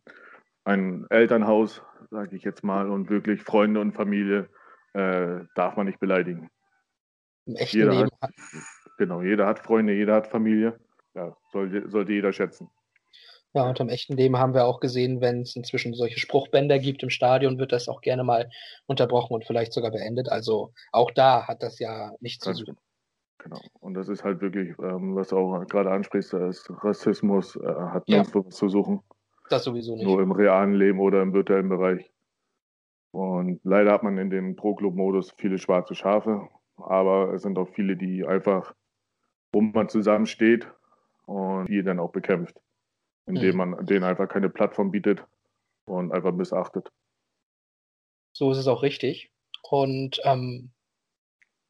ein 0.64 1.06
Elternhaus, 1.10 1.82
sage 2.10 2.36
ich 2.36 2.44
jetzt 2.44 2.62
mal, 2.62 2.88
und 2.90 3.10
wirklich 3.10 3.42
Freunde 3.42 3.80
und 3.80 3.92
Familie 3.92 4.48
äh, 4.94 5.40
darf 5.54 5.76
man 5.76 5.86
nicht 5.86 5.98
beleidigen. 5.98 6.50
Im 7.46 7.56
echten 7.56 7.78
Jeder 7.78 7.92
Leben 7.92 8.10
hat, 8.20 8.30
genau, 8.98 9.22
jeder 9.22 9.46
hat 9.46 9.58
Freunde, 9.58 9.94
jeder 9.94 10.14
hat 10.14 10.26
Familie. 10.28 10.78
Ja, 11.14 11.36
sollte, 11.50 11.88
sollte 11.90 12.12
jeder 12.12 12.32
schätzen. 12.32 12.70
Ja, 13.54 13.68
und 13.68 13.78
im 13.80 13.90
echten 13.90 14.16
Leben 14.16 14.38
haben 14.38 14.54
wir 14.54 14.64
auch 14.64 14.80
gesehen, 14.80 15.20
wenn 15.20 15.42
es 15.42 15.56
inzwischen 15.56 15.92
solche 15.92 16.18
Spruchbänder 16.18 16.78
gibt 16.78 17.02
im 17.02 17.10
Stadion, 17.10 17.58
wird 17.58 17.72
das 17.72 17.88
auch 17.88 18.00
gerne 18.00 18.24
mal 18.24 18.48
unterbrochen 18.86 19.34
und 19.34 19.44
vielleicht 19.44 19.74
sogar 19.74 19.90
beendet. 19.90 20.30
Also 20.30 20.72
auch 20.90 21.10
da 21.10 21.46
hat 21.46 21.62
das 21.62 21.78
ja 21.78 22.12
nichts 22.20 22.44
zu 22.44 22.50
Ganz 22.50 22.58
suchen. 22.60 22.78
Genau. 23.38 23.60
Und 23.80 23.94
das 23.94 24.08
ist 24.08 24.24
halt 24.24 24.40
wirklich, 24.40 24.70
ähm, 24.78 25.16
was 25.16 25.28
du 25.28 25.36
auch 25.36 25.66
gerade 25.66 25.90
ansprichst, 25.90 26.32
ist 26.34 26.70
Rassismus 26.82 27.56
äh, 27.56 27.66
hat 27.66 28.04
Ja. 28.06 28.20
was 28.32 28.54
zu 28.54 28.68
suchen. 28.68 29.00
Das 29.50 29.64
sowieso 29.64 29.96
nicht. 29.96 30.06
Nur 30.06 30.22
im 30.22 30.32
realen 30.32 30.74
Leben 30.74 31.00
oder 31.00 31.20
im 31.20 31.34
virtuellen 31.34 31.68
Bereich. 31.68 32.10
Und 33.10 33.60
leider 33.64 33.92
hat 33.92 34.02
man 34.02 34.16
in 34.16 34.30
dem 34.30 34.56
Pro-Club-Modus 34.56 35.32
viele 35.36 35.58
schwarze 35.58 35.94
Schafe, 35.94 36.48
aber 36.76 37.34
es 37.34 37.42
sind 37.42 37.58
auch 37.58 37.68
viele, 37.68 37.96
die 37.96 38.24
einfach, 38.24 38.74
wo 39.52 39.60
man 39.60 39.90
zusammensteht 39.90 40.66
und 41.26 41.66
die 41.66 41.82
dann 41.82 41.98
auch 41.98 42.12
bekämpft, 42.12 42.58
indem 43.26 43.52
Mhm. 43.52 43.56
man 43.56 43.86
denen 43.86 44.04
einfach 44.04 44.28
keine 44.28 44.48
Plattform 44.48 44.90
bietet 44.90 45.24
und 45.84 46.12
einfach 46.12 46.32
missachtet. 46.32 46.90
So 48.32 48.50
ist 48.50 48.58
es 48.58 48.66
auch 48.66 48.82
richtig. 48.82 49.30
Und 49.62 50.20
ähm, 50.24 50.72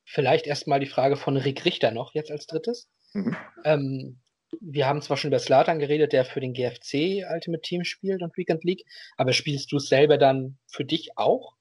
vielleicht 0.04 0.46
erstmal 0.46 0.80
die 0.80 0.86
Frage 0.86 1.16
von 1.16 1.36
Rick 1.36 1.64
Richter 1.64 1.90
noch 1.90 2.14
jetzt 2.14 2.30
als 2.30 2.46
drittes. 2.46 2.88
Mhm. 3.12 3.36
Ähm, 3.64 4.18
wir 4.60 4.86
haben 4.86 5.00
zwar 5.00 5.16
schon 5.16 5.28
über 5.28 5.38
Slatan 5.38 5.78
geredet, 5.78 6.12
der 6.12 6.24
für 6.24 6.40
den 6.40 6.52
GFC 6.52 7.24
Ultimate 7.32 7.62
Team 7.62 7.84
spielt 7.84 8.22
und 8.22 8.36
Weekend 8.36 8.64
League, 8.64 8.84
aber 9.16 9.32
spielst 9.32 9.72
du 9.72 9.76
es 9.76 9.88
selber 9.88 10.18
dann 10.18 10.58
für 10.66 10.84
dich 10.84 11.16
auch? 11.16 11.56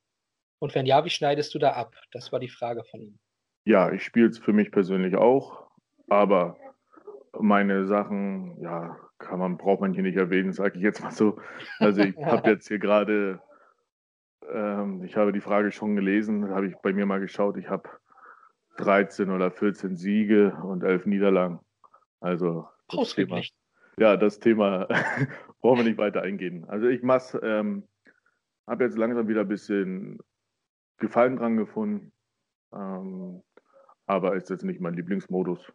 Und 0.60 0.76
wenn 0.76 0.86
ja, 0.86 1.04
wie 1.06 1.10
schneidest 1.10 1.54
du 1.56 1.60
da 1.60 1.72
ab? 1.72 1.96
Das 2.12 2.32
war 2.32 2.40
die 2.40 2.50
Frage 2.50 2.84
von 2.84 3.02
ihm. 3.02 3.20
Ja, 3.66 3.92
ich 3.92 4.04
spiele 4.04 4.28
es 4.28 4.40
für 4.40 4.54
mich 4.54 4.72
persönlich 4.72 5.16
auch, 5.16 5.68
aber 6.10 6.58
meine 7.40 7.86
Sachen, 7.86 8.60
ja, 8.62 8.98
kann 9.22 9.40
man, 9.40 9.58
braucht 9.58 9.82
man 9.82 9.94
hier 9.94 10.04
nicht 10.04 10.18
erwähnen, 10.18 10.52
sage 10.52 10.78
ich 10.78 10.84
jetzt 10.84 11.02
mal 11.02 11.12
so. 11.12 11.40
Also 11.80 12.02
ich 12.02 12.18
habe 12.26 12.50
jetzt 12.50 12.68
hier 12.68 12.80
gerade, 12.80 13.42
ähm, 14.52 15.04
ich 15.04 15.16
habe 15.16 15.32
die 15.32 15.42
Frage 15.42 15.72
schon 15.72 15.96
gelesen, 15.96 16.50
habe 16.50 16.68
ich 16.68 16.76
bei 16.78 16.94
mir 16.94 17.06
mal 17.06 17.20
geschaut, 17.20 17.58
ich 17.58 17.70
habe 17.70 17.90
13 18.78 19.30
oder 19.30 19.52
14 19.52 19.96
Siege 19.96 20.58
und 20.64 20.84
11 20.84 21.06
Niederlagen. 21.06 21.60
Also 22.20 22.68
das 22.90 23.16
Thema, 23.16 23.42
ja, 23.98 24.18
das 24.18 24.40
Thema 24.40 24.88
brauchen 25.62 25.80
wir 25.80 25.84
nicht 25.84 25.98
weiter 25.98 26.22
eingehen. 26.22 26.66
Also 26.68 26.88
ich 26.88 27.02
ähm, 27.04 27.88
habe 28.68 28.84
jetzt 28.84 28.98
langsam 28.98 29.28
wieder 29.28 29.42
ein 29.42 29.48
bisschen 29.48 30.20
Gefallen 30.98 31.36
dran 31.36 31.58
gefunden, 31.58 32.12
ähm, 32.74 33.42
aber 34.06 34.36
ist 34.36 34.50
jetzt 34.50 34.64
nicht 34.64 34.80
mein 34.82 34.94
Lieblingsmodus. 34.94 35.72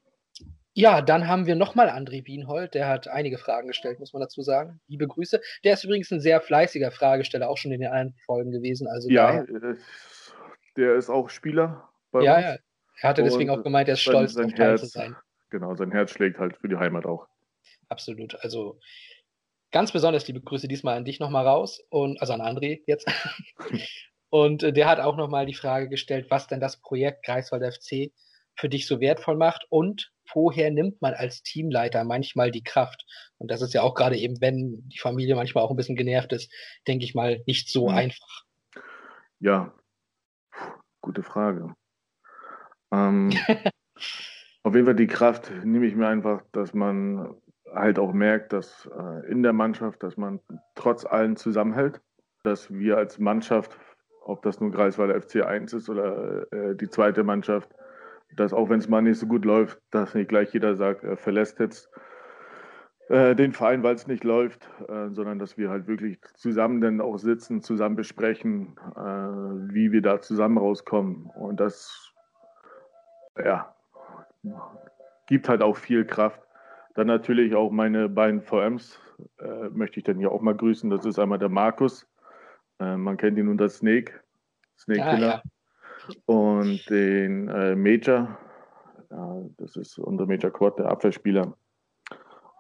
Ja, 0.78 1.00
dann 1.00 1.26
haben 1.26 1.46
wir 1.46 1.56
nochmal 1.56 1.88
André 1.88 2.26
Wienhold, 2.26 2.74
der 2.74 2.86
hat 2.86 3.08
einige 3.08 3.38
Fragen 3.38 3.66
gestellt, 3.66 3.98
muss 3.98 4.12
man 4.12 4.20
dazu 4.20 4.42
sagen. 4.42 4.78
Liebe 4.88 5.08
Grüße. 5.08 5.40
Der 5.64 5.72
ist 5.72 5.84
übrigens 5.84 6.10
ein 6.10 6.20
sehr 6.20 6.38
fleißiger 6.42 6.90
Fragesteller, 6.90 7.48
auch 7.48 7.56
schon 7.56 7.72
in 7.72 7.80
den 7.80 7.88
anderen 7.88 8.14
Folgen 8.26 8.50
gewesen. 8.50 8.86
Also 8.86 9.08
ja, 9.08 9.42
daher... 9.42 9.70
Äh, 9.70 9.76
der 10.76 10.96
ist 10.96 11.08
auch 11.08 11.30
Spieler 11.30 11.88
bei 12.12 12.20
ja, 12.20 12.36
uns. 12.36 12.44
Ja, 12.44 12.56
er 13.00 13.08
hatte 13.08 13.22
deswegen 13.22 13.48
auch 13.48 13.62
gemeint, 13.62 13.88
er 13.88 13.94
ist 13.94 14.02
stolz, 14.02 14.34
sein, 14.34 14.50
sein 14.50 14.58
Herz, 14.58 14.80
zu 14.82 14.86
sein. 14.88 15.16
Genau, 15.48 15.74
sein 15.76 15.92
Herz 15.92 16.10
schlägt 16.10 16.38
halt 16.38 16.58
für 16.58 16.68
die 16.68 16.76
Heimat 16.76 17.06
auch. 17.06 17.26
Absolut. 17.88 18.36
Also 18.42 18.78
ganz 19.72 19.92
besonders 19.92 20.28
liebe 20.28 20.42
Grüße 20.42 20.68
diesmal 20.68 20.98
an 20.98 21.06
dich 21.06 21.20
nochmal 21.20 21.46
raus 21.46 21.82
und 21.88 22.20
also 22.20 22.34
an 22.34 22.42
André 22.42 22.82
jetzt. 22.86 23.10
und 24.28 24.62
äh, 24.62 24.74
der 24.74 24.90
hat 24.90 25.00
auch 25.00 25.16
nochmal 25.16 25.46
die 25.46 25.54
Frage 25.54 25.88
gestellt, 25.88 26.26
was 26.28 26.48
denn 26.48 26.60
das 26.60 26.76
Projekt 26.82 27.24
Greifswald 27.24 27.64
FC 27.64 28.12
für 28.54 28.68
dich 28.68 28.86
so 28.86 29.00
wertvoll 29.00 29.36
macht 29.38 29.64
und 29.70 30.12
woher 30.34 30.70
nimmt 30.70 31.00
man 31.00 31.14
als 31.14 31.42
Teamleiter 31.42 32.04
manchmal 32.04 32.50
die 32.50 32.62
Kraft? 32.62 33.04
Und 33.38 33.50
das 33.50 33.62
ist 33.62 33.74
ja 33.74 33.82
auch 33.82 33.94
gerade 33.94 34.16
eben, 34.16 34.40
wenn 34.40 34.88
die 34.88 34.98
Familie 34.98 35.34
manchmal 35.34 35.64
auch 35.64 35.70
ein 35.70 35.76
bisschen 35.76 35.96
genervt 35.96 36.32
ist, 36.32 36.52
denke 36.86 37.04
ich 37.04 37.14
mal, 37.14 37.42
nicht 37.46 37.68
so 37.70 37.88
mhm. 37.88 37.94
einfach. 37.94 38.44
Ja, 39.38 39.72
gute 41.00 41.22
Frage. 41.22 41.74
Ähm, 42.92 43.30
auf 44.62 44.74
jeden 44.74 44.86
Fall 44.86 44.96
die 44.96 45.06
Kraft 45.06 45.52
nehme 45.64 45.86
ich 45.86 45.94
mir 45.94 46.08
einfach, 46.08 46.42
dass 46.52 46.74
man 46.74 47.34
halt 47.72 47.98
auch 47.98 48.12
merkt, 48.12 48.52
dass 48.52 48.86
äh, 48.86 49.30
in 49.30 49.42
der 49.42 49.52
Mannschaft, 49.52 50.02
dass 50.02 50.16
man 50.16 50.40
trotz 50.74 51.04
allem 51.04 51.36
zusammenhält, 51.36 52.00
dass 52.42 52.72
wir 52.72 52.96
als 52.96 53.18
Mannschaft, 53.18 53.76
ob 54.22 54.42
das 54.42 54.60
nun 54.60 54.72
Greifswalder 54.72 55.20
FC 55.20 55.44
1 55.44 55.72
ist 55.72 55.88
oder 55.88 56.50
äh, 56.52 56.76
die 56.76 56.88
zweite 56.88 57.24
Mannschaft, 57.24 57.70
dass 58.36 58.52
auch 58.52 58.68
wenn 58.68 58.78
es 58.78 58.88
mal 58.88 59.02
nicht 59.02 59.18
so 59.18 59.26
gut 59.26 59.44
läuft, 59.44 59.80
dass 59.90 60.14
nicht 60.14 60.28
gleich 60.28 60.52
jeder 60.52 60.76
sagt, 60.76 61.04
er 61.04 61.16
verlässt 61.16 61.58
jetzt 61.58 61.90
äh, 63.08 63.34
den 63.34 63.52
Verein, 63.52 63.82
weil 63.82 63.94
es 63.94 64.06
nicht 64.06 64.24
läuft, 64.24 64.68
äh, 64.88 65.10
sondern 65.10 65.38
dass 65.38 65.56
wir 65.56 65.70
halt 65.70 65.86
wirklich 65.86 66.20
zusammen 66.34 66.80
dann 66.80 67.00
auch 67.00 67.18
sitzen, 67.18 67.62
zusammen 67.62 67.96
besprechen, 67.96 68.76
äh, 68.96 69.00
wie 69.00 69.92
wir 69.92 70.02
da 70.02 70.20
zusammen 70.20 70.58
rauskommen. 70.58 71.30
Und 71.34 71.60
das, 71.60 72.12
ja, 73.42 73.74
gibt 75.26 75.48
halt 75.48 75.62
auch 75.62 75.76
viel 75.76 76.04
Kraft. 76.04 76.40
Dann 76.94 77.06
natürlich 77.06 77.54
auch 77.54 77.70
meine 77.70 78.08
beiden 78.08 78.42
VMs 78.42 78.98
äh, 79.38 79.68
möchte 79.70 80.00
ich 80.00 80.04
dann 80.04 80.18
hier 80.18 80.32
auch 80.32 80.40
mal 80.40 80.54
grüßen. 80.54 80.90
Das 80.90 81.04
ist 81.04 81.18
einmal 81.18 81.38
der 81.38 81.48
Markus, 81.48 82.08
äh, 82.80 82.96
man 82.96 83.16
kennt 83.16 83.38
ihn 83.38 83.48
unter 83.48 83.68
Snake, 83.68 84.12
Snake 84.76 85.02
Killer. 85.02 85.26
Ja, 85.28 85.34
ja 85.34 85.42
und 86.26 86.88
den 86.90 87.48
äh, 87.48 87.74
Major, 87.76 88.38
ja, 89.10 89.42
das 89.58 89.76
ist 89.76 89.98
unser 89.98 90.26
Major 90.26 90.50
Quad, 90.50 90.78
der 90.78 90.86
Abwehrspieler, 90.86 91.56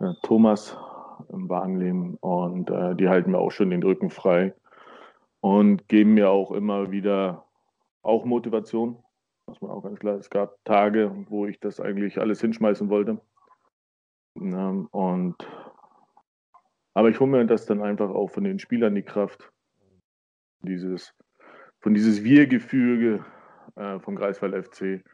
äh, 0.00 0.12
Thomas 0.22 0.76
im 1.30 1.48
Bahnleben 1.48 2.16
und 2.16 2.70
äh, 2.70 2.94
die 2.94 3.08
halten 3.08 3.30
mir 3.30 3.38
auch 3.38 3.50
schon 3.50 3.70
den 3.70 3.82
Rücken 3.82 4.10
frei 4.10 4.54
und 5.40 5.88
geben 5.88 6.14
mir 6.14 6.30
auch 6.30 6.52
immer 6.52 6.90
wieder 6.90 7.44
auch 8.02 8.24
Motivation. 8.24 9.02
Das 9.46 9.62
war 9.62 9.70
auch 9.70 9.82
ganz 9.82 9.98
klar. 9.98 10.16
Es 10.16 10.28
gab 10.30 10.56
Tage, 10.64 11.12
wo 11.28 11.46
ich 11.46 11.60
das 11.60 11.80
eigentlich 11.80 12.20
alles 12.20 12.40
hinschmeißen 12.40 12.88
wollte. 12.88 13.20
Und 14.34 15.36
aber 16.94 17.10
ich 17.10 17.20
hole 17.20 17.30
mir 17.30 17.46
das 17.46 17.66
dann 17.66 17.82
einfach 17.82 18.10
auch 18.10 18.28
von 18.28 18.44
den 18.44 18.58
Spielern 18.58 18.94
die 18.94 19.02
Kraft, 19.02 19.52
dieses 20.60 21.14
von 21.80 21.94
dieses 21.94 22.24
Wir-Gefüge 22.24 23.24
äh, 23.76 23.98
vom 24.00 24.16
Greifswald 24.16 24.66
FC. 24.66 25.04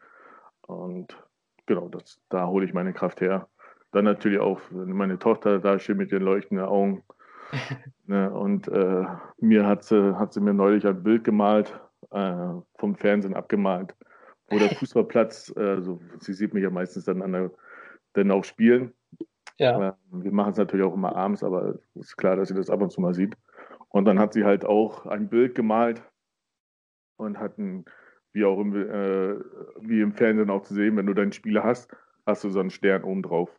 Und 0.67 1.17
genau, 1.65 1.89
das, 1.89 2.19
da 2.29 2.47
hole 2.47 2.65
ich 2.65 2.73
meine 2.73 2.93
Kraft 2.93 3.21
her. 3.21 3.47
Dann 3.91 4.05
natürlich 4.05 4.39
auch, 4.39 4.59
wenn 4.71 4.91
meine 4.91 5.19
Tochter 5.19 5.59
da 5.59 5.77
steht 5.77 5.97
mit 5.97 6.11
den 6.11 6.23
leuchtenden 6.23 6.65
Augen. 6.65 7.03
ne, 8.07 8.31
und 8.31 8.67
äh, 8.67 9.05
mir 9.39 9.67
hat 9.67 9.83
sie, 9.83 10.17
hat 10.17 10.33
sie 10.33 10.41
mir 10.41 10.53
neulich 10.53 10.87
ein 10.87 11.03
Bild 11.03 11.23
gemalt, 11.23 11.79
äh, 12.11 12.53
vom 12.77 12.95
Fernsehen 12.95 13.35
abgemalt, 13.35 13.95
wo 14.49 14.57
der 14.57 14.69
Fußballplatz, 14.75 15.55
äh, 15.55 15.81
so, 15.81 16.01
sie 16.19 16.33
sieht 16.33 16.53
mich 16.53 16.63
ja 16.63 16.71
meistens 16.71 17.05
dann, 17.05 17.21
an 17.21 17.33
der, 17.33 17.51
dann 18.13 18.31
auch 18.31 18.43
spielen. 18.43 18.93
Ja. 19.59 19.95
wir 20.09 20.31
machen 20.31 20.53
es 20.53 20.57
natürlich 20.57 20.85
auch 20.85 20.95
immer 20.95 21.15
abends, 21.15 21.43
aber 21.43 21.75
es 21.93 22.07
ist 22.07 22.17
klar, 22.17 22.35
dass 22.35 22.47
sie 22.47 22.55
das 22.55 22.71
ab 22.71 22.81
und 22.81 22.91
zu 22.91 22.99
mal 22.99 23.13
sieht. 23.13 23.37
Und 23.89 24.05
dann 24.05 24.17
hat 24.17 24.33
sie 24.33 24.43
halt 24.43 24.65
auch 24.65 25.05
ein 25.05 25.29
Bild 25.29 25.53
gemalt 25.53 26.01
und 27.17 27.39
hat 27.39 27.59
ein 27.59 27.85
wie 28.33 28.45
auch 28.45 28.59
im, 28.59 28.75
äh, 28.75 29.39
wie 29.79 30.01
im 30.01 30.13
Fernsehen 30.13 30.49
auch 30.49 30.63
zu 30.63 30.73
sehen, 30.73 30.97
wenn 30.97 31.05
du 31.05 31.13
deinen 31.13 31.31
Spieler 31.31 31.63
hast, 31.63 31.89
hast 32.25 32.43
du 32.43 32.49
so 32.49 32.59
einen 32.59 32.71
Stern 32.71 33.03
oben 33.03 33.23
drauf. 33.23 33.49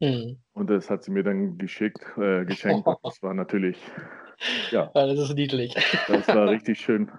Mhm. 0.00 0.38
Und 0.52 0.70
das 0.70 0.90
hat 0.90 1.02
sie 1.04 1.10
mir 1.10 1.22
dann 1.22 1.58
geschickt, 1.58 2.04
äh, 2.18 2.44
geschenkt. 2.44 2.86
Das 3.02 3.22
war 3.22 3.34
natürlich, 3.34 3.80
ja. 4.70 4.90
ja. 4.94 5.06
Das 5.06 5.18
ist 5.18 5.34
niedlich. 5.34 5.74
Das 6.08 6.28
war 6.28 6.48
richtig 6.48 6.80
schön. 6.80 7.10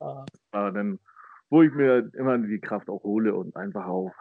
Ah. 0.00 0.24
Das 0.30 0.40
war 0.52 0.72
dann, 0.72 0.98
wo 1.50 1.62
ich 1.62 1.72
mir 1.72 2.10
immer 2.14 2.38
die 2.38 2.60
Kraft 2.60 2.88
auch 2.88 3.02
hole 3.04 3.34
und 3.34 3.56
einfach 3.56 3.86
auch, 3.86 4.12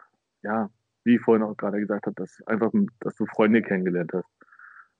ja, 0.43 0.69
wie 1.03 1.15
ich 1.15 1.21
vorhin 1.21 1.43
auch 1.43 1.57
gerade 1.57 1.79
gesagt 1.79 2.05
habe, 2.05 2.15
dass 2.15 2.41
einfach, 2.45 2.71
dass 2.99 3.15
du 3.15 3.25
Freunde 3.25 3.61
kennengelernt 3.61 4.11
hast. 4.13 4.29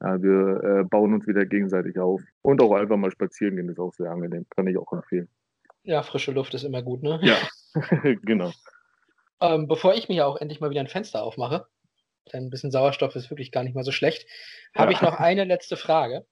Ja, 0.02 0.20
wir 0.22 0.64
äh, 0.64 0.84
bauen 0.86 1.14
uns 1.14 1.28
wieder 1.28 1.46
gegenseitig 1.46 2.00
auf. 2.00 2.24
Und 2.42 2.62
auch 2.64 2.74
einfach 2.74 2.98
mal 2.98 3.12
spazieren 3.12 3.56
gehen 3.56 3.70
ist 3.70 3.80
auch 3.80 3.94
sehr 3.94 4.10
angenehm. 4.10 4.48
Kann 4.50 4.66
ich 4.66 4.78
auch 4.78 4.92
empfehlen. 4.94 5.30
Ja, 5.84 6.04
frische 6.04 6.32
Luft 6.32 6.54
ist 6.54 6.64
immer 6.64 6.82
gut, 6.82 7.04
ne? 7.04 7.20
Ja, 7.24 7.38
genau. 8.24 8.52
Ähm, 9.42 9.68
bevor 9.68 9.96
ich 9.96 10.10
mir 10.10 10.28
auch 10.28 10.38
endlich 10.38 10.60
mal 10.60 10.70
wieder 10.70 10.82
ein 10.82 10.88
Fenster 10.88 11.24
aufmache, 11.24 11.68
denn 12.32 12.46
ein 12.46 12.50
bisschen 12.50 12.72
Sauerstoff 12.72 13.16
ist 13.16 13.32
wirklich 13.32 13.52
gar 13.52 13.64
nicht 13.64 13.74
mal 13.74 13.84
so 13.84 13.92
schlecht, 13.92 14.28
ja. 14.76 14.82
habe 14.82 14.94
ich 14.94 15.02
noch 15.02 15.16
eine 15.16 15.44
letzte 15.44 15.78
Frage. 15.78 16.28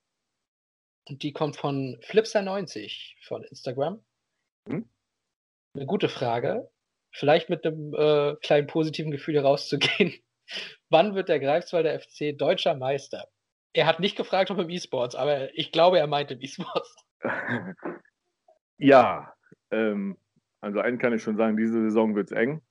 Und 1.08 1.24
die 1.24 1.34
kommt 1.34 1.56
von 1.56 2.00
Flipser90 2.02 3.16
von 3.26 3.44
Instagram. 3.44 4.04
Hm? 4.68 4.88
Eine 5.74 5.86
gute 5.88 6.08
Frage. 6.08 6.70
Vielleicht 7.12 7.50
mit 7.50 7.66
einem 7.66 7.94
äh, 7.96 8.36
kleinen 8.42 8.68
positiven 8.68 9.10
Gefühl 9.10 9.36
herauszugehen. 9.36 10.14
Wann 10.90 11.16
wird 11.16 11.30
der 11.30 11.40
Greifswalder 11.40 12.00
FC 12.00 12.38
deutscher 12.38 12.76
Meister? 12.76 13.28
Er 13.74 13.88
hat 13.88 14.00
nicht 14.00 14.16
gefragt, 14.16 14.52
ob 14.52 14.60
im 14.60 14.70
E-Sports, 14.70 15.16
aber 15.16 15.54
ich 15.58 15.72
glaube, 15.72 16.00
er 16.00 16.08
meint 16.08 16.32
im 16.32 16.42
E-Sports. 16.42 16.96
ja, 18.78 19.34
ähm, 19.72 20.18
also 20.62 20.80
einen 20.80 20.98
kann 20.98 21.14
ich 21.14 21.24
schon 21.24 21.38
sagen, 21.38 21.58
diese 21.58 21.82
Saison 21.82 22.16
wird 22.16 22.32
es 22.32 22.38
eng, 22.38 22.62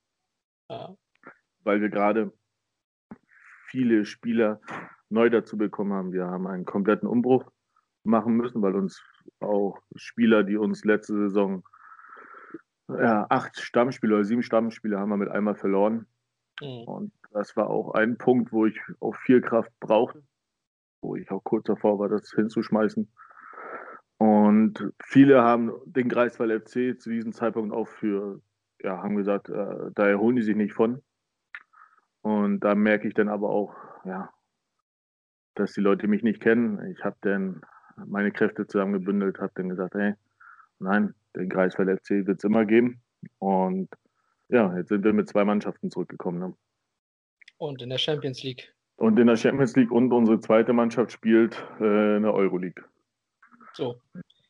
ja. 0.69 0.95
weil 1.63 1.81
wir 1.81 1.89
gerade 1.89 2.31
viele 3.67 4.05
Spieler 4.05 4.61
neu 5.09 5.29
dazu 5.29 5.57
bekommen 5.57 5.93
haben. 5.93 6.11
Wir 6.11 6.27
haben 6.27 6.47
einen 6.47 6.65
kompletten 6.65 7.07
Umbruch 7.07 7.51
machen 8.03 8.35
müssen, 8.35 8.61
weil 8.61 8.75
uns 8.75 9.03
auch 9.39 9.79
Spieler, 9.95 10.43
die 10.43 10.57
uns 10.57 10.85
letzte 10.85 11.13
Saison 11.15 11.63
ja, 12.89 13.27
acht 13.29 13.59
Stammspieler 13.59 14.15
oder 14.15 14.25
sieben 14.25 14.41
Stammspieler 14.41 14.99
haben 14.99 15.09
wir 15.09 15.17
mit 15.17 15.29
einmal 15.29 15.55
verloren. 15.55 16.07
Mhm. 16.61 16.83
Und 16.85 17.13
das 17.31 17.55
war 17.55 17.69
auch 17.69 17.93
ein 17.93 18.17
Punkt, 18.17 18.51
wo 18.51 18.65
ich 18.65 18.79
auch 18.99 19.15
viel 19.15 19.41
Kraft 19.41 19.71
brauchte, 19.79 20.23
wo 21.01 21.15
ich 21.15 21.29
auch 21.29 21.43
kurz 21.43 21.65
davor 21.65 21.99
war, 21.99 22.09
das 22.09 22.31
hinzuschmeißen. 22.31 23.11
Und 24.19 24.93
viele 25.01 25.41
haben 25.41 25.71
den 25.85 26.09
Greifswald 26.09 26.51
FC 26.63 26.99
zu 26.99 27.09
diesem 27.09 27.31
Zeitpunkt 27.31 27.73
auch 27.73 27.87
für, 27.87 28.41
ja, 28.83 29.01
haben 29.01 29.15
gesagt, 29.15 29.47
äh, 29.47 29.91
da 29.95 30.07
erholen 30.07 30.35
die 30.35 30.41
sich 30.41 30.57
nicht 30.57 30.73
von. 30.73 31.01
Und 32.21 32.59
da 32.59 32.75
merke 32.75 33.07
ich 33.07 33.13
dann 33.13 33.29
aber 33.29 33.49
auch, 33.49 33.73
ja, 34.03 34.29
dass 35.55 35.71
die 35.71 35.79
Leute 35.79 36.09
mich 36.09 36.21
nicht 36.21 36.41
kennen. 36.41 36.91
Ich 36.91 37.03
habe 37.05 37.15
dann 37.21 37.61
meine 37.95 38.31
Kräfte 38.31 38.67
zusammengebündelt, 38.67 39.39
habe 39.39 39.53
dann 39.55 39.69
gesagt, 39.69 39.95
hey, 39.95 40.15
nein, 40.79 41.13
den 41.37 41.47
Greifswald 41.47 42.01
FC 42.01 42.27
wird 42.27 42.39
es 42.39 42.43
immer 42.43 42.65
geben. 42.65 43.01
Und 43.39 43.87
ja, 44.49 44.75
jetzt 44.77 44.89
sind 44.89 45.05
wir 45.05 45.13
mit 45.13 45.29
zwei 45.29 45.45
Mannschaften 45.45 45.91
zurückgekommen. 45.91 46.39
Ne? 46.39 46.53
Und 47.57 47.81
in 47.81 47.89
der 47.89 47.97
Champions 47.97 48.43
League. 48.43 48.73
Und 48.97 49.17
in 49.17 49.27
der 49.27 49.37
Champions 49.37 49.77
League 49.77 49.91
und 49.91 50.11
unsere 50.11 50.41
zweite 50.41 50.73
Mannschaft 50.73 51.13
spielt 51.13 51.63
äh, 51.79 52.17
in 52.17 52.23
der 52.23 52.33
Euroleague. 52.33 52.83
So. 53.79 53.95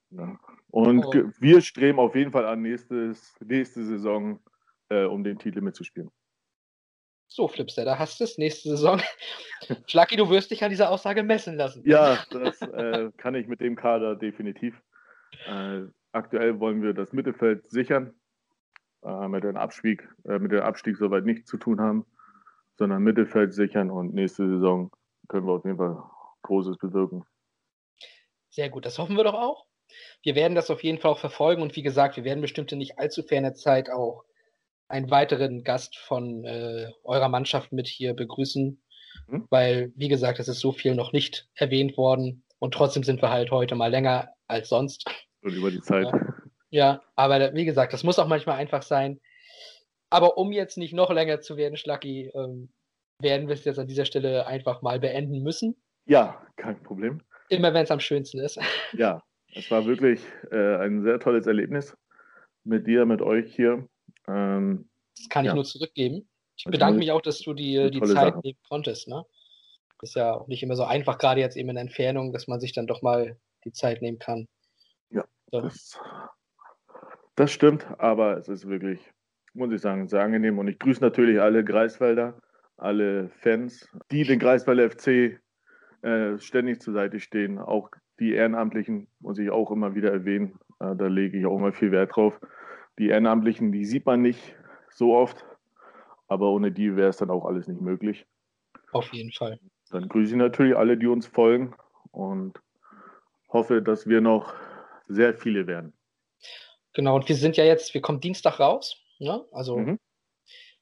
Ja. 0.09 0.39
Und 0.71 1.05
oh. 1.05 1.31
wir 1.39 1.61
streben 1.61 1.99
auf 1.99 2.15
jeden 2.15 2.31
Fall 2.31 2.47
an, 2.47 2.63
nächstes, 2.63 3.35
nächste 3.45 3.85
Saison 3.85 4.39
äh, 4.89 5.03
um 5.05 5.23
den 5.23 5.37
Titel 5.37 5.61
mitzuspielen. 5.61 6.09
So, 7.27 7.47
Flipster, 7.47 7.85
da 7.85 7.99
hast 7.99 8.19
du 8.19 8.23
es 8.23 8.39
nächste 8.39 8.69
Saison. 8.69 8.99
Schlacki, 9.87 10.17
du 10.17 10.31
wirst 10.31 10.49
dich 10.49 10.63
an 10.63 10.71
dieser 10.71 10.89
Aussage 10.89 11.21
messen 11.21 11.57
lassen. 11.57 11.83
Ja, 11.85 12.17
das 12.31 12.59
äh, 12.63 13.11
kann 13.17 13.35
ich 13.35 13.47
mit 13.47 13.61
dem 13.61 13.75
Kader 13.75 14.15
definitiv. 14.15 14.81
Äh, 15.45 15.83
aktuell 16.11 16.59
wollen 16.59 16.81
wir 16.81 16.93
das 16.93 17.13
Mittelfeld 17.13 17.69
sichern, 17.69 18.15
äh, 19.03 19.27
mit, 19.27 19.43
dem 19.43 19.57
Abstieg, 19.57 20.09
äh, 20.25 20.39
mit 20.39 20.51
dem 20.51 20.61
Abstieg 20.61 20.97
soweit 20.97 21.23
nichts 21.23 21.47
zu 21.47 21.57
tun 21.57 21.79
haben, 21.79 22.03
sondern 22.79 23.03
Mittelfeld 23.03 23.53
sichern 23.53 23.91
und 23.91 24.15
nächste 24.15 24.47
Saison 24.49 24.89
können 25.27 25.45
wir 25.45 25.53
auf 25.53 25.65
jeden 25.65 25.77
Fall 25.77 26.01
Großes 26.41 26.79
bewirken. 26.79 27.25
Sehr 28.49 28.69
gut, 28.69 28.85
das 28.85 28.97
hoffen 28.97 29.15
wir 29.15 29.23
doch 29.23 29.33
auch. 29.33 29.65
Wir 30.23 30.35
werden 30.35 30.55
das 30.55 30.69
auf 30.69 30.83
jeden 30.83 30.99
Fall 30.99 31.11
auch 31.11 31.19
verfolgen 31.19 31.61
und 31.61 31.75
wie 31.75 31.81
gesagt, 31.81 32.15
wir 32.15 32.23
werden 32.23 32.41
bestimmt 32.41 32.71
in 32.71 32.77
nicht 32.77 32.99
allzu 32.99 33.23
ferner 33.23 33.53
Zeit 33.53 33.89
auch 33.89 34.23
einen 34.87 35.09
weiteren 35.09 35.63
Gast 35.63 35.97
von 35.97 36.45
äh, 36.45 36.91
eurer 37.03 37.29
Mannschaft 37.29 37.71
mit 37.71 37.87
hier 37.87 38.13
begrüßen, 38.13 38.81
mhm. 39.27 39.47
weil, 39.49 39.91
wie 39.95 40.07
gesagt, 40.07 40.39
es 40.39 40.47
ist 40.47 40.59
so 40.59 40.71
viel 40.71 40.95
noch 40.95 41.11
nicht 41.11 41.47
erwähnt 41.55 41.97
worden 41.97 42.43
und 42.59 42.73
trotzdem 42.73 43.03
sind 43.03 43.21
wir 43.21 43.29
halt 43.29 43.51
heute 43.51 43.75
mal 43.75 43.91
länger 43.91 44.33
als 44.47 44.69
sonst. 44.69 45.05
Und 45.41 45.53
über 45.53 45.71
die 45.71 45.81
Zeit. 45.81 46.07
Ja, 46.11 46.21
ja 46.69 47.01
aber 47.15 47.53
wie 47.53 47.65
gesagt, 47.65 47.93
das 47.93 48.03
muss 48.03 48.19
auch 48.19 48.27
manchmal 48.27 48.57
einfach 48.57 48.81
sein. 48.81 49.19
Aber 50.09 50.37
um 50.37 50.51
jetzt 50.51 50.77
nicht 50.77 50.93
noch 50.93 51.11
länger 51.11 51.39
zu 51.39 51.55
werden, 51.55 51.77
Schlacki, 51.77 52.31
ähm, 52.33 52.73
werden 53.21 53.47
wir 53.47 53.53
es 53.53 53.65
jetzt 53.65 53.79
an 53.79 53.87
dieser 53.87 54.05
Stelle 54.05 54.47
einfach 54.47 54.81
mal 54.81 54.99
beenden 54.99 55.43
müssen. 55.43 55.75
Ja, 56.05 56.41
kein 56.55 56.81
Problem. 56.81 57.21
Immer 57.49 57.73
wenn 57.73 57.83
es 57.83 57.91
am 57.91 57.99
schönsten 57.99 58.39
ist. 58.39 58.59
Ja, 58.93 59.21
es 59.55 59.69
war 59.71 59.85
wirklich 59.85 60.21
äh, 60.51 60.75
ein 60.77 61.01
sehr 61.03 61.19
tolles 61.19 61.47
Erlebnis 61.47 61.97
mit 62.63 62.87
dir, 62.87 63.05
mit 63.05 63.21
euch 63.21 63.53
hier. 63.53 63.87
Ähm, 64.27 64.89
das 65.17 65.29
kann 65.29 65.43
ich 65.43 65.49
ja. 65.49 65.55
nur 65.55 65.65
zurückgeben. 65.65 66.29
Ich 66.55 66.65
bedanke 66.65 66.99
mich 66.99 67.11
auch, 67.11 67.21
dass 67.21 67.39
du 67.39 67.53
die, 67.53 67.89
die 67.89 68.01
Zeit 68.01 68.33
Sache. 68.33 68.39
nehmen 68.43 68.59
konntest. 68.67 69.07
Ne? 69.07 69.25
Ist 70.01 70.15
ja 70.15 70.33
auch 70.33 70.47
nicht 70.47 70.61
immer 70.61 70.75
so 70.75 70.83
einfach, 70.83 71.17
gerade 71.17 71.41
jetzt 71.41 71.57
eben 71.57 71.69
in 71.69 71.77
Entfernung, 71.77 72.31
dass 72.31 72.47
man 72.47 72.59
sich 72.59 72.73
dann 72.73 72.87
doch 72.87 73.01
mal 73.01 73.37
die 73.65 73.71
Zeit 73.71 74.01
nehmen 74.01 74.19
kann. 74.19 74.47
Ja, 75.09 75.25
so. 75.51 75.61
das, 75.61 75.99
das 77.35 77.51
stimmt, 77.51 77.87
aber 77.97 78.37
es 78.37 78.47
ist 78.49 78.67
wirklich, 78.67 78.99
muss 79.53 79.71
ich 79.71 79.81
sagen, 79.81 80.07
sehr 80.07 80.21
angenehm. 80.21 80.59
Und 80.59 80.67
ich 80.67 80.79
grüße 80.79 81.01
natürlich 81.01 81.39
alle 81.41 81.63
Greifswalder, 81.63 82.39
alle 82.77 83.29
Fans, 83.29 83.87
die 84.11 84.23
den 84.23 84.39
Greifswalder 84.39 84.91
FC 84.91 85.39
äh, 86.01 86.37
ständig 86.39 86.81
zur 86.81 86.93
Seite 86.93 87.19
stehen. 87.19 87.59
Auch 87.59 87.89
die 88.19 88.33
Ehrenamtlichen 88.33 89.07
muss 89.19 89.37
ich 89.39 89.49
auch 89.49 89.71
immer 89.71 89.95
wieder 89.95 90.11
erwähnen. 90.11 90.59
Äh, 90.79 90.95
da 90.95 91.07
lege 91.07 91.37
ich 91.37 91.45
auch 91.45 91.57
immer 91.57 91.71
viel 91.71 91.91
Wert 91.91 92.15
drauf. 92.15 92.39
Die 92.97 93.09
Ehrenamtlichen, 93.09 93.71
die 93.71 93.85
sieht 93.85 94.05
man 94.05 94.21
nicht 94.21 94.55
so 94.89 95.15
oft, 95.15 95.45
aber 96.27 96.49
ohne 96.49 96.71
die 96.71 96.95
wäre 96.95 97.09
es 97.09 97.17
dann 97.17 97.29
auch 97.29 97.45
alles 97.45 97.67
nicht 97.67 97.81
möglich. 97.81 98.25
Auf 98.91 99.13
jeden 99.13 99.31
Fall. 99.31 99.59
Dann 99.91 100.07
grüße 100.07 100.31
ich 100.31 100.37
natürlich 100.37 100.75
alle, 100.75 100.97
die 100.97 101.07
uns 101.07 101.27
folgen 101.27 101.73
und 102.11 102.59
hoffe, 103.49 103.81
dass 103.81 104.07
wir 104.07 104.21
noch 104.21 104.53
sehr 105.07 105.33
viele 105.33 105.67
werden. 105.67 105.93
Genau, 106.93 107.15
und 107.15 107.27
wir 107.27 107.35
sind 107.35 107.57
ja 107.57 107.63
jetzt, 107.63 107.93
wir 107.93 108.01
kommen 108.01 108.19
Dienstag 108.19 108.59
raus. 108.59 109.03
Ne? 109.19 109.45
Also, 109.51 109.77
mhm. 109.77 109.99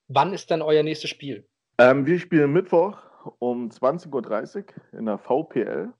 wann 0.07 0.34
ist 0.34 0.52
dann 0.52 0.61
euer 0.61 0.84
nächstes 0.84 1.10
Spiel? 1.10 1.48
Ähm, 1.80 2.06
wir 2.06 2.19
spielen 2.19 2.52
Mittwoch 2.52 2.98
um 3.40 3.70
20.30 3.70 4.58
Uhr 4.58 4.99
in 4.99 5.06
der 5.06 5.18
VPL 5.18 5.94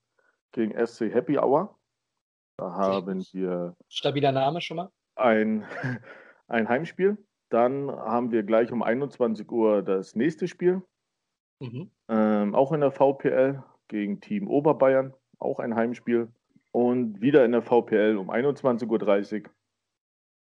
gegen 0.52 0.86
SC 0.86 1.14
Happy 1.14 1.38
Hour. 1.38 1.78
Da 2.58 2.72
haben 2.74 3.24
wir. 3.34 3.76
Stabiler 3.88 4.32
Name 4.32 4.62
schon 4.62 4.78
mal? 4.78 4.92
ein, 5.18 5.66
ein 6.48 6.70
Heimspiel. 6.70 7.18
Dann 7.50 7.90
haben 7.90 8.32
wir 8.32 8.44
gleich 8.44 8.72
um 8.72 8.84
21 8.84 9.50
Uhr 9.52 9.82
das 9.82 10.16
nächste 10.16 10.48
Spiel. 10.48 10.82
Mhm. 11.60 11.92
Ähm, 12.10 12.56
auch 12.56 12.72
in 12.72 12.82
der 12.82 12.92
VPL 12.92 13.64
gegen 13.88 14.20
Team 14.20 14.48
Oberbayern. 14.48 15.14
Auch 15.40 15.60
ein 15.60 15.76
Heimspiel. 15.76 16.32
Und 16.72 17.22
wieder 17.22 17.46
in 17.46 17.54
der 17.54 17.62
VPL 17.62 18.18
um 18.18 18.30
21.30 18.30 19.44
Uhr 19.46 19.52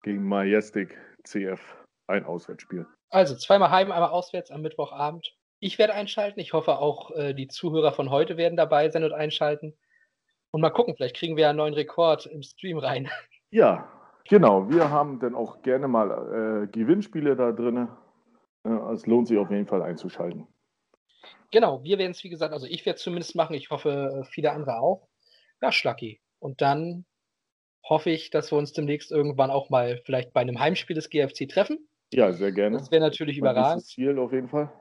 gegen 0.03 0.27
Majestic 0.27 0.99
CF. 1.25 1.77
Ein 2.09 2.25
Auswärtsspiel. 2.25 2.87
Also 3.11 3.37
zweimal 3.37 3.71
heim, 3.71 3.93
einmal 3.93 4.11
auswärts 4.11 4.51
am 4.51 4.63
Mittwochabend. 4.63 5.37
Ich 5.61 5.79
werde 5.79 5.95
einschalten. 5.95 6.41
Ich 6.41 6.53
hoffe 6.53 6.79
auch 6.79 7.11
äh, 7.13 7.35
die 7.35 7.49
Zuhörer 7.49 7.93
von 7.93 8.11
heute 8.11 8.37
werden 8.37 8.57
dabei 8.57 8.91
sein 8.91 9.05
und 9.05 9.13
einschalten. 9.13 9.77
Und 10.51 10.61
mal 10.61 10.71
gucken, 10.71 10.97
vielleicht 10.97 11.17
kriegen 11.17 11.37
wir 11.37 11.49
einen 11.49 11.59
neuen 11.59 11.75
Rekord 11.75 12.27
im 12.27 12.43
Stream 12.43 12.79
rein. 12.79 13.09
Ja, 13.53 13.91
Genau, 14.31 14.71
wir 14.71 14.91
haben 14.91 15.19
dann 15.19 15.35
auch 15.35 15.61
gerne 15.63 15.89
mal 15.89 16.63
äh, 16.63 16.67
Gewinnspiele 16.69 17.35
da 17.35 17.51
drin. 17.51 17.89
Äh, 18.65 18.71
es 18.93 19.05
lohnt 19.07 19.27
sich 19.27 19.37
auf 19.39 19.51
jeden 19.51 19.67
Fall 19.67 19.83
einzuschalten. 19.83 20.47
Genau, 21.51 21.83
wir 21.83 21.99
werden 21.99 22.13
es, 22.13 22.23
wie 22.23 22.29
gesagt, 22.29 22.53
also 22.53 22.67
ich 22.67 22.87
werde 22.87 22.99
es 22.99 23.03
zumindest 23.03 23.35
machen. 23.35 23.55
Ich 23.55 23.71
hoffe, 23.71 24.25
viele 24.31 24.53
andere 24.53 24.79
auch. 24.79 25.09
Ja, 25.61 25.73
Schlacki. 25.73 26.21
Und 26.39 26.61
dann 26.61 27.05
hoffe 27.85 28.11
ich, 28.11 28.31
dass 28.31 28.53
wir 28.53 28.59
uns 28.59 28.73
demnächst 28.73 29.11
irgendwann 29.11 29.51
auch 29.51 29.69
mal 29.69 30.01
vielleicht 30.05 30.33
bei 30.33 30.43
einem 30.43 30.61
Heimspiel 30.61 30.95
des 30.95 31.11
GFC 31.11 31.49
treffen. 31.49 31.89
Ja, 32.13 32.33
sehr 32.33 32.53
gerne. 32.53 32.77
Das 32.77 32.93
wäre 32.93 33.03
natürlich 33.03 33.41
mein 33.41 33.51
überragend. 33.51 33.85
Ziel 33.85 34.17
auf 34.17 34.33
jeden 34.33 34.49
Fall. 34.49 34.73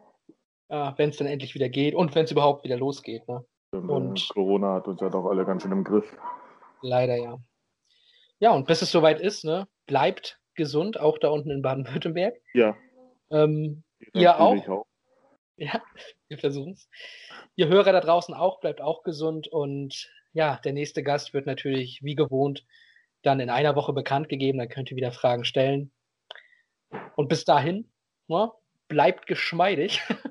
Ja, 0.69 0.93
wenn 0.97 1.09
es 1.09 1.17
dann 1.17 1.27
endlich 1.27 1.55
wieder 1.55 1.69
geht 1.69 1.95
und 1.95 2.13
wenn 2.15 2.25
es 2.25 2.31
überhaupt 2.31 2.63
wieder 2.63 2.77
losgeht. 2.77 3.27
Ne? 3.27 3.43
Und 3.71 4.29
Corona 4.29 4.75
hat 4.75 4.87
uns 4.87 5.01
ja 5.01 5.09
doch 5.09 5.25
alle 5.25 5.45
ganz 5.45 5.63
schön 5.63 5.71
im 5.71 5.83
Griff. 5.83 6.05
Leider 6.81 7.15
ja. 7.15 7.37
Ja, 8.39 8.53
und 8.53 8.67
bis 8.67 8.81
es 8.81 8.91
soweit 8.91 9.19
ist, 9.19 9.43
ne, 9.43 9.67
bleibt 9.85 10.39
gesund, 10.55 10.99
auch 10.99 11.17
da 11.17 11.29
unten 11.29 11.51
in 11.51 11.61
Baden-Württemberg. 11.61 12.35
Ja. 12.53 12.75
Ähm, 13.31 13.83
ihr 14.13 14.39
auch. 14.39 14.67
auch. 14.67 14.85
Ja, 15.57 15.81
wir 16.29 16.37
versuchen 16.37 16.71
es. 16.73 16.89
Ihr 17.55 17.67
Hörer 17.67 17.91
da 17.91 17.99
draußen 17.99 18.33
auch, 18.33 18.61
bleibt 18.61 18.79
auch 18.79 19.03
gesund 19.03 19.47
und 19.47 20.09
ja, 20.31 20.59
der 20.63 20.73
nächste 20.73 21.03
Gast 21.03 21.33
wird 21.33 21.45
natürlich 21.47 21.99
wie 22.01 22.15
gewohnt 22.15 22.65
dann 23.23 23.39
in 23.39 23.49
einer 23.49 23.75
Woche 23.75 23.91
bekannt 23.93 24.29
gegeben, 24.29 24.59
dann 24.59 24.69
könnt 24.69 24.89
ihr 24.91 24.97
wieder 24.97 25.11
Fragen 25.11 25.43
stellen. 25.43 25.91
Und 27.15 27.27
bis 27.27 27.43
dahin, 27.43 27.91
ne, 28.27 28.51
bleibt 28.87 29.27
geschmeidig. 29.27 30.01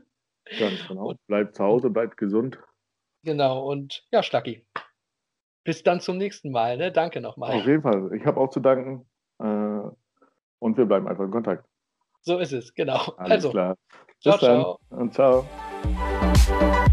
Ganz 0.59 0.87
genau. 0.87 1.11
Und, 1.11 1.27
bleibt 1.27 1.57
zu 1.57 1.65
Hause, 1.65 1.91
bleibt 1.91 2.17
gesund. 2.17 2.59
Genau, 3.25 3.69
und 3.69 4.05
ja, 4.11 4.23
Stacki, 4.23 4.67
bis 5.65 5.83
dann 5.83 6.01
zum 6.01 6.17
nächsten 6.17 6.51
Mal. 6.51 6.77
Ne? 6.77 6.93
Danke 6.93 7.21
nochmal. 7.21 7.53
Auf 7.53 7.67
jeden 7.67 7.83
Fall. 7.83 8.13
Ich 8.15 8.25
habe 8.25 8.41
auch 8.41 8.51
zu 8.51 8.61
danken. 8.61 9.07
Äh, 9.39 9.91
und 10.61 10.77
wir 10.77 10.87
bleiben 10.87 11.07
einfach 11.07 11.25
in 11.25 11.31
Kontakt. 11.31 11.67
So 12.23 12.39
ist 12.39 12.53
es, 12.53 12.75
genau. 12.75 13.13
Alles 13.17 13.33
also, 13.33 13.51
klar. 13.51 13.77
Bis 14.25 14.39
ciao, 14.39 14.39
dann 14.39 14.61
ciao. 14.61 14.79
und 14.91 15.15
ciao. 15.15 16.85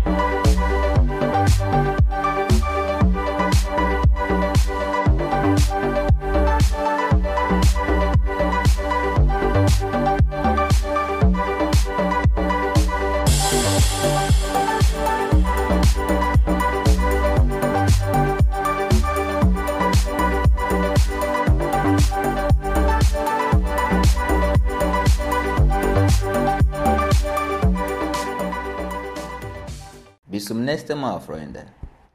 Bis 30.46 30.50
zum 30.50 30.64
nächsten 30.64 31.00
Mal, 31.00 31.20
Freunde. 31.22 31.66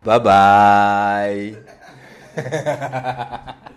Bye 0.04 0.20
bye. 0.20 1.56